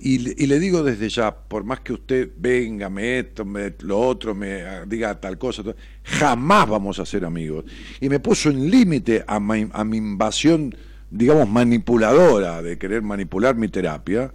Y, 0.00 0.18
le- 0.46 0.60
digo 0.60 0.82
desde 0.84 1.08
ya, 1.08 1.34
por 1.36 1.64
más 1.64 1.80
que 1.80 1.92
usted 1.92 2.30
venga, 2.38 2.88
me 2.88 3.18
esto, 3.18 3.44
me 3.44 3.74
lo 3.80 3.98
otro, 3.98 4.34
me 4.34 4.62
diga 4.86 5.18
tal 5.20 5.38
cosa, 5.38 5.62
jamás 6.04 6.68
vamos 6.68 6.98
a 7.00 7.06
ser 7.06 7.24
amigos. 7.24 7.64
Y 8.00 8.08
me 8.08 8.20
puso 8.20 8.48
en 8.50 8.70
límite 8.70 9.24
a, 9.26 9.40
mi- 9.40 9.68
a 9.72 9.84
mi 9.84 9.96
invasión, 9.96 10.74
digamos, 11.10 11.48
manipuladora, 11.48 12.62
de 12.62 12.78
querer 12.78 13.02
manipular 13.02 13.56
mi 13.56 13.68
terapia. 13.68 14.30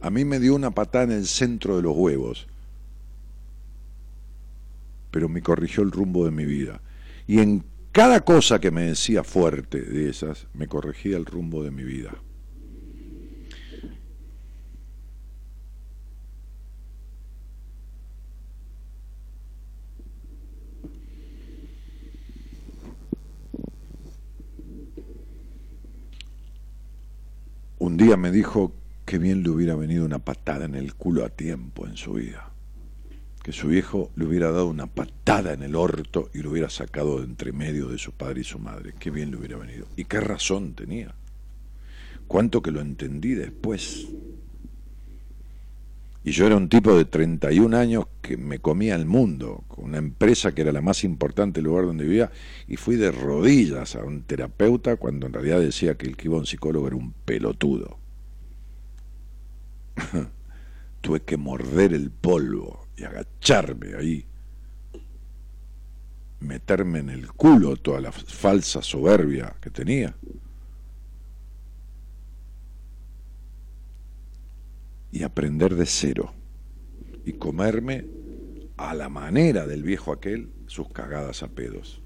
A 0.00 0.10
mí 0.10 0.24
me 0.24 0.38
dio 0.38 0.54
una 0.54 0.70
patada 0.70 1.04
en 1.04 1.10
el 1.12 1.26
centro 1.26 1.76
de 1.76 1.82
los 1.82 1.96
huevos. 1.96 2.46
Pero 5.10 5.28
me 5.28 5.42
corrigió 5.42 5.82
el 5.82 5.90
rumbo 5.90 6.24
de 6.24 6.30
mi 6.30 6.44
vida. 6.44 6.80
Y 7.26 7.40
en 7.40 7.64
cada 7.98 8.20
cosa 8.20 8.60
que 8.60 8.70
me 8.70 8.82
decía 8.82 9.24
fuerte 9.24 9.80
de 9.80 10.08
esas, 10.08 10.46
me 10.54 10.68
corregía 10.68 11.16
el 11.16 11.26
rumbo 11.26 11.64
de 11.64 11.72
mi 11.72 11.82
vida. 11.82 12.14
Un 27.80 27.96
día 27.96 28.16
me 28.16 28.30
dijo 28.30 28.72
que 29.06 29.18
bien 29.18 29.42
le 29.42 29.50
hubiera 29.50 29.74
venido 29.74 30.04
una 30.04 30.20
patada 30.20 30.66
en 30.66 30.76
el 30.76 30.94
culo 30.94 31.24
a 31.24 31.30
tiempo 31.30 31.84
en 31.88 31.96
su 31.96 32.12
vida. 32.12 32.47
Que 33.48 33.54
su 33.54 33.68
viejo 33.68 34.10
le 34.14 34.26
hubiera 34.26 34.50
dado 34.50 34.66
una 34.66 34.86
patada 34.86 35.54
en 35.54 35.62
el 35.62 35.74
orto 35.74 36.28
y 36.34 36.40
lo 36.40 36.50
hubiera 36.50 36.68
sacado 36.68 37.20
de 37.20 37.24
entre 37.24 37.50
medio 37.50 37.88
de 37.88 37.96
su 37.96 38.12
padre 38.12 38.42
y 38.42 38.44
su 38.44 38.58
madre. 38.58 38.92
Qué 38.98 39.10
bien 39.10 39.30
le 39.30 39.38
hubiera 39.38 39.56
venido. 39.56 39.86
Y 39.96 40.04
qué 40.04 40.20
razón 40.20 40.74
tenía. 40.74 41.14
Cuánto 42.26 42.60
que 42.60 42.70
lo 42.70 42.82
entendí 42.82 43.32
después. 43.32 44.06
Y 46.24 46.32
yo 46.32 46.44
era 46.44 46.56
un 46.56 46.68
tipo 46.68 46.94
de 46.94 47.06
31 47.06 47.74
años 47.74 48.04
que 48.20 48.36
me 48.36 48.58
comía 48.58 48.94
el 48.96 49.06
mundo, 49.06 49.64
con 49.66 49.86
una 49.86 49.96
empresa 49.96 50.54
que 50.54 50.60
era 50.60 50.70
la 50.70 50.82
más 50.82 51.02
importante 51.02 51.62
lugar 51.62 51.86
donde 51.86 52.04
vivía, 52.04 52.30
y 52.66 52.76
fui 52.76 52.96
de 52.96 53.10
rodillas 53.10 53.96
a 53.96 54.04
un 54.04 54.24
terapeuta 54.24 54.96
cuando 54.96 55.26
en 55.26 55.32
realidad 55.32 55.60
decía 55.60 55.94
que 55.94 56.06
el 56.06 56.18
que 56.18 56.28
iba 56.28 56.36
a 56.36 56.40
un 56.40 56.46
psicólogo 56.46 56.86
era 56.86 56.96
un 56.96 57.14
pelotudo. 57.24 57.96
Tuve 61.00 61.20
que 61.20 61.38
morder 61.38 61.94
el 61.94 62.10
polvo 62.10 62.87
y 62.98 63.04
agacharme 63.04 63.94
ahí, 63.94 64.26
meterme 66.40 66.98
en 66.98 67.10
el 67.10 67.32
culo 67.32 67.76
toda 67.76 68.00
la 68.00 68.12
falsa 68.12 68.82
soberbia 68.82 69.54
que 69.60 69.70
tenía. 69.70 70.14
y 75.10 75.22
aprender 75.22 75.74
de 75.74 75.86
cero 75.86 76.34
y 77.24 77.32
comerme 77.32 78.04
a 78.76 78.92
la 78.94 79.08
manera 79.08 79.66
del 79.66 79.82
viejo 79.82 80.12
aquel 80.12 80.52
sus 80.66 80.90
cagadas 80.90 81.42
a 81.42 81.48
pedos. 81.48 82.02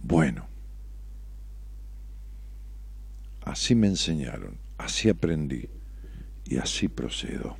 Bueno, 0.00 0.48
así 3.42 3.74
me 3.74 3.88
enseñaron, 3.88 4.58
así 4.78 5.10
aprendí 5.10 5.68
y 6.48 6.56
así 6.56 6.88
procedo. 6.88 7.56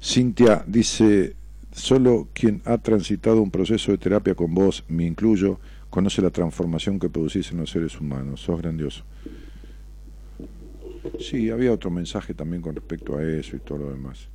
Cintia 0.00 0.64
dice, 0.66 1.36
Solo 1.72 2.28
quien 2.34 2.60
ha 2.66 2.76
transitado 2.76 3.40
un 3.40 3.50
proceso 3.50 3.92
de 3.92 3.98
terapia 3.98 4.34
con 4.34 4.54
vos, 4.54 4.84
me 4.88 5.06
incluyo, 5.06 5.58
conoce 5.88 6.20
la 6.20 6.28
transformación 6.28 6.98
que 6.98 7.08
producís 7.08 7.50
en 7.50 7.58
los 7.58 7.70
seres 7.70 7.98
humanos. 7.98 8.42
Sos 8.42 8.60
grandioso. 8.60 9.04
Sí, 11.18 11.48
había 11.48 11.72
otro 11.72 11.90
mensaje 11.90 12.34
también 12.34 12.60
con 12.60 12.74
respecto 12.74 13.16
a 13.16 13.24
eso 13.24 13.56
y 13.56 13.60
todo 13.60 13.78
lo 13.78 13.90
demás. 13.90 14.28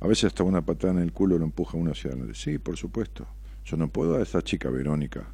A 0.00 0.06
veces 0.06 0.24
hasta 0.24 0.42
una 0.42 0.60
patada 0.60 0.92
en 0.92 0.98
el 0.98 1.12
culo 1.12 1.38
lo 1.38 1.44
empuja 1.46 1.78
uno 1.78 1.92
hacia 1.92 2.10
adelante. 2.10 2.34
Sí, 2.34 2.58
por 2.58 2.76
supuesto. 2.76 3.26
Yo 3.64 3.76
no 3.76 3.88
puedo 3.88 4.16
a 4.16 4.22
esta 4.22 4.42
chica 4.42 4.70
Verónica, 4.70 5.26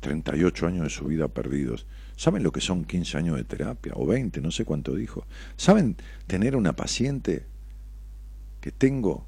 38 0.00 0.66
años 0.66 0.84
de 0.84 0.90
su 0.90 1.04
vida 1.06 1.28
perdidos. 1.28 1.86
¿Saben 2.16 2.42
lo 2.42 2.52
que 2.52 2.60
son 2.60 2.84
15 2.84 3.18
años 3.18 3.36
de 3.36 3.44
terapia? 3.44 3.92
O 3.96 4.06
20, 4.06 4.40
no 4.40 4.50
sé 4.50 4.64
cuánto 4.64 4.94
dijo. 4.94 5.24
¿Saben 5.56 5.96
tener 6.26 6.56
una 6.56 6.74
paciente 6.74 7.44
que 8.60 8.72
tengo 8.72 9.26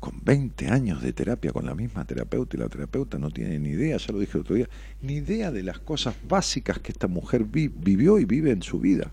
con 0.00 0.20
20 0.22 0.68
años 0.68 1.00
de 1.02 1.12
terapia 1.12 1.52
con 1.52 1.64
la 1.64 1.74
misma 1.74 2.04
terapeuta 2.04 2.56
y 2.56 2.60
la 2.60 2.68
terapeuta 2.68 3.18
no 3.18 3.30
tiene 3.30 3.58
ni 3.58 3.70
idea, 3.70 3.96
ya 3.96 4.12
lo 4.12 4.18
dije 4.18 4.32
el 4.36 4.42
otro 4.42 4.56
día, 4.56 4.68
ni 5.00 5.14
idea 5.14 5.50
de 5.50 5.62
las 5.62 5.78
cosas 5.78 6.14
básicas 6.28 6.78
que 6.78 6.92
esta 6.92 7.06
mujer 7.06 7.44
vi- 7.44 7.68
vivió 7.68 8.18
y 8.18 8.24
vive 8.26 8.50
en 8.50 8.62
su 8.62 8.80
vida. 8.80 9.12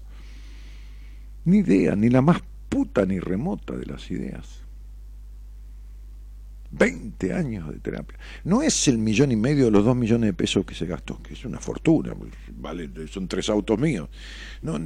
Ni 1.45 1.59
idea, 1.59 1.95
ni 1.95 2.09
la 2.09 2.21
más 2.21 2.41
puta 2.69 3.05
ni 3.05 3.19
remota 3.19 3.75
de 3.75 3.85
las 3.85 4.11
ideas. 4.11 4.60
20 6.71 7.33
años 7.33 7.69
de 7.71 7.79
terapia. 7.79 8.17
No 8.43 8.61
es 8.61 8.87
el 8.87 8.97
millón 8.97 9.31
y 9.31 9.35
medio 9.35 9.65
de 9.65 9.71
los 9.71 9.83
dos 9.83 9.95
millones 9.95 10.29
de 10.29 10.33
pesos 10.33 10.65
que 10.65 10.73
se 10.73 10.85
gastó, 10.85 11.21
que 11.21 11.33
es 11.33 11.43
una 11.45 11.59
fortuna, 11.59 12.13
vale, 12.55 12.89
son 13.07 13.27
tres 13.27 13.49
autos 13.49 13.77
míos. 13.77 14.09
No, 14.61 14.75
o, 14.75 14.79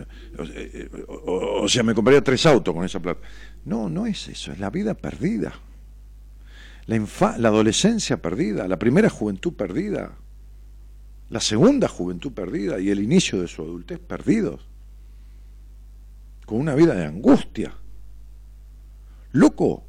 eh, 0.44 0.90
o- 1.07 1.68
sea, 1.70 1.84
me 1.84 1.94
compraría 1.94 2.24
tres 2.24 2.45
autos 2.45 2.74
con 2.74 2.84
esa 2.86 2.99
plata. 2.99 3.22
No, 3.66 3.90
no 3.90 4.06
es 4.07 4.28
eso, 4.28 4.52
es 4.52 4.60
la 4.60 4.70
vida 4.70 4.95
perdida. 4.95 5.53
La, 6.88 6.98
la 7.38 7.49
adolescencia 7.49 8.22
perdida, 8.22 8.68
la 8.68 8.78
primera 8.80 9.10
juventud 9.10 9.53
perdida, 9.53 10.18
la 11.30 11.40
segunda 11.40 11.88
juventud 11.88 12.32
perdida 12.32 12.80
y 12.80 12.90
el 12.90 12.99
inicio 12.99 13.41
de 13.41 13.48
su 13.48 13.62
adultez 13.64 13.99
perdidos, 13.99 14.68
con 16.45 16.60
una 16.60 16.76
vida 16.76 16.94
de 16.94 17.06
angustia. 17.06 17.74
Loco, 19.32 19.84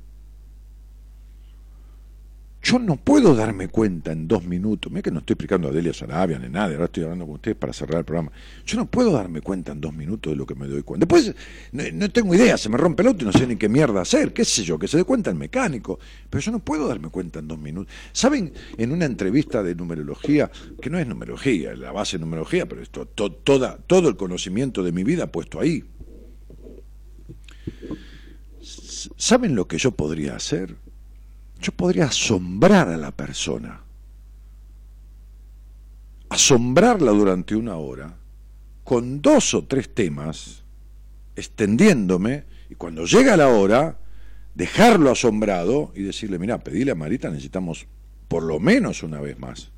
yo 2.67 2.81
no 2.81 2.97
puedo 2.97 3.33
darme 3.37 3.69
cuenta 3.69 4.11
en 4.11 4.27
dos 4.27 4.43
minutos, 4.45 4.91
mira 4.91 5.03
que 5.03 5.13
no 5.13 5.21
estoy 5.21 5.35
explicando 5.35 5.69
a 5.69 5.71
Delia 5.71 5.95
Sarabia 5.95 6.37
ni 6.37 6.49
nada, 6.49 6.73
ahora 6.73 6.87
estoy 6.87 7.05
hablando 7.05 7.25
con 7.25 7.37
ustedes 7.37 7.57
para 7.57 7.73
cerrar 7.73 8.01
el 8.01 8.05
programa. 8.05 8.33
Yo 8.65 8.77
no 8.77 8.87
puedo 8.91 9.13
darme 9.13 9.41
cuenta 9.41 9.71
en 9.71 9.81
dos 9.81 9.95
minutos 9.95 10.33
de 10.33 10.37
lo 10.37 10.45
que 10.47 10.57
me 10.57 10.67
doy 10.67 10.83
cuenta. 10.83 11.07
Después 11.07 11.33
no, 11.71 12.11
tengo 12.11 12.35
idea, 12.35 12.59
se 12.59 12.69
me 12.69 12.77
rompe 12.77 13.03
el 13.03 13.09
auto 13.09 13.23
y 13.23 13.27
no 13.27 13.33
sé 13.33 13.47
ni 13.47 13.55
qué 13.55 13.69
mierda 13.69 14.01
hacer, 14.01 14.33
qué 14.33 14.45
sé 14.45 14.65
yo, 14.65 14.81
que 14.81 14.89
se 14.89 14.97
dé 14.97 15.05
cuenta 15.05 15.31
el 15.31 15.37
mecánico, 15.37 16.01
pero 16.29 16.41
yo 16.41 16.51
no 16.51 16.59
puedo 16.59 16.89
darme 16.89 17.09
cuenta 17.09 17.39
en 17.39 17.47
dos 17.47 17.59
minutos. 17.59 17.95
¿Saben? 18.13 18.53
En 18.77 18.91
una 18.91 19.05
entrevista 19.05 19.63
de 19.63 19.77
numerología, 19.77 20.51
que 20.83 20.91
no 20.91 20.99
es 20.99 21.07
numerología, 21.07 21.73
es 21.73 21.79
la 21.79 21.93
base 21.93 22.19
de 22.19 22.25
numerología, 22.25 22.67
pero 22.67 22.83
esto, 22.83 23.07
to- 23.07 23.31
toda, 23.31 23.79
todo 23.87 24.09
el 24.09 24.17
conocimiento 24.17 24.83
de 24.83 24.91
mi 24.91 25.05
vida 25.05 25.31
puesto 25.31 25.61
ahí. 25.61 25.85
¿Saben 29.17 29.55
lo 29.55 29.69
que 29.69 29.79
yo 29.79 29.93
podría 29.93 30.35
hacer? 30.35 30.75
Yo 31.61 31.73
podría 31.73 32.07
asombrar 32.07 32.89
a 32.89 32.97
la 32.97 33.11
persona, 33.11 33.81
asombrarla 36.29 37.13
durante 37.13 37.57
una 37.57 37.77
hora, 37.77 38.15
con 38.85 39.21
dos 39.21 39.55
o 39.55 39.65
tres 39.65 39.93
temas, 39.95 40.63
extendiéndome, 41.35 42.45
y 42.71 42.75
cuando 42.75 43.05
llega 43.05 43.37
la 43.37 43.49
hora, 43.49 43.99
dejarlo 44.55 45.11
asombrado 45.11 45.93
y 45.95 46.03
decirle, 46.03 46.39
mira, 46.39 46.59
pedile 46.59 46.93
a 46.93 46.95
Marita, 46.95 47.31
necesitamos 47.31 47.87
por 48.29 48.43
lo 48.43 48.59
menos 48.59 49.03
una 49.03 49.21
vez 49.21 49.39
más. 49.39 49.71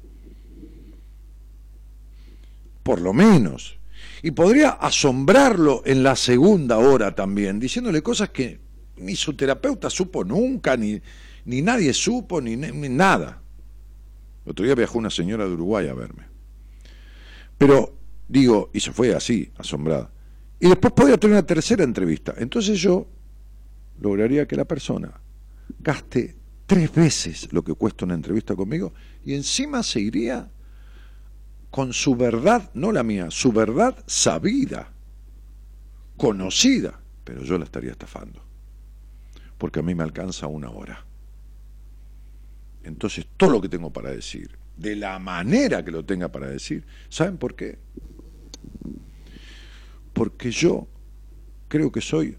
Por 2.82 3.00
lo 3.00 3.12
menos. 3.12 3.78
Y 4.22 4.30
podría 4.30 4.70
asombrarlo 4.70 5.82
en 5.84 6.02
la 6.02 6.16
segunda 6.16 6.78
hora 6.78 7.14
también, 7.14 7.60
diciéndole 7.60 8.02
cosas 8.02 8.30
que 8.30 8.58
ni 8.96 9.14
su 9.14 9.34
terapeuta 9.34 9.90
supo 9.90 10.24
nunca, 10.24 10.76
ni, 10.76 11.00
ni 11.48 11.62
nadie 11.62 11.94
supo, 11.94 12.42
ni, 12.42 12.56
nada. 12.56 13.40
El 14.44 14.50
otro 14.50 14.66
día 14.66 14.74
viajó 14.74 14.98
una 14.98 15.08
señora 15.08 15.46
de 15.46 15.54
Uruguay 15.54 15.88
a 15.88 15.94
verme. 15.94 16.26
Pero, 17.56 17.96
digo, 18.28 18.70
y 18.74 18.80
se 18.80 18.92
fue 18.92 19.14
así, 19.14 19.50
asombrada. 19.56 20.10
Y 20.60 20.68
después 20.68 20.92
podría 20.92 21.16
tener 21.16 21.36
una 21.36 21.46
tercera 21.46 21.84
entrevista. 21.84 22.34
Entonces 22.36 22.78
yo 22.78 23.08
lograría 23.98 24.46
que 24.46 24.56
la 24.56 24.66
persona 24.66 25.10
gaste 25.78 26.36
tres 26.66 26.94
veces 26.94 27.50
lo 27.50 27.64
que 27.64 27.72
cuesta 27.72 28.04
una 28.04 28.14
entrevista 28.14 28.54
conmigo 28.54 28.92
y 29.24 29.32
encima 29.32 29.82
se 29.82 30.00
iría 30.00 30.50
con 31.70 31.94
su 31.94 32.14
verdad, 32.14 32.70
no 32.74 32.92
la 32.92 33.02
mía, 33.02 33.30
su 33.30 33.52
verdad 33.52 33.96
sabida, 34.06 34.92
conocida, 36.18 37.00
pero 37.24 37.42
yo 37.42 37.56
la 37.56 37.64
estaría 37.64 37.92
estafando, 37.92 38.42
porque 39.56 39.80
a 39.80 39.82
mí 39.82 39.94
me 39.94 40.04
alcanza 40.04 40.46
una 40.46 40.70
hora. 40.70 41.07
Entonces, 42.82 43.26
todo 43.36 43.50
lo 43.50 43.60
que 43.60 43.68
tengo 43.68 43.92
para 43.92 44.10
decir, 44.10 44.58
de 44.76 44.96
la 44.96 45.18
manera 45.18 45.84
que 45.84 45.90
lo 45.90 46.04
tenga 46.04 46.28
para 46.28 46.48
decir, 46.48 46.84
¿saben 47.08 47.36
por 47.36 47.54
qué? 47.54 47.78
Porque 50.12 50.50
yo 50.50 50.88
creo 51.68 51.90
que 51.92 52.00
soy 52.00 52.36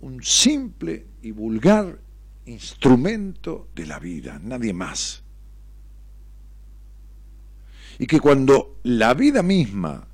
un 0.00 0.22
simple 0.22 1.06
y 1.22 1.30
vulgar 1.30 1.98
instrumento 2.46 3.68
de 3.74 3.86
la 3.86 3.98
vida, 3.98 4.40
nadie 4.42 4.72
más. 4.72 5.22
Y 7.98 8.06
que 8.06 8.18
cuando 8.18 8.80
la 8.82 9.14
vida 9.14 9.42
misma, 9.42 10.08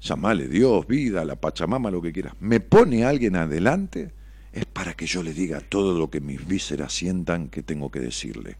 llamale 0.00 0.48
Dios, 0.48 0.86
vida, 0.86 1.24
la 1.24 1.36
Pachamama, 1.36 1.90
lo 1.90 2.00
que 2.00 2.12
quieras, 2.12 2.34
me 2.40 2.60
pone 2.60 3.04
a 3.04 3.10
alguien 3.10 3.36
adelante, 3.36 4.12
es 4.52 4.64
para 4.64 4.94
que 4.94 5.06
yo 5.06 5.22
le 5.22 5.32
diga 5.32 5.60
todo 5.60 5.98
lo 5.98 6.10
que 6.10 6.20
mis 6.20 6.46
vísceras 6.46 6.92
sientan 6.92 7.48
que 7.48 7.62
tengo 7.62 7.90
que 7.90 8.00
decirle. 8.00 8.56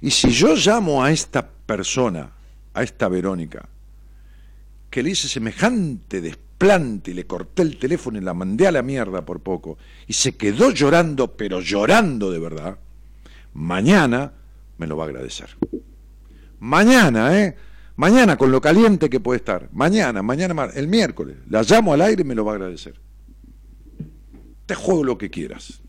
Y 0.00 0.10
si 0.10 0.30
yo 0.30 0.54
llamo 0.54 1.02
a 1.02 1.10
esta 1.10 1.48
persona, 1.48 2.32
a 2.74 2.82
esta 2.82 3.08
Verónica, 3.08 3.68
que 4.90 5.02
le 5.02 5.10
hice 5.10 5.28
semejante 5.28 6.20
desplante 6.20 7.10
y 7.10 7.14
le 7.14 7.26
corté 7.26 7.62
el 7.62 7.78
teléfono 7.78 8.18
y 8.18 8.20
la 8.22 8.34
mandé 8.34 8.66
a 8.66 8.72
la 8.72 8.82
mierda 8.82 9.24
por 9.24 9.40
poco, 9.40 9.78
y 10.06 10.12
se 10.12 10.36
quedó 10.36 10.70
llorando, 10.70 11.36
pero 11.36 11.60
llorando 11.60 12.30
de 12.30 12.38
verdad, 12.38 12.78
mañana 13.54 14.32
me 14.78 14.86
lo 14.86 14.96
va 14.96 15.04
a 15.04 15.08
agradecer. 15.08 15.56
Mañana, 16.60 17.40
¿eh? 17.40 17.56
Mañana, 17.96 18.36
con 18.36 18.52
lo 18.52 18.60
caliente 18.60 19.10
que 19.10 19.18
puede 19.18 19.38
estar. 19.38 19.68
Mañana, 19.72 20.22
mañana, 20.22 20.68
el 20.74 20.86
miércoles. 20.86 21.36
La 21.48 21.62
llamo 21.62 21.92
al 21.92 22.02
aire 22.02 22.22
y 22.22 22.24
me 22.24 22.36
lo 22.36 22.44
va 22.44 22.52
a 22.52 22.54
agradecer. 22.54 22.94
Te 24.68 24.74
juego 24.74 25.02
lo 25.02 25.16
que 25.16 25.30
quieras. 25.30 25.80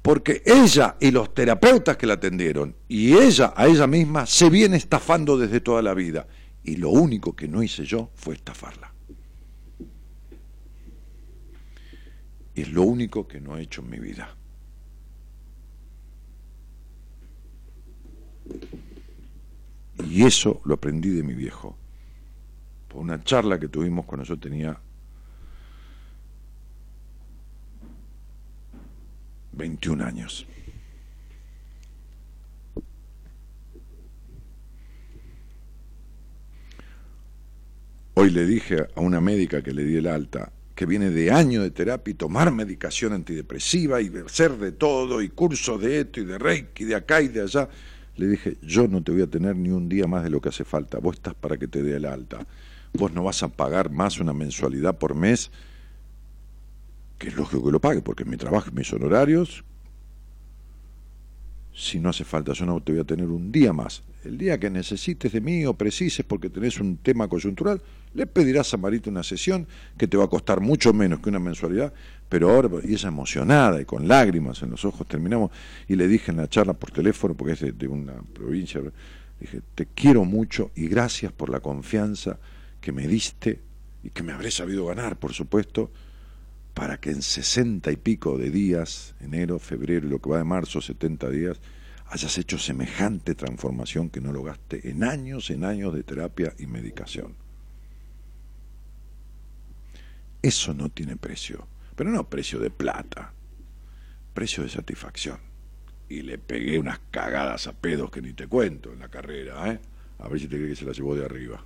Porque 0.00 0.42
ella 0.46 0.96
y 0.98 1.10
los 1.10 1.34
terapeutas 1.34 1.98
que 1.98 2.06
la 2.06 2.14
atendieron 2.14 2.74
y 2.88 3.12
ella 3.12 3.52
a 3.54 3.66
ella 3.66 3.86
misma 3.86 4.24
se 4.24 4.48
viene 4.48 4.78
estafando 4.78 5.36
desde 5.36 5.60
toda 5.60 5.82
la 5.82 5.92
vida. 5.92 6.26
Y 6.64 6.76
lo 6.76 6.88
único 6.88 7.36
que 7.36 7.46
no 7.46 7.62
hice 7.62 7.84
yo 7.84 8.10
fue 8.14 8.34
estafarla. 8.36 8.90
Es 12.54 12.70
lo 12.70 12.84
único 12.84 13.28
que 13.28 13.38
no 13.38 13.58
he 13.58 13.62
hecho 13.62 13.82
en 13.82 13.90
mi 13.90 13.98
vida. 13.98 14.34
Y 20.08 20.24
eso 20.24 20.62
lo 20.64 20.74
aprendí 20.74 21.10
de 21.10 21.22
mi 21.22 21.34
viejo. 21.34 21.76
Una 22.96 23.22
charla 23.22 23.60
que 23.60 23.68
tuvimos 23.68 24.06
cuando 24.06 24.24
yo 24.24 24.38
tenía 24.38 24.78
21 29.52 30.04
años. 30.04 30.46
Hoy 38.14 38.30
le 38.30 38.46
dije 38.46 38.86
a 38.94 39.00
una 39.00 39.20
médica 39.20 39.62
que 39.62 39.74
le 39.74 39.84
di 39.84 39.96
el 39.96 40.06
alta, 40.06 40.50
que 40.74 40.86
viene 40.86 41.10
de 41.10 41.30
años 41.30 41.62
de 41.64 41.70
terapia 41.70 42.12
y 42.12 42.14
tomar 42.14 42.50
medicación 42.50 43.12
antidepresiva 43.12 44.00
y 44.00 44.10
hacer 44.24 44.56
de 44.56 44.72
todo 44.72 45.20
y 45.20 45.28
cursos 45.28 45.82
de 45.82 46.00
esto 46.00 46.20
y 46.20 46.24
de 46.24 46.38
reiki, 46.38 46.84
de 46.84 46.94
acá 46.94 47.20
y 47.20 47.28
de 47.28 47.42
allá. 47.42 47.68
Le 48.16 48.26
dije, 48.26 48.56
yo 48.62 48.88
no 48.88 49.02
te 49.02 49.12
voy 49.12 49.20
a 49.20 49.26
tener 49.26 49.54
ni 49.54 49.68
un 49.68 49.86
día 49.86 50.06
más 50.06 50.24
de 50.24 50.30
lo 50.30 50.40
que 50.40 50.48
hace 50.48 50.64
falta, 50.64 50.98
vos 50.98 51.16
estás 51.16 51.34
para 51.34 51.58
que 51.58 51.68
te 51.68 51.82
dé 51.82 51.96
el 51.96 52.06
alta. 52.06 52.46
Vos 52.96 53.12
no 53.12 53.22
vas 53.22 53.42
a 53.42 53.48
pagar 53.48 53.90
más 53.90 54.18
una 54.20 54.32
mensualidad 54.32 54.98
por 54.98 55.14
mes, 55.14 55.50
que 57.18 57.28
es 57.28 57.36
lógico 57.36 57.64
que 57.64 57.72
lo 57.72 57.80
pague, 57.80 58.02
porque 58.02 58.24
mi 58.24 58.36
trabajo, 58.36 58.70
mis 58.72 58.92
honorarios, 58.92 59.64
si 61.76 62.00
no 62.00 62.08
hace 62.08 62.24
falta, 62.24 62.54
yo 62.54 62.64
no 62.64 62.80
te 62.80 62.92
voy 62.92 63.02
a 63.02 63.04
tener 63.04 63.28
un 63.28 63.52
día 63.52 63.72
más. 63.72 64.02
El 64.24 64.38
día 64.38 64.58
que 64.58 64.70
necesites 64.70 65.30
de 65.30 65.42
mí 65.42 65.66
o 65.66 65.74
precises 65.74 66.24
porque 66.24 66.48
tenés 66.48 66.80
un 66.80 66.96
tema 66.96 67.28
coyuntural, 67.28 67.82
le 68.14 68.26
pedirás 68.26 68.72
a 68.72 68.78
Marita 68.78 69.10
una 69.10 69.22
sesión 69.22 69.68
que 69.98 70.08
te 70.08 70.16
va 70.16 70.24
a 70.24 70.28
costar 70.28 70.60
mucho 70.60 70.94
menos 70.94 71.20
que 71.20 71.28
una 71.28 71.38
mensualidad, 71.38 71.92
pero 72.30 72.50
ahora, 72.50 72.70
y 72.82 72.94
ella 72.94 73.08
emocionada 73.08 73.80
y 73.80 73.84
con 73.84 74.08
lágrimas 74.08 74.62
en 74.62 74.70
los 74.70 74.86
ojos, 74.86 75.06
terminamos, 75.06 75.50
y 75.86 75.96
le 75.96 76.08
dije 76.08 76.30
en 76.30 76.38
la 76.38 76.48
charla 76.48 76.72
por 76.72 76.90
teléfono, 76.90 77.34
porque 77.34 77.52
es 77.52 77.60
de, 77.60 77.72
de 77.72 77.86
una 77.86 78.14
provincia, 78.32 78.80
dije, 79.38 79.60
te 79.74 79.86
quiero 79.86 80.24
mucho 80.24 80.70
y 80.74 80.88
gracias 80.88 81.30
por 81.30 81.50
la 81.50 81.60
confianza 81.60 82.38
que 82.86 82.92
me 82.92 83.08
diste 83.08 83.58
y 84.04 84.10
que 84.10 84.22
me 84.22 84.30
habré 84.30 84.52
sabido 84.52 84.86
ganar, 84.86 85.18
por 85.18 85.32
supuesto, 85.32 85.90
para 86.72 87.00
que 87.00 87.10
en 87.10 87.20
sesenta 87.20 87.90
y 87.90 87.96
pico 87.96 88.38
de 88.38 88.48
días, 88.48 89.16
enero, 89.18 89.58
febrero 89.58 90.06
y 90.06 90.10
lo 90.10 90.20
que 90.20 90.30
va 90.30 90.38
de 90.38 90.44
marzo, 90.44 90.80
70 90.80 91.28
días, 91.30 91.60
hayas 92.06 92.38
hecho 92.38 92.58
semejante 92.58 93.34
transformación 93.34 94.08
que 94.08 94.20
no 94.20 94.32
lo 94.32 94.44
gaste 94.44 94.88
en 94.88 95.02
años, 95.02 95.50
en 95.50 95.64
años 95.64 95.92
de 95.94 96.04
terapia 96.04 96.54
y 96.60 96.66
medicación. 96.66 97.34
Eso 100.40 100.72
no 100.72 100.88
tiene 100.88 101.16
precio, 101.16 101.66
pero 101.96 102.10
no 102.10 102.30
precio 102.30 102.60
de 102.60 102.70
plata, 102.70 103.32
precio 104.32 104.62
de 104.62 104.68
satisfacción. 104.68 105.40
Y 106.08 106.22
le 106.22 106.38
pegué 106.38 106.78
unas 106.78 107.00
cagadas 107.10 107.66
a 107.66 107.72
pedos 107.72 108.12
que 108.12 108.22
ni 108.22 108.32
te 108.32 108.46
cuento 108.46 108.92
en 108.92 109.00
la 109.00 109.08
carrera, 109.08 109.72
¿eh? 109.72 109.80
A 110.20 110.28
ver 110.28 110.38
si 110.38 110.46
te 110.46 110.54
crees 110.54 110.70
que 110.70 110.76
se 110.76 110.84
la 110.84 110.92
llevó 110.92 111.16
de 111.16 111.24
arriba. 111.24 111.64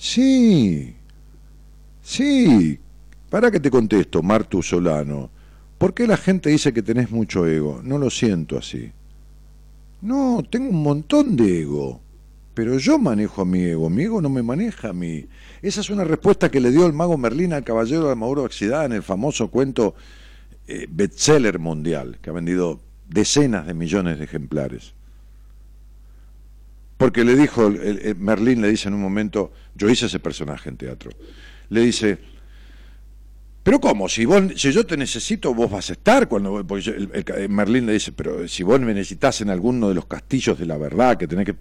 Sí, 0.00 0.96
sí. 2.00 2.80
Para 3.28 3.50
que 3.50 3.60
te 3.60 3.70
contesto, 3.70 4.22
Martu 4.22 4.62
Solano. 4.62 5.28
¿Por 5.76 5.92
qué 5.92 6.06
la 6.06 6.16
gente 6.16 6.48
dice 6.48 6.72
que 6.72 6.82
tenés 6.82 7.10
mucho 7.10 7.46
ego? 7.46 7.82
No 7.84 7.98
lo 7.98 8.08
siento 8.08 8.56
así. 8.56 8.90
No, 10.00 10.42
tengo 10.48 10.70
un 10.70 10.82
montón 10.82 11.36
de 11.36 11.60
ego. 11.60 12.00
Pero 12.54 12.78
yo 12.78 12.98
manejo 12.98 13.42
a 13.42 13.44
mi 13.44 13.60
ego, 13.60 13.90
mi 13.90 14.04
ego 14.04 14.22
no 14.22 14.30
me 14.30 14.42
maneja 14.42 14.88
a 14.88 14.92
mí. 14.94 15.26
Esa 15.60 15.82
es 15.82 15.90
una 15.90 16.04
respuesta 16.04 16.50
que 16.50 16.60
le 16.60 16.70
dio 16.70 16.86
el 16.86 16.94
mago 16.94 17.18
Merlín 17.18 17.52
al 17.52 17.62
caballero 17.62 18.08
de 18.08 18.16
Mauro 18.16 18.44
Oxidad 18.44 18.86
en 18.86 18.92
el 18.92 19.02
famoso 19.02 19.50
cuento 19.50 19.94
eh, 20.66 20.86
bestseller 20.88 21.58
mundial, 21.58 22.18
que 22.22 22.30
ha 22.30 22.32
vendido 22.32 22.80
decenas 23.06 23.66
de 23.66 23.74
millones 23.74 24.18
de 24.18 24.24
ejemplares. 24.24 24.94
Porque 27.00 27.24
le 27.24 27.34
dijo, 27.34 27.66
el- 27.68 27.98
el- 28.04 28.16
Merlín 28.16 28.60
le 28.60 28.68
dice 28.68 28.88
en 28.88 28.94
un 28.94 29.00
momento, 29.00 29.52
yo 29.74 29.88
hice 29.88 30.04
ese 30.04 30.20
personaje 30.20 30.68
en 30.68 30.76
teatro, 30.76 31.10
le 31.70 31.80
dice, 31.80 32.18
pero 33.62 33.80
¿cómo? 33.80 34.06
Si, 34.06 34.26
vos, 34.26 34.42
si 34.56 34.70
yo 34.70 34.84
te 34.84 34.98
necesito, 34.98 35.54
vos 35.54 35.70
vas 35.70 35.88
a 35.88 35.94
estar. 35.94 36.28
cuando 36.28 36.62
porque 36.66 36.82
yo- 36.82 36.92
el- 36.92 37.10
el- 37.14 37.48
Merlín 37.48 37.86
le 37.86 37.94
dice, 37.94 38.12
pero 38.12 38.46
si 38.46 38.62
vos 38.62 38.78
me 38.80 38.92
necesitas 38.92 39.40
en 39.40 39.48
alguno 39.48 39.88
de 39.88 39.94
los 39.94 40.04
castillos 40.04 40.58
de 40.58 40.66
la 40.66 40.76
verdad 40.76 41.16
que 41.16 41.26
tenés 41.26 41.46
que... 41.46 41.54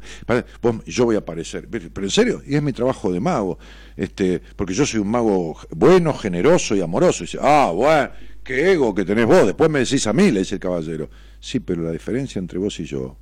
vos- 0.61 0.83
yo 0.85 1.05
voy 1.05 1.15
a 1.15 1.19
aparecer. 1.19 1.69
Pero 1.69 1.89
en 2.05 2.09
serio, 2.11 2.41
y 2.45 2.55
es 2.55 2.61
mi 2.61 2.73
trabajo 2.73 3.09
de 3.09 3.21
mago, 3.21 3.59
este 3.95 4.41
porque 4.57 4.73
yo 4.73 4.85
soy 4.85 4.99
un 4.99 5.09
mago 5.09 5.57
bueno, 5.71 6.13
generoso 6.13 6.75
y 6.75 6.81
amoroso. 6.81 7.23
Dice, 7.23 7.37
ah, 7.41 7.71
bueno, 7.73 8.09
qué 8.43 8.73
ego 8.73 8.93
que 8.93 9.05
tenés 9.05 9.25
vos, 9.25 9.45
después 9.45 9.69
me 9.69 9.79
decís 9.79 10.05
a 10.05 10.11
mí, 10.11 10.31
le 10.31 10.39
dice 10.39 10.55
el 10.55 10.61
caballero. 10.61 11.09
Sí, 11.39 11.61
pero 11.61 11.81
la 11.81 11.91
diferencia 11.91 12.39
entre 12.39 12.59
vos 12.59 12.77
y 12.81 12.83
yo 12.85 13.15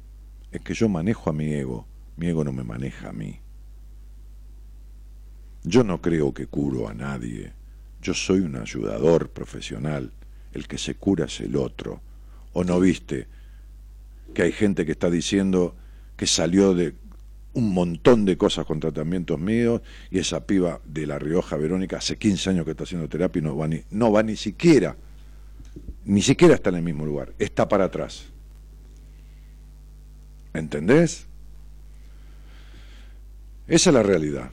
es 0.52 0.62
que 0.62 0.74
yo 0.74 0.90
manejo 0.90 1.30
a 1.30 1.34
mi 1.34 1.54
ego, 1.54 1.88
mi 2.18 2.28
ego 2.28 2.44
no 2.44 2.52
me 2.52 2.64
maneja 2.64 3.10
a 3.10 3.14
mí. 3.14 3.40
Yo 5.64 5.84
no 5.84 6.02
creo 6.02 6.34
que 6.34 6.48
curo 6.48 6.88
a 6.88 6.94
nadie. 6.94 7.54
Yo 8.02 8.14
soy 8.14 8.40
un 8.40 8.56
ayudador 8.56 9.30
profesional. 9.30 10.12
El 10.54 10.68
que 10.68 10.78
se 10.78 10.96
cura 10.96 11.26
es 11.26 11.40
el 11.42 11.56
otro. 11.56 12.02
¿O 12.54 12.64
no 12.64 12.80
viste 12.80 13.28
que 14.34 14.44
hay 14.44 14.52
gente 14.52 14.86
que 14.86 14.94
está 14.94 15.10
diciendo 15.10 15.76
que 16.16 16.26
salió 16.26 16.74
de 16.74 16.96
un 17.54 17.74
montón 17.74 18.26
de 18.26 18.38
cosas 18.38 18.66
con 18.66 18.80
tratamientos 18.80 19.40
míos 19.40 19.82
y 20.12 20.20
esa 20.20 20.46
piba 20.46 20.80
de 20.86 21.08
La 21.08 21.20
Rioja, 21.20 21.56
Verónica, 21.58 21.98
hace 21.98 22.18
15 22.18 22.52
años 22.52 22.66
que 22.66 22.72
está 22.72 22.84
haciendo 22.84 23.08
terapia 23.10 23.40
y 23.40 23.44
no 23.44 23.56
va 23.56 23.68
ni, 23.68 23.82
no 23.90 24.12
va 24.12 24.24
ni 24.24 24.36
siquiera, 24.36 24.96
ni 26.06 26.22
siquiera 26.22 26.56
está 26.56 26.70
en 26.70 26.78
el 26.78 26.84
mismo 26.84 27.06
lugar, 27.06 27.34
está 27.40 27.68
para 27.68 27.86
atrás. 27.86 28.26
¿Entendés? 30.54 31.27
Esa 33.68 33.90
es 33.90 33.94
la 33.94 34.04
realidad. 34.04 34.52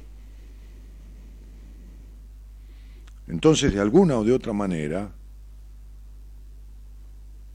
Entonces, 3.29 3.73
de 3.73 3.81
alguna 3.81 4.19
o 4.19 4.25
de 4.25 4.33
otra 4.33 4.53
manera, 4.53 5.13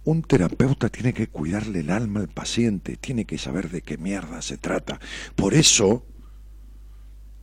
un 0.05 0.23
terapeuta 0.23 0.89
tiene 0.89 1.13
que 1.13 1.27
cuidarle 1.27 1.81
el 1.81 1.91
alma 1.91 2.21
al 2.21 2.29
paciente, 2.29 2.97
tiene 2.97 3.25
que 3.25 3.37
saber 3.37 3.69
de 3.69 3.81
qué 3.81 3.97
mierda 3.97 4.41
se 4.41 4.57
trata. 4.57 4.99
Por 5.35 5.53
eso, 5.53 6.05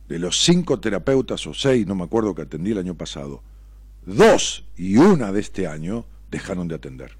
de 0.09 0.19
los 0.19 0.43
cinco 0.43 0.79
terapeutas 0.79 1.45
o 1.47 1.53
seis, 1.53 1.87
no 1.87 1.95
me 1.95 2.03
acuerdo 2.03 2.35
que 2.35 2.41
atendí 2.41 2.71
el 2.71 2.79
año 2.79 2.95
pasado, 2.95 3.43
dos 4.05 4.65
y 4.75 4.97
una 4.97 5.31
de 5.31 5.39
este 5.39 5.67
año 5.67 6.05
dejaron 6.29 6.67
de 6.67 6.75
atender. 6.75 7.17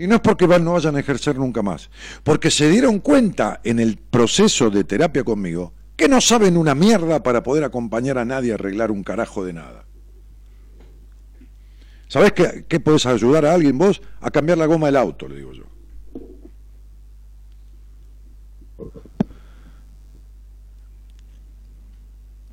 Y 0.00 0.06
no 0.06 0.14
es 0.14 0.22
porque 0.22 0.48
no 0.48 0.72
vayan 0.72 0.96
a 0.96 1.00
ejercer 1.00 1.36
nunca 1.36 1.60
más, 1.60 1.90
porque 2.24 2.50
se 2.50 2.70
dieron 2.70 3.00
cuenta 3.00 3.60
en 3.64 3.78
el 3.78 3.98
proceso 3.98 4.70
de 4.70 4.82
terapia 4.82 5.24
conmigo 5.24 5.74
que 5.94 6.08
no 6.08 6.22
saben 6.22 6.56
una 6.56 6.74
mierda 6.74 7.22
para 7.22 7.42
poder 7.42 7.64
acompañar 7.64 8.16
a 8.16 8.24
nadie 8.24 8.52
a 8.52 8.54
arreglar 8.54 8.90
un 8.90 9.04
carajo 9.04 9.44
de 9.44 9.52
nada. 9.52 9.84
¿Sabés 12.08 12.32
qué, 12.32 12.64
qué 12.66 12.80
podés 12.80 13.04
ayudar 13.04 13.44
a 13.44 13.52
alguien 13.52 13.76
vos? 13.76 14.00
A 14.22 14.30
cambiar 14.30 14.56
la 14.56 14.64
goma 14.64 14.86
del 14.86 14.96
auto, 14.96 15.28
le 15.28 15.36
digo 15.36 15.52
yo. 15.52 15.64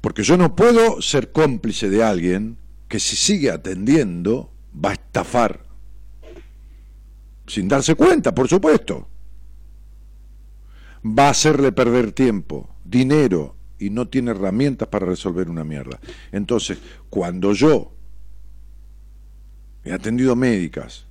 Porque 0.02 0.24
yo 0.24 0.36
no 0.36 0.54
puedo 0.54 1.02
ser 1.02 1.32
cómplice 1.32 1.90
de 1.90 2.04
alguien 2.04 2.58
que 2.90 3.00
si 3.00 3.16
sigue 3.16 3.52
atendiendo 3.52 4.52
va 4.76 4.90
a 4.90 4.94
estafar 4.94 5.67
sin 7.48 7.68
darse 7.68 7.96
cuenta, 7.96 8.36
por 8.36 8.48
supuesto. 8.48 9.08
Va 11.06 11.28
a 11.28 11.32
hacerle 11.32 11.72
perder 11.72 12.12
tiempo, 12.12 12.76
dinero 12.84 13.56
y 13.80 13.90
no 13.90 14.08
tiene 14.08 14.32
herramientas 14.32 14.88
para 14.90 15.06
resolver 15.06 15.50
una 15.50 15.64
mierda. 15.64 16.00
Entonces, 16.32 16.78
cuando 17.10 17.54
yo 17.54 17.94
he 19.84 19.94
atendido 19.94 20.36
médicas 20.36 21.06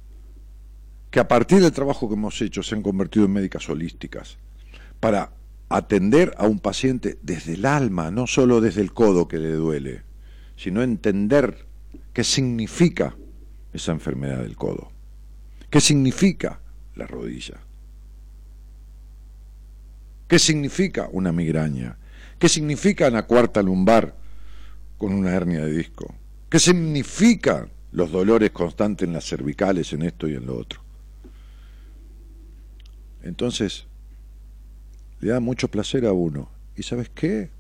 que 1.11 1.21
a 1.21 1.29
partir 1.29 1.61
del 1.61 1.73
trabajo 1.73 2.09
que 2.09 2.15
hemos 2.15 2.41
hecho 2.43 2.63
se 2.63 2.75
han 2.75 2.83
convertido 2.83 3.25
en 3.25 3.33
médicas 3.33 3.69
holísticas 3.69 4.37
para 5.01 5.33
atender 5.69 6.35
a 6.37 6.47
un 6.47 6.59
paciente 6.59 7.19
desde 7.23 7.55
el 7.55 7.65
alma, 7.65 8.11
no 8.11 8.27
solo 8.27 8.61
desde 8.61 8.83
el 8.83 8.93
codo 8.93 9.27
que 9.27 9.39
le 9.39 9.53
duele, 9.53 10.03
sino 10.57 10.83
entender 10.83 11.67
qué 12.13 12.25
significa 12.25 13.17
esa 13.73 13.93
enfermedad 13.93 14.43
del 14.43 14.57
codo. 14.57 14.96
¿Qué 15.77 15.83
significa 15.83 16.59
la 16.95 17.07
rodilla? 17.07 17.61
¿Qué 20.27 20.39
significa 20.39 21.11
una 21.13 21.33
migraña? 21.33 21.99
¿Qué 22.39 22.49
significa 22.49 23.09
una 23.09 23.27
cuarta 23.27 23.61
lumbar 23.61 24.17
con 24.97 25.13
una 25.13 25.35
hernia 25.35 25.67
de 25.67 25.73
disco? 25.73 26.15
¿Qué 26.49 26.59
significa 26.61 27.69
los 27.93 28.11
dolores 28.11 28.53
constantes 28.53 29.07
en 29.07 29.13
las 29.13 29.27
cervicales, 29.27 29.93
en 29.93 30.01
esto 30.01 30.27
y 30.27 30.37
en 30.37 30.47
lo 30.47 30.57
otro? 30.57 30.81
Entonces, 33.23 33.87
le 35.21 35.29
da 35.29 35.41
mucho 35.41 35.69
placer 35.69 36.07
a 36.07 36.15
uno. 36.15 36.49
¿Y 36.75 36.85
sabes 36.85 37.11
qué? 37.11 37.51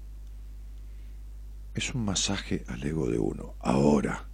Es 1.74 1.94
un 1.94 2.06
masaje 2.06 2.64
al 2.68 2.82
ego 2.82 3.10
de 3.10 3.18
uno. 3.18 3.56
Ahora, 3.60 4.24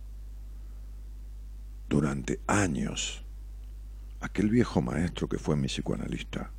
durante 1.88 2.38
años, 2.46 3.24
aquel 4.22 4.48
viejo 4.48 4.80
maestro 4.80 5.28
que 5.28 5.38
fue 5.38 5.56
mi 5.56 5.66
psicoanalista, 5.66 6.50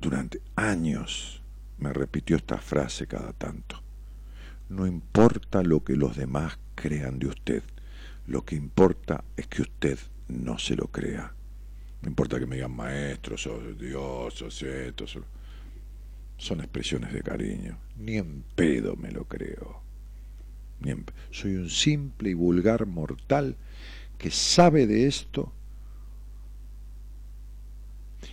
durante 0.00 0.42
años 0.56 1.42
me 1.78 1.92
repitió 1.92 2.36
esta 2.36 2.58
frase 2.58 3.06
cada 3.06 3.32
tanto. 3.32 3.82
No 4.68 4.86
importa 4.86 5.62
lo 5.62 5.82
que 5.84 5.96
los 5.96 6.16
demás 6.16 6.58
crean 6.74 7.18
de 7.18 7.28
usted, 7.28 7.62
lo 8.26 8.44
que 8.44 8.56
importa 8.56 9.24
es 9.36 9.46
que 9.46 9.62
usted 9.62 9.98
no 10.28 10.58
se 10.58 10.76
lo 10.76 10.88
crea. 10.88 11.34
No 12.02 12.08
importa 12.08 12.38
que 12.38 12.46
me 12.46 12.56
digan 12.56 12.74
maestro, 12.74 13.38
sos 13.38 13.78
Dios, 13.78 14.34
sos 14.34 14.62
esto, 14.62 15.06
son 16.36 16.60
expresiones 16.60 17.12
de 17.12 17.22
cariño. 17.22 17.78
Ni 17.96 18.16
en 18.16 18.44
pedo 18.54 18.96
me 18.96 19.10
lo 19.10 19.24
creo. 19.26 19.82
Soy 21.30 21.56
un 21.56 21.70
simple 21.70 22.30
y 22.30 22.34
vulgar 22.34 22.86
mortal 22.86 23.56
que 24.24 24.30
sabe 24.30 24.86
de 24.86 25.06
esto 25.06 25.52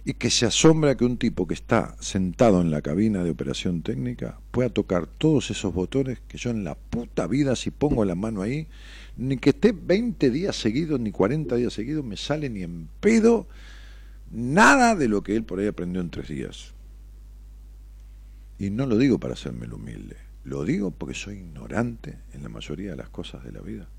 y 0.06 0.14
que 0.14 0.30
se 0.30 0.46
asombra 0.46 0.96
que 0.96 1.04
un 1.04 1.18
tipo 1.18 1.46
que 1.46 1.54
está 1.54 1.98
sentado 2.00 2.62
en 2.62 2.72
la 2.72 2.82
cabina 2.82 3.26
de 3.26 3.30
operación 3.30 3.82
técnica 3.82 4.40
pueda 4.52 4.70
tocar 4.70 5.06
todos 5.06 5.52
esos 5.52 5.74
botones 5.74 6.22
que 6.30 6.38
yo 6.38 6.50
en 6.50 6.64
la 6.64 6.76
puta 6.76 7.28
vida 7.28 7.58
si 7.58 7.72
pongo 7.72 8.06
la 8.06 8.16
mano 8.16 8.42
ahí, 8.42 8.68
ni 9.18 9.36
que 9.36 9.50
esté 9.50 9.74
20 9.74 10.30
días 10.30 10.56
seguidos 10.56 10.98
ni 10.98 11.12
40 11.12 11.58
días 11.58 11.74
seguidos 11.74 12.06
me 12.06 12.16
sale 12.16 12.50
ni 12.50 12.64
en 12.64 12.88
pedo 13.02 13.50
nada 14.32 14.96
de 14.96 15.10
lo 15.10 15.24
que 15.24 15.36
él 15.36 15.44
por 15.44 15.60
ahí 15.60 15.68
aprendió 15.68 16.00
en 16.00 16.10
tres 16.10 16.30
días. 16.30 16.74
Y 18.60 18.70
no 18.70 18.86
lo 18.86 18.98
digo 18.98 19.20
para 19.20 19.34
hacerme 19.34 19.68
humilde, 19.68 20.16
lo 20.46 20.64
digo 20.64 20.92
porque 20.92 21.16
soy 21.16 21.40
ignorante 21.40 22.18
en 22.34 22.44
la 22.44 22.48
mayoría 22.48 22.92
de 22.92 22.96
las 22.96 23.10
cosas 23.10 23.44
de 23.44 23.52
la 23.52 23.60
vida. 23.60 23.90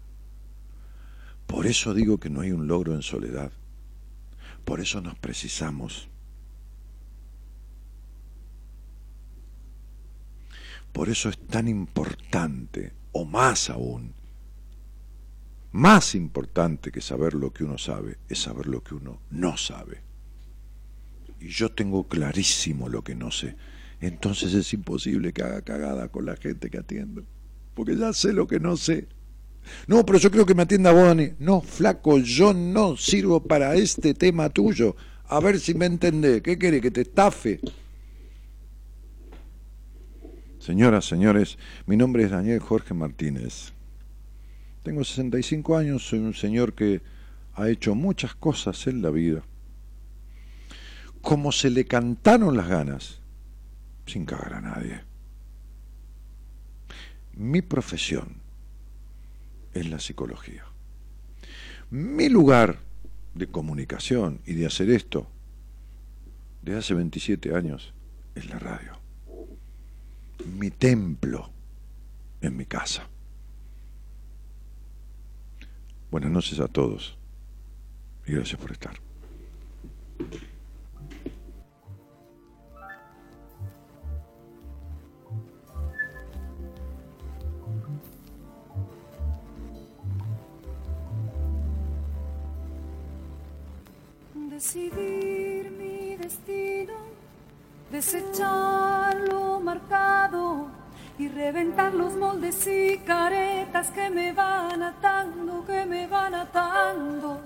Por 1.52 1.66
eso 1.66 1.92
digo 1.92 2.16
que 2.16 2.30
no 2.30 2.40
hay 2.40 2.50
un 2.50 2.66
logro 2.66 2.94
en 2.94 3.02
soledad. 3.02 3.52
Por 4.64 4.80
eso 4.80 5.02
nos 5.02 5.18
precisamos. 5.18 6.08
Por 10.94 11.10
eso 11.10 11.28
es 11.28 11.36
tan 11.36 11.68
importante, 11.68 12.94
o 13.12 13.26
más 13.26 13.68
aún, 13.68 14.14
más 15.72 16.14
importante 16.14 16.90
que 16.90 17.02
saber 17.02 17.34
lo 17.34 17.52
que 17.52 17.64
uno 17.64 17.76
sabe, 17.76 18.16
es 18.30 18.38
saber 18.38 18.66
lo 18.66 18.82
que 18.82 18.94
uno 18.94 19.20
no 19.28 19.58
sabe. 19.58 20.00
Y 21.38 21.48
yo 21.48 21.70
tengo 21.70 22.08
clarísimo 22.08 22.88
lo 22.88 23.04
que 23.04 23.14
no 23.14 23.30
sé. 23.30 23.56
Entonces 24.00 24.54
es 24.54 24.72
imposible 24.72 25.34
que 25.34 25.42
haga 25.42 25.60
cagada 25.60 26.08
con 26.08 26.24
la 26.24 26.36
gente 26.36 26.70
que 26.70 26.78
atiendo. 26.78 27.24
Porque 27.74 27.94
ya 27.94 28.14
sé 28.14 28.32
lo 28.32 28.46
que 28.46 28.58
no 28.58 28.78
sé. 28.78 29.06
No, 29.86 30.04
pero 30.04 30.18
yo 30.18 30.30
creo 30.30 30.46
que 30.46 30.54
me 30.54 30.62
atienda 30.62 30.92
vos. 30.92 31.16
No, 31.38 31.60
flaco, 31.60 32.18
yo 32.18 32.52
no 32.52 32.96
sirvo 32.96 33.42
para 33.42 33.74
este 33.74 34.14
tema 34.14 34.48
tuyo. 34.48 34.96
A 35.26 35.40
ver 35.40 35.58
si 35.58 35.74
me 35.74 35.86
entendés. 35.86 36.42
¿Qué 36.42 36.58
quiere? 36.58 36.80
¿Que 36.80 36.90
te 36.90 37.02
estafe? 37.02 37.60
Señoras, 40.58 41.06
señores, 41.06 41.58
mi 41.86 41.96
nombre 41.96 42.24
es 42.24 42.30
Daniel 42.30 42.60
Jorge 42.60 42.94
Martínez. 42.94 43.72
Tengo 44.82 45.04
65 45.04 45.76
años, 45.76 46.06
soy 46.06 46.20
un 46.20 46.34
señor 46.34 46.74
que 46.74 47.02
ha 47.54 47.68
hecho 47.68 47.94
muchas 47.94 48.34
cosas 48.34 48.86
en 48.86 49.02
la 49.02 49.10
vida. 49.10 49.42
Como 51.20 51.52
se 51.52 51.70
le 51.70 51.84
cantaron 51.84 52.56
las 52.56 52.68
ganas, 52.68 53.20
sin 54.06 54.24
cagar 54.24 54.54
a 54.54 54.60
nadie. 54.60 55.00
Mi 57.34 57.62
profesión 57.62 58.41
es 59.74 59.88
la 59.88 59.98
psicología. 59.98 60.64
Mi 61.90 62.28
lugar 62.28 62.78
de 63.34 63.46
comunicación 63.46 64.40
y 64.46 64.54
de 64.54 64.66
hacer 64.66 64.90
esto 64.90 65.28
desde 66.62 66.78
hace 66.78 66.94
27 66.94 67.54
años 67.54 67.92
es 68.34 68.48
la 68.48 68.58
radio. 68.58 68.98
Mi 70.58 70.70
templo 70.70 71.50
es 72.40 72.52
mi 72.52 72.66
casa. 72.66 73.08
Buenas 76.10 76.30
noches 76.30 76.60
a 76.60 76.68
todos 76.68 77.16
y 78.26 78.32
gracias 78.32 78.60
por 78.60 78.72
estar. 78.72 78.96
Decidir 94.62 95.72
mi 95.72 96.14
destino, 96.14 96.94
desechar 97.90 99.16
lo 99.28 99.58
marcado 99.58 100.68
y 101.18 101.26
reventar 101.26 101.92
los 101.92 102.14
moldes 102.14 102.64
y 102.68 102.98
caretas 102.98 103.90
que 103.90 104.08
me 104.08 104.32
van 104.32 104.80
atando, 104.80 105.64
que 105.66 105.84
me 105.84 106.06
van 106.06 106.36
atando. 106.36 107.40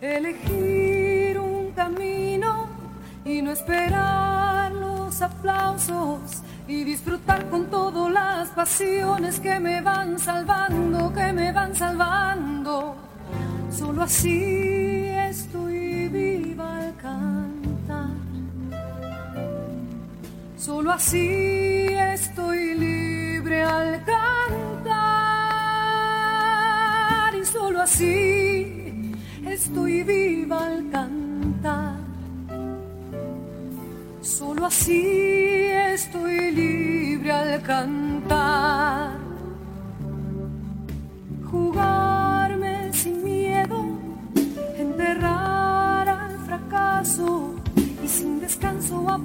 Elegir 0.00 1.38
un 1.38 1.72
camino 1.72 2.68
y 3.22 3.42
no 3.42 3.52
esperar 3.52 4.72
los 4.72 5.20
aplausos 5.20 6.42
y 6.66 6.84
disfrutar 6.84 7.50
con 7.50 7.66
todas 7.66 8.10
las 8.10 8.48
pasiones 8.48 9.40
que 9.40 9.60
me 9.60 9.82
van 9.82 10.18
salvando, 10.18 11.12
que 11.12 11.34
me 11.34 11.52
van 11.52 11.76
salvando. 11.76 12.96
Solo 13.70 14.04
así 14.04 14.99
Solo 20.70 20.92
así 20.92 21.88
estoy 22.14 22.74
libre 22.76 23.60
al 23.64 24.04
cantar. 24.04 24.94
Y 27.34 27.44
solo 27.44 27.82
así 27.82 29.02
estoy 29.44 30.04
viva 30.04 30.66
al 30.68 30.88
cantar. 30.92 31.96
Solo 34.22 34.66
así 34.66 35.66
estoy 35.96 36.52
libre 36.52 37.32
al 37.32 37.60
cantar. 37.62 37.99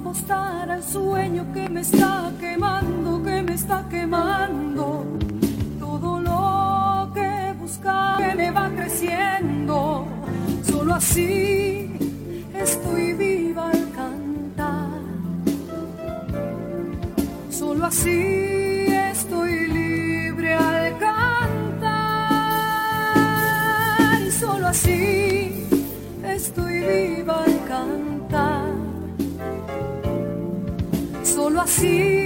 Apostar 0.06 0.70
al 0.70 0.84
sueño 0.84 1.52
que 1.52 1.68
me 1.68 1.80
está 1.80 2.30
quemando, 2.38 3.22
que 3.24 3.42
me 3.42 3.54
está 3.54 3.84
quemando. 3.90 5.04
Todo 5.80 6.20
lo 6.20 7.10
que 7.12 7.52
busca 7.58 8.16
que 8.18 8.34
me 8.36 8.50
va 8.52 8.70
creciendo, 8.70 10.06
solo 10.62 10.94
así 10.94 11.75
Solo 31.66 32.25